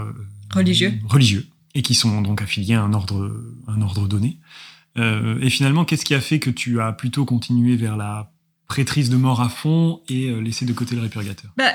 religieux. 0.53 0.93
religieux, 1.07 1.47
et 1.75 1.81
qui 1.81 1.95
sont 1.95 2.21
donc 2.21 2.41
affiliés 2.41 2.75
à 2.75 2.83
un 2.83 2.93
ordre, 2.93 3.31
un 3.67 3.81
ordre 3.81 4.07
donné. 4.07 4.39
et 4.97 5.49
finalement, 5.49 5.85
qu'est-ce 5.85 6.05
qui 6.05 6.15
a 6.15 6.21
fait 6.21 6.39
que 6.39 6.49
tu 6.49 6.81
as 6.81 6.91
plutôt 6.91 7.25
continué 7.25 7.75
vers 7.75 7.97
la 7.97 8.31
prêtrise 8.67 9.09
de 9.09 9.17
mort 9.17 9.41
à 9.41 9.49
fond 9.49 10.01
et 10.07 10.31
laissé 10.41 10.65
de 10.65 10.73
côté 10.73 10.95
le 10.95 11.01
répurgateur? 11.01 11.51
Bah, 11.57 11.71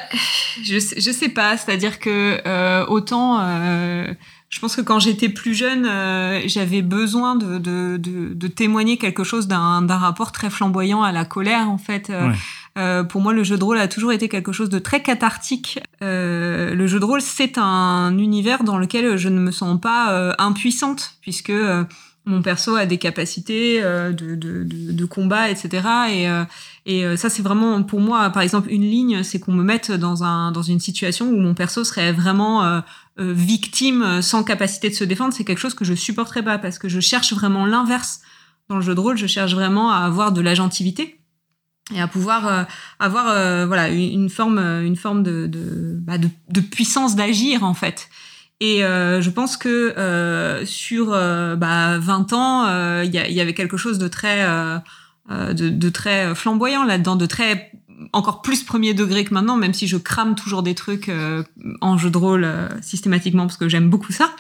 je, 0.63 0.79
je 0.79 1.11
sais 1.13 1.29
pas, 1.29 1.57
c'est-à-dire 1.57 1.99
que 1.99 2.87
autant 2.89 3.39
je 4.49 4.61
pense 4.61 4.77
que 4.77 4.81
quand 4.81 5.01
j'étais 5.01 5.29
plus 5.29 5.55
jeune, 5.55 5.87
euh, 5.87 6.41
j'avais 6.47 6.83
besoin 6.83 7.35
de, 7.35 7.59
de, 7.59 7.97
de, 7.97 8.33
de, 8.33 8.47
témoigner 8.47 8.97
quelque 8.97 9.25
chose 9.25 9.49
d'un 9.49 9.87
rapport 9.89 10.31
très 10.31 10.51
flamboyant 10.51 11.03
à 11.03 11.11
la 11.11 11.25
colère, 11.25 11.69
en 11.69 11.79
fait. 11.79 12.11
Euh, 12.11 12.31
euh, 12.79 13.03
pour 13.03 13.21
moi, 13.21 13.33
le 13.33 13.43
jeu 13.43 13.59
de 13.59 13.65
rôle 13.65 13.79
a 13.79 13.89
toujours 13.89 14.13
été 14.13 14.29
quelque 14.29 14.53
chose 14.53 14.69
de 14.69 14.79
très 14.79 15.03
cathartique. 15.03 15.81
Euh, 16.03 16.75
le 16.75 16.87
jeu 16.87 17.01
de 17.01 17.05
rôle, 17.05 17.21
c'est 17.21 17.59
un 17.59 18.17
univers 18.19 18.63
dans 18.63 18.79
lequel 18.79 19.17
je 19.17 19.29
ne 19.29 19.41
me 19.41 19.51
sens 19.51 19.81
pas 19.81 20.35
impuissante, 20.39 21.17
puisque 21.23 21.53
mon 22.25 22.43
perso 22.43 22.77
a 22.77 22.87
des 22.87 22.99
capacités 22.99 23.81
de, 23.83 24.35
de, 24.37 24.65
de, 24.65 25.05
combat, 25.05 25.51
etc. 25.51 25.89
Et, 26.13 26.29
et 26.87 27.17
ça, 27.17 27.29
c'est 27.29 27.43
vraiment 27.43 27.83
pour 27.83 28.01
moi, 28.01 28.31
par 28.31 28.43
exemple, 28.43 28.71
une 28.71 28.83
ligne, 28.83 29.23
c'est 29.25 29.41
qu'on 29.41 29.53
me 29.53 29.65
mette 29.65 29.91
dans, 29.91 30.23
un, 30.23 30.53
dans 30.53 30.63
une 30.63 30.81
situation 30.81 31.29
où 31.29 31.37
mon 31.37 31.55
perso 31.55 31.83
serait 31.83 32.13
vraiment 32.13 32.65
euh, 32.65 32.81
victime 33.19 34.03
euh, 34.03 34.23
sans 34.23 34.45
capacité 34.45 34.89
de 34.91 34.95
se 34.95 35.05
défendre, 35.05 35.33
c'est 35.33 35.45
quelque 35.45 35.59
chose 35.59 35.75
que 35.75 35.85
je 35.85 35.95
supporterais 35.95 36.43
pas 36.43 36.59
parce 36.59 36.79
que 36.79 36.89
je 36.89 37.01
cherche 37.01 37.33
vraiment 37.33 37.65
l'inverse 37.65 38.21
dans 38.69 38.77
le 38.77 38.83
jeu 38.83 38.95
de 38.95 39.01
rôle. 39.01 39.17
Je 39.17 39.27
cherche 39.27 39.55
vraiment 39.55 39.91
à 39.91 39.99
avoir 39.99 40.33
de 40.33 40.41
l'agentivité 40.41 41.21
et 41.95 42.01
à 42.01 42.09
pouvoir 42.09 42.47
euh, 42.49 42.65
avoir 42.99 43.27
voilà 43.67 43.89
une 43.89 44.29
forme 44.29 44.59
une 44.59 44.97
forme 44.97 45.23
de 45.23 45.47
de, 45.47 45.99
bah, 46.01 46.19
de, 46.19 46.29
de 46.51 46.61
puissance 46.61 47.17
d'agir 47.17 47.63
en 47.65 47.75
fait. 47.75 48.09
Et 48.61 48.79
je 48.81 49.31
pense 49.31 49.59
que 49.59 50.63
sur 50.65 51.11
bah, 51.11 51.99
20 51.99 52.33
ans, 52.33 53.03
il 53.03 53.11
y, 53.11 53.35
y, 53.35 53.41
avait 53.41 53.53
quelque 53.53 53.77
chose 53.77 53.99
de 53.99 54.09
très 54.09 54.47
de, 55.29 55.53
de, 55.53 55.89
très 55.91 56.35
flamboyant 56.35 56.83
là-dedans, 56.83 57.17
de 57.17 57.27
très 57.27 57.71
encore 58.13 58.43
plus 58.43 58.63
premier 58.63 58.95
degré 58.95 59.25
que 59.25 59.33
maintenant, 59.33 59.57
même 59.57 59.75
si 59.75 59.87
je 59.87 59.97
crame 59.97 60.35
toujours 60.35 60.63
des 60.63 60.75
trucs 60.75 61.09
euh, 61.09 61.43
en 61.81 61.97
jeu 61.97 62.11
de 62.11 62.19
rôle 62.19 62.45
euh, 62.45 62.69
systématiquement 62.83 63.47
parce 63.47 63.57
que 63.57 63.69
j'aime 63.69 63.89
beaucoup 63.89 64.13
ça. 64.13 64.33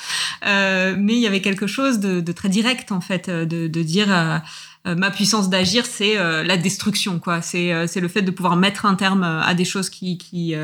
Euh, 0.46 0.94
mais 0.98 1.14
il 1.14 1.20
y 1.20 1.26
avait 1.26 1.40
quelque 1.40 1.66
chose 1.66 1.98
de, 1.98 2.20
de 2.20 2.32
très 2.32 2.48
direct 2.48 2.92
en 2.92 3.00
fait, 3.00 3.30
de, 3.30 3.66
de 3.66 3.82
dire 3.82 4.42
ma 4.84 5.10
puissance 5.10 5.48
d'agir, 5.48 5.84
c'est 5.84 6.14
la 6.14 6.56
destruction, 6.56 7.18
quoi. 7.18 7.42
C'est 7.42 7.88
c'est 7.88 7.98
le 7.98 8.06
fait 8.06 8.22
de 8.22 8.30
pouvoir 8.30 8.54
mettre 8.54 8.86
un 8.86 8.94
terme 8.94 9.24
à 9.24 9.52
des 9.54 9.64
choses 9.64 9.90
qui 9.90 10.16
qui 10.16 10.54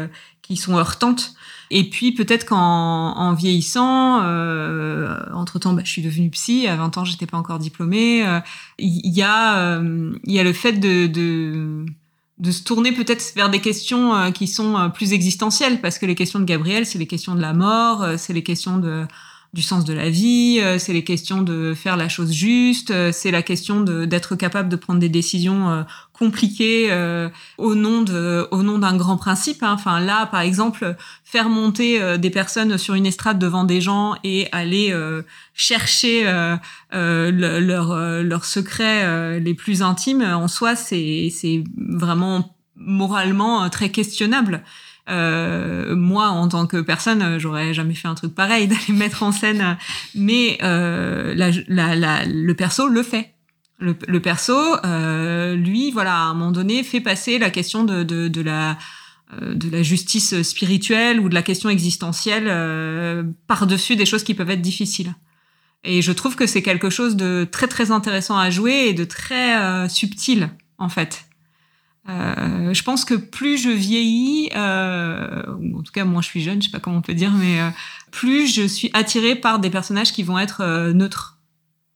qui 0.43 0.57
sont 0.57 0.77
heurtantes. 0.77 1.35
Et 1.71 1.89
puis 1.91 2.13
peut-être 2.13 2.47
qu'en 2.47 2.59
en 2.59 3.35
vieillissant, 3.35 4.21
euh, 4.23 5.19
entre 5.33 5.59
temps, 5.59 5.73
bah, 5.73 5.83
je 5.85 5.91
suis 5.91 6.03
devenue 6.03 6.31
psy. 6.31 6.69
À 6.69 6.77
20 6.77 6.99
ans, 6.99 7.05
j'étais 7.05 7.27
pas 7.27 7.39
encore 7.39 7.59
diplômée. 7.59 8.25
Il 8.79 9.13
y 9.13 9.23
a 9.23 9.81
il 9.81 10.33
y 10.33 10.39
a 10.39 10.45
le 10.45 10.53
fait 10.53 10.75
de, 10.75 11.09
de 11.09 11.85
de 12.39 12.51
se 12.51 12.63
tourner 12.63 12.93
peut-être 12.93 13.35
vers 13.37 13.51
des 13.51 13.61
questions 13.61 14.15
euh, 14.15 14.31
qui 14.31 14.47
sont 14.47 14.77
euh, 14.77 14.89
plus 14.89 15.13
existentielles, 15.13 15.81
parce 15.81 15.99
que 15.99 16.07
les 16.07 16.15
questions 16.15 16.39
de 16.39 16.45
Gabriel, 16.45 16.87
c'est 16.87 16.99
les 16.99 17.07
questions 17.07 17.35
de 17.35 17.41
la 17.41 17.53
mort, 17.53 18.03
euh, 18.03 18.17
c'est 18.17 18.33
les 18.33 18.43
questions 18.43 18.79
de, 18.79 19.07
du 19.53 19.63
sens 19.63 19.85
de 19.85 19.93
la 19.93 20.09
vie, 20.09 20.61
c'est 20.79 20.95
les 20.95 21.05
questions 21.05 21.43
de 21.43 21.75
faire 21.75 21.99
la 21.99 22.09
chose 22.09 22.33
juste, 22.33 22.93
c'est 23.13 23.31
la 23.31 23.43
question 23.43 23.81
d'être 23.83 24.35
capable 24.35 24.71
de 24.71 24.77
prendre 24.77 24.99
des 24.99 25.11
décisions 25.11 25.85
compliquées 26.15 26.91
au 27.59 27.75
nom 27.75 28.01
de 28.01 28.49
au 28.51 28.63
nom 28.63 28.79
d'un 28.79 28.97
grand 28.97 29.19
principe. 29.19 29.63
Hein. 29.63 29.73
Enfin 29.75 30.01
là, 30.01 30.25
par 30.27 30.41
exemple, 30.41 30.97
faire 31.23 31.51
monter 31.51 32.17
des 32.17 32.31
personnes 32.31 32.79
sur 32.79 32.95
une 32.95 33.05
estrade 33.05 33.39
devant 33.39 33.65
des 33.65 33.83
gens 33.83 34.15
et 34.25 34.49
aller 34.53 34.95
chercher 35.53 36.27
euh, 36.27 37.31
leurs 37.31 38.23
leur 38.23 38.45
secrets 38.47 39.39
les 39.39 39.55
plus 39.55 39.83
intimes, 39.83 40.23
en 40.23 40.49
soi, 40.49 40.77
c'est 40.77 41.65
vraiment 41.77 42.57
moralement 42.77 43.69
très 43.69 43.91
questionnable. 43.91 44.63
Euh, 45.09 45.97
moi, 45.97 46.29
en 46.29 46.49
tant 46.49 46.67
que 46.67 46.81
personne, 46.81 47.39
j'aurais 47.39 47.75
jamais 47.75 47.95
fait 47.95 48.09
un 48.09 48.15
truc 48.15 48.35
pareil 48.35 48.69
d'aller 48.69 48.93
mettre 48.93 49.23
en 49.23 49.33
scène, 49.33 49.77
mais 50.15 50.59
euh, 50.63 51.35
la, 51.35 51.51
la, 51.69 51.97
la, 51.97 52.25
le 52.25 52.55
perso 52.55 52.89
le 52.89 53.03
fait. 53.03 53.35
Le, 53.79 53.97
le 54.07 54.21
perso, 54.21 54.57
euh, 54.85 55.57
lui, 55.57 55.91
voilà, 55.91 56.15
à 56.15 56.25
un 56.27 56.35
moment 56.35 56.53
donné, 56.53 56.85
fait 56.85 57.01
passer 57.01 57.41
la 57.41 57.51
question 57.51 57.83
de, 57.83 58.05
de, 58.05 58.29
de 58.29 58.41
la 58.41 58.79
euh, 59.41 59.55
de 59.55 59.71
la 59.71 59.83
justice 59.83 60.43
spirituelle 60.43 61.19
ou 61.19 61.31
de 61.31 61.35
la 61.35 61.43
question 61.43 61.71
existentielle 61.71 62.49
euh, 62.49 63.23
par-dessus 63.47 63.97
des 63.97 64.05
choses 64.05 64.25
qui 64.25 64.35
peuvent 64.35 64.51
être 64.51 64.61
difficiles. 64.61 65.15
Et 65.85 66.03
je 66.03 66.13
trouve 66.13 66.37
que 66.37 66.47
c'est 66.47 66.63
quelque 66.63 66.91
chose 66.91 67.17
de 67.17 67.49
très 67.51 67.67
très 67.67 67.91
intéressant 67.91 68.37
à 68.37 68.51
jouer 68.51 68.89
et 68.89 68.93
de 68.93 69.05
très 69.05 69.57
euh, 69.57 69.89
subtil 69.89 70.51
en 70.77 70.91
fait. 70.91 71.25
Euh, 72.09 72.75
je 72.75 72.83
pense 72.83 73.05
que 73.05 73.15
plus 73.15 73.59
je 73.59 73.71
vieillis, 73.71 74.51
euh, 74.57 75.45
ou 75.61 75.79
en 75.79 75.83
tout 75.83 75.93
cas 75.93 76.05
moi 76.05 76.21
je 76.21 76.27
suis 76.27 76.43
jeune, 76.43 76.61
je 76.61 76.67
sais 76.67 76.73
pas 76.73 76.81
comment 76.81 76.97
on 76.97 77.03
peut 77.03 77.15
dire, 77.15 77.31
mais 77.31 77.61
euh, 77.61 77.71
plus 78.11 78.53
je 78.53 78.67
suis 78.67 78.91
attirée 78.93 79.37
par 79.37 79.61
des 79.61 79.71
personnages 79.71 80.13
qui 80.13 80.25
vont 80.25 80.39
être 80.39 80.63
euh, 80.63 80.93
neutres, 80.93 81.39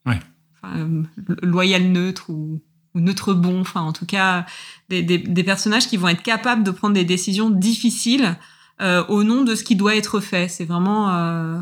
ouais. 0.07 0.21
enfin, 0.63 1.03
loyal 1.43 1.91
neutre 1.91 2.31
ou, 2.31 2.63
ou, 2.95 3.01
neutre 3.01 3.35
bon, 3.35 3.61
enfin 3.61 3.81
en 3.81 3.93
tout 3.93 4.07
cas 4.07 4.47
des, 4.89 5.03
des, 5.03 5.19
des, 5.19 5.43
personnages 5.43 5.89
qui 5.89 5.97
vont 5.97 6.09
être 6.09 6.23
capables 6.23 6.63
de 6.63 6.71
prendre 6.71 6.95
des 6.95 7.05
décisions 7.05 7.51
difficiles 7.51 8.37
euh, 8.81 9.05
au 9.09 9.25
nom 9.25 9.43
de 9.43 9.57
ce 9.57 9.65
qui 9.65 9.75
doit 9.75 9.97
être 9.97 10.21
fait. 10.21 10.49
C'est 10.49 10.67
vraiment 10.67 11.07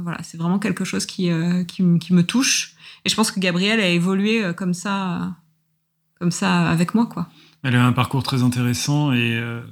voilà, 0.03 0.19
c'est 0.23 0.37
vraiment 0.37 0.59
quelque 0.59 0.85
chose 0.85 1.07
qui, 1.07 1.31
qui, 1.67 1.99
qui, 1.99 2.13
me 2.13 2.23
touche. 2.23 2.75
Et 3.07 3.09
je 3.09 3.15
pense 3.15 3.31
que 3.31 3.41
Gabriel 3.41 3.81
a 3.81 3.89
évolué 3.89 4.53
comme 4.55 4.75
ça, 4.75 5.35
comme 6.19 6.31
ça 6.31 6.69
avec 6.69 6.95
moi 6.95 7.07
quoi. 7.07 7.29
Elle 7.65 7.77
a 7.77 7.87
un 7.87 7.93
parcours 7.93 8.23
très 8.23 8.43
intéressant 8.43 9.13
et 9.13 9.37
euh, 9.37 9.63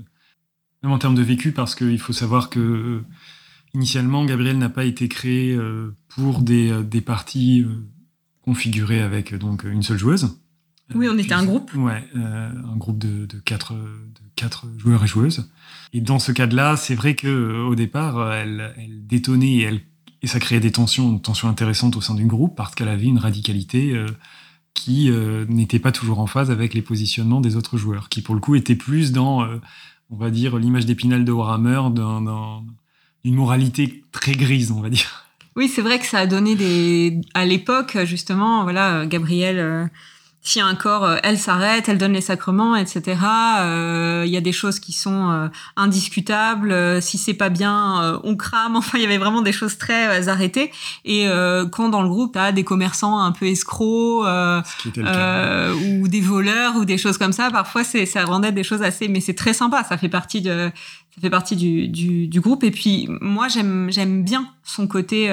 même 0.82 0.92
en 0.92 0.98
termes 0.98 1.14
de 1.14 1.22
vécu 1.22 1.52
parce 1.52 1.74
qu'il 1.74 1.98
faut 1.98 2.14
savoir 2.14 2.48
que 2.48 2.58
euh, 2.58 3.04
initialement 3.74 4.24
Gabriel 4.24 4.56
n'a 4.56 4.70
pas 4.70 4.86
été 4.86 5.08
créé 5.08 5.54
euh, 5.54 5.94
pour 6.08 6.40
des, 6.40 6.82
des 6.84 7.02
parties 7.02 7.66
configurées 8.40 9.02
avec 9.02 9.34
donc 9.34 9.64
une 9.64 9.82
seule 9.82 9.98
joueuse. 9.98 10.38
Oui, 10.94 11.06
on 11.10 11.18
était 11.18 11.34
un 11.34 11.44
groupe. 11.44 11.72
Ouais, 11.74 12.02
un 12.14 12.76
groupe 12.76 12.98
de, 12.98 13.26
de, 13.26 13.38
quatre, 13.38 13.74
de 13.74 14.20
quatre 14.36 14.66
joueurs 14.78 15.04
et 15.04 15.06
joueuses. 15.06 15.50
Et 15.92 16.00
dans 16.00 16.18
ce 16.18 16.32
cas-là, 16.32 16.76
c'est 16.76 16.94
vrai 16.94 17.14
que 17.14 17.62
au 17.62 17.74
départ, 17.74 18.32
elle, 18.32 18.74
elle 18.78 19.06
détonnait 19.06 19.52
et, 19.52 19.62
elle, 19.62 19.80
et 20.22 20.26
ça 20.26 20.38
créait 20.38 20.60
des 20.60 20.72
tensions, 20.72 21.18
tensions 21.18 21.48
intéressantes 21.48 21.96
au 21.96 22.00
sein 22.00 22.14
du 22.14 22.26
groupe 22.26 22.56
parce 22.56 22.74
qu'elle 22.74 22.88
avait 22.88 23.06
une 23.06 23.18
radicalité 23.18 23.94
qui 24.74 25.10
euh, 25.10 25.44
n'était 25.48 25.78
pas 25.78 25.92
toujours 25.92 26.18
en 26.18 26.26
phase 26.26 26.50
avec 26.50 26.74
les 26.74 26.82
positionnements 26.82 27.40
des 27.40 27.56
autres 27.56 27.78
joueurs, 27.78 28.08
qui 28.08 28.22
pour 28.22 28.34
le 28.34 28.40
coup 28.40 28.54
étaient 28.54 28.76
plus 28.76 29.12
dans, 29.12 29.42
euh, 29.42 29.58
on 30.10 30.16
va 30.16 30.30
dire, 30.30 30.58
l'image 30.58 30.86
d'épinal 30.86 31.24
de 31.24 31.32
Warhammer, 31.32 31.82
d'une 33.24 33.34
moralité 33.34 34.02
très 34.12 34.32
grise, 34.32 34.70
on 34.72 34.80
va 34.80 34.90
dire. 34.90 35.26
Oui, 35.54 35.68
c'est 35.68 35.82
vrai 35.82 35.98
que 35.98 36.06
ça 36.06 36.18
a 36.18 36.26
donné 36.26 36.54
des. 36.54 37.20
À 37.34 37.44
l'époque, 37.44 37.98
justement, 38.04 38.62
voilà, 38.62 39.04
Gabrielle 39.04 39.90
si 40.44 40.60
un 40.60 40.74
corps, 40.74 41.04
euh, 41.04 41.16
elle 41.22 41.38
s'arrête, 41.38 41.88
elle 41.88 41.98
donne 41.98 42.14
les 42.14 42.20
sacrements, 42.20 42.74
etc. 42.74 43.16
Euh, 43.60 44.24
il 44.26 44.32
y 44.32 44.36
a 44.36 44.40
des 44.40 44.50
choses 44.50 44.80
qui 44.80 44.92
sont 44.92 45.30
euh, 45.30 45.48
indiscutables. 45.76 47.00
si 47.00 47.16
c'est 47.16 47.34
pas 47.34 47.48
bien, 47.48 48.20
on 48.24 48.36
crame. 48.36 48.76
Enfin, 48.82 48.98
il 48.98 49.02
y 49.02 49.04
avait 49.04 49.18
vraiment 49.18 49.42
des 49.42 49.52
choses 49.52 49.78
très 49.78 50.28
arrêtées. 50.28 50.72
Et 51.04 51.28
quand 51.70 51.88
dans 51.88 52.02
le 52.02 52.08
groupe, 52.08 52.34
t'as 52.34 52.50
des 52.50 52.64
commerçants 52.64 53.20
un 53.20 53.30
peu 53.30 53.46
escrocs 53.46 54.26
ou 54.26 56.08
des 56.08 56.20
voleurs 56.20 56.76
ou 56.76 56.84
des 56.84 56.98
choses 56.98 57.18
comme 57.18 57.32
ça, 57.32 57.50
parfois 57.50 57.84
c'est 57.84 58.06
ça 58.06 58.24
rendait 58.24 58.50
des 58.50 58.64
choses 58.64 58.82
assez. 58.82 59.06
Mais 59.06 59.20
c'est 59.20 59.34
très 59.34 59.52
sympa. 59.52 59.84
Ça 59.84 59.96
fait 59.96 60.08
partie 60.08 60.40
de 60.40 60.70
ça 61.14 61.20
fait 61.20 61.30
partie 61.30 61.54
du, 61.54 61.86
du, 61.88 62.26
du 62.26 62.40
groupe. 62.40 62.64
Et 62.64 62.72
puis 62.72 63.08
moi, 63.20 63.46
j'aime 63.46 63.88
j'aime 63.92 64.24
bien 64.24 64.46
son 64.64 64.88
côté 64.88 65.30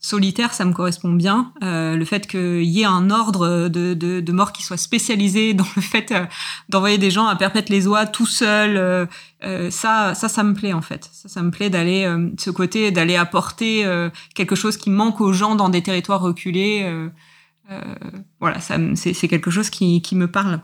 solitaire, 0.00 0.54
ça 0.54 0.64
me 0.64 0.72
correspond 0.72 1.12
bien. 1.12 1.52
Euh, 1.62 1.94
le 1.94 2.04
fait 2.06 2.26
qu'il 2.26 2.64
y 2.64 2.80
ait 2.80 2.86
un 2.86 3.10
ordre 3.10 3.68
de, 3.68 3.92
de, 3.92 4.20
de, 4.20 4.32
mort 4.32 4.52
qui 4.52 4.62
soit 4.62 4.78
spécialisé 4.78 5.52
dans 5.54 5.66
le 5.76 5.82
fait 5.82 6.10
euh, 6.10 6.24
d'envoyer 6.70 6.96
des 6.96 7.10
gens 7.10 7.26
à 7.26 7.36
perpète 7.36 7.68
les 7.68 7.86
oies 7.86 8.06
tout 8.06 8.26
seul, 8.26 8.78
euh, 8.78 9.04
euh, 9.44 9.70
ça, 9.70 10.14
ça, 10.14 10.28
ça 10.28 10.42
me 10.42 10.54
plaît 10.54 10.72
en 10.72 10.80
fait. 10.80 11.10
Ça, 11.12 11.28
ça 11.28 11.42
me 11.42 11.50
plaît 11.50 11.68
d'aller 11.68 12.04
euh, 12.04 12.30
ce 12.38 12.50
côté, 12.50 12.90
d'aller 12.90 13.16
apporter 13.16 13.86
quelque 14.34 14.56
chose 14.56 14.76
qui 14.76 14.90
manque 14.90 15.20
aux 15.20 15.32
gens 15.32 15.54
dans 15.54 15.68
des 15.68 15.82
territoires 15.82 16.20
reculés. 16.20 16.90
voilà, 18.40 18.58
c'est 18.60 19.28
quelque 19.28 19.50
chose 19.50 19.68
qui, 19.68 20.00
qui 20.00 20.16
me 20.16 20.30
parle. 20.30 20.60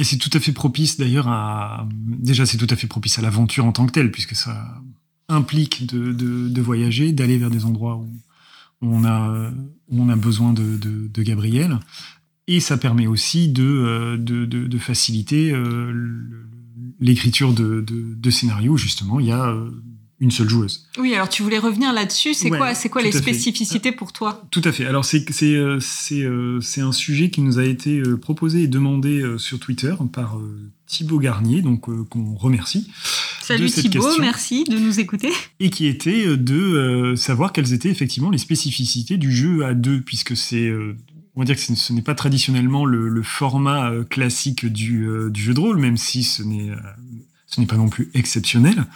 Et 0.00 0.04
c'est 0.04 0.16
tout 0.16 0.30
à 0.32 0.40
fait 0.40 0.52
propice 0.52 0.98
d'ailleurs 0.98 1.28
à. 1.28 1.86
Déjà, 1.92 2.46
c'est 2.46 2.56
tout 2.56 2.66
à 2.70 2.76
fait 2.76 2.86
propice 2.86 3.18
à 3.18 3.22
l'aventure 3.22 3.66
en 3.66 3.72
tant 3.72 3.86
que 3.86 3.92
telle, 3.92 4.10
puisque 4.10 4.34
ça 4.34 4.80
implique 5.28 5.86
de, 5.86 6.12
de, 6.12 6.48
de 6.48 6.62
voyager, 6.62 7.12
d'aller 7.12 7.38
vers 7.38 7.50
des 7.50 7.64
endroits 7.64 7.96
où 7.96 8.08
on 8.82 9.04
a, 9.04 9.50
on 9.90 10.08
a 10.08 10.16
besoin 10.16 10.52
de, 10.52 10.76
de, 10.76 11.22
Gabriel. 11.22 11.78
Et 12.46 12.60
ça 12.60 12.76
permet 12.76 13.06
aussi 13.06 13.48
de, 13.48 13.64
euh, 13.64 14.16
de, 14.16 14.44
de 14.44 14.78
faciliter 14.78 15.52
euh, 15.52 15.92
l'écriture 16.98 17.52
de, 17.52 17.84
de, 17.86 18.30
scénarios. 18.30 18.76
Justement, 18.76 19.20
il 19.20 19.26
y 19.26 19.32
a 19.32 19.50
euh, 19.50 19.70
une 20.18 20.30
seule 20.30 20.48
joueuse. 20.48 20.88
Oui, 20.98 21.14
alors 21.14 21.28
tu 21.28 21.42
voulais 21.42 21.58
revenir 21.58 21.92
là-dessus. 21.92 22.34
C'est 22.34 22.50
quoi, 22.50 22.74
c'est 22.74 22.88
quoi 22.88 23.02
les 23.02 23.12
spécificités 23.12 23.92
pour 23.92 24.12
toi? 24.12 24.42
Tout 24.50 24.62
à 24.64 24.72
fait. 24.72 24.86
Alors 24.86 25.04
c'est 25.04 25.30
c'est 25.30 25.56
c'est 25.80 26.26
c'est 26.60 26.80
un 26.80 26.92
sujet 26.92 27.30
qui 27.30 27.40
nous 27.40 27.58
a 27.58 27.64
été 27.64 28.02
proposé 28.20 28.62
et 28.62 28.68
demandé 28.68 29.22
sur 29.38 29.58
Twitter 29.60 29.94
par 30.12 30.38
Thibaut 30.86 31.20
Garnier, 31.20 31.62
donc 31.62 31.82
qu'on 32.08 32.34
remercie. 32.34 32.90
Salut 33.50 33.70
Thibaut, 33.70 34.18
merci 34.20 34.64
de 34.64 34.78
nous 34.78 35.00
écouter. 35.00 35.30
Et 35.58 35.70
qui 35.70 35.86
était 35.86 36.36
de 36.36 37.14
savoir 37.16 37.52
quelles 37.52 37.72
étaient 37.72 37.90
effectivement 37.90 38.30
les 38.30 38.38
spécificités 38.38 39.16
du 39.16 39.32
jeu 39.32 39.64
à 39.64 39.74
deux, 39.74 40.00
puisque 40.00 40.36
c'est 40.36 40.72
on 41.36 41.40
va 41.40 41.44
dire 41.44 41.56
que 41.56 41.60
ce 41.60 41.92
n'est 41.92 42.02
pas 42.02 42.14
traditionnellement 42.14 42.84
le, 42.84 43.22
format 43.22 43.92
classique 44.08 44.66
du, 44.66 45.06
du, 45.30 45.42
jeu 45.42 45.54
de 45.54 45.60
rôle, 45.60 45.78
même 45.78 45.96
si 45.96 46.22
ce 46.22 46.42
n'est 46.42 46.70
ce 47.50 47.60
n'est 47.60 47.66
pas 47.66 47.76
non 47.76 47.88
plus 47.88 48.10
exceptionnel. 48.14 48.86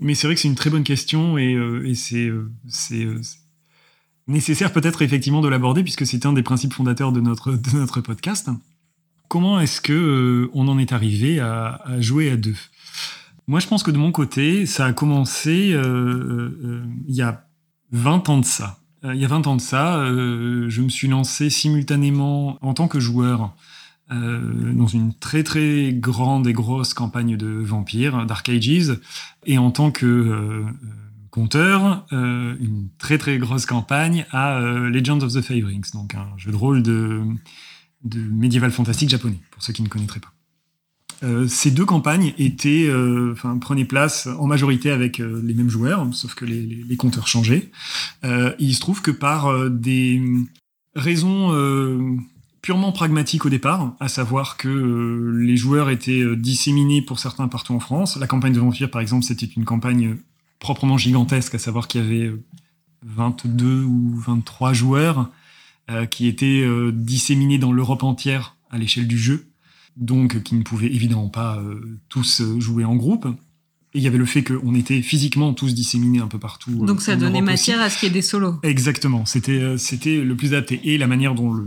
Mais 0.00 0.14
c'est 0.14 0.26
vrai 0.26 0.34
que 0.34 0.40
c'est 0.40 0.48
une 0.48 0.54
très 0.54 0.70
bonne 0.70 0.84
question 0.84 1.38
et, 1.38 1.54
euh, 1.54 1.92
c'est 1.94 2.26
euh, 2.26 2.50
euh, 2.92 3.20
nécessaire 4.28 4.72
peut-être 4.72 5.02
effectivement 5.02 5.40
de 5.40 5.48
l'aborder 5.48 5.82
puisque 5.82 6.06
c'est 6.06 6.26
un 6.26 6.32
des 6.32 6.42
principes 6.42 6.74
fondateurs 6.74 7.12
de 7.12 7.20
notre, 7.20 7.52
de 7.52 7.76
notre 7.76 8.00
podcast. 8.00 8.50
Comment 9.28 9.60
est-ce 9.60 9.80
que 9.80 10.50
on 10.52 10.68
en 10.68 10.78
est 10.78 10.92
arrivé 10.92 11.40
à, 11.40 11.80
jouer 12.00 12.30
à 12.30 12.36
deux? 12.36 12.56
Moi, 13.46 13.60
je 13.60 13.66
pense 13.66 13.82
que 13.82 13.90
de 13.90 13.98
mon 13.98 14.12
côté, 14.12 14.66
ça 14.66 14.86
a 14.86 14.92
commencé 14.92 15.74
il 15.74 17.14
y 17.14 17.22
a 17.22 17.46
20 17.90 18.28
ans 18.28 18.38
de 18.38 18.44
ça. 18.44 18.78
Il 19.04 19.16
y 19.16 19.24
a 19.24 19.28
20 19.28 19.46
ans 19.46 19.56
de 19.56 19.60
ça, 19.60 20.04
je 20.06 20.80
me 20.80 20.88
suis 20.88 21.08
lancé 21.08 21.50
simultanément 21.50 22.58
en 22.64 22.72
tant 22.72 22.88
que 22.88 23.00
joueur 23.00 23.54
euh, 24.12 24.72
dans 24.74 24.88
une 24.88 25.14
très 25.14 25.42
très 25.42 25.92
grande 25.92 26.46
et 26.46 26.52
grosse 26.52 26.92
campagne 26.92 27.36
de 27.36 27.46
vampires, 27.46 28.26
Dark 28.26 28.48
Ages, 28.48 28.98
et 29.46 29.58
en 29.58 29.70
tant 29.70 29.90
que 29.90 30.06
euh, 30.06 30.64
conteur, 31.30 32.04
euh, 32.12 32.54
une 32.60 32.88
très 32.98 33.16
très 33.16 33.38
grosse 33.38 33.64
campagne 33.64 34.26
à 34.30 34.60
Legend 34.60 35.22
of 35.22 35.32
the 35.32 35.40
Five 35.40 35.64
Rings, 35.64 35.92
donc 35.94 36.14
un 36.14 36.28
jeu 36.36 36.50
de 36.50 36.56
rôle 36.56 36.82
de, 36.82 37.22
de 38.04 38.20
médiéval 38.20 38.70
fantastique 38.70 39.08
japonais, 39.08 39.40
pour 39.50 39.62
ceux 39.62 39.72
qui 39.72 39.82
ne 39.82 39.88
connaîtraient 39.88 40.20
pas. 40.20 40.32
Ces 41.46 41.70
deux 41.70 41.84
campagnes 41.84 42.34
étaient, 42.38 42.90
enfin, 43.32 43.56
prenaient 43.58 43.84
place 43.84 44.26
en 44.26 44.46
majorité 44.46 44.90
avec 44.90 45.18
les 45.18 45.54
mêmes 45.54 45.70
joueurs, 45.70 46.06
sauf 46.12 46.34
que 46.34 46.44
les, 46.44 46.60
les, 46.60 46.96
compteurs 46.96 47.28
changeaient. 47.28 47.70
il 48.24 48.74
se 48.74 48.80
trouve 48.80 49.02
que 49.02 49.10
par 49.10 49.70
des 49.70 50.20
raisons 50.96 51.52
purement 52.62 52.92
pragmatique 52.92 53.44
au 53.44 53.50
départ, 53.50 53.94
à 53.98 54.08
savoir 54.08 54.56
que 54.56 54.68
euh, 54.68 55.36
les 55.44 55.56
joueurs 55.56 55.90
étaient 55.90 56.20
euh, 56.20 56.36
disséminés 56.36 57.02
pour 57.02 57.18
certains 57.18 57.48
partout 57.48 57.74
en 57.74 57.80
France. 57.80 58.16
La 58.16 58.28
campagne 58.28 58.52
de 58.52 58.60
Vampire, 58.60 58.88
par 58.88 59.00
exemple, 59.00 59.24
c'était 59.24 59.46
une 59.46 59.64
campagne 59.64 60.06
euh, 60.06 60.24
proprement 60.60 60.96
gigantesque, 60.96 61.56
à 61.56 61.58
savoir 61.58 61.88
qu'il 61.88 62.02
y 62.02 62.04
avait 62.04 62.32
22 63.04 63.82
ou 63.82 64.14
23 64.14 64.72
joueurs 64.72 65.28
qui 66.10 66.28
étaient 66.28 66.64
disséminés 66.92 67.58
dans 67.58 67.72
l'Europe 67.72 68.04
entière 68.04 68.56
à 68.70 68.78
l'échelle 68.78 69.08
du 69.08 69.18
jeu, 69.18 69.48
donc 69.96 70.42
qui 70.42 70.54
ne 70.54 70.62
pouvaient 70.62 70.92
évidemment 70.92 71.28
pas 71.28 71.62
tous 72.08 72.42
jouer 72.58 72.84
en 72.84 72.96
groupe. 72.96 73.26
Et 73.94 73.98
il 73.98 74.02
y 74.04 74.06
avait 74.06 74.18
le 74.18 74.24
fait 74.24 74.42
qu'on 74.42 74.74
était 74.74 75.02
physiquement 75.02 75.52
tous 75.52 75.74
disséminés 75.74 76.20
un 76.20 76.26
peu 76.26 76.38
partout. 76.38 76.86
Donc 76.86 77.02
ça 77.02 77.14
donnait 77.14 77.42
matière 77.42 77.80
à 77.80 77.90
ce 77.90 77.98
qu'il 77.98 78.08
y 78.08 78.10
ait 78.10 78.14
des 78.14 78.22
solos. 78.22 78.54
Exactement, 78.62 79.26
c'était 79.26 79.76
c'était 79.76 80.22
le 80.22 80.34
plus 80.34 80.48
adapté. 80.54 80.80
Et 80.84 80.96
la 80.96 81.06
manière 81.06 81.34
dont 81.34 81.52
le 81.52 81.66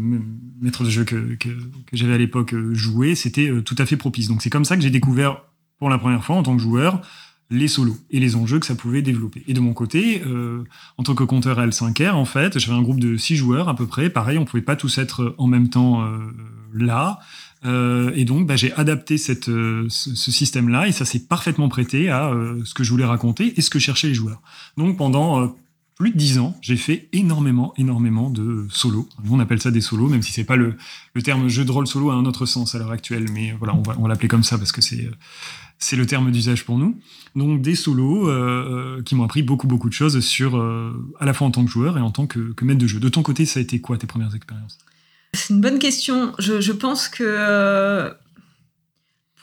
maître 0.59 0.83
de 0.83 0.89
jeu 0.89 1.03
que, 1.03 1.35
que, 1.35 1.49
que 1.49 1.95
j'avais 1.95 2.13
à 2.13 2.17
l'époque 2.17 2.53
euh, 2.55 2.73
joué, 2.73 3.13
c'était 3.13 3.49
euh, 3.49 3.61
tout 3.61 3.75
à 3.77 3.85
fait 3.85 3.97
propice. 3.97 4.27
Donc 4.27 4.41
c'est 4.41 4.49
comme 4.49 4.65
ça 4.65 4.75
que 4.75 4.81
j'ai 4.81 4.89
découvert 4.89 5.43
pour 5.77 5.89
la 5.89 5.99
première 5.99 6.23
fois 6.23 6.35
en 6.35 6.43
tant 6.43 6.55
que 6.55 6.61
joueur 6.61 7.01
les 7.51 7.67
solos 7.67 7.97
et 8.09 8.19
les 8.19 8.35
enjeux 8.35 8.59
que 8.59 8.65
ça 8.65 8.75
pouvait 8.75 9.01
développer. 9.01 9.43
Et 9.47 9.53
de 9.53 9.59
mon 9.59 9.73
côté, 9.73 10.23
euh, 10.25 10.63
en 10.97 11.03
tant 11.03 11.13
que 11.13 11.23
compteur 11.23 11.59
L5R, 11.59 12.13
en 12.13 12.25
fait, 12.25 12.57
j'avais 12.57 12.77
un 12.77 12.81
groupe 12.81 12.99
de 12.99 13.17
six 13.17 13.35
joueurs 13.35 13.69
à 13.69 13.75
peu 13.75 13.85
près. 13.85 14.09
Pareil, 14.09 14.37
on 14.37 14.45
pouvait 14.45 14.63
pas 14.63 14.75
tous 14.75 14.97
être 14.97 15.35
en 15.37 15.47
même 15.47 15.69
temps 15.69 16.03
euh, 16.03 16.17
là. 16.73 17.19
Euh, 17.65 18.11
et 18.15 18.25
donc, 18.25 18.47
bah, 18.47 18.55
j'ai 18.55 18.71
adapté 18.73 19.17
cette, 19.17 19.45
ce, 19.45 19.87
ce 19.89 20.31
système-là 20.31 20.87
et 20.87 20.91
ça 20.91 21.05
s'est 21.05 21.19
parfaitement 21.27 21.69
prêté 21.69 22.09
à 22.09 22.31
ce 22.63 22.73
que 22.73 22.83
je 22.83 22.91
voulais 22.91 23.05
raconter 23.05 23.53
et 23.57 23.61
ce 23.61 23.69
que 23.69 23.79
cherchaient 23.79 24.07
les 24.07 24.13
joueurs. 24.13 24.41
Donc, 24.77 24.97
pendant 24.97 25.55
plus 25.95 26.11
de 26.11 26.17
dix 26.17 26.39
ans, 26.39 26.57
j'ai 26.61 26.75
fait 26.75 27.07
énormément, 27.13 27.73
énormément 27.77 28.29
de 28.29 28.67
solos. 28.69 29.07
on 29.29 29.39
appelle 29.39 29.61
ça 29.61 29.71
des 29.71 29.79
solos, 29.79 30.09
même 30.09 30.21
si 30.21 30.33
c'est 30.33 30.43
pas 30.43 30.57
le, 30.57 30.75
le, 31.13 31.21
terme 31.21 31.47
jeu 31.47 31.63
de 31.63 31.71
rôle 31.71 31.87
solo 31.87 32.11
à 32.11 32.15
un 32.15 32.25
autre 32.25 32.45
sens 32.45 32.75
à 32.75 32.79
l'heure 32.79 32.91
actuelle, 32.91 33.27
mais 33.31 33.55
voilà, 33.57 33.73
on 33.73 33.81
va, 33.81 33.95
on 33.97 34.03
va 34.03 34.09
l'appeler 34.09 34.27
comme 34.27 34.43
ça 34.43 34.57
parce 34.57 34.73
que 34.73 34.81
c'est 34.81 35.09
c'est 35.77 35.95
le 35.95 36.05
terme 36.05 36.31
d'usage 36.31 36.65
pour 36.65 36.77
nous. 36.77 36.99
Donc 37.35 37.61
des 37.61 37.75
solos 37.75 38.29
euh, 38.29 38.97
euh, 38.97 39.03
qui 39.03 39.15
m'ont 39.15 39.23
appris 39.23 39.43
beaucoup 39.43 39.67
beaucoup 39.67 39.89
de 39.89 39.93
choses 39.93 40.19
sur 40.21 40.57
euh, 40.57 40.93
à 41.19 41.25
la 41.25 41.33
fois 41.33 41.47
en 41.47 41.51
tant 41.51 41.65
que 41.65 41.71
joueur 41.71 41.97
et 41.97 42.01
en 42.01 42.11
tant 42.11 42.27
que, 42.27 42.53
que 42.53 42.65
maître 42.65 42.79
de 42.79 42.87
jeu. 42.87 42.99
De 42.99 43.09
ton 43.09 43.23
côté, 43.23 43.45
ça 43.45 43.59
a 43.59 43.63
été 43.63 43.81
quoi 43.81 43.97
tes 43.97 44.07
premières 44.07 44.33
expériences? 44.35 44.77
C'est 45.35 45.53
une 45.53 45.61
bonne 45.61 45.79
question. 45.79 46.33
Je, 46.39 46.71
pense 46.71 47.07
que 47.07 48.11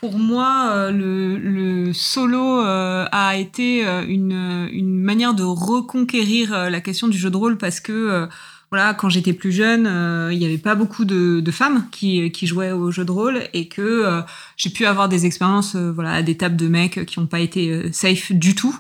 pour 0.00 0.18
moi, 0.18 0.90
le, 0.90 1.36
le 1.38 1.92
solo 1.92 2.60
a 2.60 3.36
été 3.36 3.84
une 4.08 5.02
manière 5.02 5.34
de 5.34 5.44
reconquérir 5.44 6.70
la 6.70 6.80
question 6.80 7.08
du 7.08 7.18
jeu 7.18 7.30
de 7.30 7.36
rôle 7.36 7.58
parce 7.58 7.80
que 7.80 8.28
voilà, 8.72 8.94
quand 8.94 9.10
j'étais 9.10 9.34
plus 9.34 9.52
jeune, 9.52 9.86
euh, 9.86 10.32
il 10.32 10.38
n'y 10.38 10.46
avait 10.46 10.56
pas 10.56 10.74
beaucoup 10.74 11.04
de, 11.04 11.40
de, 11.40 11.50
femmes 11.50 11.88
qui, 11.92 12.32
qui 12.32 12.46
jouaient 12.46 12.72
au 12.72 12.90
jeu 12.90 13.04
de 13.04 13.10
rôle 13.10 13.42
et 13.52 13.68
que 13.68 13.82
euh, 13.82 14.22
j'ai 14.56 14.70
pu 14.70 14.86
avoir 14.86 15.10
des 15.10 15.26
expériences, 15.26 15.74
euh, 15.76 15.92
voilà, 15.92 16.12
à 16.12 16.22
des 16.22 16.38
tables 16.38 16.56
de 16.56 16.68
mecs 16.68 17.04
qui 17.04 17.20
n'ont 17.20 17.26
pas 17.26 17.40
été 17.40 17.92
safe 17.92 18.32
du 18.32 18.54
tout 18.54 18.74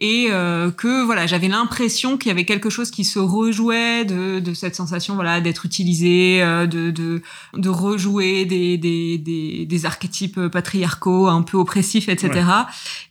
et 0.00 0.26
que 0.76 1.04
voilà, 1.04 1.26
j'avais 1.26 1.48
l'impression 1.48 2.18
qu'il 2.18 2.28
y 2.28 2.30
avait 2.30 2.44
quelque 2.44 2.68
chose 2.68 2.90
qui 2.90 3.02
se 3.02 3.18
rejouait 3.18 4.04
de, 4.04 4.40
de 4.40 4.52
cette 4.52 4.74
sensation, 4.74 5.14
voilà, 5.14 5.40
d'être 5.40 5.64
utilisé, 5.64 6.40
de, 6.40 6.90
de, 6.90 7.22
de 7.54 7.68
rejouer 7.70 8.44
des, 8.44 8.76
des, 8.76 9.16
des, 9.16 9.64
des, 9.64 9.86
archétypes 9.86 10.48
patriarcaux 10.48 11.28
un 11.28 11.40
peu 11.40 11.56
oppressifs, 11.56 12.10
etc. 12.10 12.46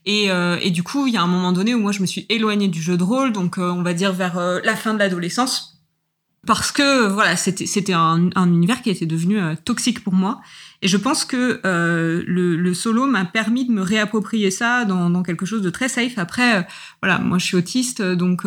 Et, 0.05 0.27
et 0.61 0.69
du 0.69 0.83
coup, 0.83 1.07
il 1.07 1.13
y 1.15 1.17
a 1.17 1.23
un 1.23 1.27
moment 1.27 1.53
donné 1.53 1.73
où 1.73 1.79
moi 1.79 1.91
je 1.91 2.01
me 2.01 2.05
suis 2.05 2.27
éloignée 2.29 2.67
du 2.67 2.83
jeu 2.83 2.97
de 2.97 3.03
rôle, 3.03 3.31
donc 3.31 3.57
on 3.57 3.81
va 3.81 3.95
dire 3.95 4.13
vers 4.13 4.39
la 4.63 4.75
fin 4.75 4.93
de 4.93 4.99
l'adolescence 4.99 5.74
parce 6.45 6.71
que 6.71 7.07
voilà, 7.07 7.35
c'était 7.35 7.65
c'était 7.65 7.93
un, 7.93 8.29
un, 8.35 8.47
univers 8.47 8.81
qui 8.81 8.89
était 8.89 9.05
devenu 9.05 9.39
euh, 9.39 9.55
toxique 9.63 10.03
pour 10.03 10.13
moi. 10.13 10.41
Et 10.81 10.87
je 10.87 10.97
pense 10.97 11.25
que 11.25 11.61
euh, 11.65 12.23
le, 12.27 12.55
le, 12.55 12.73
solo 12.73 13.07
m'a 13.07 13.25
permis 13.25 13.65
de 13.65 13.71
me 13.71 13.81
réapproprier 13.81 14.51
ça 14.51 14.85
dans, 14.85 15.09
dans, 15.09 15.23
quelque 15.23 15.45
chose 15.45 15.61
de 15.61 15.69
très 15.69 15.87
safe. 15.87 16.17
Après, 16.17 16.57
euh, 16.57 16.61
voilà, 17.01 17.19
moi 17.19 17.39
je 17.39 17.45
suis 17.45 17.57
autiste, 17.57 18.01
donc 18.01 18.41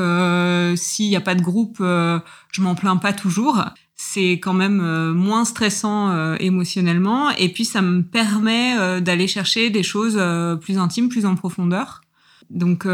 s'il 0.76 1.08
n'y 1.08 1.16
a 1.16 1.20
pas 1.20 1.34
de 1.34 1.42
groupe, 1.42 1.78
je 1.80 2.60
m'en 2.60 2.74
plains 2.74 2.96
pas 2.96 3.12
toujours. 3.12 3.64
C'est 4.00 4.32
quand 4.34 4.54
même 4.54 5.10
moins 5.12 5.44
stressant 5.44 6.34
émotionnellement. 6.36 7.30
Et 7.30 7.52
puis 7.52 7.64
ça 7.64 7.82
me 7.82 8.02
permet 8.02 9.00
d'aller 9.00 9.26
chercher 9.26 9.70
des 9.70 9.82
choses 9.82 10.20
plus 10.60 10.78
intimes, 10.78 11.08
plus 11.08 11.26
en 11.26 11.34
profondeur. 11.34 12.02
Donc 12.50 12.86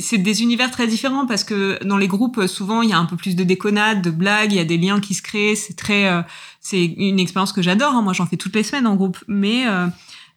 c'est 0.00 0.18
des 0.18 0.42
univers 0.42 0.70
très 0.70 0.86
différents 0.86 1.26
parce 1.26 1.44
que 1.44 1.78
dans 1.84 1.96
les 1.96 2.08
groupes 2.08 2.46
souvent 2.46 2.82
il 2.82 2.90
y 2.90 2.92
a 2.92 2.98
un 2.98 3.04
peu 3.04 3.16
plus 3.16 3.36
de 3.36 3.44
déconnade, 3.44 4.02
de 4.02 4.10
blagues, 4.10 4.52
il 4.52 4.56
y 4.56 4.60
a 4.60 4.64
des 4.64 4.78
liens 4.78 5.00
qui 5.00 5.14
se 5.14 5.22
créent. 5.22 5.54
C'est 5.54 5.74
très, 5.74 6.24
c'est 6.60 6.84
une 6.84 7.20
expérience 7.20 7.52
que 7.52 7.62
j'adore. 7.62 7.94
Hein. 7.94 8.02
Moi 8.02 8.12
j'en 8.12 8.26
fais 8.26 8.36
toutes 8.36 8.56
les 8.56 8.64
semaines 8.64 8.88
en 8.88 8.96
groupe, 8.96 9.18
mais 9.28 9.66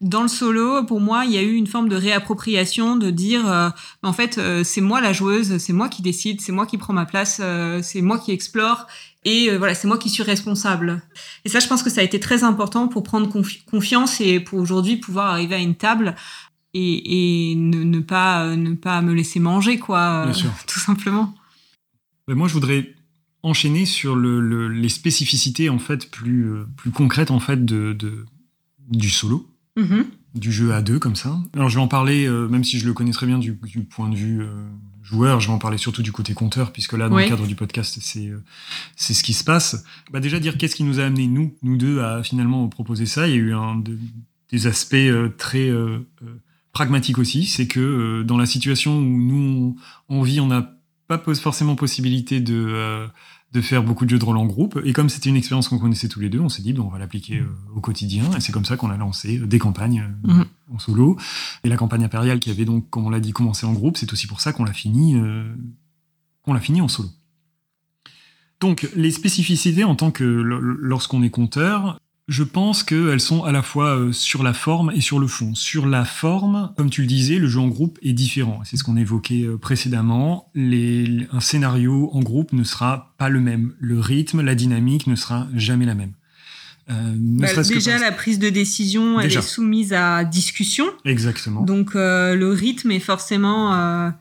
dans 0.04 0.22
le 0.22 0.28
solo, 0.28 0.84
pour 0.84 1.00
moi, 1.00 1.24
il 1.26 1.32
y 1.32 1.38
a 1.38 1.42
eu 1.42 1.54
une 1.54 1.66
forme 1.66 1.88
de 1.88 1.96
réappropriation, 1.96 2.98
de 2.98 3.10
dire, 3.10 3.50
euh, 3.50 3.70
en 4.04 4.12
fait, 4.12 4.38
euh, 4.38 4.64
c'est 4.64 4.82
moi 4.82 5.00
la 5.00 5.14
joueuse, 5.14 5.58
c'est 5.58 5.72
moi 5.72 5.88
qui 5.88 6.02
décide, 6.02 6.42
c'est 6.42 6.52
moi 6.52 6.66
qui 6.66 6.78
prends 6.78 6.94
ma 6.94 7.06
place, 7.06 7.40
euh, 7.42 7.80
c'est 7.82 8.02
moi 8.02 8.20
qui 8.20 8.32
explore, 8.32 8.86
et 9.24 9.56
voilà, 9.56 9.74
c'est 9.74 9.88
moi 9.88 9.98
qui 9.98 10.10
suis 10.10 10.24
responsable. 10.24 11.02
Et 11.46 11.50
ça, 11.50 11.60
je 11.60 11.68
pense 11.68 11.82
que 11.82 11.90
ça 11.90 12.02
a 12.02 12.04
été 12.04 12.20
très 12.20 12.44
important 12.44 12.90
pour 12.90 13.04
prendre 13.04 13.32
confiance 13.66 14.20
et 14.20 14.42
pour 14.42 14.60
aujourd'hui 14.60 14.98
pouvoir 14.98 15.28
arriver 15.28 15.56
à 15.56 15.60
une 15.60 15.76
table 15.76 16.16
et, 16.74 17.54
ne, 17.56 18.00
pas 18.00 18.56
ne 18.56 18.74
pas 18.74 19.02
me 19.02 19.14
laisser 19.14 19.40
manger, 19.40 19.78
quoi, 19.80 20.32
tout 20.68 20.80
simplement. 20.80 21.34
moi, 22.28 22.48
je 22.48 22.54
voudrais 22.54 22.94
enchaîner 23.44 23.86
sur 23.86 24.16
les 24.16 24.90
spécificités 24.90 25.70
en 25.70 25.80
fait 25.80 26.10
plus 26.10 26.50
plus 26.78 26.92
concrètes 26.92 27.30
en 27.30 27.42
fait 27.42 27.66
de 27.66 28.26
du 28.90 29.10
solo 29.10 29.54
Mm-hmm. 29.76 30.06
du 30.36 30.52
jeu 30.52 30.72
à 30.72 30.84
deux 30.84 31.00
comme 31.00 31.16
ça. 31.16 31.36
Alors 31.56 31.68
je 31.68 31.76
vais 31.76 31.82
en 31.82 31.88
parler, 31.88 32.28
euh, 32.28 32.48
même 32.48 32.64
si 32.64 32.78
je 32.78 32.86
le 32.86 32.94
connais 32.94 33.10
très 33.10 33.26
bien 33.26 33.40
du, 33.40 33.54
point 33.56 34.08
de 34.08 34.16
vue 34.16 34.44
euh, 34.44 34.46
joueur, 35.02 35.40
je 35.40 35.48
vais 35.48 35.54
en 35.54 35.58
parler 35.58 35.80
surtout 35.80 36.04
du 36.04 36.12
côté 36.12 36.36
compteur, 36.36 36.72
puisque 36.72 36.94
là, 36.94 37.10
dans 37.10 37.18
le 37.18 37.28
cadre 37.28 37.48
du 37.48 37.56
podcast, 37.56 37.98
c'est 38.00 38.28
euh, 38.28 38.44
c'est 38.96 39.16
ce 39.16 39.24
qui 39.24 39.34
se 39.34 39.44
passe. 39.44 39.84
Bah 40.12 40.20
déjà 40.20 40.40
dire 40.40 40.60
qu'est-ce 40.60 40.76
qui 40.76 40.84
nous 40.84 41.00
a 41.00 41.06
amené, 41.06 41.26
nous, 41.26 41.56
nous 41.64 41.76
deux, 41.76 42.02
à 42.02 42.22
finalement 42.22 42.68
proposer 42.68 43.08
ça. 43.08 43.28
Il 43.28 43.32
y 43.32 43.34
a 43.34 43.38
eu 43.38 43.54
un, 43.56 43.82
des 44.52 44.68
aspects 44.68 44.96
très 45.40 45.72
pragmatiques 46.74 47.20
aussi, 47.20 47.46
c'est 47.46 47.68
que 47.68 48.24
dans 48.24 48.38
la 48.38 48.46
situation 48.46 48.98
où 48.98 49.22
nous, 49.22 49.76
on, 50.10 50.22
vit, 50.22 50.40
on 50.40 50.48
n'a 50.48 50.76
pas 51.08 51.18
forcément 51.18 51.76
possibilité 51.76 52.42
de 52.42 53.08
de 53.54 53.62
faire 53.62 53.84
beaucoup 53.84 54.06
de 54.06 54.10
jeux 54.10 54.20
de 54.20 54.26
rôle 54.26 54.38
en 54.38 54.46
groupe. 54.46 54.82
Et 54.84 54.94
comme 54.94 55.10
c'était 55.10 55.30
une 55.30 55.36
expérience 55.36 55.68
qu'on 55.70 55.78
connaissait 55.78 56.08
tous 56.08 56.20
les 56.20 56.30
deux, 56.30 56.40
on 56.40 56.50
s'est 56.50 56.64
dit, 56.64 56.74
bon, 56.74 56.84
on 56.84 56.90
va 56.90 56.98
l'appliquer 56.98 57.38
euh, 57.38 57.48
au 57.76 57.82
quotidien. 57.82 58.24
Et 58.36 58.42
c'est 58.42 58.52
comme 58.52 58.66
ça 58.66 58.78
qu'on 58.78 58.90
a 58.90 58.98
lancé 58.98 59.38
euh, 59.38 59.46
des 59.46 59.60
campagnes 59.60 60.10
euh, 60.28 60.34
mhm. 60.34 60.46
en 60.74 60.80
solo. 60.80 61.18
Et 61.64 61.70
la 61.70 61.78
campagne 61.78 62.04
impériale 62.04 62.40
qui 62.40 62.50
avait 62.50 62.66
donc, 62.66 62.90
comme 62.90 63.06
on 63.06 63.12
l'a 63.12 63.20
dit, 63.20 63.32
commencé 63.32 63.68
en 63.68 63.74
groupe, 63.74 63.98
c'est 63.98 64.12
aussi 64.12 64.26
pour 64.26 64.42
ça 64.42 64.54
qu'on 64.54 64.66
l'a 64.66 64.74
fini, 64.74 65.16
qu'on 66.42 66.54
l'a 66.54 66.60
fini 66.60 66.82
en 66.82 66.88
solo. 66.88 67.10
Donc, 68.60 68.90
les 68.96 69.12
spécificités 69.12 69.84
en 69.84 69.96
tant 69.96 70.10
que 70.10 70.24
lorsqu'on 70.24 71.22
est 71.22 71.30
compteur, 71.30 72.00
je 72.28 72.44
pense 72.44 72.84
qu'elles 72.84 73.20
sont 73.20 73.44
à 73.44 73.52
la 73.52 73.62
fois 73.62 73.98
euh, 73.98 74.12
sur 74.14 74.44
la 74.44 74.54
forme 74.54 74.92
et 74.96 75.02
sur 75.02 75.20
le 75.20 75.28
fond. 75.28 75.56
Sur 75.56 75.86
la 75.86 76.06
forme, 76.06 76.74
comme 76.78 76.90
tu 76.90 77.02
le 77.02 77.08
disais, 77.08 77.36
le 77.36 77.48
jeu 77.48 77.60
en 77.60 77.68
groupe 77.68 78.00
est 78.02 78.14
différent. 78.14 78.62
C'est 78.64 78.78
ce 78.78 78.84
qu'on 78.84 78.96
évoquait 78.96 79.44
euh, 79.44 79.58
précédemment. 79.58 80.50
un 80.56 81.40
scénario 81.42 82.10
en 82.14 82.22
groupe 82.22 82.54
ne 82.54 82.64
sera 82.64 83.14
pas 83.18 83.28
le 83.28 83.42
même. 83.42 83.74
Le 83.80 84.00
rythme, 84.00 84.42
la 84.42 84.56
dynamique 84.56 85.08
ne 85.08 85.16
sera 85.16 85.48
jamais 85.54 85.86
la 85.86 85.96
même. 85.96 86.14
Euh, 86.90 87.14
bah, 87.16 87.48
déjà, 87.64 87.98
la 87.98 88.12
prise 88.12 88.40
de 88.40 88.50
décision, 88.50 89.20
elle 89.20 89.32
est 89.32 89.42
soumise 89.42 89.94
à 89.94 90.24
discussion. 90.24 90.86
Exactement. 91.06 91.62
Donc, 91.62 91.94
le 91.94 92.52
rythme 92.52 92.92
est 92.92 93.00
forcément 93.00 94.14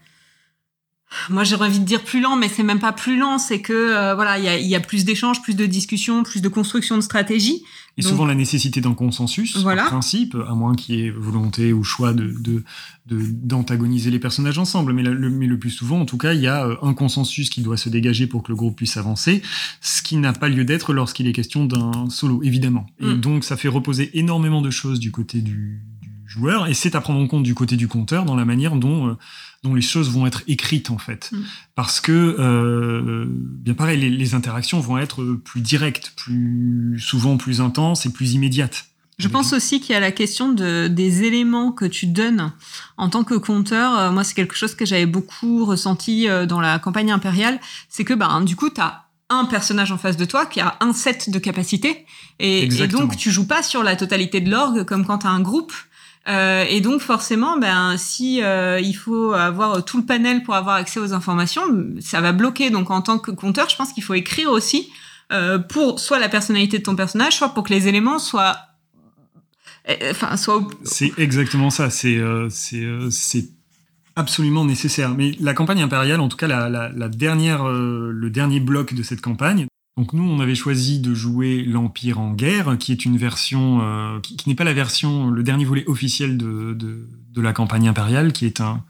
moi 1.28 1.44
j'aurais 1.44 1.66
envie 1.66 1.80
de 1.80 1.84
dire 1.84 2.02
plus 2.02 2.20
lent, 2.20 2.36
mais 2.36 2.48
c'est 2.48 2.62
même 2.62 2.80
pas 2.80 2.92
plus 2.92 3.16
lent, 3.16 3.38
c'est 3.38 3.60
que 3.60 3.72
euh, 3.72 4.14
voilà, 4.14 4.38
il 4.38 4.44
y 4.44 4.48
a, 4.48 4.58
y 4.58 4.74
a, 4.74 4.80
plus 4.80 5.04
d'échanges, 5.04 5.42
plus 5.42 5.54
de 5.54 5.66
discussions, 5.66 6.22
plus 6.22 6.42
de 6.42 6.48
construction 6.48 6.96
de 6.96 7.02
stratégie. 7.02 7.64
Et 7.98 8.02
souvent 8.02 8.24
la 8.24 8.34
nécessité 8.34 8.80
d'un 8.80 8.94
consensus, 8.94 9.58
voilà. 9.58 9.84
principe, 9.84 10.34
à 10.48 10.54
moins 10.54 10.74
qu'il 10.74 10.94
y 10.94 11.06
ait 11.06 11.10
volonté 11.10 11.74
ou 11.74 11.84
choix 11.84 12.14
de 12.14 12.64
d'antagoniser 13.06 14.10
les 14.10 14.18
personnages 14.18 14.58
ensemble. 14.58 14.92
Mais 14.92 15.02
le, 15.02 15.28
mais 15.28 15.46
le 15.46 15.58
plus 15.58 15.70
souvent, 15.70 16.00
en 16.00 16.06
tout 16.06 16.16
cas, 16.16 16.32
il 16.32 16.40
y 16.40 16.46
a 16.46 16.66
euh, 16.66 16.76
un 16.82 16.94
consensus 16.94 17.50
qui 17.50 17.60
doit 17.60 17.76
se 17.76 17.88
dégager 17.88 18.26
pour 18.26 18.42
que 18.42 18.50
le 18.50 18.56
groupe 18.56 18.76
puisse 18.76 18.96
avancer, 18.96 19.42
ce 19.80 20.02
qui 20.02 20.16
n'a 20.16 20.32
pas 20.32 20.48
lieu 20.48 20.64
d'être 20.64 20.92
lorsqu'il 20.92 21.26
est 21.26 21.32
question 21.32 21.66
d'un 21.66 22.08
solo, 22.08 22.42
évidemment. 22.42 22.86
Et 23.00 23.06
mm. 23.06 23.20
donc 23.20 23.44
ça 23.44 23.56
fait 23.56 23.68
reposer 23.68 24.16
énormément 24.18 24.62
de 24.62 24.70
choses 24.70 24.98
du 25.00 25.10
côté 25.10 25.42
du, 25.42 25.82
joueur, 26.32 26.66
et 26.66 26.74
c'est 26.74 26.94
à 26.94 27.00
prendre 27.00 27.20
en 27.20 27.26
compte 27.26 27.42
du 27.42 27.54
côté 27.54 27.76
du 27.76 27.88
compteur 27.88 28.24
dans 28.24 28.36
la 28.36 28.44
manière 28.44 28.76
dont 28.76 29.08
euh, 29.08 29.18
dont 29.62 29.74
les 29.74 29.82
choses 29.82 30.10
vont 30.10 30.26
être 30.26 30.42
écrites 30.48 30.90
en 30.90 30.98
fait, 30.98 31.30
mm. 31.32 31.42
parce 31.74 32.00
que 32.00 32.12
euh, 32.12 33.26
bien 33.28 33.74
pareil, 33.74 34.10
les, 34.10 34.34
interactions 34.34 34.80
vont 34.80 34.98
être 34.98 35.22
plus 35.22 35.60
directes, 35.60 36.12
plus 36.16 36.98
souvent 36.98 37.36
plus 37.36 37.60
intenses 37.60 38.06
et 38.06 38.12
plus 38.12 38.32
immédiates. 38.32 38.86
Je 39.18 39.28
pense 39.28 39.52
aussi 39.52 39.80
qu'il 39.80 39.92
y 39.92 39.94
a 39.94 40.00
la 40.00 40.10
question 40.10 40.52
de, 40.52 40.88
des 40.88 41.22
éléments 41.22 41.70
que 41.70 41.84
tu 41.84 42.06
donnes 42.06 42.52
en 42.96 43.08
tant 43.08 43.22
que 43.22 43.34
compteur. 43.34 43.96
Euh, 43.96 44.10
moi, 44.10 44.24
c'est 44.24 44.34
quelque 44.34 44.56
chose 44.56 44.74
que 44.74 44.84
j'avais 44.84 45.06
beaucoup 45.06 45.64
ressenti 45.64 46.26
dans 46.48 46.60
la 46.60 46.78
campagne 46.80 47.12
impériale. 47.12 47.60
C'est 47.88 48.04
que, 48.04 48.14
ben, 48.14 48.40
du 48.40 48.56
coup, 48.56 48.70
tu 48.70 48.80
as 48.80 49.04
un 49.28 49.44
personnage 49.44 49.92
en 49.92 49.98
face 49.98 50.16
de 50.16 50.24
toi 50.24 50.46
qui 50.46 50.60
a 50.60 50.76
un 50.80 50.92
set 50.92 51.30
de 51.30 51.38
capacités. 51.38 52.06
Et, 52.38 52.64
et 52.64 52.88
donc, 52.88 53.16
tu 53.16 53.30
joues 53.30 53.46
pas 53.46 53.62
sur 53.62 53.82
la 53.82 53.96
totalité 53.96 54.40
de 54.40 54.50
l'orgue 54.50 54.84
comme 54.84 55.06
quand 55.06 55.18
tu 55.18 55.26
as 55.26 55.30
un 55.30 55.40
groupe. 55.40 55.72
Euh, 56.28 56.64
et 56.68 56.80
donc 56.80 57.00
forcément, 57.00 57.58
ben 57.58 57.96
si 57.96 58.42
euh, 58.42 58.78
il 58.80 58.92
faut 58.92 59.32
avoir 59.32 59.84
tout 59.84 59.96
le 59.96 60.04
panel 60.04 60.44
pour 60.44 60.54
avoir 60.54 60.76
accès 60.76 61.00
aux 61.00 61.12
informations, 61.12 61.62
ça 62.00 62.20
va 62.20 62.32
bloquer. 62.32 62.70
Donc 62.70 62.90
en 62.90 63.02
tant 63.02 63.18
que 63.18 63.32
compteur, 63.32 63.68
je 63.68 63.76
pense 63.76 63.92
qu'il 63.92 64.04
faut 64.04 64.14
écrire 64.14 64.50
aussi 64.50 64.88
euh, 65.32 65.58
pour 65.58 65.98
soit 65.98 66.20
la 66.20 66.28
personnalité 66.28 66.78
de 66.78 66.84
ton 66.84 66.94
personnage, 66.94 67.36
soit 67.36 67.48
pour 67.48 67.64
que 67.64 67.72
les 67.72 67.88
éléments 67.88 68.20
soient, 68.20 68.56
enfin 70.10 70.36
soit. 70.36 70.64
C'est 70.84 71.12
exactement 71.18 71.70
ça. 71.70 71.90
C'est 71.90 72.20
c'est 72.50 72.86
c'est 73.10 73.48
absolument 74.14 74.64
nécessaire. 74.64 75.10
Mais 75.16 75.32
la 75.40 75.54
campagne 75.54 75.82
impériale, 75.82 76.20
en 76.20 76.28
tout 76.28 76.36
cas 76.36 76.46
la, 76.46 76.68
la, 76.68 76.88
la 76.90 77.08
dernière, 77.08 77.64
le 77.64 78.30
dernier 78.30 78.60
bloc 78.60 78.94
de 78.94 79.02
cette 79.02 79.22
campagne, 79.22 79.66
donc 79.98 80.14
nous, 80.14 80.22
on 80.22 80.40
avait 80.40 80.54
choisi 80.54 81.00
de 81.00 81.12
jouer 81.12 81.62
l'Empire 81.62 82.18
en 82.18 82.32
guerre, 82.32 82.78
qui 82.78 82.92
est 82.92 83.04
une 83.04 83.18
version, 83.18 83.80
euh, 83.82 84.20
qui, 84.20 84.48
n'est 84.48 84.54
pas 84.54 84.64
la 84.64 84.72
version, 84.72 85.28
le 85.28 85.42
dernier 85.42 85.66
volet 85.66 85.84
officiel 85.86 86.38
de, 86.38 86.72
de, 86.72 87.40
la 87.42 87.52
campagne 87.52 87.88
impériale, 87.88 88.32
qui 88.32 88.46
est 88.46 88.62
un, 88.62 88.82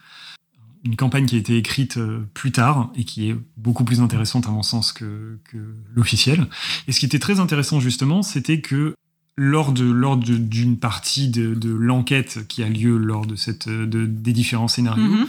une 0.85 0.95
campagne 0.95 1.27
qui 1.27 1.35
a 1.35 1.39
été 1.39 1.57
écrite 1.57 1.97
euh, 1.97 2.21
plus 2.35 2.53
tard 2.53 2.93
et 2.95 3.05
qui 3.05 3.31
est 3.31 3.37
beaucoup 3.57 3.85
plus 3.85 4.01
intéressante 4.01 4.47
à 4.47 4.51
mon 4.51 4.63
sens 4.63 4.93
que, 4.93 5.39
que 5.51 5.59
l'officiel. 5.93 6.47
Et 6.87 6.93
ce 6.93 7.01
qui 7.01 7.07
était 7.07 7.19
très 7.19 7.41
intéressant 7.41 7.81
justement, 7.81 8.23
c'était 8.23 8.61
que 8.61 8.95
lors 9.37 9.73
de 9.73 9.85
lors 9.85 10.17
d'une 10.17 10.79
partie 10.79 11.29
de, 11.29 11.55
de 11.55 11.71
l'enquête 11.71 12.47
qui 12.49 12.63
a 12.63 12.69
lieu 12.69 12.97
lors 12.97 13.27
de 13.27 13.35
cette 13.35 13.69
de, 13.69 14.07
des 14.07 14.33
différents 14.33 14.69
scénarios, 14.69 15.03
mm-hmm. 15.03 15.27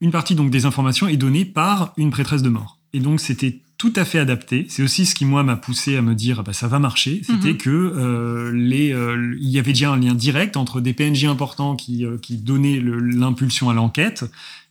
une 0.00 0.10
partie 0.10 0.36
donc 0.36 0.50
des 0.50 0.64
informations 0.64 1.08
est 1.08 1.16
donnée 1.16 1.44
par 1.44 1.92
une 1.96 2.10
prêtresse 2.10 2.42
de 2.42 2.50
mort. 2.50 2.78
Et 2.92 3.00
donc 3.00 3.20
c'était 3.20 3.60
tout 3.78 3.92
à 3.96 4.04
fait 4.04 4.18
adapté. 4.18 4.66
C'est 4.68 4.82
aussi 4.82 5.04
ce 5.04 5.14
qui 5.14 5.24
moi 5.24 5.42
m'a 5.42 5.56
poussé 5.56 5.96
à 5.96 6.02
me 6.02 6.14
dire 6.14 6.42
bah 6.42 6.52
ça 6.52 6.68
va 6.68 6.78
marcher. 6.78 7.20
C'était 7.24 7.52
mhm. 7.52 7.58
que 7.58 7.70
euh, 7.70 8.52
les 8.52 8.92
euh, 8.92 9.36
il 9.40 9.50
y 9.50 9.58
avait 9.58 9.72
déjà 9.72 9.92
un 9.92 9.98
lien 9.98 10.14
direct 10.14 10.56
entre 10.56 10.80
des 10.80 10.92
PNJ 10.92 11.24
importants 11.24 11.76
qui 11.76 12.04
euh, 12.04 12.16
qui 12.18 12.38
donnaient 12.38 12.80
l'impulsion 12.80 13.68
à 13.68 13.74
l'enquête 13.74 14.24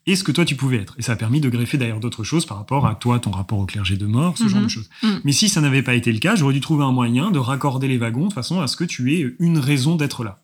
et 0.08 0.16
ce 0.16 0.24
que 0.24 0.32
toi 0.32 0.46
tu 0.46 0.56
pouvais 0.56 0.78
être. 0.78 0.96
Et 0.98 1.02
ça 1.04 1.14
a 1.14 1.16
permis 1.16 1.40
de 1.40 1.50
greffer 1.50 1.78
d'ailleurs 1.78 2.00
d'autres 2.00 2.24
choses 2.24 2.46
par 2.46 2.58
rapport 2.58 2.88
à 2.88 2.96
toi, 2.96 3.20
ton 3.20 3.32
rapport 3.32 3.60
au 3.60 3.66
clergé 3.66 3.96
de 3.96 4.06
mort, 4.06 4.38
ce 4.38 4.48
genre 4.48 4.60
de 4.60 4.66
mhm. 4.66 4.70
choses. 4.70 4.90
Mhm. 5.04 5.22
Mais 5.24 5.32
si 5.32 5.50
ça 5.50 5.62
n'avait 5.62 5.84
pas 5.84 5.94
été 5.94 6.12
le 6.12 6.20
cas, 6.20 6.36
j'aurais 6.36 6.54
dû 6.54 6.62
trouver 6.62 6.84
un 6.84 6.92
moyen 6.92 7.32
de 7.32 7.40
raccorder 7.40 7.88
les 7.88 7.98
wagons 7.98 8.28
de 8.28 8.34
façon 8.34 8.62
à 8.62 8.68
ce 8.68 8.76
que 8.76 8.84
tu 8.84 9.14
aies 9.14 9.36
une 9.40 9.60
raison 9.60 9.96
d'être 9.96 10.24
là. 10.24 10.40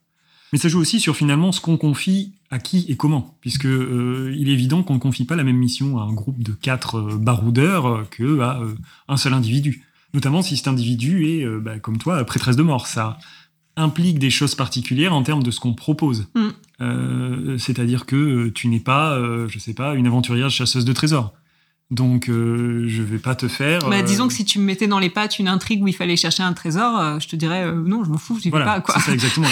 Mais 0.52 0.60
ça 0.60 0.68
joue 0.68 0.80
aussi 0.80 0.99
sur 0.99 1.15
finalement 1.15 1.52
ce 1.52 1.61
qu'on 1.61 1.78
confie 1.78 2.34
à 2.49 2.60
qui 2.60 2.86
et 2.90 2.98
comment, 2.98 3.38
puisque 3.40 3.65
euh, 3.65 4.36
il 4.38 4.49
est 4.49 4.53
évident 4.53 4.84
qu'on 4.84 4.95
ne 4.95 4.99
confie 4.99 5.23
pas 5.23 5.38
la 5.38 5.44
même 5.44 5.57
mission 5.57 5.99
à 5.99 6.03
un 6.03 6.14
groupe 6.14 6.44
de 6.44 6.52
quatre 6.52 6.99
euh, 6.99 7.18
baroudeurs 7.18 7.88
euh, 7.88 8.07
que 8.10 8.41
à 8.41 8.60
un 9.07 9.18
seul 9.18 9.34
individu. 9.34 9.86
Notamment 10.14 10.41
si 10.41 10.57
cet 10.57 10.68
individu 10.68 11.26
est, 11.26 11.48
bah, 11.61 11.80
comme 11.80 11.98
toi, 11.98 12.22
prêtresse 12.26 12.57
de 12.57 12.64
mort. 12.64 12.88
Ça 12.88 13.18
implique 13.78 14.19
des 14.19 14.30
choses 14.30 14.56
particulières 14.56 15.14
en 15.14 15.23
termes 15.23 15.41
de 15.41 15.52
ce 15.52 15.61
qu'on 15.61 15.73
propose. 15.73 16.28
Mm. 16.36 17.57
C'est-à-dire 17.57 18.06
que 18.06 18.49
tu 18.49 18.68
n'es 18.68 18.82
pas, 18.82 19.18
je 19.48 19.57
sais 19.57 19.73
pas, 19.73 19.95
une 19.95 20.07
aventurière 20.07 20.49
chasseuse 20.49 20.84
de 20.84 20.91
trésors. 20.91 21.34
Donc, 21.91 22.30
euh, 22.30 22.85
je 22.88 23.03
vais 23.03 23.18
pas 23.18 23.35
te 23.35 23.47
faire. 23.47 23.88
Bah, 23.89 24.01
disons 24.01 24.27
que 24.27 24.34
si 24.34 24.45
tu 24.45 24.59
me 24.59 24.63
mettais 24.63 24.88
dans 24.88 24.99
les 24.99 25.09
pattes 25.09 25.39
une 25.39 25.49
intrigue 25.49 25.84
où 25.84 25.88
il 25.88 25.95
fallait 25.95 26.15
chercher 26.15 26.41
un 26.41 26.53
trésor, 26.53 27.19
je 27.19 27.27
te 27.27 27.35
dirais 27.35 27.72
non, 27.73 28.03
je 28.03 28.09
m'en 28.09 28.18
fous, 28.18 28.39
j'y 28.41 28.49
vais 28.49 28.63
pas. 28.63 28.80
Quoi. 28.80 28.95
C'est 28.95 29.01
ça, 29.01 29.13
exactement. 29.13 29.47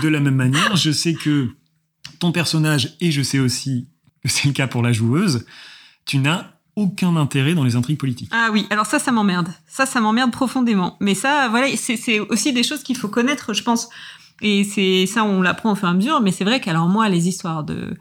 de 0.00 0.08
la, 0.08 0.20
même 0.20 0.36
manière, 0.36 0.76
je 0.76 0.92
sais 0.92 1.14
que 1.14 1.48
ton 2.20 2.30
personnage, 2.32 2.96
et 3.00 3.10
je 3.10 3.22
sais 3.22 3.40
aussi 3.40 3.88
que 4.22 4.28
c'est 4.28 4.46
le 4.46 4.54
cas 4.54 4.68
pour 4.68 4.82
la 4.82 4.92
joueuse, 4.92 5.44
tu 6.06 6.18
n'as 6.18 6.46
aucun 6.76 7.16
intérêt 7.16 7.54
dans 7.54 7.64
les 7.64 7.76
intrigues 7.76 7.98
politiques. 7.98 8.30
Ah 8.32 8.50
oui, 8.52 8.66
alors 8.70 8.86
ça, 8.86 8.98
ça 8.98 9.12
m'emmerde. 9.12 9.48
Ça, 9.66 9.86
ça 9.86 10.00
m'emmerde 10.00 10.30
profondément. 10.30 10.96
Mais 11.00 11.14
ça, 11.14 11.48
voilà, 11.48 11.66
c'est 11.76 12.20
aussi 12.20 12.52
des 12.52 12.62
choses 12.62 12.82
qu'il 12.82 12.96
faut 12.96 13.08
connaître, 13.08 13.52
je 13.52 13.62
pense. 13.62 13.88
Et 14.40 14.64
c'est 14.64 15.06
ça, 15.06 15.24
on 15.24 15.42
l'apprend 15.42 15.72
au 15.72 15.74
fur 15.74 15.88
et 15.88 15.90
à 15.90 15.94
mesure. 15.94 16.20
Mais 16.20 16.32
c'est 16.32 16.44
vrai 16.44 16.60
qu'alors 16.60 16.88
moi, 16.88 17.08
les 17.08 17.28
histoires 17.28 17.64
de 17.64 17.96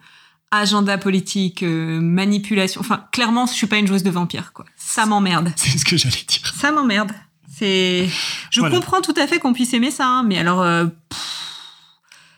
agenda 0.51 0.97
politique, 0.97 1.63
euh, 1.63 1.99
manipulation, 1.99 2.81
enfin, 2.81 3.05
clairement, 3.11 3.45
je 3.45 3.53
suis 3.53 3.67
pas 3.67 3.77
une 3.77 3.87
joueuse 3.87 4.03
de 4.03 4.09
vampire, 4.09 4.51
quoi. 4.53 4.65
Ça 4.75 5.05
m'emmerde. 5.05 5.51
C'est 5.55 5.77
ce 5.77 5.85
que 5.85 5.97
j'allais 5.97 6.25
dire. 6.27 6.53
Ça 6.55 6.71
m'emmerde. 6.71 7.11
C'est, 7.47 8.07
je 8.51 8.61
comprends 8.61 9.01
tout 9.01 9.13
à 9.17 9.27
fait 9.27 9.39
qu'on 9.39 9.53
puisse 9.53 9.73
aimer 9.73 9.91
ça, 9.91 10.07
hein, 10.07 10.23
mais 10.23 10.37
alors. 10.37 10.61
Euh, 10.61 10.85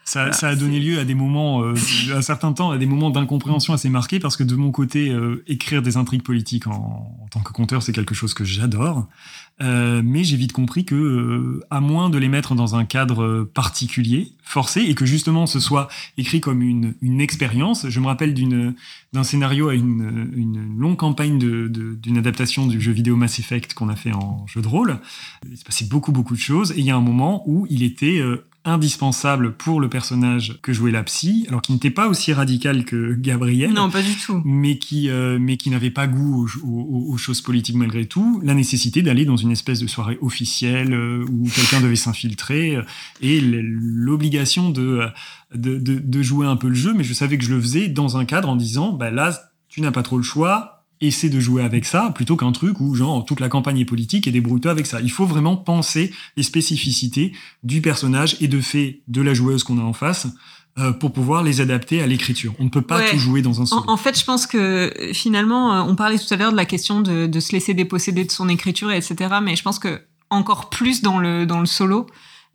ça, 0.04 0.30
a 0.42 0.56
donné 0.56 0.80
lieu 0.80 1.00
à 1.00 1.06
des 1.06 1.14
moments, 1.14 1.64
euh, 1.64 1.74
à 2.12 2.18
un 2.18 2.22
certain 2.22 2.52
temps, 2.52 2.72
à 2.72 2.78
des 2.78 2.86
moments 2.86 3.12
d'incompréhension 3.12 3.74
assez 3.74 3.90
marqués, 3.90 4.20
parce 4.20 4.36
que 4.36 4.44
de 4.44 4.56
mon 4.56 4.72
côté, 4.72 5.10
euh, 5.10 5.44
écrire 5.48 5.82
des 5.82 5.96
intrigues 5.96 6.24
politiques 6.24 6.68
en, 6.68 7.18
en 7.22 7.28
tant 7.30 7.40
que 7.40 7.54
conteur, 7.54 7.82
c'est 7.82 7.94
quelque 7.94 8.14
chose 8.14 8.34
que 8.34 8.44
j'adore. 8.44 9.08
Euh, 9.62 10.02
mais 10.04 10.24
j'ai 10.24 10.38
vite 10.38 10.54
compris 10.54 10.86
que, 10.86 10.96
euh, 10.96 11.66
à 11.70 11.82
moins 11.82 12.10
de 12.10 12.18
les 12.18 12.30
mettre 12.30 12.56
dans 12.56 12.76
un 12.76 12.86
cadre 12.86 13.44
particulier, 13.54 14.32
forcé, 14.44 14.82
et 14.82 14.96
que 14.96 15.06
justement 15.06 15.46
ce 15.46 15.60
soit 15.60 15.88
écrit 16.18 16.42
comme 16.42 16.62
une, 16.62 16.94
une 17.02 17.22
expérience, 17.22 17.88
je 17.88 18.00
me 18.00 18.08
rappelle 18.08 18.34
d'un 19.14 19.24
scénario 19.24 19.70
à 19.70 19.76
une, 19.76 20.32
une 20.36 20.78
longue 20.78 20.98
campagne 20.98 21.38
d'une 21.38 22.18
adaptation 22.18 22.68
du 22.68 22.82
jeu 22.82 22.92
vidéo 22.92 23.16
Mass 23.16 23.40
Effect 23.40 23.74
qu'on 23.74 23.90
a 23.90 23.96
fait 23.96 24.12
en 24.12 24.46
jeu 24.48 24.62
de 24.62 24.68
rôle. 24.68 25.00
Il 25.50 25.58
se 25.58 25.64
passait 25.64 25.86
beaucoup 25.86 26.12
beaucoup 26.12 26.36
de 26.36 26.40
choses, 26.40 26.72
et 26.72 26.80
il 26.80 26.86
y 26.86 26.92
a 26.92 26.96
un 26.96 27.02
moment 27.02 27.44
où 27.48 27.66
il 27.70 27.84
était 27.84 28.20
euh, 28.20 28.46
indispensable 28.64 29.54
pour 29.54 29.82
le 29.82 29.90
personnage 29.90 30.60
que 30.62 30.72
jouait 30.72 30.92
la 30.92 31.04
psy, 31.04 31.46
alors 31.48 31.62
qui 31.62 31.74
n'était 31.74 31.90
pas 31.90 32.08
aussi 32.08 32.32
radical 32.32 32.86
que 32.86 33.14
Gabriel. 33.14 33.74
Non, 33.74 33.90
pas 33.90 34.04
du 34.04 34.16
tout. 34.16 34.42
Mais 34.46 34.78
qui, 34.78 35.10
euh, 35.10 35.40
mais 35.40 35.58
qui 35.58 35.70
n'avait 35.70 35.90
pas 35.90 36.08
goût 36.08 36.48
aux, 36.64 37.18
choses 37.18 37.42
politiques 37.42 37.76
malgré 37.76 38.06
tout. 38.06 38.40
La 38.44 38.54
nécessité 38.54 39.02
d'aller 39.02 39.26
dans 39.26 39.38
une 39.38 39.52
espèce 39.52 39.80
de 39.80 39.88
soirée 39.88 40.18
officielle 40.22 40.94
euh, 40.94 41.26
où 41.30 41.48
quelqu'un 41.50 41.82
devait 41.82 41.96
s'infiltrer 41.96 42.76
euh, 42.76 42.84
et 43.22 43.42
l'obligation 43.42 44.70
de, 44.70 45.08
de, 45.56 45.78
de, 45.78 46.22
jouer 46.22 46.46
un 46.46 46.56
peu 46.56 46.68
le 46.68 46.76
jeu. 46.76 46.94
Mais 46.94 47.04
je 47.04 47.14
savais 47.14 47.38
que 47.38 47.44
je 47.44 47.54
le 47.54 47.62
faisais 47.62 47.88
dans 47.88 48.18
un 48.18 48.26
cadre 48.26 48.50
en 48.50 48.56
disant, 48.56 48.94
bah 48.94 49.10
là, 49.10 49.38
tu 49.70 49.82
n'as 49.82 49.92
pas 49.92 50.04
trop 50.04 50.18
le 50.18 50.24
choix 50.24 50.81
essaie 51.02 51.30
de 51.30 51.40
jouer 51.40 51.64
avec 51.64 51.86
ça 51.86 52.12
plutôt 52.16 52.38
qu'un 52.38 52.52
truc 52.52 52.80
où 52.80 52.96
genre 52.96 53.26
toute 53.26 53.40
la 53.40 53.50
campagne 53.50 53.80
est 53.80 53.86
politique 53.86 54.28
et 54.28 54.32
débrouille-toi 54.32 54.72
avec 54.72 54.86
ça. 54.86 55.02
Il 55.02 55.12
faut 55.12 55.26
vraiment 55.26 55.58
penser 55.58 56.12
les 56.38 56.44
spécificités 56.44 57.34
du 57.64 57.82
personnage 57.82 58.38
et 58.40 58.48
de 58.48 58.62
fait 58.62 59.02
de 59.08 59.22
la 59.22 59.34
joueuse 59.34 59.64
qu'on 59.64 59.80
a 59.80 59.84
en 59.84 59.94
face 59.94 60.28
euh, 60.78 60.92
pour 60.92 61.12
pouvoir 61.12 61.44
les 61.44 61.60
adapter 61.60 62.02
à 62.02 62.08
l'écriture. 62.08 62.54
On 62.60 62.66
ne 62.66 62.70
peut 62.70 62.82
pas 62.82 63.02
tout 63.10 63.18
jouer 63.18 63.42
dans 63.42 63.62
un 63.62 63.66
solo. 63.66 63.84
En, 63.88 63.98
fait, 63.98 64.18
je 64.18 64.24
pense 64.24 64.48
que 64.48 64.94
finalement, 65.14 65.74
euh, 65.74 65.82
on 65.82 65.96
parlait 65.96 66.18
tout 66.18 66.34
à 66.34 66.38
l'heure 66.38 66.52
de 66.52 66.58
la 66.58 66.66
question 66.66 67.02
de, 67.02 67.26
de, 67.26 67.40
se 67.40 67.52
laisser 67.52 67.74
déposséder 67.74 68.24
de 68.24 68.32
son 68.32 68.48
écriture, 68.48 68.92
etc. 68.92 69.36
Mais 69.44 69.56
je 69.56 69.64
pense 69.64 69.80
que 69.80 70.02
encore 70.30 70.70
plus 70.70 71.02
dans 71.02 71.20
le 71.20 71.46
dans 71.46 71.60
le 71.60 71.66
solo, 71.66 72.08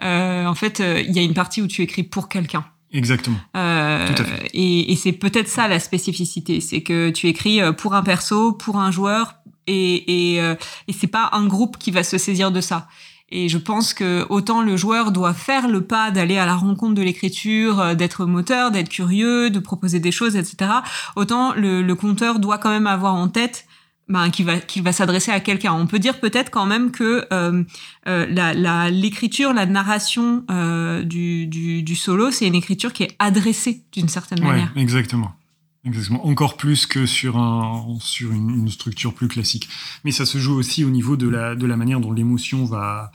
euh, 0.02 0.47
en 0.47 0.55
fait, 0.55 0.81
euh, 0.81 1.01
il 1.01 1.14
y 1.14 1.18
a 1.18 1.23
une 1.23 1.35
partie 1.35 1.62
où 1.62 1.66
tu 1.66 1.82
écris 1.82 2.02
pour 2.02 2.28
quelqu'un. 2.28 2.64
Exactement. 2.93 3.37
Euh, 3.57 4.07
et, 4.55 4.93
et 4.93 4.97
c'est 4.97 5.13
peut-être 5.13 5.49
ça 5.49 5.69
la 5.69 5.81
spécificité, 5.81 6.61
c'est 6.61 6.83
que 6.83 7.11
tu 7.11 7.27
écris 7.27 7.61
euh, 7.61 7.73
pour 7.73 7.95
un 7.95 8.03
perso, 8.03 8.53
pour 8.53 8.79
un 8.79 8.91
joueur, 8.91 9.35
et, 9.67 10.35
et, 10.35 10.41
euh, 10.41 10.55
et 10.89 10.93
c'est 10.93 11.07
pas 11.07 11.31
un 11.33 11.47
groupe 11.47 11.77
qui 11.79 11.91
va 11.91 12.05
se 12.05 12.19
saisir 12.19 12.53
de 12.53 12.61
ça. 12.61 12.89
Et 13.31 13.49
je 13.49 13.59
pense 13.59 13.93
que 13.93 14.25
autant 14.29 14.63
le 14.63 14.77
joueur 14.77 15.11
doit 15.11 15.35
faire 15.35 15.67
le 15.67 15.81
pas 15.81 16.13
d'aller 16.13 16.39
à 16.39 16.47
la 16.47 16.55
rencontre 16.55 16.95
de 16.95 17.03
l'écriture, 17.03 17.81
euh, 17.81 17.95
d'être 17.95 18.25
moteur, 18.25 18.71
d'être 18.71 18.89
curieux, 18.89 19.51
de 19.51 19.59
proposer 19.59 19.99
des 19.99 20.13
choses, 20.13 20.37
etc. 20.37 20.71
Autant 21.17 21.53
le, 21.55 21.83
le 21.83 21.95
conteur 21.97 22.39
doit 22.39 22.59
quand 22.59 22.71
même 22.71 22.87
avoir 22.87 23.15
en 23.15 23.29
tête 23.29 23.66
ben, 24.09 24.31
qui 24.31 24.45
va 24.45 24.59
qui 24.61 24.81
va 24.81 24.93
s'adresser 24.93 25.33
à 25.33 25.41
quelqu'un. 25.41 25.73
On 25.73 25.87
peut 25.87 25.99
dire 25.99 26.20
peut-être 26.20 26.51
quand 26.51 26.66
même 26.66 26.93
que 26.93 27.27
euh, 27.33 27.65
euh, 28.07 28.27
la 28.28 28.89
l'écriture, 28.91 29.53
la, 29.53 29.66
narration 29.66 30.45
euh, 30.51 31.03
du, 31.03 31.47
du, 31.47 31.83
du, 31.83 31.97
solo, 31.97 32.31
c'est 32.31 32.47
une 32.47 32.55
écriture 32.55 32.93
qui 32.93 33.03
est 33.03 33.16
adressée 33.19 33.83
d'une 33.93 34.09
certaine 34.09 34.41
ouais, 34.41 34.53
manière. 34.53 34.73
Exactement. 34.77 35.35
Exactement. 35.85 36.24
Encore 36.27 36.57
plus 36.57 36.87
que 36.87 37.07
sur 37.07 37.37
un 37.37 37.99
sur 38.01 38.33
une, 38.33 38.51
une, 38.51 38.69
structure 38.70 39.12
plus 39.12 39.28
classique. 39.28 39.69
Mais 40.05 40.12
ça 40.12 40.24
se 40.24 40.39
joue 40.39 40.55
aussi 40.55 40.85
au 40.85 40.91
niveau 40.91 41.16
de 41.16 41.28
la 41.28 41.57
de 41.57 41.66
la 41.66 41.77
manière 41.77 42.01
dont 42.01 42.12
l'émotion 42.12 42.65
va 42.65 43.11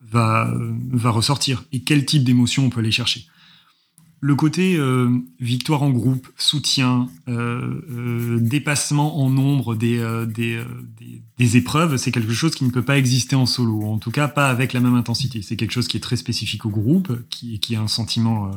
va 0.00 0.52
va 0.90 1.10
ressortir 1.10 1.64
et 1.72 1.82
quel 1.82 2.04
type 2.04 2.24
d'émotion 2.24 2.64
on 2.66 2.70
peut 2.70 2.80
aller 2.80 2.90
chercher 2.90 3.26
le 4.24 4.36
côté 4.36 4.76
euh, 4.76 5.10
victoire 5.40 5.82
en 5.82 5.90
groupe, 5.90 6.28
soutien, 6.38 7.08
euh, 7.26 7.82
euh, 7.90 8.38
dépassement 8.38 9.20
en 9.20 9.28
nombre 9.28 9.74
des, 9.74 9.98
euh, 9.98 10.26
des, 10.26 10.54
euh, 10.54 10.64
des, 10.96 11.20
des, 11.38 11.56
épreuves, 11.56 11.96
c'est 11.96 12.12
quelque 12.12 12.32
chose 12.32 12.54
qui 12.54 12.64
ne 12.64 12.70
peut 12.70 12.84
pas 12.84 12.96
exister 12.96 13.34
en 13.34 13.46
solo, 13.46 13.82
en 13.82 13.98
tout 13.98 14.12
cas 14.12 14.28
pas 14.28 14.48
avec 14.48 14.74
la 14.74 14.80
même 14.80 14.94
intensité. 14.94 15.42
C'est 15.42 15.56
quelque 15.56 15.72
chose 15.72 15.88
qui 15.88 15.96
est 15.96 16.00
très 16.00 16.16
spécifique 16.16 16.64
au 16.64 16.70
groupe, 16.70 17.20
qui, 17.30 17.58
qui 17.58 17.74
a 17.74 17.80
un 17.80 17.88
sentiment 17.88 18.46
euh, 18.46 18.50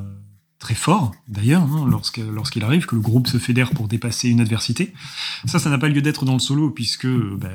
très 0.60 0.76
fort 0.76 1.16
d'ailleurs, 1.28 1.64
hein, 1.64 1.90
lorsqu'il 1.90 2.64
arrive, 2.64 2.86
que 2.86 2.94
le 2.94 3.02
groupe 3.02 3.28
se 3.28 3.40
fédère 3.40 3.72
pour 3.72 3.88
dépasser 3.88 4.30
une 4.30 4.42
adversité. 4.42 4.94
Ça, 5.46 5.58
ça 5.58 5.72
n'a 5.72 5.80
pas 5.80 5.90
lieu 5.90 6.04
d'être 6.04 6.26
dans 6.26 6.34
le 6.34 6.40
solo, 6.40 6.70
puisque 6.70 7.08
bah, 7.08 7.50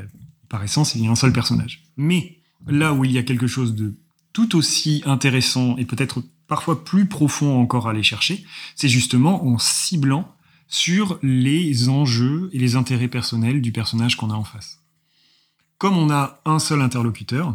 par 0.49 0.65
essence, 0.65 0.97
il 0.97 1.05
y 1.05 1.07
a 1.07 1.11
un 1.13 1.17
seul 1.17 1.33
personnage. 1.33 1.85
Mais 1.97 2.39
là 2.67 2.93
où 2.93 3.05
il 3.05 3.13
y 3.13 3.19
a 3.19 3.23
quelque 3.23 3.47
chose 3.47 3.77
de 3.77 3.95
tout 4.33 4.57
aussi 4.57 5.03
intéressant 5.07 5.77
et 5.77 5.85
peut-être 5.85 6.25
parfois 6.51 6.85
plus 6.85 7.07
profond 7.07 7.61
encore 7.61 7.87
à 7.87 7.93
aller 7.93 8.03
chercher, 8.03 8.45
c'est 8.75 8.89
justement 8.89 9.47
en 9.47 9.57
ciblant 9.57 10.35
sur 10.67 11.19
les 11.23 11.89
enjeux 11.89 12.51
et 12.53 12.59
les 12.59 12.75
intérêts 12.75 13.09
personnels 13.09 13.63
du 13.63 13.71
personnage 13.71 14.17
qu'on 14.17 14.31
a 14.31 14.35
en 14.35 14.43
face. 14.43 14.81
Comme 15.79 15.97
on 15.97 16.11
a 16.11 16.41
un 16.45 16.59
seul 16.59 16.83
interlocuteur, 16.83 17.51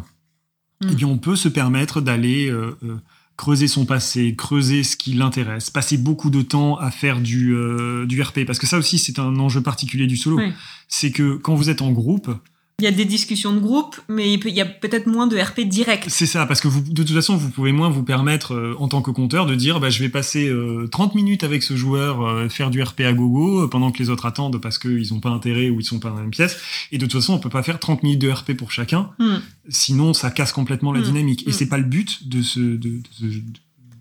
mm. 0.80 0.88
eh 0.90 0.94
bien 0.94 1.08
on 1.08 1.18
peut 1.18 1.36
se 1.36 1.48
permettre 1.48 2.00
d'aller 2.00 2.48
euh, 2.48 2.78
euh, 2.82 2.96
creuser 3.36 3.68
son 3.68 3.84
passé, 3.84 4.34
creuser 4.34 4.82
ce 4.82 4.96
qui 4.96 5.12
l'intéresse, 5.12 5.68
passer 5.68 5.98
beaucoup 5.98 6.30
de 6.30 6.40
temps 6.40 6.78
à 6.78 6.90
faire 6.90 7.20
du, 7.20 7.54
euh, 7.54 8.06
du 8.06 8.22
RP, 8.22 8.46
parce 8.46 8.58
que 8.58 8.66
ça 8.66 8.78
aussi 8.78 8.98
c'est 8.98 9.18
un 9.18 9.38
enjeu 9.38 9.60
particulier 9.62 10.06
du 10.06 10.16
solo. 10.16 10.38
Oui. 10.38 10.54
C'est 10.88 11.10
que 11.10 11.36
quand 11.36 11.54
vous 11.54 11.68
êtes 11.68 11.82
en 11.82 11.92
groupe, 11.92 12.30
il 12.78 12.84
y 12.84 12.88
a 12.88 12.90
des 12.90 13.06
discussions 13.06 13.54
de 13.54 13.58
groupe, 13.58 13.98
mais 14.06 14.34
il, 14.34 14.48
y 14.50 14.60
a 14.60 14.66
peut-être 14.66 15.06
moins 15.06 15.26
de 15.26 15.38
RP 15.38 15.60
direct. 15.60 16.04
C'est 16.08 16.26
ça, 16.26 16.44
parce 16.44 16.60
que 16.60 16.68
vous, 16.68 16.82
de 16.82 17.02
toute 17.02 17.14
façon, 17.14 17.34
vous 17.34 17.48
pouvez 17.48 17.72
moins 17.72 17.88
vous 17.88 18.02
permettre, 18.02 18.52
euh, 18.52 18.74
en 18.78 18.86
tant 18.86 19.00
que 19.00 19.10
compteur, 19.10 19.46
de 19.46 19.54
dire, 19.54 19.80
bah, 19.80 19.88
je 19.88 19.98
vais 19.98 20.10
passer 20.10 20.46
euh, 20.48 20.86
30 20.92 21.14
minutes 21.14 21.42
avec 21.42 21.62
ce 21.62 21.74
joueur, 21.74 22.20
euh, 22.20 22.50
faire 22.50 22.68
du 22.68 22.82
RP 22.82 23.00
à 23.00 23.14
gogo, 23.14 23.62
euh, 23.62 23.68
pendant 23.68 23.92
que 23.92 23.98
les 23.98 24.10
autres 24.10 24.26
attendent 24.26 24.60
parce 24.60 24.78
qu'ils 24.78 25.10
n'ont 25.10 25.20
pas 25.20 25.30
intérêt 25.30 25.70
ou 25.70 25.80
ils 25.80 25.86
sont 25.86 26.00
pas 26.00 26.10
dans 26.10 26.16
la 26.16 26.20
même 26.20 26.30
pièce. 26.30 26.58
Et 26.92 26.98
de 26.98 27.06
toute 27.06 27.18
façon, 27.18 27.32
on 27.32 27.38
peut 27.38 27.48
pas 27.48 27.62
faire 27.62 27.80
30 27.80 28.02
minutes 28.02 28.20
de 28.20 28.30
RP 28.30 28.52
pour 28.52 28.70
chacun, 28.70 29.08
mm. 29.18 29.36
sinon 29.70 30.12
ça 30.12 30.30
casse 30.30 30.52
complètement 30.52 30.92
la 30.92 31.00
mm. 31.00 31.04
dynamique. 31.04 31.46
Mm. 31.46 31.48
Et 31.48 31.52
c'est 31.54 31.68
pas 31.70 31.78
le 31.78 31.84
but 31.84 32.28
de, 32.28 32.42
ce, 32.42 32.60
de, 32.60 33.00
de, 33.20 33.42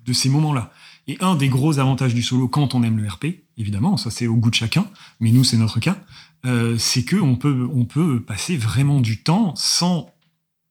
de 0.06 0.14
ces 0.14 0.27
moments-là. 0.27 0.73
Et 1.07 1.18
un 1.22 1.35
des 1.35 1.49
gros 1.49 1.77
avantages 1.80 2.15
du 2.15 2.23
solo 2.23 2.47
quand 2.47 2.73
on 2.73 2.84
aime 2.84 2.97
le 2.97 3.07
RP, 3.07 3.26
évidemment, 3.57 3.95
ça 3.95 4.10
c'est 4.10 4.26
au 4.26 4.35
goût 4.35 4.49
de 4.49 4.56
chacun, 4.56 4.88
mais 5.19 5.31
nous 5.31 5.43
c'est 5.43 5.57
notre 5.57 5.80
cas, 5.80 5.97
euh, 6.45 6.77
c'est 6.77 7.03
que 7.03 7.15
on 7.15 7.35
peut, 7.35 7.67
on 7.73 7.85
peut 7.85 8.22
passer 8.22 8.57
vraiment 8.57 9.01
du 9.01 9.22
temps 9.22 9.53
sans 9.55 10.15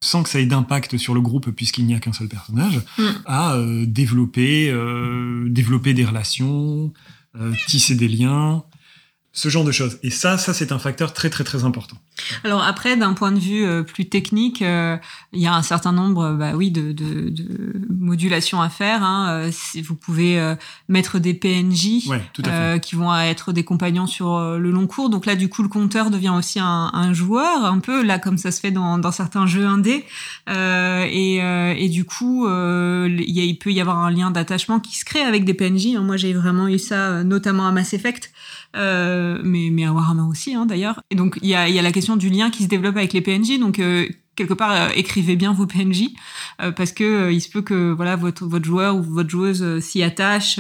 sans 0.05 0.23
que 0.23 0.29
ça 0.29 0.39
ait 0.39 0.47
d'impact 0.47 0.99
sur 0.99 1.15
le 1.15 1.23
groupe 1.23 1.51
puisqu'il 1.51 1.87
n'y 1.87 1.95
a 1.95 1.99
qu'un 1.99 2.13
seul 2.13 2.29
personnage, 2.29 2.81
mm. 2.99 3.05
à 3.25 3.55
euh, 3.55 3.87
développer, 3.87 4.71
euh, 4.71 5.49
développer 5.49 5.95
des 5.95 6.05
relations, 6.05 6.93
euh, 7.41 7.53
tisser 7.67 7.95
des 7.95 8.09
liens, 8.09 8.65
ce 9.33 9.49
genre 9.49 9.65
de 9.65 9.73
choses. 9.73 9.99
Et 10.03 10.11
ça, 10.11 10.37
ça 10.37 10.53
c'est 10.53 10.73
un 10.73 10.79
facteur 10.79 11.15
très 11.15 11.31
très 11.31 11.43
très 11.43 11.65
important. 11.65 11.97
Alors 12.45 12.63
après, 12.63 12.97
d'un 12.97 13.13
point 13.13 13.33
de 13.33 13.39
vue 13.39 13.65
euh, 13.65 13.83
plus 13.83 14.07
technique, 14.09 14.63
euh, 14.63 14.97
il 15.33 15.41
y 15.41 15.47
a 15.47 15.55
un 15.55 15.63
certain 15.63 15.93
nombre, 15.93 16.33
bah 16.33 16.53
oui, 16.55 16.71
de, 16.71 16.93
de, 16.93 17.29
de 17.31 17.73
modulations 17.89 18.61
à 18.61 18.69
faire. 18.69 19.03
Hein. 19.03 19.29
Euh, 19.29 19.51
vous 19.83 19.95
pouvez 19.95 20.39
euh, 20.39 20.55
mettre 20.89 21.19
des 21.19 21.35
PNJ 21.35 22.09
ouais, 22.09 22.81
qui 22.81 22.97
vont 22.97 23.15
être 23.17 23.53
des 23.53 23.65
compagnons 23.65 24.07
sur 24.07 24.39
le 24.39 24.71
long 24.71 24.87
cours. 24.87 25.11
Donc 25.11 25.27
là, 25.27 25.37
du 25.37 25.49
coup, 25.49 25.63
le 25.63 25.69
compteur 25.69 26.11
devient 26.11 26.33
aussi 26.37 26.61
un, 26.61 26.91
un 26.93 27.13
joueur, 27.13 27.65
un 27.65 27.79
peu 27.79 28.03
là 28.03 28.19
comme 28.19 28.39
ça 28.39 28.51
se 28.51 28.61
fait 28.61 28.71
dans, 28.71 28.99
dans 28.99 29.13
certains 29.13 29.47
jeux 29.47 29.67
indés. 29.67 30.05
et, 30.49 31.37
et 31.37 31.89
du 31.89 32.05
coup, 32.05 32.47
il, 32.47 33.31
y 33.31 33.41
a, 33.41 33.45
il 33.45 33.59
peut 33.59 33.73
y 33.73 33.81
avoir 33.81 33.99
un 33.99 34.11
lien 34.11 34.31
d'attachement 34.31 34.81
qui 34.81 34.97
se 34.97 35.05
crée 35.05 35.23
avec 35.23 35.45
des 35.45 35.55
PNJ. 35.55 35.97
Moi, 36.01 36.17
j'ai 36.17 36.33
vraiment 36.33 36.69
eu 36.69 36.79
ça, 36.79 37.25
notamment 37.25 37.67
à 37.67 37.73
Mass 37.73 37.95
Effect. 37.95 38.31
Euh, 38.77 39.39
mais, 39.45 39.69
mais 39.71 39.85
à 39.85 39.93
Warhammer 39.93 40.23
aussi 40.23 40.55
hein, 40.55 40.67
d'ailleurs. 40.67 41.01
Et 41.11 41.15
donc 41.15 41.39
il 41.43 41.49
y 41.49 41.55
a, 41.55 41.69
y 41.69 41.79
a 41.79 41.83
la 41.83 41.93
question 41.93 42.14
du 42.17 42.31
lien 42.31 42.51
qui 42.51 42.65
se 42.65 42.69
développe 42.69 42.97
avec 42.97 43.13
les 43.13 43.21
PNJ. 43.21 43.59
Donc 43.59 43.79
euh, 43.79 44.07
quelque 44.37 44.55
part 44.55 44.73
euh, 44.73 44.89
écrivez 44.95 45.37
bien 45.37 45.53
vos 45.53 45.67
PNJ 45.67 46.09
euh, 46.61 46.73
parce 46.73 46.93
que 46.93 47.05
euh, 47.05 47.33
il 47.33 47.41
se 47.41 47.49
peut 47.49 47.63
que 47.63 47.93
voilà 47.93 48.17
votre 48.17 48.47
votre 48.47 48.65
joueur 48.65 48.97
ou 48.97 49.03
votre 49.03 49.31
joueuse 49.31 49.81
s'y 49.81 50.03
attache 50.03 50.59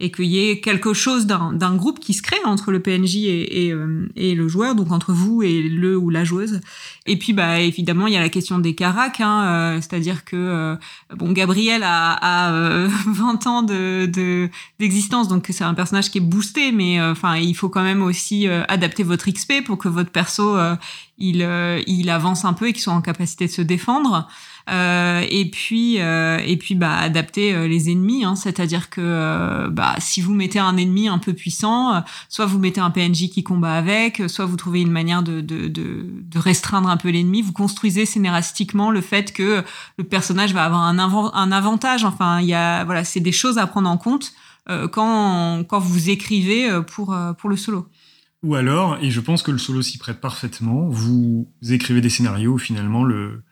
et 0.00 0.10
qu'il 0.10 0.24
y 0.24 0.50
ait 0.50 0.60
quelque 0.60 0.94
chose 0.94 1.26
d'un 1.26 1.76
groupe 1.76 2.00
qui 2.00 2.14
se 2.14 2.22
crée 2.22 2.40
entre 2.44 2.72
le 2.72 2.80
PNJ 2.80 3.16
et, 3.16 3.66
et, 3.66 3.74
et, 4.16 4.34
le 4.34 4.48
joueur, 4.48 4.74
donc 4.74 4.90
entre 4.90 5.12
vous 5.12 5.42
et 5.42 5.62
le 5.62 5.96
ou 5.96 6.08
la 6.10 6.24
joueuse. 6.24 6.60
Et 7.06 7.18
puis 7.18 7.32
bah 7.34 7.60
évidemment 7.60 8.06
il 8.06 8.14
y 8.14 8.16
a 8.16 8.20
la 8.20 8.30
question 8.30 8.58
des 8.58 8.74
caracs, 8.74 9.20
hein, 9.20 9.78
c'est-à-dire 9.80 10.24
que 10.24 10.76
bon 11.14 11.32
Gabriel 11.32 11.82
a, 11.84 12.12
a 12.12 12.86
20 13.06 13.46
ans 13.46 13.62
de 13.62 14.48
d'existence, 14.78 15.28
donc 15.28 15.46
c'est 15.50 15.64
un 15.64 15.74
personnage 15.74 16.10
qui 16.10 16.18
est 16.18 16.22
boosté, 16.22 16.72
mais 16.72 17.00
enfin 17.00 17.36
il 17.36 17.54
faut 17.54 17.68
quand 17.68 17.82
même 17.82 18.02
aussi 18.02 18.48
adapter 18.48 19.02
votre 19.02 19.30
XP 19.30 19.64
pour 19.64 19.76
que 19.78 19.88
votre 19.88 20.10
perso 20.10 20.56
il, 21.18 21.46
il 21.86 22.10
avance 22.10 22.44
un 22.44 22.54
peu 22.54 22.68
et 22.68 22.72
qu'il 22.72 22.82
soit 22.82 22.94
en 22.94 23.02
capacité 23.02 23.46
de 23.46 23.52
se 23.52 23.62
défendre. 23.62 24.26
Euh, 24.70 25.26
et 25.28 25.50
puis, 25.50 26.00
euh, 26.00 26.38
et 26.44 26.56
puis 26.56 26.76
bah, 26.76 26.96
adapter 26.96 27.52
euh, 27.52 27.66
les 27.66 27.90
ennemis. 27.90 28.24
Hein, 28.24 28.36
C'est-à-dire 28.36 28.88
que 28.88 29.68
bah, 29.68 29.96
si 29.98 30.20
vous 30.20 30.34
mettez 30.34 30.58
un 30.58 30.76
ennemi 30.76 31.08
un 31.08 31.18
peu 31.18 31.32
puissant, 31.32 32.02
soit 32.28 32.46
vous 32.46 32.58
mettez 32.58 32.80
un 32.80 32.90
PNJ 32.90 33.30
qui 33.30 33.42
combat 33.42 33.74
avec, 33.74 34.22
soit 34.28 34.46
vous 34.46 34.56
trouvez 34.56 34.80
une 34.80 34.90
manière 34.90 35.22
de, 35.22 36.38
restreindre 36.38 36.88
un 36.88 36.96
peu 36.96 37.10
l'ennemi. 37.10 37.42
Vous 37.42 37.52
construisez 37.52 38.06
scénaristiquement 38.06 38.90
le 38.90 39.00
fait 39.00 39.32
que 39.32 39.64
le 39.98 40.04
personnage 40.04 40.54
va 40.54 40.64
avoir 40.64 40.82
un, 40.82 40.98
un 40.98 41.52
avantage. 41.52 42.04
Enfin, 42.04 42.40
il 42.40 42.46
y 42.46 42.54
a 42.54 42.84
voilà, 42.84 43.04
c'est 43.04 43.20
des 43.20 43.32
choses 43.32 43.58
à 43.58 43.66
prendre 43.66 43.88
en 43.88 43.96
compte 43.96 44.32
quand, 44.92 45.64
quand 45.68 45.78
vous 45.80 46.10
écrivez 46.10 46.68
pour, 46.86 47.16
pour 47.38 47.50
le 47.50 47.56
solo. 47.56 47.88
Ou 48.42 48.54
alors, 48.54 48.98
et 49.02 49.10
je 49.10 49.20
pense 49.20 49.42
que 49.42 49.50
le 49.50 49.58
solo 49.58 49.82
s'y 49.82 49.98
prête 49.98 50.20
parfaitement, 50.20 50.88
vous 50.88 51.46
écrivez 51.68 52.00
des 52.00 52.08
scénarios 52.08 52.52
où 52.52 52.58
finalement 52.58 53.04
le, 53.04 53.42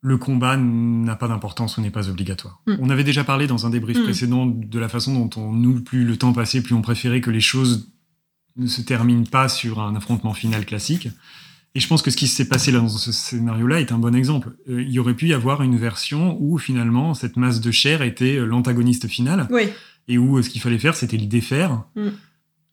le 0.00 0.16
combat 0.16 0.56
n'a 0.56 1.16
pas 1.16 1.28
d'importance 1.28 1.76
ou 1.76 1.80
n'est 1.80 1.90
pas 1.90 2.08
obligatoire. 2.08 2.60
Mm. 2.66 2.74
On 2.80 2.90
avait 2.90 3.04
déjà 3.04 3.24
parlé 3.24 3.46
dans 3.46 3.66
un 3.66 3.70
débrief 3.70 3.98
mm. 3.98 4.04
précédent 4.04 4.46
de 4.46 4.78
la 4.78 4.88
façon 4.88 5.14
dont 5.14 5.40
on, 5.40 5.52
nous, 5.52 5.80
plus 5.80 6.04
le 6.04 6.16
temps 6.16 6.32
passait, 6.32 6.62
plus 6.62 6.74
on 6.74 6.82
préférait 6.82 7.20
que 7.20 7.30
les 7.30 7.40
choses 7.40 7.88
ne 8.56 8.66
se 8.66 8.80
terminent 8.80 9.24
pas 9.24 9.48
sur 9.48 9.80
un 9.80 9.94
affrontement 9.96 10.34
final 10.34 10.66
classique. 10.66 11.08
Et 11.74 11.80
je 11.80 11.86
pense 11.86 12.02
que 12.02 12.10
ce 12.10 12.16
qui 12.16 12.28
s'est 12.28 12.48
passé 12.48 12.72
là 12.72 12.78
dans 12.78 12.88
ce 12.88 13.12
scénario-là 13.12 13.80
est 13.80 13.92
un 13.92 13.98
bon 13.98 14.14
exemple. 14.14 14.52
Euh, 14.68 14.82
il 14.82 14.90
y 14.90 14.98
aurait 14.98 15.14
pu 15.14 15.28
y 15.28 15.34
avoir 15.34 15.62
une 15.62 15.76
version 15.76 16.36
où 16.40 16.58
finalement 16.58 17.14
cette 17.14 17.36
masse 17.36 17.60
de 17.60 17.70
chair 17.70 18.02
était 18.02 18.36
l'antagoniste 18.38 19.06
final. 19.06 19.46
Oui. 19.50 19.68
Et 20.08 20.16
où 20.16 20.38
euh, 20.38 20.42
ce 20.42 20.48
qu'il 20.48 20.60
fallait 20.60 20.78
faire, 20.78 20.96
c'était 20.96 21.18
le 21.18 21.26
défaire. 21.26 21.82
Mm 21.94 22.08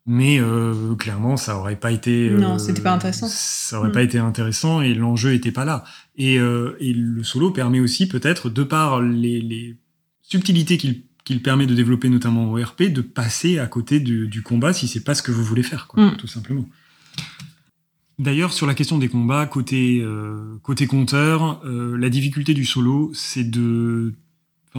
mais 0.05 0.39
euh, 0.39 0.95
clairement 0.95 1.37
ça 1.37 1.57
aurait 1.57 1.75
pas 1.75 1.91
été 1.91 2.29
euh, 2.29 2.37
non 2.37 2.59
c'était 2.59 2.81
pas 2.81 2.93
intéressant 2.93 3.27
ça 3.27 3.79
aurait 3.79 3.91
pas 3.91 4.01
mm. 4.01 4.05
été 4.05 4.17
intéressant 4.19 4.81
et 4.81 4.93
l'enjeu 4.93 5.33
était 5.33 5.51
pas 5.51 5.65
là 5.65 5.83
et, 6.15 6.37
euh, 6.37 6.77
et 6.79 6.93
le 6.93 7.23
solo 7.23 7.51
permet 7.51 7.79
aussi 7.79 8.07
peut-être 8.07 8.49
de 8.49 8.63
par 8.63 9.01
les, 9.01 9.41
les 9.41 9.75
subtilités 10.21 10.77
qu'il 10.77 11.03
qu'il 11.23 11.41
permet 11.41 11.65
de 11.65 11.73
développer 11.73 12.09
notamment 12.09 12.51
au 12.51 12.55
RP 12.55 12.83
de 12.83 13.01
passer 13.01 13.57
à 13.57 13.65
côté 13.65 13.99
du, 13.99 14.27
du 14.27 14.43
combat 14.43 14.73
si 14.73 14.87
c'est 14.87 15.03
pas 15.03 15.15
ce 15.15 15.23
que 15.23 15.31
vous 15.31 15.43
voulez 15.43 15.63
faire 15.63 15.87
quoi, 15.87 16.05
mm. 16.05 16.17
tout 16.17 16.27
simplement 16.27 16.65
D'ailleurs, 18.17 18.53
sur 18.53 18.65
la 18.65 18.73
question 18.73 18.97
des 18.97 19.09
combats, 19.09 19.45
côté, 19.45 19.99
euh, 20.01 20.57
côté 20.63 20.87
compteur, 20.87 21.61
euh, 21.65 21.97
la 21.97 22.09
difficulté 22.09 22.53
du 22.53 22.63
solo, 22.63 23.11
c'est 23.13 23.43
de 23.43 24.13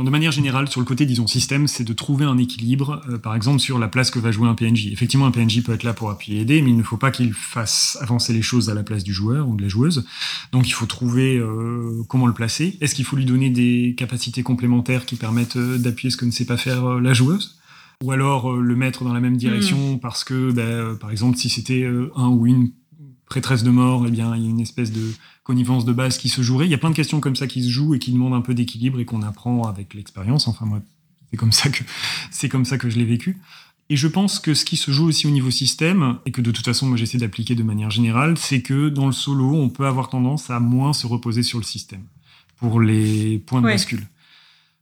de 0.05 0.11
manière 0.11 0.33
générale, 0.33 0.69
sur 0.69 0.81
le 0.81 0.87
côté, 0.87 1.07
disons, 1.07 1.27
système, 1.27 1.67
c'est 1.67 1.85
de 1.85 1.93
trouver 1.93 2.27
un 2.27 2.37
équilibre, 2.37 3.01
euh, 3.09 3.19
par 3.19 3.35
exemple, 3.35 3.61
sur 3.61 3.79
la 3.79 3.89
place 3.89 4.11
que 4.11 4.19
va 4.19 4.31
jouer 4.31 4.47
un 4.47 4.55
PNJ. 4.55 4.89
Effectivement, 4.93 5.27
un 5.27 5.31
PNJ 5.31 5.63
peut 5.63 5.73
être 5.73 5.85
là 5.85 5.95
pour 5.95 6.11
appuyer 6.11 6.39
et 6.39 6.43
aider, 6.43 6.61
mais 6.61 6.71
il 6.71 6.77
ne 6.77 6.83
faut 6.83 6.99
pas 6.99 7.11
qu'il 7.11 7.33
fasse 7.33 7.97
avancer 8.01 8.35
les 8.35 8.43
choses 8.43 8.69
à 8.69 8.75
la 8.75 8.83
place 8.83 9.05
du 9.05 9.15
joueur 9.15 9.49
ou 9.49 9.57
de 9.57 9.63
la 9.63 9.69
joueuse. 9.69 10.05
Donc, 10.53 10.69
il 10.69 10.73
faut 10.73 10.87
trouver 10.87 11.39
euh, 11.39 12.03
comment 12.09 12.27
le 12.27 12.35
placer. 12.35 12.77
Est-ce 12.81 12.95
qu'il 12.95 13.07
faut 13.07 13.17
lui 13.17 13.25
donner 13.25 13.49
des 13.49 13.95
capacités 13.97 14.43
complémentaires 14.43 15.07
qui 15.07 15.17
permettent 15.17 15.57
euh, 15.57 15.79
d'appuyer 15.79 16.11
ce 16.11 16.19
que 16.19 16.27
ne 16.27 16.31
sait 16.31 16.47
pas 16.47 16.59
faire 16.59 17.01
la 17.01 17.15
joueuse? 17.15 17.59
Ou 18.05 18.13
alors 18.13 18.55
le 18.55 18.77
mettre 18.77 19.05
dans 19.05 19.15
la 19.15 19.21
même 19.21 19.39
direction 19.39 19.95
hmm. 19.95 20.01
parce 20.01 20.23
que, 20.23 20.53
ben, 20.53 20.97
par 20.97 21.11
exemple, 21.11 21.39
si 21.39 21.49
c'était 21.49 21.89
un 22.15 22.29
ou 22.29 22.47
une 22.47 22.71
prêtresse 23.27 23.63
de 23.63 23.71
mort, 23.71 24.05
eh 24.07 24.11
bien, 24.11 24.35
il 24.37 24.43
y 24.43 24.47
a 24.47 24.51
une 24.51 24.61
espèce 24.61 24.93
de 24.93 25.13
connivence 25.45 25.85
de 25.85 25.93
base 25.93 26.19
qui 26.19 26.29
se 26.29 26.43
jouerait. 26.43 26.67
Il 26.67 26.71
y 26.71 26.75
a 26.75 26.79
plein 26.79 26.91
de 26.91 26.97
questions 26.97 27.21
comme 27.21 27.37
ça 27.37 27.47
qui 27.47 27.63
se 27.63 27.69
jouent 27.69 27.95
et 27.95 27.99
qui 27.99 28.13
demandent 28.13 28.35
un 28.35 28.41
peu 28.41 28.55
d'équilibre 28.55 29.01
et 29.01 29.05
qu'on 29.05 29.23
apprend 29.23 29.65
avec 29.65 29.95
l'expérience. 29.95 30.49
Enfin, 30.49 30.67
moi, 30.67 30.81
c'est 31.31 31.37
comme 31.37 31.53
ça 31.53 31.69
que, 31.71 31.83
c'est 32.31 32.49
comme 32.49 32.65
ça 32.65 32.79
que 32.79 32.89
je 32.89 32.99
l'ai 32.99 33.05
vécu. 33.05 33.39
Et 33.89 33.97
je 33.97 34.09
pense 34.09 34.41
que 34.41 34.55
ce 34.55 34.65
qui 34.65 34.77
se 34.77 34.91
joue 34.91 35.07
aussi 35.07 35.27
au 35.27 35.31
niveau 35.31 35.51
système, 35.51 36.19
et 36.27 36.33
que 36.33 36.41
de 36.41 36.51
toute 36.51 36.65
façon, 36.65 36.87
moi, 36.87 36.97
j'essaie 36.97 37.19
d'appliquer 37.19 37.55
de 37.55 37.63
manière 37.63 37.91
générale, 37.91 38.37
c'est 38.37 38.61
que 38.61 38.89
dans 38.89 39.07
le 39.07 39.13
solo, 39.13 39.55
on 39.55 39.69
peut 39.69 39.87
avoir 39.87 40.09
tendance 40.09 40.51
à 40.51 40.59
moins 40.59 40.93
se 40.93 41.07
reposer 41.07 41.45
sur 41.45 41.59
le 41.59 41.65
système 41.65 42.03
pour 42.57 42.81
les 42.81 43.39
points 43.39 43.61
de 43.61 43.67
bascule. 43.67 44.07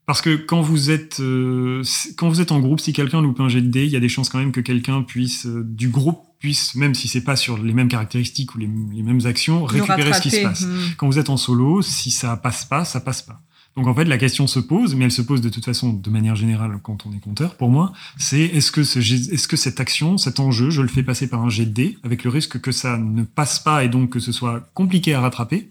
Parce 0.07 0.21
que 0.21 0.37
quand 0.37 0.61
vous 0.61 0.91
êtes 0.91 1.21
euh, 1.21 1.83
quand 2.17 2.29
vous 2.29 2.41
êtes 2.41 2.53
en 2.53 2.61
groupe, 2.61 2.81
si 2.81 2.93
quelqu'un 2.93 3.23
loupe 3.23 3.41
un 3.41 3.49
jet 3.49 3.63
de 3.63 3.69
dés, 3.69 3.85
il 3.85 3.91
y 3.91 3.97
a 3.97 4.01
des 4.01 4.09
chances 4.09 4.29
quand 4.29 4.39
même 4.39 4.53
que 4.53 4.61
quelqu'un 4.61 5.03
puisse 5.03 5.47
euh, 5.47 5.65
du 5.65 5.89
groupe 5.89 6.21
puisse, 6.39 6.75
même 6.75 6.95
si 6.95 7.09
c'est 7.09 7.23
pas 7.23 7.37
sur 7.37 7.57
les 7.57 7.73
mêmes 7.73 7.89
caractéristiques 7.89 8.55
ou 8.55 8.59
les, 8.59 8.67
mêmes 8.67 9.25
actions, 9.25 9.65
récupérer 9.65 10.13
ce 10.13 10.21
qui 10.21 10.31
se 10.31 10.43
passe. 10.43 10.67
Hmm. 10.67 10.77
Quand 10.99 11.07
vous 11.07 11.19
êtes 11.19 11.31
en 11.31 11.39
solo, 11.39 11.81
si 11.81 12.11
ça 12.11 12.37
passe 12.37 12.67
pas, 12.67 12.85
ça 12.85 13.01
passe 13.01 13.23
pas. 13.23 13.41
Donc 13.77 13.87
en 13.87 13.95
fait, 13.95 14.05
la 14.05 14.19
question 14.19 14.47
se 14.47 14.61
pose, 14.61 14.95
mais 14.95 15.07
elle 15.07 15.11
se 15.11 15.23
pose 15.23 15.41
de 15.41 15.49
toute 15.49 15.65
façon 15.65 15.93
de 15.93 16.11
manière 16.11 16.37
générale 16.37 16.79
quand 16.83 17.07
on 17.07 17.13
est 17.13 17.19
compteur. 17.19 17.57
Pour 17.57 17.71
moi, 17.71 17.93
c'est 18.19 18.43
est-ce 18.43 18.71
que 18.71 18.85
ce, 18.85 18.99
est-ce 18.99 19.49
que 19.49 19.57
cette 19.57 19.81
action, 19.81 20.17
cet 20.17 20.39
enjeu, 20.39 20.71
je 20.71 20.83
le 20.83 20.89
fais 20.89 21.03
passer 21.03 21.29
par 21.29 21.43
un 21.43 21.49
jet 21.49 21.65
de 21.65 21.73
dés 21.73 21.99
avec 22.05 22.25
le 22.25 22.31
risque 22.31 22.61
que 22.61 22.73
ça 22.73 22.99
ne 22.99 23.25
passe 23.25 23.59
pas 23.59 23.83
et 23.83 23.89
donc 23.89 24.11
que 24.11 24.21
ce 24.21 24.31
soit 24.31 24.69
compliqué 24.75 25.15
à 25.15 25.21
rattraper? 25.21 25.69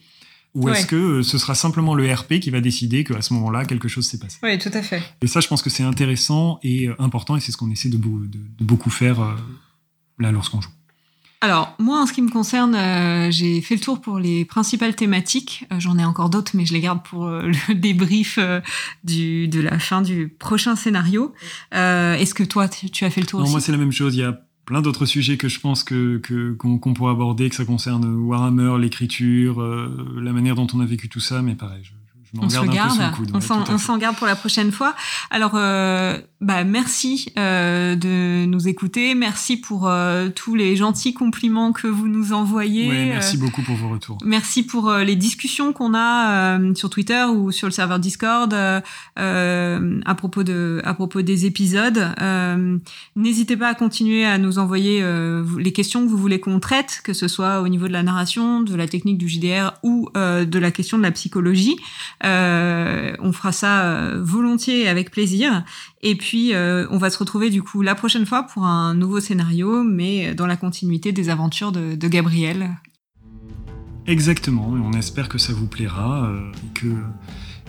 Ou 0.56 0.70
est-ce 0.70 0.86
que 0.86 0.96
euh, 0.96 1.24
ce 1.24 1.38
sera 1.38 1.56
simplement 1.56 1.96
le 1.96 2.12
RP 2.12 2.40
qui 2.40 2.52
va 2.52 2.62
décider 2.62 3.04
qu'à 3.04 3.22
ce 3.22 3.34
moment-là, 3.34 3.66
quelque 3.66 3.88
chose 3.88 4.08
s'est 4.08 4.20
passé? 4.20 4.38
Oui, 4.44 4.58
tout 4.60 4.70
à 4.74 4.84
fait. 4.84 5.02
Et 5.22 5.28
ça, 5.28 5.40
je 5.40 5.48
pense 5.48 5.64
que 5.64 5.70
c'est 5.70 5.84
intéressant 5.84 6.60
et 6.62 6.88
euh, 6.88 6.96
important, 7.00 7.36
et 7.36 7.40
c'est 7.40 7.52
ce 7.52 7.58
qu'on 7.58 7.72
essaie 7.72 7.90
de, 7.90 7.98
beaucoup 7.98 8.92
faire 8.92 9.22
euh, 9.22 9.34
là 10.20 10.32
lorsqu'on 10.32 10.62
joue. 10.62 10.70
Alors, 11.42 11.76
moi, 11.78 12.02
en 12.02 12.06
ce 12.06 12.14
qui 12.14 12.22
me 12.22 12.30
concerne, 12.30 12.78
j'ai 13.30 13.60
fait 13.60 13.76
le 13.76 13.82
tour 13.82 14.00
pour 14.00 14.18
les 14.18 14.46
principales 14.46 14.96
thématiques. 14.96 15.66
J'en 15.78 15.98
ai 15.98 16.06
encore 16.06 16.30
d'autres, 16.30 16.54
mais 16.54 16.66
je 16.66 16.72
les 16.72 16.80
garde 16.80 17.04
pour 17.04 17.28
le 17.28 17.74
débrief 17.74 18.40
du, 19.04 19.50
de 19.50 19.60
la 19.60 19.78
fin 19.78 20.02
du 20.02 20.30
prochain 20.30 20.78
scénario. 20.78 21.34
Est-ce 21.74 22.34
que 22.34 22.44
toi, 22.44 22.70
tu, 22.70 23.04
as 23.04 23.10
fait 23.10 23.20
le 23.20 23.28
tour 23.28 23.40
non, 23.42 23.44
aussi? 23.44 23.52
Moi, 23.52 23.60
c'est 23.60 23.74
la 23.74 23.78
même 23.78 23.92
chose. 23.92 24.16
Il 24.16 24.22
y 24.22 24.24
a 24.24 24.40
plein 24.65 24.81
d'autres 24.81 25.06
sujets 25.06 25.38
que 25.38 25.48
je 25.48 25.60
pense 25.60 25.84
que 25.84 26.18
qu'on 26.57 26.94
pourrait 26.94 27.11
aborder, 27.11 27.49
que 27.49 27.56
ça 27.56 27.65
concerne 27.65 28.06
Warhammer, 28.06 28.77
l'écriture, 28.80 29.61
euh, 29.61 30.19
la 30.22 30.31
manière 30.31 30.56
dont 30.56 30.68
on 30.73 30.80
a 30.80 30.85
vécu 30.85 31.10
tout 31.10 31.19
ça, 31.19 31.41
mais 31.41 31.56
pareil, 31.56 31.84
on 32.41 32.49
se 32.49 32.57
regarde, 32.57 32.99
on 33.34 33.77
s'en 33.77 33.97
garde 33.97 34.15
pour 34.15 34.27
la 34.27 34.35
prochaine 34.35 34.72
fois. 34.72 34.95
Alors, 35.30 35.51
euh, 35.55 36.18
bah, 36.41 36.64
merci 36.64 37.27
euh, 37.38 37.95
de 37.95 38.45
nous 38.45 38.68
écouter. 38.68 39.14
Merci 39.14 39.57
pour 39.57 39.88
euh, 39.88 40.30
tous 40.30 40.55
les 40.55 40.76
gentils 40.76 41.14
compliments 41.14 41.72
que 41.72 41.88
vous 41.88 42.07
nous 42.07 42.34
envoyez. 42.34 42.89
Ouais, 42.89 43.05
merci 43.05 43.38
beaucoup 43.38 43.61
pour 43.61 43.76
vos 43.76 43.89
retours. 43.89 44.18
Merci 44.26 44.64
pour 44.64 44.91
les 44.91 45.15
discussions 45.15 45.73
qu'on 45.73 45.93
a 45.95 46.60
sur 46.76 46.89
Twitter 46.89 47.23
ou 47.26 47.51
sur 47.51 47.68
le 47.68 47.72
serveur 47.72 47.99
Discord 47.99 48.53
à 49.15 50.15
propos 50.15 50.43
de 50.43 50.81
à 50.84 50.93
propos 50.93 51.22
des 51.22 51.45
épisodes. 51.45 52.14
N'hésitez 53.15 53.57
pas 53.57 53.69
à 53.69 53.76
continuer 53.76 54.26
à 54.26 54.38
nous 54.38 54.57
envoyer 54.57 55.05
les 55.57 55.72
questions 55.72 56.03
que 56.03 56.10
vous 56.10 56.18
voulez 56.18 56.39
qu'on 56.39 56.60
traite, 56.60 57.01
que 57.03 57.14
ce 57.14 57.27
soit 57.27 57.61
au 57.61 57.68
niveau 57.68 57.88
de 57.88 57.93
la 57.93 58.03
narration, 58.03 58.61
de 58.61 58.76
la 58.76 58.88
technique 58.88 59.18
du 59.18 59.30
JDR 59.30 59.73
ou 59.84 60.10
de 60.15 60.60
la 60.60 60.72
question 60.72 60.97
de 60.97 61.03
la 61.03 61.11
psychologie. 61.11 61.77
Euh, 62.24 63.16
on 63.20 63.34
fera 63.34 63.52
ça 63.52 63.84
euh, 63.84 64.22
volontiers 64.24 64.84
et 64.84 64.88
avec 64.88 65.12
plaisir. 65.12 65.64
Et 66.02 66.16
puis, 66.16 66.54
euh, 66.54 66.88
on 66.90 66.98
va 66.98 67.10
se 67.10 67.18
retrouver 67.18 67.50
du 67.50 67.62
coup 67.62 67.82
la 67.82 67.95
prochaine 67.95 68.26
fois 68.26 68.44
pour 68.44 68.64
un 68.64 68.94
nouveau 68.94 69.20
scénario, 69.20 69.84
mais 69.84 70.34
dans 70.34 70.48
la 70.48 70.56
continuité 70.56 71.12
des 71.12 71.30
aventures 71.30 71.72
de, 71.72 72.08
Gabriel. 72.08 72.70
Exactement, 74.06 74.76
et 74.78 74.80
on 74.80 74.91
espère 74.91 75.30
que 75.30 75.38
ça 75.38 75.54
vous 75.54 75.66
plaira 75.66 76.30
et, 76.66 76.80
que, 76.80 76.88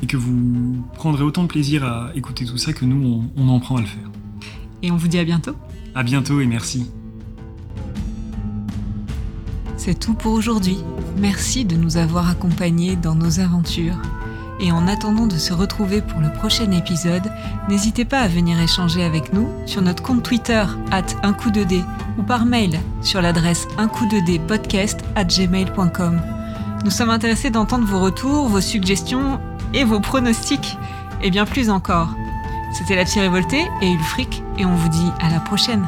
et 0.02 0.06
que 0.06 0.16
vous 0.16 0.84
prendrez 0.94 1.22
autant 1.22 1.44
de 1.44 1.48
plaisir 1.48 1.84
à 1.84 2.10
écouter 2.14 2.44
tout 2.44 2.58
ça 2.58 2.72
que 2.72 2.84
nous, 2.84 3.30
on, 3.36 3.42
on 3.42 3.48
en 3.48 3.60
prend 3.60 3.76
à 3.76 3.80
le 3.80 3.86
faire. 3.86 4.10
Et 4.82 4.90
on 4.90 4.96
vous 4.96 5.08
dit 5.08 5.18
à 5.18 5.24
bientôt. 5.24 5.54
À 5.94 6.02
bientôt 6.02 6.40
et 6.40 6.46
merci. 6.46 6.90
C'est 9.76 9.98
tout 9.98 10.14
pour 10.14 10.32
aujourd'hui. 10.32 10.78
Merci 11.18 11.64
de 11.64 11.76
nous 11.76 11.96
avoir 11.96 12.28
accompagnés 12.28 12.96
dans 12.96 13.14
nos 13.14 13.38
aventures. 13.40 13.96
Et 14.60 14.70
en 14.72 14.86
attendant 14.86 15.26
de 15.26 15.36
se 15.36 15.52
retrouver 15.52 16.00
pour 16.00 16.20
le 16.20 16.32
prochain 16.32 16.70
épisode, 16.70 17.32
n'hésitez 17.68 18.04
pas 18.04 18.20
à 18.20 18.28
venir 18.28 18.60
échanger 18.60 19.02
avec 19.02 19.32
nous 19.32 19.48
sur 19.66 19.82
notre 19.82 20.02
compte 20.02 20.22
Twitter 20.22 20.64
at 20.90 21.02
un 21.22 21.32
coup 21.32 21.50
de 21.50 21.64
dé 21.64 21.82
ou 22.18 22.22
par 22.22 22.46
mail 22.46 22.78
sur 23.02 23.20
l'adresse 23.20 23.66
un 23.78 23.88
coup 23.88 24.06
de 24.06 24.18
at 25.16 25.24
gmail.com. 25.24 26.20
Nous 26.84 26.90
sommes 26.90 27.10
intéressés 27.10 27.50
d'entendre 27.50 27.86
vos 27.86 28.00
retours, 28.00 28.48
vos 28.48 28.60
suggestions 28.60 29.40
et 29.72 29.84
vos 29.84 30.00
pronostics 30.00 30.78
et 31.22 31.30
bien 31.30 31.46
plus 31.46 31.70
encore. 31.70 32.10
C'était 32.72 32.96
la 32.96 33.04
petite 33.04 33.20
révoltée 33.20 33.64
et 33.82 33.92
Ulfric 33.92 34.42
et 34.58 34.66
on 34.66 34.74
vous 34.74 34.88
dit 34.88 35.10
à 35.20 35.30
la 35.30 35.40
prochaine. 35.40 35.86